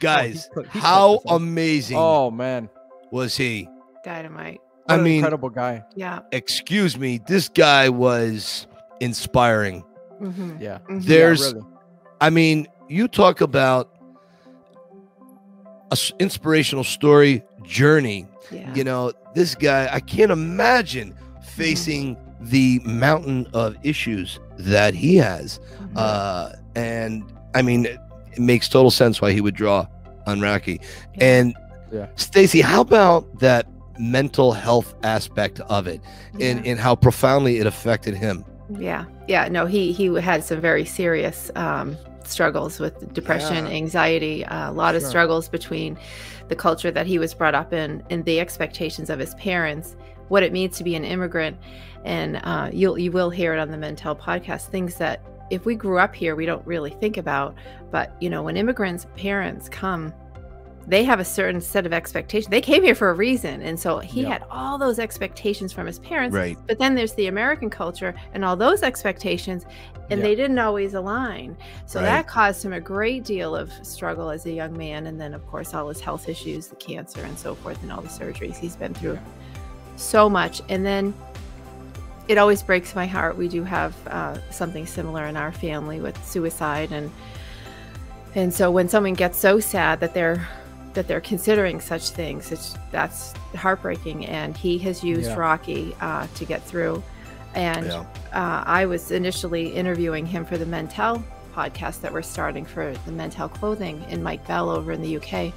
Guys, 0.00 0.48
put- 0.54 0.66
he 0.66 0.72
put 0.72 0.80
how 0.82 1.20
amazing 1.28 1.96
Oh 1.98 2.30
man, 2.30 2.68
was 3.12 3.36
he? 3.36 3.68
Dynamite. 4.04 4.60
I 4.88 4.94
What 4.94 4.98
an 4.98 5.04
mean, 5.04 5.14
incredible 5.16 5.50
guy. 5.50 5.84
Yeah. 5.94 6.20
excuse 6.32 6.98
me, 6.98 7.20
this 7.28 7.48
guy 7.48 7.88
was 7.90 8.66
inspiring. 9.00 9.84
hmm 10.18 10.56
Yeah. 10.58 10.78
Mhm. 10.88 11.04
There's, 11.04 11.40
yeah, 11.42 11.46
really. 11.52 11.66
I 12.20 12.30
mean, 12.30 12.66
you 12.88 13.08
talk 13.08 13.40
about 13.40 13.94
a 15.90 15.94
s- 15.94 16.12
inspirational 16.18 16.84
story 16.84 17.42
journey 17.62 18.26
Yeah. 18.52 18.74
You 18.74 18.82
know, 18.82 19.12
this 19.34 19.54
guy, 19.54 19.88
I 19.92 20.00
can't 20.00 20.32
imagine 20.32 21.14
facing 21.54 22.16
the 22.40 22.80
mountain 22.84 23.46
of 23.52 23.76
issues 23.84 24.40
that 24.58 24.92
he 24.92 25.16
has. 25.16 25.60
Mhm. 25.80 25.90
Uh, 25.94 26.52
and 26.74 27.22
I 27.54 27.62
mean, 27.62 27.86
it, 27.86 27.98
it 28.32 28.40
makes 28.40 28.68
total 28.68 28.90
sense 28.90 29.20
why 29.20 29.30
he 29.30 29.40
would 29.40 29.54
draw 29.54 29.86
on 30.26 30.40
Rocky. 30.40 30.80
Yeah. 31.14 31.24
And 31.24 31.54
Yeah. 31.92 32.06
Stacy, 32.16 32.60
how 32.60 32.80
about 32.80 33.38
that 33.40 33.66
mental 34.00 34.50
health 34.52 34.94
aspect 35.04 35.60
of 35.68 35.86
it 35.86 36.00
and, 36.40 36.66
and 36.66 36.80
how 36.80 36.96
profoundly 36.96 37.58
it 37.58 37.66
affected 37.66 38.14
him? 38.14 38.44
Yeah, 38.80 39.04
yeah. 39.28 39.48
No, 39.48 39.66
he 39.66 39.92
he 39.92 40.06
had 40.20 40.42
some 40.44 40.60
very 40.60 40.84
serious 40.84 41.50
um, 41.56 41.96
struggles 42.26 42.78
with 42.80 43.12
depression, 43.12 43.66
Yeah. 43.66 43.72
anxiety, 43.72 44.44
uh, 44.44 44.70
a 44.70 44.72
lot 44.72 44.94
of 44.94 45.02
struggles 45.02 45.48
between 45.48 45.98
the 46.48 46.56
culture 46.56 46.90
that 46.90 47.06
he 47.06 47.18
was 47.18 47.34
brought 47.34 47.54
up 47.54 47.72
in 47.72 48.02
and 48.10 48.24
the 48.24 48.40
expectations 48.40 49.10
of 49.10 49.18
his 49.18 49.34
parents, 49.34 49.96
what 50.28 50.42
it 50.42 50.52
means 50.52 50.76
to 50.78 50.84
be 50.84 50.94
an 50.94 51.04
immigrant, 51.04 51.56
and 52.04 52.40
uh, 52.44 52.70
you'll 52.72 52.98
you 52.98 53.12
will 53.12 53.30
hear 53.30 53.52
it 53.52 53.58
on 53.58 53.70
the 53.70 53.76
Mentel 53.76 54.18
podcast. 54.18 54.66
Things 54.66 54.96
that 54.96 55.20
if 55.50 55.64
we 55.64 55.74
grew 55.74 55.98
up 55.98 56.14
here, 56.14 56.36
we 56.36 56.46
don't 56.46 56.64
really 56.66 56.90
think 56.90 57.16
about, 57.16 57.54
but 57.90 58.14
you 58.20 58.30
know, 58.30 58.42
when 58.42 58.56
immigrants' 58.56 59.06
parents 59.16 59.68
come. 59.68 60.12
They 60.86 61.04
have 61.04 61.20
a 61.20 61.24
certain 61.24 61.60
set 61.60 61.86
of 61.86 61.92
expectations. 61.92 62.50
They 62.50 62.60
came 62.60 62.82
here 62.82 62.94
for 62.94 63.10
a 63.10 63.14
reason. 63.14 63.62
And 63.62 63.78
so 63.78 63.98
he 63.98 64.22
Yeah. 64.22 64.30
had 64.30 64.44
all 64.50 64.78
those 64.78 64.98
expectations 64.98 65.72
from 65.72 65.86
his 65.86 65.98
parents. 65.98 66.34
Right. 66.34 66.58
But 66.66 66.78
then 66.78 66.94
there's 66.94 67.12
the 67.14 67.26
American 67.26 67.70
culture 67.70 68.14
and 68.34 68.44
all 68.44 68.56
those 68.56 68.82
expectations, 68.82 69.66
and 70.10 70.20
Yeah. 70.20 70.26
they 70.26 70.34
didn't 70.34 70.58
always 70.58 70.94
align. 70.94 71.56
So 71.86 72.00
Right. 72.00 72.06
that 72.06 72.26
caused 72.26 72.64
him 72.64 72.72
a 72.72 72.80
great 72.80 73.24
deal 73.24 73.54
of 73.54 73.70
struggle 73.82 74.30
as 74.30 74.46
a 74.46 74.50
young 74.50 74.76
man. 74.76 75.06
And 75.06 75.20
then, 75.20 75.34
of 75.34 75.46
course, 75.48 75.74
all 75.74 75.88
his 75.88 76.00
health 76.00 76.28
issues, 76.28 76.68
the 76.68 76.76
cancer, 76.76 77.22
and 77.22 77.38
so 77.38 77.54
forth, 77.54 77.80
and 77.82 77.92
all 77.92 78.00
the 78.00 78.08
surgeries 78.08 78.56
he's 78.56 78.74
been 78.76 78.94
through 78.94 79.18
so 79.96 80.28
much. 80.30 80.62
And 80.68 80.84
then 80.84 81.14
it 82.26 82.38
always 82.38 82.62
breaks 82.62 82.94
my 82.94 83.06
heart. 83.06 83.36
We 83.36 83.48
do 83.48 83.64
have 83.64 83.94
uh, 84.06 84.38
something 84.50 84.86
similar 84.86 85.26
in 85.26 85.36
our 85.36 85.52
family 85.52 86.00
with 86.00 86.16
suicide, 86.24 86.90
and 86.90 87.10
and 88.34 88.54
so 88.54 88.70
when 88.70 88.88
someone 88.88 89.14
gets 89.14 89.38
so 89.38 89.58
sad 89.58 89.98
that 90.00 90.14
they're 90.14 90.46
that 90.94 91.06
they're 91.06 91.20
considering 91.20 91.80
such 91.80 92.10
things, 92.10 92.50
it's 92.52 92.74
that's 92.90 93.32
heartbreaking. 93.56 94.26
And 94.26 94.56
he 94.56 94.78
has 94.78 95.02
used 95.04 95.30
Yeah. 95.30 95.36
Rocky 95.36 95.94
uh, 96.00 96.26
to 96.34 96.44
get 96.44 96.62
through. 96.62 97.02
And 97.54 97.86
Yeah. 97.86 98.04
uh, 98.32 98.64
I 98.66 98.86
was 98.86 99.10
initially 99.10 99.68
interviewing 99.68 100.26
him 100.26 100.44
for 100.44 100.56
the 100.58 100.64
Mentel 100.66 101.22
podcast 101.54 102.00
that 102.02 102.12
we're 102.12 102.22
starting 102.22 102.64
for 102.64 102.92
the 103.06 103.12
Mentel 103.12 103.52
Clothing 103.52 104.04
in 104.08 104.22
Mike 104.22 104.46
Bell 104.46 104.70
over 104.70 104.92
in 104.92 105.02
the 105.02 105.16
UK. 105.16 105.52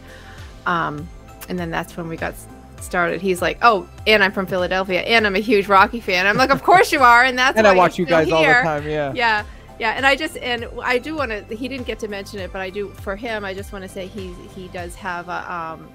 Um, 0.65 1.07
and 1.49 1.59
then 1.59 1.69
that's 1.71 1.95
when 1.97 2.07
we 2.07 2.17
got 2.17 2.33
started. 2.81 3.21
He's 3.21 3.41
like, 3.41 3.59
"Oh, 3.61 3.87
and 4.07 4.23
I'm 4.23 4.31
from 4.31 4.45
Philadelphia, 4.45 5.01
and 5.01 5.25
I'm 5.27 5.35
a 5.35 5.39
huge 5.39 5.67
Rocky 5.67 5.99
fan." 5.99 6.25
I'm 6.25 6.35
like, 6.37 6.49
"Of 6.49 6.63
course 6.63 6.91
you 6.91 7.01
are," 7.01 7.23
and 7.23 7.37
that's 7.37 7.57
And 7.57 7.65
why 7.65 7.73
I 7.73 7.75
watch 7.75 7.97
you're 7.97 8.07
guys 8.07 8.25
still 8.27 8.37
all 8.37 8.43
the 8.43 8.53
time. 8.53 8.87
Yeah. 8.89 9.13
Yeah, 9.13 9.43
yeah, 9.79 9.91
and 9.91 10.05
I 10.05 10.15
just 10.15 10.37
and 10.37 10.67
I 10.81 10.97
do 10.97 11.15
want 11.15 11.31
to. 11.31 11.55
He 11.55 11.67
didn't 11.67 11.87
get 11.87 11.99
to 11.99 12.07
mention 12.07 12.39
it, 12.39 12.51
but 12.51 12.61
I 12.61 12.69
do 12.69 12.89
for 12.89 13.15
him. 13.15 13.43
I 13.45 13.53
just 13.53 13.71
want 13.73 13.83
to 13.83 13.89
say 13.89 14.07
he 14.07 14.33
he 14.55 14.67
does 14.69 14.95
have 14.95 15.29
a 15.29 15.51
um 15.53 15.89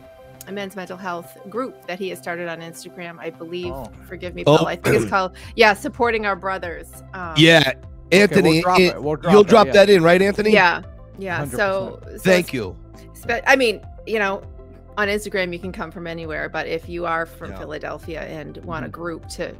a 0.47 0.53
men's 0.53 0.75
mental 0.77 0.97
health 0.97 1.37
group 1.51 1.87
that 1.87 1.99
he 1.99 2.09
has 2.09 2.19
started 2.19 2.49
on 2.49 2.61
Instagram. 2.61 3.19
I 3.19 3.31
believe. 3.31 3.73
Oh. 3.73 3.91
Forgive 4.09 4.35
me, 4.35 4.45
Oh. 4.47 4.57
Paul. 4.59 4.67
I 4.67 4.77
think 4.77 4.97
it's 4.97 5.09
called 5.11 5.33
yeah, 5.57 5.75
supporting 5.75 6.27
our 6.27 6.37
brothers. 6.37 6.91
Um, 7.15 7.35
Yeah. 7.37 7.73
Anthony, 8.11 8.51
we'll 8.53 8.63
drop 8.63 8.81
it- 8.81 8.83
it. 8.97 9.03
We'll 9.03 9.17
drop 9.17 9.33
you'll 9.33 9.41
it, 9.43 9.49
drop 9.49 9.67
yeah. 9.67 9.73
that 9.75 9.91
in, 9.91 10.03
right, 10.03 10.23
Anthony? 10.23 10.51
yeah, 10.51 10.81
yeah. 11.19 11.45
So, 11.45 12.01
so 12.07 12.19
Thank 12.21 12.55
you. 12.55 12.75
Spe- 13.13 13.43
I 13.47 13.55
mean, 13.55 13.83
you 14.07 14.19
know, 14.19 14.43
on 14.97 15.09
Instagram 15.09 15.53
you 15.53 15.59
can 15.59 15.73
come 15.73 15.91
from 15.91 16.07
anywhere, 16.07 16.49
but 16.49 16.67
if 16.67 16.89
you 16.89 17.05
are 17.05 17.27
from 17.27 17.51
Yeah. 17.51 17.59
Philadelphia 17.59 18.23
and 18.23 18.57
want 18.65 18.87
a 18.87 18.89
Mhm. 18.89 18.93
group 18.93 19.29
to 19.31 19.55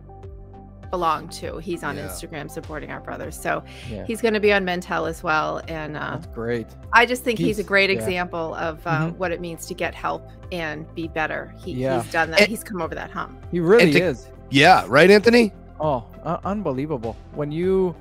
belong 0.91 1.29
to, 1.29 1.59
he's 1.59 1.83
on 1.85 1.97
Yeah. 1.97 2.07
Instagram 2.09 2.51
supporting 2.51 2.91
our 2.91 3.01
brothers. 3.01 3.39
So 3.41 3.63
Yeah. 3.91 4.05
he's 4.05 4.21
going 4.21 4.35
to 4.35 4.41
be 4.41 4.53
on 4.53 4.65
Mentel 4.65 5.09
as 5.09 5.23
well, 5.23 5.61
and 5.69 5.97
uh, 5.97 6.13
That's 6.13 6.27
great. 6.29 6.67
I 6.93 7.07
just 7.07 7.25
think 7.25 7.39
he's, 7.39 7.59
a 7.59 7.63
He's- 7.63 7.69
great 7.69 7.91
yeah. 7.91 7.97
example 7.97 8.55
of 8.55 8.85
uh, 8.87 8.91
Mhm. 9.09 9.17
what 9.17 9.33
it 9.33 9.41
means 9.41 9.67
to 9.67 9.75
get 9.75 9.95
help 9.95 10.29
and 10.53 10.93
be 10.95 11.09
better. 11.09 11.55
He, 11.59 11.73
Yeah. 11.73 12.03
He's 12.03 12.13
done 12.13 12.31
that. 12.31 12.41
And- 12.41 12.49
he's 12.49 12.65
come 12.65 12.81
over 12.81 12.95
that 12.95 13.11
hump. 13.11 13.39
He 13.51 13.61
really 13.61 13.93
to- 13.93 14.01
is. 14.03 14.29
Yeah, 14.51 14.85
right, 14.89 15.11
Anthony? 15.11 15.53
Oh, 15.81 16.05
uh, 16.25 16.39
unbelievable. 16.45 17.17
When 17.35 17.53
you, 17.53 17.95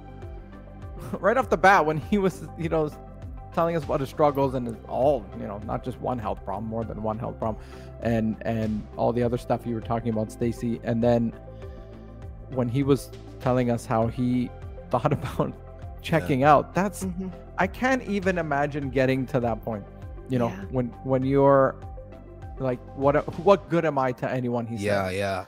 right 1.20 1.38
off 1.38 1.50
the 1.50 1.58
bat, 1.58 1.86
when 1.86 1.98
he 1.98 2.18
was, 2.18 2.48
you 2.58 2.70
know, 2.70 2.90
telling 3.54 3.76
us 3.76 3.84
about 3.84 4.00
his 4.00 4.10
struggles 4.10 4.54
and 4.54 4.68
his, 4.68 4.76
all, 4.88 5.26
you 5.40 5.48
know, 5.48 5.60
not 5.66 5.84
just 5.84 6.00
one 6.00 6.18
health 6.20 6.44
problem, 6.46 6.66
more 6.70 6.84
than 6.84 7.02
one 7.04 7.18
health 7.20 7.38
problem, 7.40 7.62
and 8.02 8.36
and 8.42 8.86
all 8.98 9.12
the 9.12 9.24
other 9.24 9.38
stuff 9.38 9.66
you 9.66 9.74
were 9.74 9.82
talking 9.82 10.10
about, 10.10 10.32
Stacy, 10.32 10.80
and 10.84 11.04
then 11.04 11.34
when 12.52 12.70
he 12.70 12.84
was 12.84 13.10
telling 13.40 13.70
us 13.72 13.86
how 13.86 14.08
he 14.08 14.50
thought 14.90 15.12
about 15.14 15.54
checking 16.02 16.44
out, 16.44 16.74
that's 16.74 17.04
Mhm. 17.06 17.32
I 17.58 17.66
can't 17.68 18.04
even 18.04 18.38
imagine 18.38 18.90
getting 18.90 19.26
to 19.28 19.40
that 19.40 19.64
point. 19.64 19.84
You 20.30 20.40
know, 20.40 20.50
Yeah. 20.50 20.66
when 20.72 20.88
when 21.04 21.24
you're 21.24 21.76
like, 22.60 22.80
what 22.96 23.16
what 23.40 23.70
good 23.70 23.86
am 23.86 23.98
I 23.98 24.12
to 24.14 24.30
anyone? 24.32 24.66
He 24.66 24.78
said 24.78 24.86
Yeah, 24.86 25.10
yeah. 25.10 25.46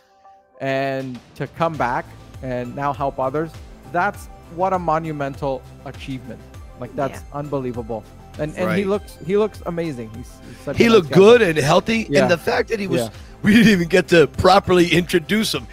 and 0.61 1.19
to 1.35 1.47
come 1.47 1.75
back 1.77 2.05
and 2.43 2.75
now 2.75 2.93
help 2.93 3.19
others 3.19 3.51
that's 3.91 4.27
what 4.55 4.71
a 4.73 4.79
monumental 4.79 5.61
achievement 5.85 6.39
like 6.79 6.93
that's 6.95 7.21
unbelievable 7.33 8.03
and 8.39 8.55
and 8.55 8.77
he 8.77 8.83
looks 8.85 9.17
he 9.25 9.35
looks 9.37 9.61
amazing 9.65 10.09
he's, 10.15 10.31
he's 10.47 10.57
such 10.63 10.75
a 10.75 10.77
He 10.77 10.83
nice 10.85 10.93
looked 10.93 11.09
guy. 11.09 11.15
good 11.15 11.41
and 11.41 11.57
healthy. 11.57 12.07
Yeah. 12.09 12.21
And 12.21 12.31
the 12.31 12.37
fact 12.37 12.69
that 12.69 12.79
he 12.79 12.87
was, 12.87 13.01
Yeah. 13.01 13.09
we 13.43 13.53
didn't 13.55 13.71
even 13.73 13.87
get 13.89 14.07
to 14.09 14.27
properly 14.27 14.87
introduce 14.93 15.53
him. 15.53 15.65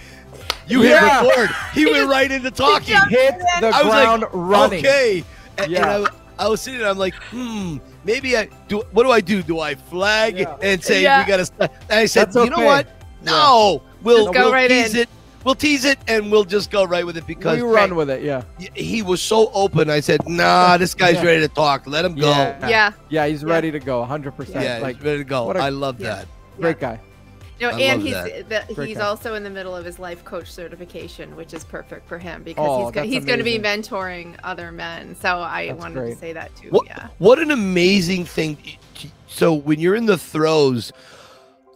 You 0.66 0.82
Yeah. 0.82 1.22
hit 1.22 1.28
record. 1.36 1.50
He 1.74 1.86
went 1.90 2.08
right 2.08 2.30
into 2.30 2.50
talking. 2.50 2.94
jumped 2.94 3.10
hit 3.10 3.38
the 3.60 3.66
I 3.68 3.82
was 3.82 3.86
like, 3.92 4.04
ground 4.20 4.24
running 4.32 4.78
Okay. 4.80 5.24
And, 5.58 5.70
Yeah. 5.70 5.96
and 5.98 6.06
I, 6.38 6.44
I 6.44 6.48
was 6.48 6.60
sitting 6.60 6.80
there, 6.80 6.88
I'm 6.90 6.98
like, 6.98 7.14
hmm, 7.30 7.78
maybe 8.04 8.36
I 8.36 8.48
do. 8.68 8.82
What 8.92 9.04
do 9.04 9.10
I 9.10 9.20
do? 9.20 9.42
Do 9.42 9.60
I 9.60 9.74
flag 9.74 10.38
Yeah. 10.38 10.56
and 10.62 10.82
say 10.82 11.02
Yeah. 11.02 11.22
we 11.24 11.28
got 11.28 11.46
to? 11.46 11.70
And 11.88 12.00
I 12.00 12.06
said, 12.06 12.32
That's 12.32 12.36
you 12.44 12.50
know 12.50 12.64
what? 12.64 12.88
No, 13.22 13.82
we'll, 14.02 14.24
Just 14.26 14.34
go 14.34 14.40
we'll 14.44 14.52
right 14.52 14.68
tease 14.68 14.94
in. 14.94 15.00
it. 15.00 15.08
We'll 15.44 15.54
tease 15.54 15.84
it 15.84 15.98
and 16.08 16.30
we'll 16.32 16.44
just 16.44 16.72
go 16.72 16.82
right 16.84 17.06
with 17.06 17.16
it 17.16 17.24
because 17.26 17.62
we 17.62 17.62
run 17.68 17.94
with 17.94 18.10
it 18.10 18.24
yeah 18.24 18.42
he 18.74 19.02
was 19.02 19.22
so 19.22 19.48
open. 19.54 19.88
I 19.88 20.00
said, 20.00 20.28
nah, 20.28 20.76
this 20.82 20.92
guy's 20.92 21.14
Yeah. 21.14 21.22
ready 21.24 21.40
to 21.42 21.48
talk. 21.48 21.86
Let 21.86 22.04
him 22.04 22.16
go. 22.16 22.28
Yeah. 22.28 22.68
Yeah. 22.68 22.92
yeah 23.08 23.26
he's 23.28 23.42
Yeah. 23.44 23.50
ready 23.50 23.70
to 23.70 23.78
go 23.78 24.02
100% 24.04 24.60
Yeah, 24.60 24.78
like 24.82 24.96
he's 24.96 25.04
ready 25.04 25.18
to 25.18 25.24
go. 25.24 25.44
what 25.44 25.56
a- 25.56 25.60
I 25.60 25.68
love 25.68 26.00
Yeah. 26.00 26.16
that. 26.16 26.26
great 26.60 26.80
guy 26.80 26.98
No, 27.60 27.70
I 27.70 27.80
and 27.80 28.02
he's 28.02 28.12
the, 28.14 28.84
he's 28.84 28.98
also 28.98 29.34
in 29.34 29.42
the 29.42 29.50
middle 29.50 29.74
of 29.74 29.84
his 29.84 29.98
life 29.98 30.24
coach 30.24 30.50
certification, 30.52 31.34
which 31.36 31.54
is 31.54 31.64
perfect 31.64 32.06
for 32.06 32.18
him 32.18 32.42
because 32.42 32.66
Oh, 32.68 32.84
he's 32.84 32.92
go- 32.92 33.02
he's 33.02 33.24
going 33.24 33.38
to 33.38 33.44
be 33.44 33.58
mentoring 33.58 34.36
other 34.44 34.70
men. 34.72 35.14
So 35.16 35.38
I 35.38 35.68
That's 35.68 35.78
wanted 35.78 35.94
great. 36.00 36.10
to 36.14 36.18
say 36.18 36.32
that 36.34 36.54
too. 36.54 36.68
What, 36.70 36.86
Yeah. 36.86 37.08
what 37.18 37.38
an 37.38 37.50
amazing 37.50 38.24
thing. 38.26 38.58
So 39.26 39.54
when 39.54 39.80
you're 39.80 39.94
in 39.96 40.06
the 40.06 40.18
throes 40.18 40.92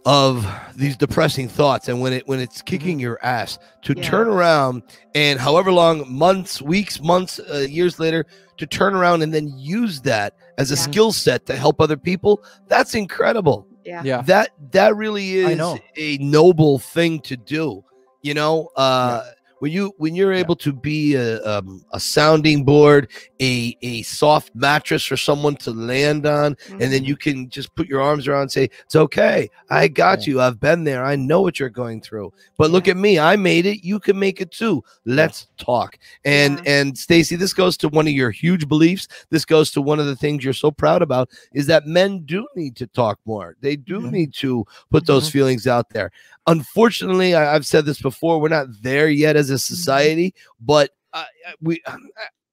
of 0.05 0.47
these 0.75 0.97
depressing 0.97 1.47
thoughts 1.47 1.87
and 1.87 2.01
when 2.01 2.11
it 2.13 2.27
when 2.27 2.39
it's 2.39 2.61
kicking 2.63 2.99
your 2.99 3.23
ass 3.23 3.59
to 3.83 3.93
Yeah. 3.95 4.01
turn 4.03 4.27
around 4.27 4.81
and 5.13 5.39
however 5.39 5.71
long 5.71 6.11
months 6.11 6.59
weeks 6.59 6.99
months 7.01 7.39
uh, 7.39 7.59
years 7.69 7.99
later 7.99 8.25
to 8.57 8.65
turn 8.65 8.95
around 8.95 9.21
and 9.21 9.31
then 9.31 9.53
use 9.57 10.01
that 10.01 10.33
as 10.57 10.71
a 10.71 10.75
Yeah. 10.75 10.81
skill 10.81 11.11
set 11.11 11.45
to 11.45 11.55
help 11.55 11.79
other 11.79 11.97
people 11.97 12.43
that's 12.67 12.95
incredible 12.95 13.67
Yeah. 13.83 14.03
yeah. 14.03 14.21
That 14.21 14.51
that 14.71 14.95
really 14.95 15.33
is 15.35 15.59
a 15.95 16.17
noble 16.19 16.79
thing 16.79 17.19
to 17.21 17.37
do 17.37 17.83
you 18.21 18.33
know 18.33 18.69
uh 18.75 19.23
when 19.61 19.71
you 19.71 19.93
when 19.97 20.15
you're 20.15 20.33
able 20.33 20.55
to 20.55 20.73
be 20.73 21.13
a 21.13 21.39
um, 21.45 21.85
a 21.93 21.99
sounding 21.99 22.63
board 22.65 23.09
a 23.39 23.77
a 23.83 24.01
soft 24.01 24.49
mattress 24.55 25.05
for 25.05 25.15
someone 25.17 25.55
to 25.57 25.71
land 25.71 26.25
on 26.25 26.45
and 26.45 26.57
Mm-hmm. 26.57 26.91
then 26.91 27.03
you 27.05 27.15
can 27.15 27.47
just 27.49 27.73
put 27.75 27.87
your 27.87 28.01
arms 28.01 28.27
around 28.27 28.41
and 28.43 28.51
say 28.51 28.69
it's 28.85 28.95
okay. 28.95 29.49
I 29.69 29.87
got 29.87 30.25
you. 30.25 30.41
I've 30.41 30.59
been 30.59 30.83
there. 30.83 31.05
I 31.05 31.15
know 31.15 31.41
what 31.41 31.59
you're 31.59 31.69
going 31.69 32.01
through. 32.01 32.33
But 32.57 32.71
look 32.71 32.87
at 32.87 32.97
me. 32.97 33.19
I 33.19 33.35
made 33.35 33.65
it. 33.67 33.83
You 33.85 33.99
can 33.99 34.17
make 34.17 34.41
it 34.41 34.51
too. 34.51 34.83
Let's 35.05 35.47
talk. 35.57 35.97
And 36.25 36.59
Yeah. 36.65 36.71
and 36.81 36.97
stacy 36.97 37.35
this 37.35 37.53
goes 37.53 37.77
to 37.77 37.89
one 37.89 38.07
of 38.07 38.13
your 38.13 38.31
huge 38.31 38.67
beliefs. 38.67 39.07
This 39.29 39.45
goes 39.45 39.69
to 39.71 39.81
one 39.81 39.99
of 39.99 40.07
the 40.07 40.15
things 40.15 40.43
you're 40.43 40.53
so 40.53 40.71
proud 40.71 41.01
about 41.03 41.29
is 41.53 41.67
that 41.67 41.85
men 41.85 42.23
do 42.25 42.47
need 42.55 42.75
to 42.77 42.87
talk 42.87 43.19
more. 43.25 43.55
They 43.61 43.75
do 43.75 44.09
need 44.09 44.33
to 44.35 44.65
put 44.89 45.05
those 45.05 45.27
Mhm. 45.29 45.31
feelings 45.33 45.67
out 45.67 45.89
there 45.91 46.11
unfortunately 46.47 47.35
I, 47.35 47.55
i've 47.55 47.65
said 47.65 47.85
this 47.85 48.01
before 48.01 48.39
we're 48.39 48.49
not 48.49 48.67
there 48.81 49.09
yet 49.09 49.35
as 49.35 49.49
a 49.49 49.59
society 49.59 50.33
but 50.59 50.91
uh, 51.13 51.25
we 51.61 51.81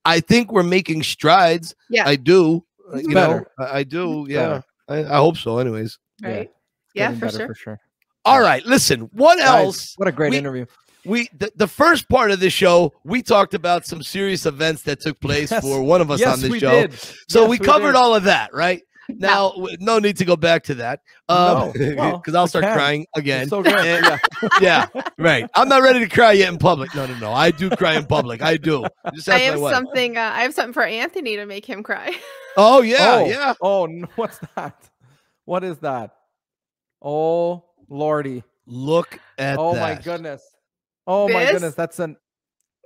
i 0.04 0.20
think 0.20 0.52
we're 0.52 0.62
making 0.62 1.02
strides 1.02 1.74
Yeah. 1.88 2.06
i 2.08 2.16
do 2.16 2.64
It's 2.94 3.08
you 3.08 3.14
better. 3.14 3.50
know 3.58 3.66
i, 3.66 3.78
I 3.78 3.82
do 3.84 4.22
It's 4.24 4.30
yeah 4.32 4.60
I, 4.88 4.98
I 5.04 5.16
hope 5.16 5.36
so 5.36 5.58
anyways 5.58 5.98
Right. 6.22 6.50
Yeah, 6.94 7.12
Getting 7.12 7.20
for 7.20 7.28
sure. 7.36 7.46
for 7.48 7.54
sure 7.54 7.80
all 8.24 8.40
right 8.40 8.64
listen 8.66 9.02
what 9.12 9.38
Guys, 9.38 9.46
else 9.48 9.94
what 9.96 10.08
a 10.08 10.12
great 10.12 10.32
we- 10.32 10.38
interview 10.38 10.66
we 11.04 11.28
the, 11.38 11.50
the 11.56 11.68
first 11.68 12.08
part 12.08 12.30
of 12.32 12.40
the 12.40 12.50
show 12.50 12.92
we 13.04 13.22
talked 13.22 13.54
about 13.54 13.86
some 13.86 14.02
serious 14.02 14.44
events 14.46 14.82
that 14.82 15.00
took 15.00 15.18
place 15.20 15.50
Yes. 15.50 15.62
for 15.62 15.82
one 15.82 16.00
of 16.00 16.10
us 16.10 16.20
yes 16.20 16.34
on 16.34 16.40
this 16.50 16.60
show 16.60 16.70
did 16.70 16.92
so 17.28 17.42
Yes, 17.42 17.50
we 17.50 17.58
covered 17.58 17.92
did. 17.92 17.94
all 17.94 18.14
of 18.14 18.24
that 18.24 18.52
right 18.52 18.82
Now, 19.18 19.50
w- 19.52 19.76
no 19.80 19.98
need 19.98 20.16
to 20.18 20.24
go 20.26 20.36
back 20.36 20.64
to 20.64 20.74
that. 20.76 21.00
Um, 21.28 21.72
No. 21.74 21.94
Well, 21.96 22.18
because 22.18 22.34
I'll 22.34 22.46
start 22.46 22.64
can. 22.64 22.74
crying 22.76 23.06
again. 23.16 23.48
so. 23.48 23.62
And- 23.64 23.66
yeah. 24.04 24.18
yeah, 24.60 24.86
right. 25.18 25.48
I'm 25.54 25.68
not 25.68 25.82
ready 25.82 26.00
to 26.00 26.08
cry 26.08 26.32
yet 26.32 26.50
in 26.52 26.58
public. 26.58 26.94
No, 26.94 27.06
no, 27.06 27.18
no. 27.18 27.32
I 27.32 27.50
do 27.50 27.70
cry 27.70 27.94
in 27.94 28.04
public. 28.06 28.42
I 28.42 28.56
do. 28.58 28.84
Just 29.14 29.28
I 29.28 29.38
have 29.38 29.58
something. 29.58 30.16
Uh, 30.16 30.20
I 30.34 30.42
have 30.42 30.52
something 30.54 30.74
for 30.74 30.82
Anthony 30.84 31.36
to 31.36 31.46
make 31.46 31.64
him 31.64 31.82
cry. 31.82 32.14
Oh 32.56 32.82
yeah, 32.82 32.96
oh, 33.00 33.24
yeah. 33.26 33.54
Oh, 33.60 33.86
no, 33.86 34.06
what's 34.16 34.38
that? 34.56 34.76
What 35.44 35.64
is 35.64 35.78
that? 35.78 36.10
Oh, 37.00 37.64
lordy. 37.88 38.42
Look 38.66 39.18
at 39.38 39.58
oh 39.58 39.74
that. 39.74 39.80
my 39.96 40.02
goodness. 40.02 40.42
Oh 41.06 41.28
my 41.28 41.50
goodness. 41.50 41.74
That's 41.74 41.98
an 42.00 42.16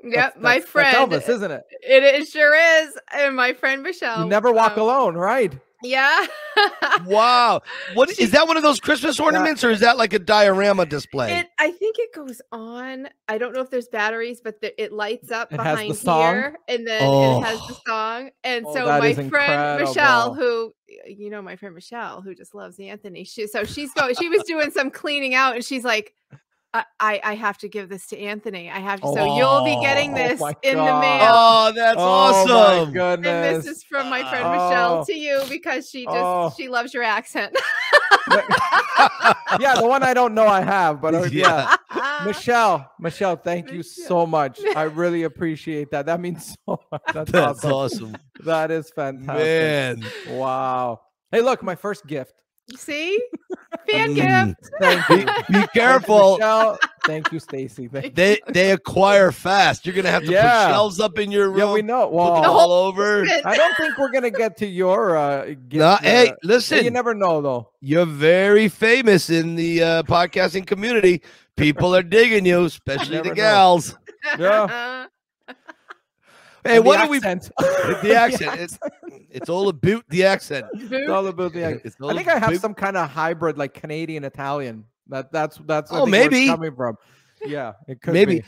Yep, 0.05 0.13
that's- 0.15 0.33
my 0.41 0.55
that's- 0.59 0.69
friend. 0.71 1.11
That's 1.13 1.27
Elvis, 1.27 1.29
isn't 1.35 1.51
it? 1.51 1.63
It, 1.83 2.03
it 2.05 2.29
sure 2.29 2.55
is, 2.55 2.97
and 3.13 3.35
my 3.37 3.53
friend 3.53 3.83
Michelle. 3.83 4.23
You 4.25 4.29
never 4.29 4.53
walk 4.53 4.73
um, 4.73 4.81
alone, 4.81 5.15
right? 5.15 5.53
Yeah. 5.83 6.27
Wow. 7.07 7.63
What 7.95 8.11
is 8.19 8.33
that? 8.33 8.47
One 8.47 8.59
of 8.59 8.63
those 8.63 8.79
Christmas 8.79 9.19
ornaments, 9.19 9.65
or 9.65 9.71
is 9.71 9.81
that 9.81 9.97
like 9.97 10.13
a 10.13 10.19
diorama 10.19 10.85
display? 10.85 11.33
It, 11.33 11.47
I 11.59 11.71
think 11.71 11.97
it 11.99 12.13
goes 12.15 12.43
on. 12.53 13.09
I 13.27 13.39
don't 13.39 13.55
know 13.55 13.61
if 13.61 13.71
there's 13.71 13.89
batteries, 13.89 14.43
but 14.43 14.61
the, 14.61 14.81
it 14.81 14.93
lights 14.93 15.31
up 15.31 15.51
It 15.53 15.59
has 15.61 15.79
the 15.79 15.85
behind 15.85 15.97
song? 15.97 16.35
here, 16.35 16.59
and 16.69 16.87
then 16.87 17.01
Oh. 17.03 17.41
it 17.41 17.47
has 17.47 17.59
the 17.61 17.75
oh. 17.75 17.81
song. 17.87 18.31
And 18.45 18.67
Oh, 18.67 18.75
so 18.75 18.87
my 18.87 19.07
is 19.07 19.29
friend 19.29 19.81
Michelle, 19.83 20.35
who 20.35 20.75
you 21.07 21.31
know, 21.31 21.41
my 21.41 21.57
friend 21.57 21.75
Michelle, 21.75 22.21
who 22.21 22.35
just 22.35 22.55
loves 22.55 22.79
Anthony, 22.79 23.25
she 23.25 23.47
so 23.47 23.65
she's 23.65 23.93
going. 23.95 24.15
She 24.15 24.29
was 24.29 24.43
doing 24.45 24.71
some 24.71 24.91
cleaning 24.91 25.35
out, 25.35 25.55
and 25.55 25.65
she's 25.65 25.85
like. 25.85 26.13
I, 26.75 26.85
I 27.01 27.21
I 27.23 27.35
have 27.35 27.59
to 27.59 27.69
give 27.69 27.89
this 27.91 28.07
to 28.09 28.19
Anthony. 28.19 28.71
I 28.71 28.79
have 28.79 29.01
to. 29.03 29.07
So 29.09 29.37
you'll 29.37 29.63
be 29.65 29.79
getting 29.83 30.13
Oh, 30.13 30.17
this 30.17 30.41
my 30.41 30.55
in 30.63 30.77
the 30.79 30.83
mail. 30.85 31.31
oh, 31.35 31.73
that's 31.75 31.97
oh 31.99 32.03
awesome. 32.03 32.89
my 32.89 32.93
goodness. 32.93 33.27
And 33.57 33.63
this 33.63 33.67
is 33.67 33.83
from 33.85 34.09
my 34.09 34.21
friend 34.31 34.49
Michelle 34.51 35.01
Oh. 35.01 35.05
to 35.05 35.13
you 35.15 35.43
because 35.51 35.91
she 35.91 36.05
just 36.05 36.17
Oh. 36.17 36.53
she 36.57 36.69
loves 36.69 36.95
your 36.95 37.03
accent. 37.03 37.55
yeah, 39.61 39.75
the 39.77 39.87
one 39.87 40.03
I 40.03 40.15
don't 40.15 40.35
know 40.35 40.47
I 40.47 40.61
have, 40.63 41.01
but 41.01 41.15
uh, 41.15 41.23
yeah. 41.25 41.77
Yeah. 41.95 42.23
Michelle, 42.25 42.91
Michelle, 42.99 43.37
thank 43.37 43.71
you 43.71 43.79
Michelle. 43.79 44.07
so 44.09 44.27
much. 44.27 44.59
I 44.77 44.83
really 44.85 45.25
appreciate 45.25 45.91
that. 45.91 46.07
That 46.07 46.21
means 46.21 46.57
so 46.67 46.81
much. 46.91 47.03
That's, 47.13 47.31
That's 47.33 47.65
awesome. 47.65 47.73
awesome. 48.15 48.17
That 48.45 48.71
is 48.71 48.91
fantastic. 48.91 50.03
Man. 50.27 50.39
Wow. 50.39 51.01
Hey, 51.31 51.41
look, 51.43 51.63
my 51.63 51.75
first 51.75 52.07
gift. 52.07 52.35
See, 52.77 53.19
fan 53.91 54.15
gift. 54.15 54.71
Thank 54.81 55.07
Be, 55.09 55.15
you. 55.15 55.21
be 55.27 55.33
Thank 55.33 55.49
you, 55.51 55.67
careful. 55.75 56.39
Thank 57.05 57.33
you, 57.33 57.41
Stacy. 57.41 57.89
They 57.89 58.39
they 58.49 58.71
acquire 58.71 59.33
fast. 59.33 59.85
You're 59.85 59.95
gonna 59.95 60.11
have 60.11 60.25
to 60.25 60.31
Yeah. 60.31 60.67
put 60.67 60.73
shelves 60.73 61.01
up 61.01 61.19
in 61.19 61.31
your 61.33 61.49
room. 61.51 61.59
Yeah, 61.59 61.73
we 61.73 61.83
know. 61.83 62.03
Put 62.07 62.11
them 62.11 62.43
Well, 62.43 62.45
all 62.59 62.73
over. 62.73 63.25
I 63.45 63.57
don't 63.57 63.77
think 63.77 63.99
we're 63.99 64.13
gonna 64.13 64.31
get 64.31 64.57
to 64.59 64.67
your 64.67 65.17
uh 65.17 65.47
gift. 65.47 65.73
No, 65.75 65.97
hey, 66.01 66.29
uh, 66.31 66.35
listen. 66.45 66.85
you 66.85 66.91
never 66.91 67.13
know 67.15 67.43
though. 67.43 67.71
You're 67.81 68.07
very 68.07 68.69
famous 68.69 69.29
in 69.31 69.57
the 69.57 69.83
uh, 69.83 70.03
podcasting 70.05 70.67
community. 70.67 71.23
People 71.57 71.95
are 71.95 72.03
digging 72.05 72.47
you, 72.47 72.65
especially 72.65 73.17
Never 73.17 73.25
the 73.25 73.29
know. 73.31 73.35
gals. 73.35 73.97
Yeah. 74.39 75.07
Hey, 76.65 76.77
And 76.77 76.85
what 76.85 76.99
the 76.99 77.05
do 77.07 77.11
we? 77.11 77.17
accent. 77.19 77.51
The 78.03 78.15
accent. 78.15 78.61
It's, 78.61 78.79
it's 79.31 79.49
all 79.49 79.69
about 79.69 80.05
the 80.09 80.25
accent. 80.25 80.67
It's 80.75 81.09
all 81.09 81.27
about 81.27 81.53
the 81.53 81.65
accent. 81.65 81.95
I 82.03 82.15
think 82.15 82.29
I 82.29 82.35
have 82.39 82.51
about- 82.51 82.61
some 82.61 82.75
kind 82.75 82.97
of 82.97 83.11
hybrid, 83.11 83.59
like 83.59 83.75
Canadian 83.75 84.25
Italian. 84.25 84.85
That 85.09 85.33
that's 85.33 85.59
that's 85.67 85.91
Oh, 85.93 86.05
think 86.05 86.13
where 86.13 86.23
it's 86.23 86.31
maybe. 86.33 86.47
coming 86.47 86.75
from. 86.77 86.97
Yeah, 87.45 87.73
it 87.89 88.01
could 88.01 88.15
Maybe. 88.15 88.41
be. 88.41 88.45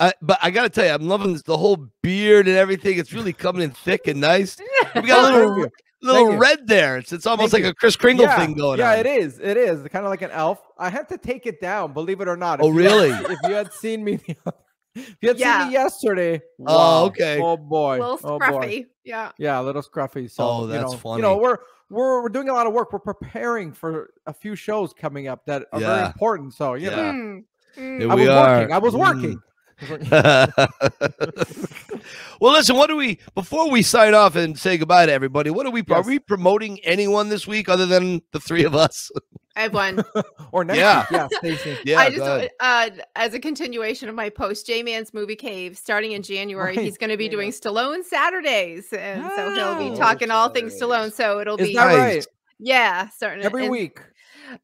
I, 0.00 0.12
but 0.20 0.38
I 0.42 0.50
gotta 0.50 0.68
tell 0.68 0.84
you, 0.84 0.90
I'm 0.92 1.06
loving 1.06 1.32
this, 1.34 1.42
the 1.42 1.56
whole 1.56 1.88
beard 2.02 2.48
and 2.48 2.56
everything. 2.56 2.98
It's 2.98 3.12
really 3.12 3.32
coming 3.32 3.62
in 3.62 3.70
thick 3.70 4.06
and 4.08 4.20
nice. 4.20 4.56
We 4.94 5.02
got 5.02 5.32
a 5.32 5.36
little 5.36 5.66
little 6.02 6.36
red 6.36 6.66
there. 6.66 6.96
It's, 6.96 7.12
it's 7.12 7.26
almost 7.26 7.52
Thank 7.52 7.64
like 7.64 7.68
you. 7.68 7.70
a 7.70 7.74
Kris 7.74 7.94
Kringle 7.96 8.24
yeah, 8.26 8.36
thing 8.38 8.54
going 8.54 8.78
yeah, 8.80 8.90
on. 8.90 8.94
Yeah, 8.96 9.00
it 9.00 9.06
is. 9.06 9.38
It 9.38 9.56
is 9.56 9.86
kind 9.88 10.04
of 10.06 10.10
like 10.10 10.22
an 10.22 10.30
elf. 10.32 10.58
I 10.78 10.88
had 10.90 11.08
to 11.10 11.18
take 11.18 11.46
it 11.46 11.60
down, 11.60 11.92
believe 11.92 12.20
it 12.20 12.26
or 12.28 12.36
not. 12.36 12.60
Oh, 12.60 12.70
If 12.70 12.74
you 12.76 12.82
had- 12.82 12.90
really? 12.92 13.10
if 13.34 13.38
you 13.44 13.54
had 13.54 13.72
seen 13.74 14.02
me, 14.02 14.16
the 14.16 14.36
oth- 14.46 14.54
if 14.94 15.16
you 15.20 15.28
had 15.28 15.38
Yeah. 15.38 15.58
seen 15.60 15.68
me 15.68 15.72
yesterday. 15.74 16.40
Oh, 16.66 16.76
wow. 17.02 17.04
okay. 17.06 17.40
Oh 17.40 17.56
boy. 17.56 17.98
A 17.98 18.00
little 18.00 18.18
oh 18.24 18.38
boy. 18.38 18.44
scruffy. 18.46 18.86
Yeah. 19.04 19.32
Yeah, 19.38 19.60
a 19.60 19.62
little 19.62 19.82
scruffy. 19.82 20.30
So, 20.30 20.44
Oh, 20.44 20.60
you 20.62 20.68
that's 20.68 21.04
know, 21.04 21.16
You 21.16 21.22
know, 21.22 21.36
we're 21.36 21.58
we're 21.90 22.22
we're 22.22 22.28
doing 22.28 22.48
a 22.48 22.52
lot 22.52 22.66
of 22.66 22.72
work. 22.72 22.92
We're 22.92 22.98
preparing 23.00 23.72
for 23.72 24.10
a 24.26 24.32
few 24.32 24.54
shows 24.56 24.92
coming 24.92 25.26
up 25.28 25.44
that 25.46 25.66
are 25.72 25.80
very 25.80 26.06
important. 26.06 26.54
So, 26.54 26.74
you 26.74 26.90
Yeah. 26.90 26.96
Mm, 27.12 27.44
mm. 27.76 28.00
Here 28.00 28.10
I 28.10 28.14
we 28.14 28.20
was 28.22 28.30
are. 28.30 28.56
working. 28.58 28.72
I 28.74 28.78
was 28.78 28.94
Mm. 28.94 29.42
Working. 29.88 30.08
well, 32.40 32.52
listen. 32.52 32.76
What 32.76 32.88
do 32.88 32.96
we 32.96 33.18
before 33.34 33.70
we 33.70 33.82
sign 33.82 34.14
off 34.14 34.36
and 34.36 34.58
say 34.58 34.76
goodbye 34.78 35.06
to 35.06 35.12
everybody? 35.12 35.50
What 35.50 35.66
are 35.66 35.70
we? 35.70 35.82
Are 35.90 36.02
we 36.02 36.18
promoting 36.18 36.80
anyone 36.84 37.28
this 37.28 37.46
week 37.46 37.68
other 37.68 37.86
than 37.86 38.22
the 38.32 38.40
three 38.40 38.64
of 38.64 38.74
us? 38.74 39.10
I 39.56 39.62
have 39.62 39.74
one. 39.74 40.04
or 40.52 40.64
next 40.64 40.78
Yeah. 40.78 41.00
week. 41.00 41.08
Yeah, 41.10 41.28
Stacey. 41.38 41.78
Yeah, 41.84 41.98
I 41.98 42.10
just 42.10 42.50
uh, 42.60 42.90
as 43.16 43.34
a 43.34 43.40
continuation 43.40 44.08
of 44.08 44.14
my 44.14 44.28
post, 44.30 44.66
J 44.66 44.82
Man's 44.82 45.12
Movie 45.12 45.36
Cave, 45.36 45.76
starting 45.76 46.12
in 46.12 46.22
January, 46.22 46.76
Right. 46.76 46.84
he's 46.84 46.96
going 46.96 47.10
to 47.10 47.16
be 47.16 47.24
Yeah. 47.24 47.30
doing 47.32 47.50
Stallone 47.50 48.04
Saturdays, 48.04 48.92
and 48.92 49.28
so 49.36 49.52
he'll 49.54 49.64
Oh. 49.64 49.90
be 49.90 49.96
talking 49.96 50.30
all 50.30 50.48
things 50.50 50.80
Stallone. 50.80 51.12
So 51.12 51.40
it'll 51.40 51.56
Is 51.56 51.68
be 51.68 51.74
that 51.74 51.84
right? 51.86 52.26
yeah, 52.58 53.08
starting 53.08 53.44
Every 53.44 53.64
and, 53.64 53.72
week. 53.72 53.98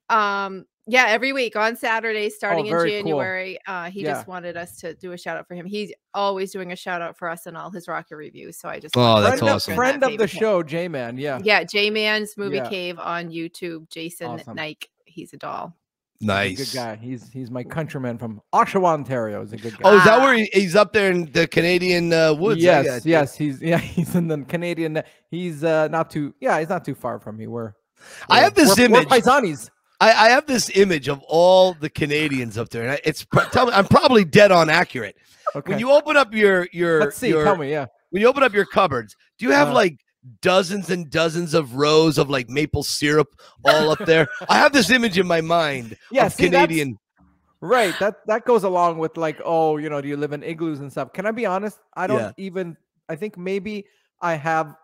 Um, 0.09 0.67
yeah, 0.87 1.07
every 1.09 1.33
week 1.33 1.57
on 1.57 1.77
Saturday, 1.77 2.31
starting 2.31 2.67
in 2.67 2.75
Oh, 2.75 2.79
very 2.79 2.91
cool. 2.93 2.99
January. 3.01 3.59
Uh, 3.67 3.91
he 3.91 4.03
Yeah. 4.03 4.13
just 4.13 4.29
wanted 4.29 4.57
us 4.57 4.77
to 4.79 4.95
do 4.95 5.13
a 5.13 5.19
shout 5.19 5.37
out 5.37 5.47
for 5.49 5.55
him. 5.55 5.67
He's 5.67 5.93
always 6.15 6.53
doing 6.53 6.73
a 6.73 6.77
shout 6.77 7.03
out 7.03 7.17
for 7.19 7.29
us 7.29 7.47
in 7.47 7.57
all 7.57 7.71
his 7.71 7.89
Rocket 7.89 8.17
reviews. 8.17 8.57
So 8.59 8.69
I 8.69 8.79
just 8.79 8.97
Oh, 8.97 9.21
that's 9.21 9.39
friend 9.41 9.55
awesome. 9.55 9.73
Of, 9.73 9.77
friend 9.77 10.03
that 10.03 10.13
of 10.13 10.19
the 10.19 10.29
show, 10.29 10.63
J 10.63 10.89
Man. 10.89 11.19
Yeah. 11.19 11.41
Yeah, 11.43 11.65
J 11.65 11.91
Man's 11.91 12.37
Movie 12.37 12.57
Yeah. 12.57 12.69
Cave 12.69 12.99
on 12.99 13.31
YouTube. 13.31 13.89
Jason 13.91 14.27
Awesome. 14.29 14.55
Nike. 14.57 14.89
He's 15.05 15.33
a 15.33 15.37
doll. 15.37 15.75
He's 16.19 16.29
a 16.29 16.33
Nice. 16.33 16.57
good 16.73 16.79
guy. 16.79 16.97
He's 16.97 17.31
he's 17.31 17.51
my 17.51 17.63
countryman 17.63 18.17
from 18.17 18.41
Oshawa, 18.55 18.85
Ontario. 18.87 19.43
He's 19.43 19.53
a 19.53 19.57
good 19.59 19.73
guy. 19.77 19.81
Oh, 19.91 19.99
is 19.99 20.05
that 20.05 20.19
Ah. 20.21 20.25
where 20.25 20.35
he, 20.35 20.49
he's 20.53 20.75
up 20.75 20.93
there 20.95 21.11
in 21.11 21.31
the 21.33 21.47
Canadian 21.47 22.11
uh, 22.13 22.33
woods? 22.33 22.63
Yes, 22.63 22.87
got 22.87 23.05
yes. 23.07 23.37
He's 23.37 23.61
yeah. 23.71 23.77
He's 23.79 24.15
in 24.15 24.29
the 24.29 24.39
Canadian. 24.45 25.03
He's 25.31 25.63
uh 25.63 25.89
not 25.89 26.11
too. 26.11 26.35
Yeah, 26.41 26.59
he's 26.61 26.69
not 26.71 26.85
too 26.87 26.95
far 26.95 27.19
from 27.21 27.37
me. 27.37 27.47
We're. 27.49 27.75
I 28.31 28.37
we're- 28.37 28.45
have 28.45 28.55
this 28.55 28.77
we're- 28.79 28.89
we're 28.91 28.99
image. 29.01 29.09
paisanis. 29.09 29.69
I, 30.01 30.27
I 30.27 30.29
have 30.31 30.47
this 30.47 30.71
image 30.77 31.09
of 31.09 31.23
all 31.27 31.73
the 31.75 31.89
Canadians 31.89 32.59
up 32.59 32.69
there, 32.69 32.83
and 32.83 32.91
I, 32.93 33.01
it's 33.05 33.25
tell 33.53 33.67
me, 33.67 33.73
I'm 33.73 33.87
probably 33.87 34.25
dead 34.25 34.53
on 34.53 34.69
accurate. 34.69 35.17
Okay. 35.55 35.73
When 35.73 35.79
you 35.79 35.91
open 35.91 36.17
up 36.17 36.35
your 36.35 36.69
your 36.73 37.01
Let's 37.01 37.17
see. 37.17 37.29
your, 37.29 37.45
Tell 37.45 37.57
me. 37.57 37.71
Yeah. 37.71 37.87
when 38.11 38.21
you 38.21 38.29
open 38.29 38.43
up 38.43 38.53
your 38.53 38.67
cupboards, 38.67 39.17
do 39.39 39.47
you 39.47 39.53
have 39.53 39.69
Uh. 39.69 39.75
like 39.75 39.99
dozens 40.43 40.91
and 40.91 41.09
dozens 41.09 41.55
of 41.55 41.77
rows 41.77 42.19
of 42.19 42.29
like 42.29 42.51
maple 42.51 42.83
syrup 42.83 43.29
all 43.65 43.91
up 43.91 44.01
there? 44.01 44.27
I 44.49 44.59
have 44.59 44.73
this 44.73 44.91
image 44.91 45.19
in 45.19 45.27
my 45.27 45.41
mind 45.41 45.97
Yeah. 46.11 46.27
of 46.27 46.33
see, 46.35 46.45
Canadian. 46.45 46.99
Right. 47.61 47.95
That 48.01 48.17
that 48.27 48.45
goes 48.45 48.65
along 48.65 48.99
with 48.99 49.17
like, 49.17 49.41
oh, 49.45 49.79
you 49.79 49.89
know, 49.89 50.01
do 50.03 50.09
you 50.09 50.17
live 50.19 50.33
in 50.33 50.43
igloos 50.43 50.81
and 50.81 50.91
stuff? 50.93 51.13
Can 51.15 51.25
I 51.27 51.31
be 51.31 51.47
honest? 51.47 51.79
I 51.97 52.07
don't 52.07 52.19
Yeah. 52.19 52.33
even. 52.37 52.77
I 53.09 53.17
think 53.17 53.39
maybe 53.39 53.87
I 54.21 54.35
have, 54.35 54.75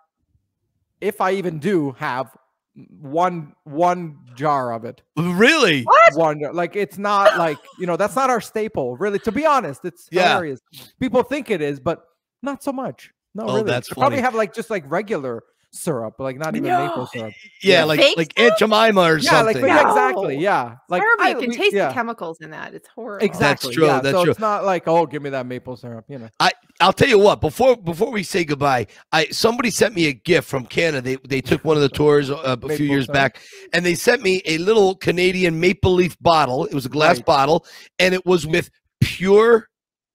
if 1.01 1.21
I 1.21 1.33
even 1.33 1.59
do 1.59 1.91
have 1.99 2.35
one 2.75 3.53
one 3.65 4.19
jar 4.35 4.73
of 4.73 4.85
it. 4.85 5.03
Really? 5.17 5.85
One 6.15 6.41
jar. 6.41 6.53
like 6.55 6.75
it's 6.77 6.99
not 6.99 7.37
like 7.47 7.59
you 7.79 7.87
know 7.87 7.97
that's 7.97 8.17
not 8.17 8.31
our 8.31 8.41
staple. 8.41 8.97
Really, 8.97 9.19
to 9.21 9.33
be 9.33 9.45
honest, 9.47 9.85
it's 9.85 10.09
Yeah. 10.11 10.29
hilarious. 10.31 10.61
People 11.01 11.23
think 11.23 11.51
it 11.51 11.61
is, 11.61 11.81
but 11.81 12.05
not 12.43 12.63
so 12.63 12.73
much. 12.73 13.13
No, 13.35 13.45
Oh, 13.45 13.55
really. 13.57 13.65
that's 13.65 13.89
They 13.89 13.95
probably 13.95 14.21
have 14.21 14.35
like 14.35 14.55
just 14.55 14.71
like 14.71 14.85
regular 14.91 15.43
syrup, 15.75 16.15
like 16.19 16.37
not 16.37 16.55
even 16.55 16.71
maple 16.71 17.07
syrup. 17.07 17.33
Yeah, 17.63 17.79
Yeah. 17.79 17.85
like 17.85 18.01
Fake 18.01 18.17
like 18.19 18.33
Aunt 18.41 18.59
Jemima 18.59 19.01
or 19.01 19.19
Yeah, 19.19 19.41
like 19.43 19.55
something. 19.57 19.65
yeah, 19.65 19.89
exactly. 19.89 20.37
Yeah, 20.39 20.77
like 20.89 21.03
Horrible. 21.03 21.25
I- 21.25 21.29
you 21.31 21.35
can 21.37 21.49
we- 21.51 21.57
taste 21.57 21.75
yeah. 21.75 21.89
the 21.89 21.95
chemicals 21.95 22.39
in 22.41 22.51
that. 22.51 22.75
It's 22.75 22.89
horrible. 22.89 23.25
Exactly. 23.25 23.73
true, 23.75 23.87
Yeah. 23.87 24.01
that's 24.01 24.15
so 24.15 24.23
true. 24.25 24.31
it's 24.33 24.41
not 24.41 24.65
like, 24.65 24.87
oh, 24.87 25.07
give 25.07 25.23
me 25.23 25.31
that 25.31 25.47
maple 25.47 25.77
syrup. 25.77 26.05
You 26.09 26.19
know. 26.19 26.29
I 26.41 26.51
I'll 26.81 26.93
tell 26.93 27.09
you 27.09 27.19
what. 27.19 27.41
Before 27.41 27.77
before 27.77 28.11
we 28.11 28.23
say 28.23 28.45
goodbye, 28.45 28.87
I 29.13 29.27
somebody 29.27 29.71
sent 29.71 29.95
me 29.95 30.07
a 30.09 30.13
gift 30.13 30.49
from 30.49 30.67
Canada. 30.67 31.01
They 31.01 31.17
they 31.29 31.41
took 31.41 31.65
one 31.65 31.77
of 31.77 31.83
the 31.83 31.89
tours 31.89 32.31
uh, 32.31 32.57
a 32.63 32.69
few 32.77 32.87
years 32.87 33.07
syrup. 33.07 33.15
back, 33.15 33.41
and 33.73 33.85
they 33.87 33.95
sent 33.95 34.23
me 34.23 34.43
a 34.45 34.59
little 34.59 34.95
Canadian 34.97 35.59
maple 35.59 35.93
leaf 35.95 36.17
bottle. 36.21 36.67
It 36.67 36.75
was 36.75 36.85
a 36.87 36.91
glass 36.91 37.17
Right. 37.17 37.27
bottle, 37.27 37.67
and 37.99 38.15
it 38.15 38.27
was 38.27 38.47
with 38.47 38.71
pure 39.01 39.69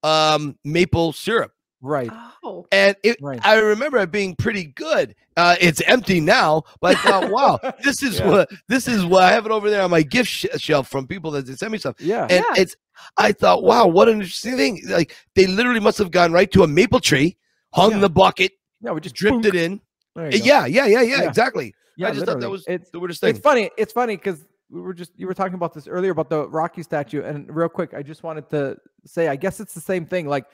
um, 0.03 0.55
maple 0.63 1.13
syrup. 1.13 1.51
Right. 1.81 2.09
Oh. 2.43 2.65
And 2.71 2.95
it, 3.03 3.17
Right. 3.21 3.39
I 3.45 3.59
remember 3.59 3.97
it 3.99 4.11
being 4.11 4.35
pretty 4.35 4.65
good. 4.65 5.13
Uh, 5.35 5.55
it's 5.61 5.79
empty 5.81 6.19
now, 6.19 6.63
but 6.81 6.95
I 6.95 6.99
thought, 7.01 7.29
wow, 7.31 7.59
this 7.83 8.01
is 8.01 8.19
Yeah. 8.19 8.27
what 8.29 8.49
this 8.67 8.87
is 8.87 9.05
what 9.05 9.23
I 9.23 9.31
have 9.31 9.45
it 9.45 9.51
over 9.51 9.69
there 9.69 9.83
on 9.83 9.91
my 9.91 10.01
gift 10.01 10.29
sh- 10.29 10.45
shelf 10.57 10.87
from 10.87 11.05
people 11.05 11.29
that 11.31 11.45
they 11.45 11.53
send 11.53 11.71
me 11.71 11.77
stuff. 11.77 11.95
Yeah. 11.99 12.23
And 12.23 12.43
Yeah. 12.55 12.61
it's, 12.61 12.75
I 13.17 13.31
thought, 13.31 13.63
wow, 13.63 13.85
what 13.85 14.07
an 14.09 14.15
interesting 14.15 14.57
thing. 14.57 14.81
Like 14.87 15.15
they 15.35 15.45
literally 15.45 15.79
must 15.79 15.99
have 15.99 16.09
gone 16.09 16.31
right 16.31 16.51
to 16.51 16.63
a 16.63 16.67
maple 16.67 16.99
tree, 16.99 17.37
hung 17.73 17.91
Yeah. 17.91 17.99
the 17.99 18.09
bucket, 18.09 18.53
yeah. 18.81 18.91
We 18.91 19.01
just 19.01 19.15
dripped 19.15 19.37
boonk. 19.37 19.45
it 19.45 19.55
in. 19.55 19.81
There 20.15 20.31
you 20.33 20.39
go. 20.39 20.45
Yeah, 20.45 20.65
yeah, 20.65 20.85
yeah, 20.87 21.01
yeah, 21.01 21.17
Yeah. 21.21 21.27
exactly. 21.27 21.75
Yeah, 21.95 22.07
I 22.07 22.11
just 22.11 22.25
thought 22.25 22.39
that 22.39 22.49
was 22.49 22.63
it's 22.67 22.89
the 22.89 22.99
weirdest 22.99 23.21
thing. 23.21 23.31
it's 23.31 23.39
funny. 23.39 23.69
It's 23.77 23.93
funny 23.93 24.15
because 24.17 24.45
we 24.69 24.81
were 24.81 24.93
just 24.93 25.11
you 25.15 25.27
were 25.27 25.33
talking 25.35 25.53
about 25.53 25.73
this 25.75 25.87
earlier 25.87 26.11
about 26.11 26.29
the 26.29 26.47
Rocky 26.49 26.81
statue, 26.83 27.21
and 27.23 27.55
real 27.55 27.69
quick, 27.69 27.93
I 27.93 28.01
just 28.03 28.23
wanted 28.23 28.49
to 28.49 28.77
say, 29.05 29.27
I 29.27 29.35
guess 29.35 29.59
it's 29.59 29.73
the 29.75 29.81
same 29.81 30.05
thing. 30.07 30.27
Like 30.27 30.45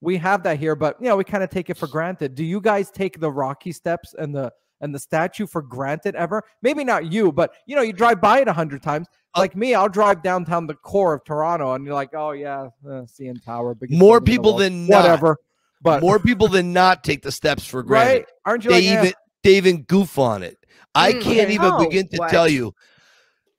we 0.00 0.16
have 0.18 0.42
that 0.44 0.58
here, 0.58 0.76
but 0.76 0.96
you 1.00 1.08
know, 1.08 1.16
we 1.16 1.24
kind 1.24 1.42
of 1.42 1.50
take 1.50 1.70
it 1.70 1.76
for 1.76 1.86
granted. 1.86 2.34
Do 2.34 2.44
you 2.44 2.60
guys 2.60 2.90
take 2.90 3.18
the 3.20 3.30
Rocky 3.30 3.72
steps 3.72 4.14
and 4.18 4.34
the 4.34 4.52
and 4.80 4.94
the 4.94 4.98
statue 4.98 5.46
for 5.46 5.62
granted 5.62 6.14
ever. 6.14 6.42
Maybe 6.62 6.84
not 6.84 7.10
you, 7.10 7.32
but 7.32 7.54
you 7.66 7.76
know, 7.76 7.82
you 7.82 7.92
drive 7.92 8.20
by 8.20 8.40
it 8.40 8.48
a 8.48 8.52
hundred 8.52 8.82
times. 8.82 9.08
Uh, 9.34 9.40
Like 9.40 9.56
me, 9.56 9.74
I'll 9.74 9.88
drive 9.88 10.22
downtown 10.22 10.66
the 10.66 10.74
core 10.74 11.14
of 11.14 11.24
Toronto, 11.24 11.72
and 11.72 11.84
you're 11.84 11.94
like, 11.94 12.14
oh 12.14 12.32
yeah, 12.32 12.68
uh, 12.86 13.04
CN 13.06 13.42
Tower. 13.44 13.74
biggest 13.74 13.98
More 13.98 14.20
building 14.20 14.28
in 14.28 14.34
the 14.36 14.40
people 14.42 14.50
world." 14.52 14.60
than 14.60 14.86
not. 14.86 15.02
whatever. 15.02 15.36
But 15.82 16.02
More 16.02 16.18
people 16.18 16.48
than 16.48 16.72
not 16.72 17.04
take 17.04 17.22
the 17.22 17.32
steps 17.32 17.66
for 17.66 17.82
granted. 17.84 18.16
right? 18.18 18.26
Aren't 18.44 18.64
you 18.64 18.70
They 18.70 18.76
like, 18.76 18.84
eh, 18.84 19.00
even 19.00 19.12
they 19.44 19.56
even 19.56 19.82
goof 19.82 20.18
on 20.18 20.42
it. 20.42 20.58
I 20.94 21.12
Mm, 21.12 21.20
can't 21.20 21.50
okay. 21.50 21.54
even 21.54 21.70
Oh, 21.72 21.84
begin 21.86 22.08
to 22.08 22.18
what? 22.18 22.30
tell 22.30 22.48
you 22.48 22.74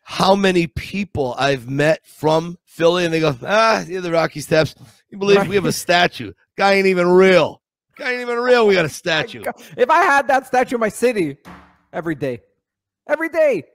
how 0.10 0.36
many 0.36 0.68
people 0.68 1.36
I've 1.38 1.70
met 1.70 2.00
from 2.06 2.58
Philly, 2.64 3.04
and 3.04 3.14
they 3.14 3.20
go, 3.20 3.36
"Ah, 3.44 3.84
yeah, 3.86 4.00
the 4.00 4.10
Rocky 4.10 4.40
Steps. 4.40 4.74
You 5.10 5.18
believe 5.18 5.46
we 5.50 5.56
have 5.56 5.66
a 5.66 5.72
statue? 5.74 6.32
Guy 6.58 6.76
ain't 6.76 6.88
even 6.88 7.10
real. 7.10 7.62
Guy 7.98 8.14
ain't 8.14 8.22
even 8.22 8.40
real. 8.40 8.66
We 8.66 8.74
got 8.74 8.86
a 8.86 8.90
statue." 8.90 9.44
If 9.76 9.90
I 9.90 10.04
had 10.04 10.30
that 10.30 10.48
statue 10.48 10.76
in 10.76 10.80
my 10.80 10.88
city 10.88 11.36
every 11.92 12.16
day, 12.16 12.40
every 13.10 13.28
day, 13.28 13.66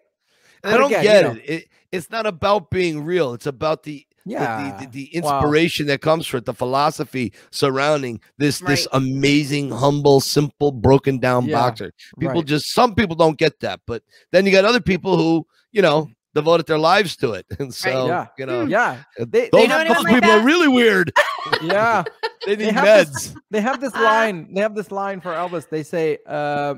And 0.65 0.75
I 0.75 0.79
don't 0.79 0.89
again, 0.89 1.05
get 1.05 1.25
you 1.27 1.43
it. 1.43 1.51
it. 1.51 1.69
It's 1.93 2.09
not 2.11 2.25
about 2.25 2.71
being 2.71 3.05
real. 3.05 3.35
It's 3.35 3.47
about 3.47 3.83
the 3.83 4.07
the- 4.25 4.31
yeah, 4.31 4.57
the, 4.57 4.87
the, 4.87 5.11
the 5.13 5.21
Wow. 5.21 5.39
inspiration 5.43 5.87
that 5.89 6.01
comes 6.01 6.27
from 6.27 6.39
it, 6.39 6.45
the 6.47 6.55
philosophy 6.55 7.35
surrounding 7.51 8.23
this 8.39 8.61
this 8.61 8.89
amazing, 8.95 9.71
humble, 9.71 10.23
simple, 10.23 10.73
broken 10.73 11.19
down 11.19 11.45
Yeah, 11.45 11.61
boxer. 11.61 11.93
People 12.19 12.37
right. 12.37 12.47
just 12.47 12.73
some 12.73 12.95
people 12.95 13.17
don't 13.17 13.37
get 13.37 13.61
that, 13.61 13.81
but 13.87 14.03
then 14.31 14.47
you 14.47 14.53
got 14.53 14.65
other 14.65 14.81
people 14.81 15.19
who 15.19 15.47
you 15.73 15.83
know 15.83 16.09
devoted 16.35 16.67
their 16.67 16.79
lives 16.79 17.17
to 17.17 17.33
it, 17.33 17.47
and 17.59 17.73
so 17.75 18.07
Yeah. 18.07 18.27
you 18.39 18.47
know 18.47 18.65
yeah, 18.67 19.03
uh, 19.21 19.27
they, 19.29 19.49
those, 19.51 19.51
they 19.53 19.67
know 19.67 19.79
have, 19.79 19.81
anyone 19.87 19.97
those 19.97 20.05
like 20.05 20.15
people 20.23 20.31
are 20.31 20.45
really 20.45 20.69
weird. 20.69 21.13
yeah, 21.63 22.05
They 22.47 22.55
They 22.55 22.67
need 22.67 22.75
have 22.75 23.07
meds. 23.09 23.13
this- 23.13 23.35
they 23.51 23.61
have 23.61 23.81
this 23.81 23.93
Ah. 23.97 24.03
line. 24.03 24.55
They 24.55 24.61
have 24.61 24.75
this 24.75 24.91
line 24.93 25.21
for 25.21 25.33
Elvis. 25.33 25.69
They 25.69 25.83
say, 25.83 26.19
uh, 26.27 26.77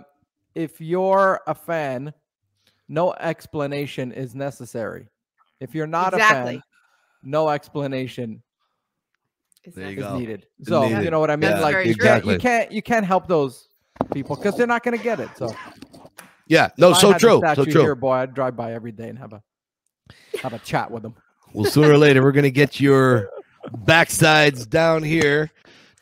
"If 0.54 0.80
you're 0.80 1.40
a 1.46 1.54
fan, 1.54 2.12
no 2.88 3.12
explanation 3.12 4.10
is 4.12 4.34
necessary. 4.34 5.08
If 5.60 5.74
you're 5.74 5.86
not 5.86 6.14
a 6.14 6.18
fan, 6.18 6.62
no 7.22 7.48
explanation 7.50 8.42
Is 9.64 9.74
There 9.74 9.84
that- 9.86 9.92
is 9.92 9.98
go. 10.04 10.18
needed." 10.18 10.46
So 10.62 10.82
needed. 10.88 11.04
you 11.04 11.10
know 11.10 11.20
what 11.20 11.30
I 11.30 11.36
mean? 11.36 11.50
Yeah, 11.50 11.60
like 11.60 11.74
very 11.74 11.88
you 11.88 11.94
true. 11.94 12.04
can't, 12.06 12.24
you 12.24 12.30
Exactly. 12.32 12.50
can't, 12.50 12.72
you 12.72 12.82
can't 12.82 13.06
help 13.06 13.28
those 13.28 13.68
people 14.12 14.36
because 14.36 14.56
they're 14.56 14.66
not 14.66 14.82
going 14.82 14.96
to 14.96 15.02
get 15.04 15.20
it. 15.20 15.28
So 15.36 15.54
Yeah, 16.46 16.68
no, 16.78 16.92
so 16.92 17.12
true, 17.14 17.40
so 17.54 17.64
true. 17.64 17.80
Here, 17.82 17.94
boy, 17.94 18.12
I'd 18.12 18.34
drive 18.34 18.56
by 18.56 18.74
every 18.74 18.92
day 18.92 19.08
and 19.08 19.18
have 19.18 19.32
a 19.32 19.42
have 20.42 20.52
a 20.52 20.58
chat 20.58 20.90
with 20.90 21.02
them. 21.02 21.14
Well, 21.52 21.70
sooner 21.70 21.92
or 21.92 21.98
later, 21.98 22.22
we're 22.22 22.32
gonna 22.32 22.50
get 22.50 22.80
your 22.80 23.30
backsides 23.84 24.68
down 24.68 25.02
here, 25.02 25.50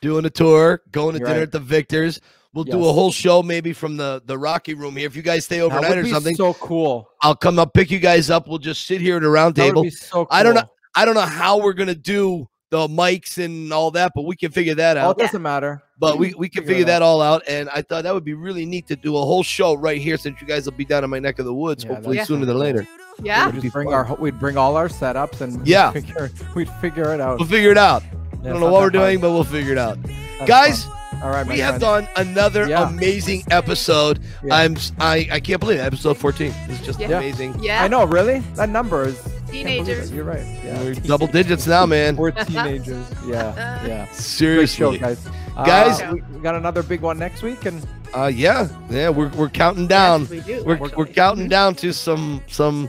doing 0.00 0.24
a 0.24 0.30
tour, 0.30 0.82
going 0.90 1.12
to 1.14 1.18
You're 1.20 1.26
dinner 1.28 1.38
right. 1.40 1.42
at 1.44 1.52
the 1.52 1.60
Victors. 1.60 2.20
We'll 2.54 2.64
do 2.64 2.80
a 2.86 2.92
whole 2.92 3.10
show 3.12 3.42
maybe 3.42 3.72
from 3.72 3.96
the 3.96 4.22
the 4.26 4.36
Rocky 4.36 4.74
Room 4.74 4.96
here. 4.96 5.06
If 5.06 5.16
you 5.16 5.22
guys 5.22 5.44
stay 5.46 5.60
overnight 5.62 5.96
or 5.96 6.06
something, 6.06 6.34
so 6.36 6.52
cool. 6.54 7.08
I'll 7.22 7.34
come 7.36 7.58
up, 7.58 7.72
pick 7.72 7.90
you 7.90 7.98
guys 7.98 8.28
up. 8.28 8.46
We'll 8.48 8.58
just 8.58 8.86
sit 8.86 9.00
here 9.00 9.16
at 9.16 9.22
a 9.24 9.28
round 9.30 9.54
That 9.54 9.62
would 9.66 9.70
table. 9.70 9.82
be 9.84 9.90
so 9.90 10.26
cool. 10.26 10.28
I 10.30 10.42
don't 10.42 10.54
know- 10.54 10.68
I 10.94 11.06
don't 11.06 11.14
know 11.14 11.20
how 11.22 11.58
we're 11.62 11.72
gonna 11.72 11.94
do 11.94 12.46
the 12.72 12.88
mics 12.88 13.36
and 13.36 13.70
all 13.70 13.90
that, 13.90 14.12
but 14.14 14.22
we 14.22 14.34
can 14.34 14.50
figure 14.50 14.74
that 14.76 14.96
oh, 14.96 15.00
out. 15.00 15.04
Oh, 15.04 15.08
out. 15.10 15.18
it 15.18 15.22
doesn't 15.26 15.42
matter. 15.42 15.82
But 15.98 16.18
we, 16.18 16.32
we 16.34 16.48
can 16.48 16.62
Figure 16.62 16.72
figure 16.78 16.86
that 16.86 17.02
out. 17.02 17.06
all 17.06 17.20
out. 17.22 17.42
And 17.46 17.68
I 17.68 17.82
thought 17.82 18.02
that 18.04 18.14
would 18.14 18.24
be 18.24 18.32
really 18.34 18.64
neat 18.64 18.88
to 18.88 18.96
do 18.96 19.14
a 19.16 19.20
whole 19.20 19.42
show 19.42 19.74
right 19.74 20.00
here 20.00 20.16
since 20.16 20.40
you 20.40 20.46
guys 20.46 20.64
will 20.64 20.72
be 20.72 20.84
down 20.86 21.04
in 21.04 21.10
my 21.10 21.18
neck 21.20 21.38
of 21.38 21.44
the 21.44 21.52
woods, 21.54 21.84
Yeah, 21.84 21.92
hopefully 21.94 22.16
that's 22.16 22.28
sooner 22.28 22.46
than 22.46 22.58
later. 22.58 22.88
Yeah. 23.22 23.50
We'd 23.50 23.60
be 23.62 23.68
bring 23.68 23.88
fun. 23.90 23.94
our 23.94 24.14
we'd 24.16 24.40
bring 24.40 24.56
all 24.56 24.76
our 24.76 24.88
setups 24.88 25.42
and 25.42 25.64
Yeah. 25.66 25.92
we'd 25.92 26.04
figure, 26.06 26.30
we'd 26.56 26.70
figure 26.80 27.14
it 27.14 27.20
out. 27.20 27.38
We'll 27.38 27.46
figure 27.48 27.70
it 27.70 27.78
out. 27.78 28.02
Yeah, 28.42 28.48
I 28.48 28.52
don't 28.52 28.60
know 28.60 28.66
what 28.66 28.72
we're 28.72 28.78
hard. 28.80 28.92
doing, 28.94 29.20
but 29.20 29.30
we'll 29.32 29.44
figure 29.44 29.72
it 29.72 29.78
out. 29.78 29.98
That's 30.38 30.48
Guys, 30.48 30.84
fun. 30.86 31.22
all 31.22 31.30
right, 31.30 31.46
my 31.46 31.52
we 31.52 31.60
have 31.60 31.78
done 31.78 32.08
another 32.16 32.66
Yeah. 32.68 32.88
amazing 32.88 33.44
episode. 33.50 34.18
Yeah. 34.42 34.56
I'm 34.56 34.76
s- 34.76 34.92
I, 34.98 35.28
I 35.30 35.38
can't 35.40 35.60
believe 35.60 35.78
it. 35.78 35.82
Episode 35.82 36.16
14. 36.16 36.52
This 36.66 36.80
is 36.80 36.86
just 36.86 36.98
Yeah. 37.00 37.18
amazing. 37.18 37.62
Yeah. 37.62 37.84
I 37.84 37.86
know, 37.88 38.04
really. 38.06 38.40
That 38.56 38.70
number 38.70 39.04
is 39.04 39.20
can't 39.20 39.26
believe 39.26 39.41
it. 39.41 39.41
Teenagers. 39.52 40.10
You're 40.10 40.24
right. 40.24 40.44
Yeah, 40.64 40.82
We're 40.82 40.94
double 40.94 41.26
digits 41.26 41.66
now, 41.66 41.84
man. 41.86 42.16
we're 42.16 42.30
teenagers. 42.32 43.06
Yeah, 43.26 43.54
yeah. 43.86 44.04
Great 44.06 44.08
show, 44.08 44.12
Seriously. 44.14 44.98
guys. 44.98 45.26
Uh, 45.56 45.64
Guys- 45.64 46.12
we 46.12 46.22
we 46.34 46.40
got 46.40 46.54
another 46.54 46.82
big 46.82 47.00
one 47.02 47.18
next 47.18 47.42
week, 47.42 47.66
and 47.66 47.86
Uh 48.14 48.26
yeah. 48.34 48.68
Yeah, 48.90 49.10
we're 49.10 49.28
we're 49.30 49.50
counting 49.50 49.86
down. 49.86 50.22
Yes, 50.22 50.30
we 50.30 50.40
do. 50.40 50.64
we're, 50.64 50.78
we're 50.96 51.06
counting 51.06 51.48
down 51.48 51.74
to 51.76 51.92
some 51.92 52.42
some 52.48 52.88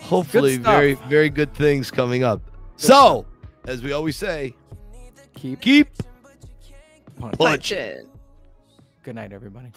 hopefully 0.00 0.58
very 0.58 0.94
very 1.08 1.30
good 1.30 1.54
things 1.54 1.90
coming 1.90 2.22
up. 2.22 2.42
So, 2.76 3.24
as 3.66 3.82
we 3.82 3.92
always 3.92 4.16
say, 4.16 4.54
keep 5.34 5.60
keep 5.60 5.88
punching. 7.18 7.38
punching. 7.38 7.38
Punch 7.38 7.72
it. 7.72 8.06
Good 9.04 9.14
night, 9.14 9.32
everybody. 9.32 9.72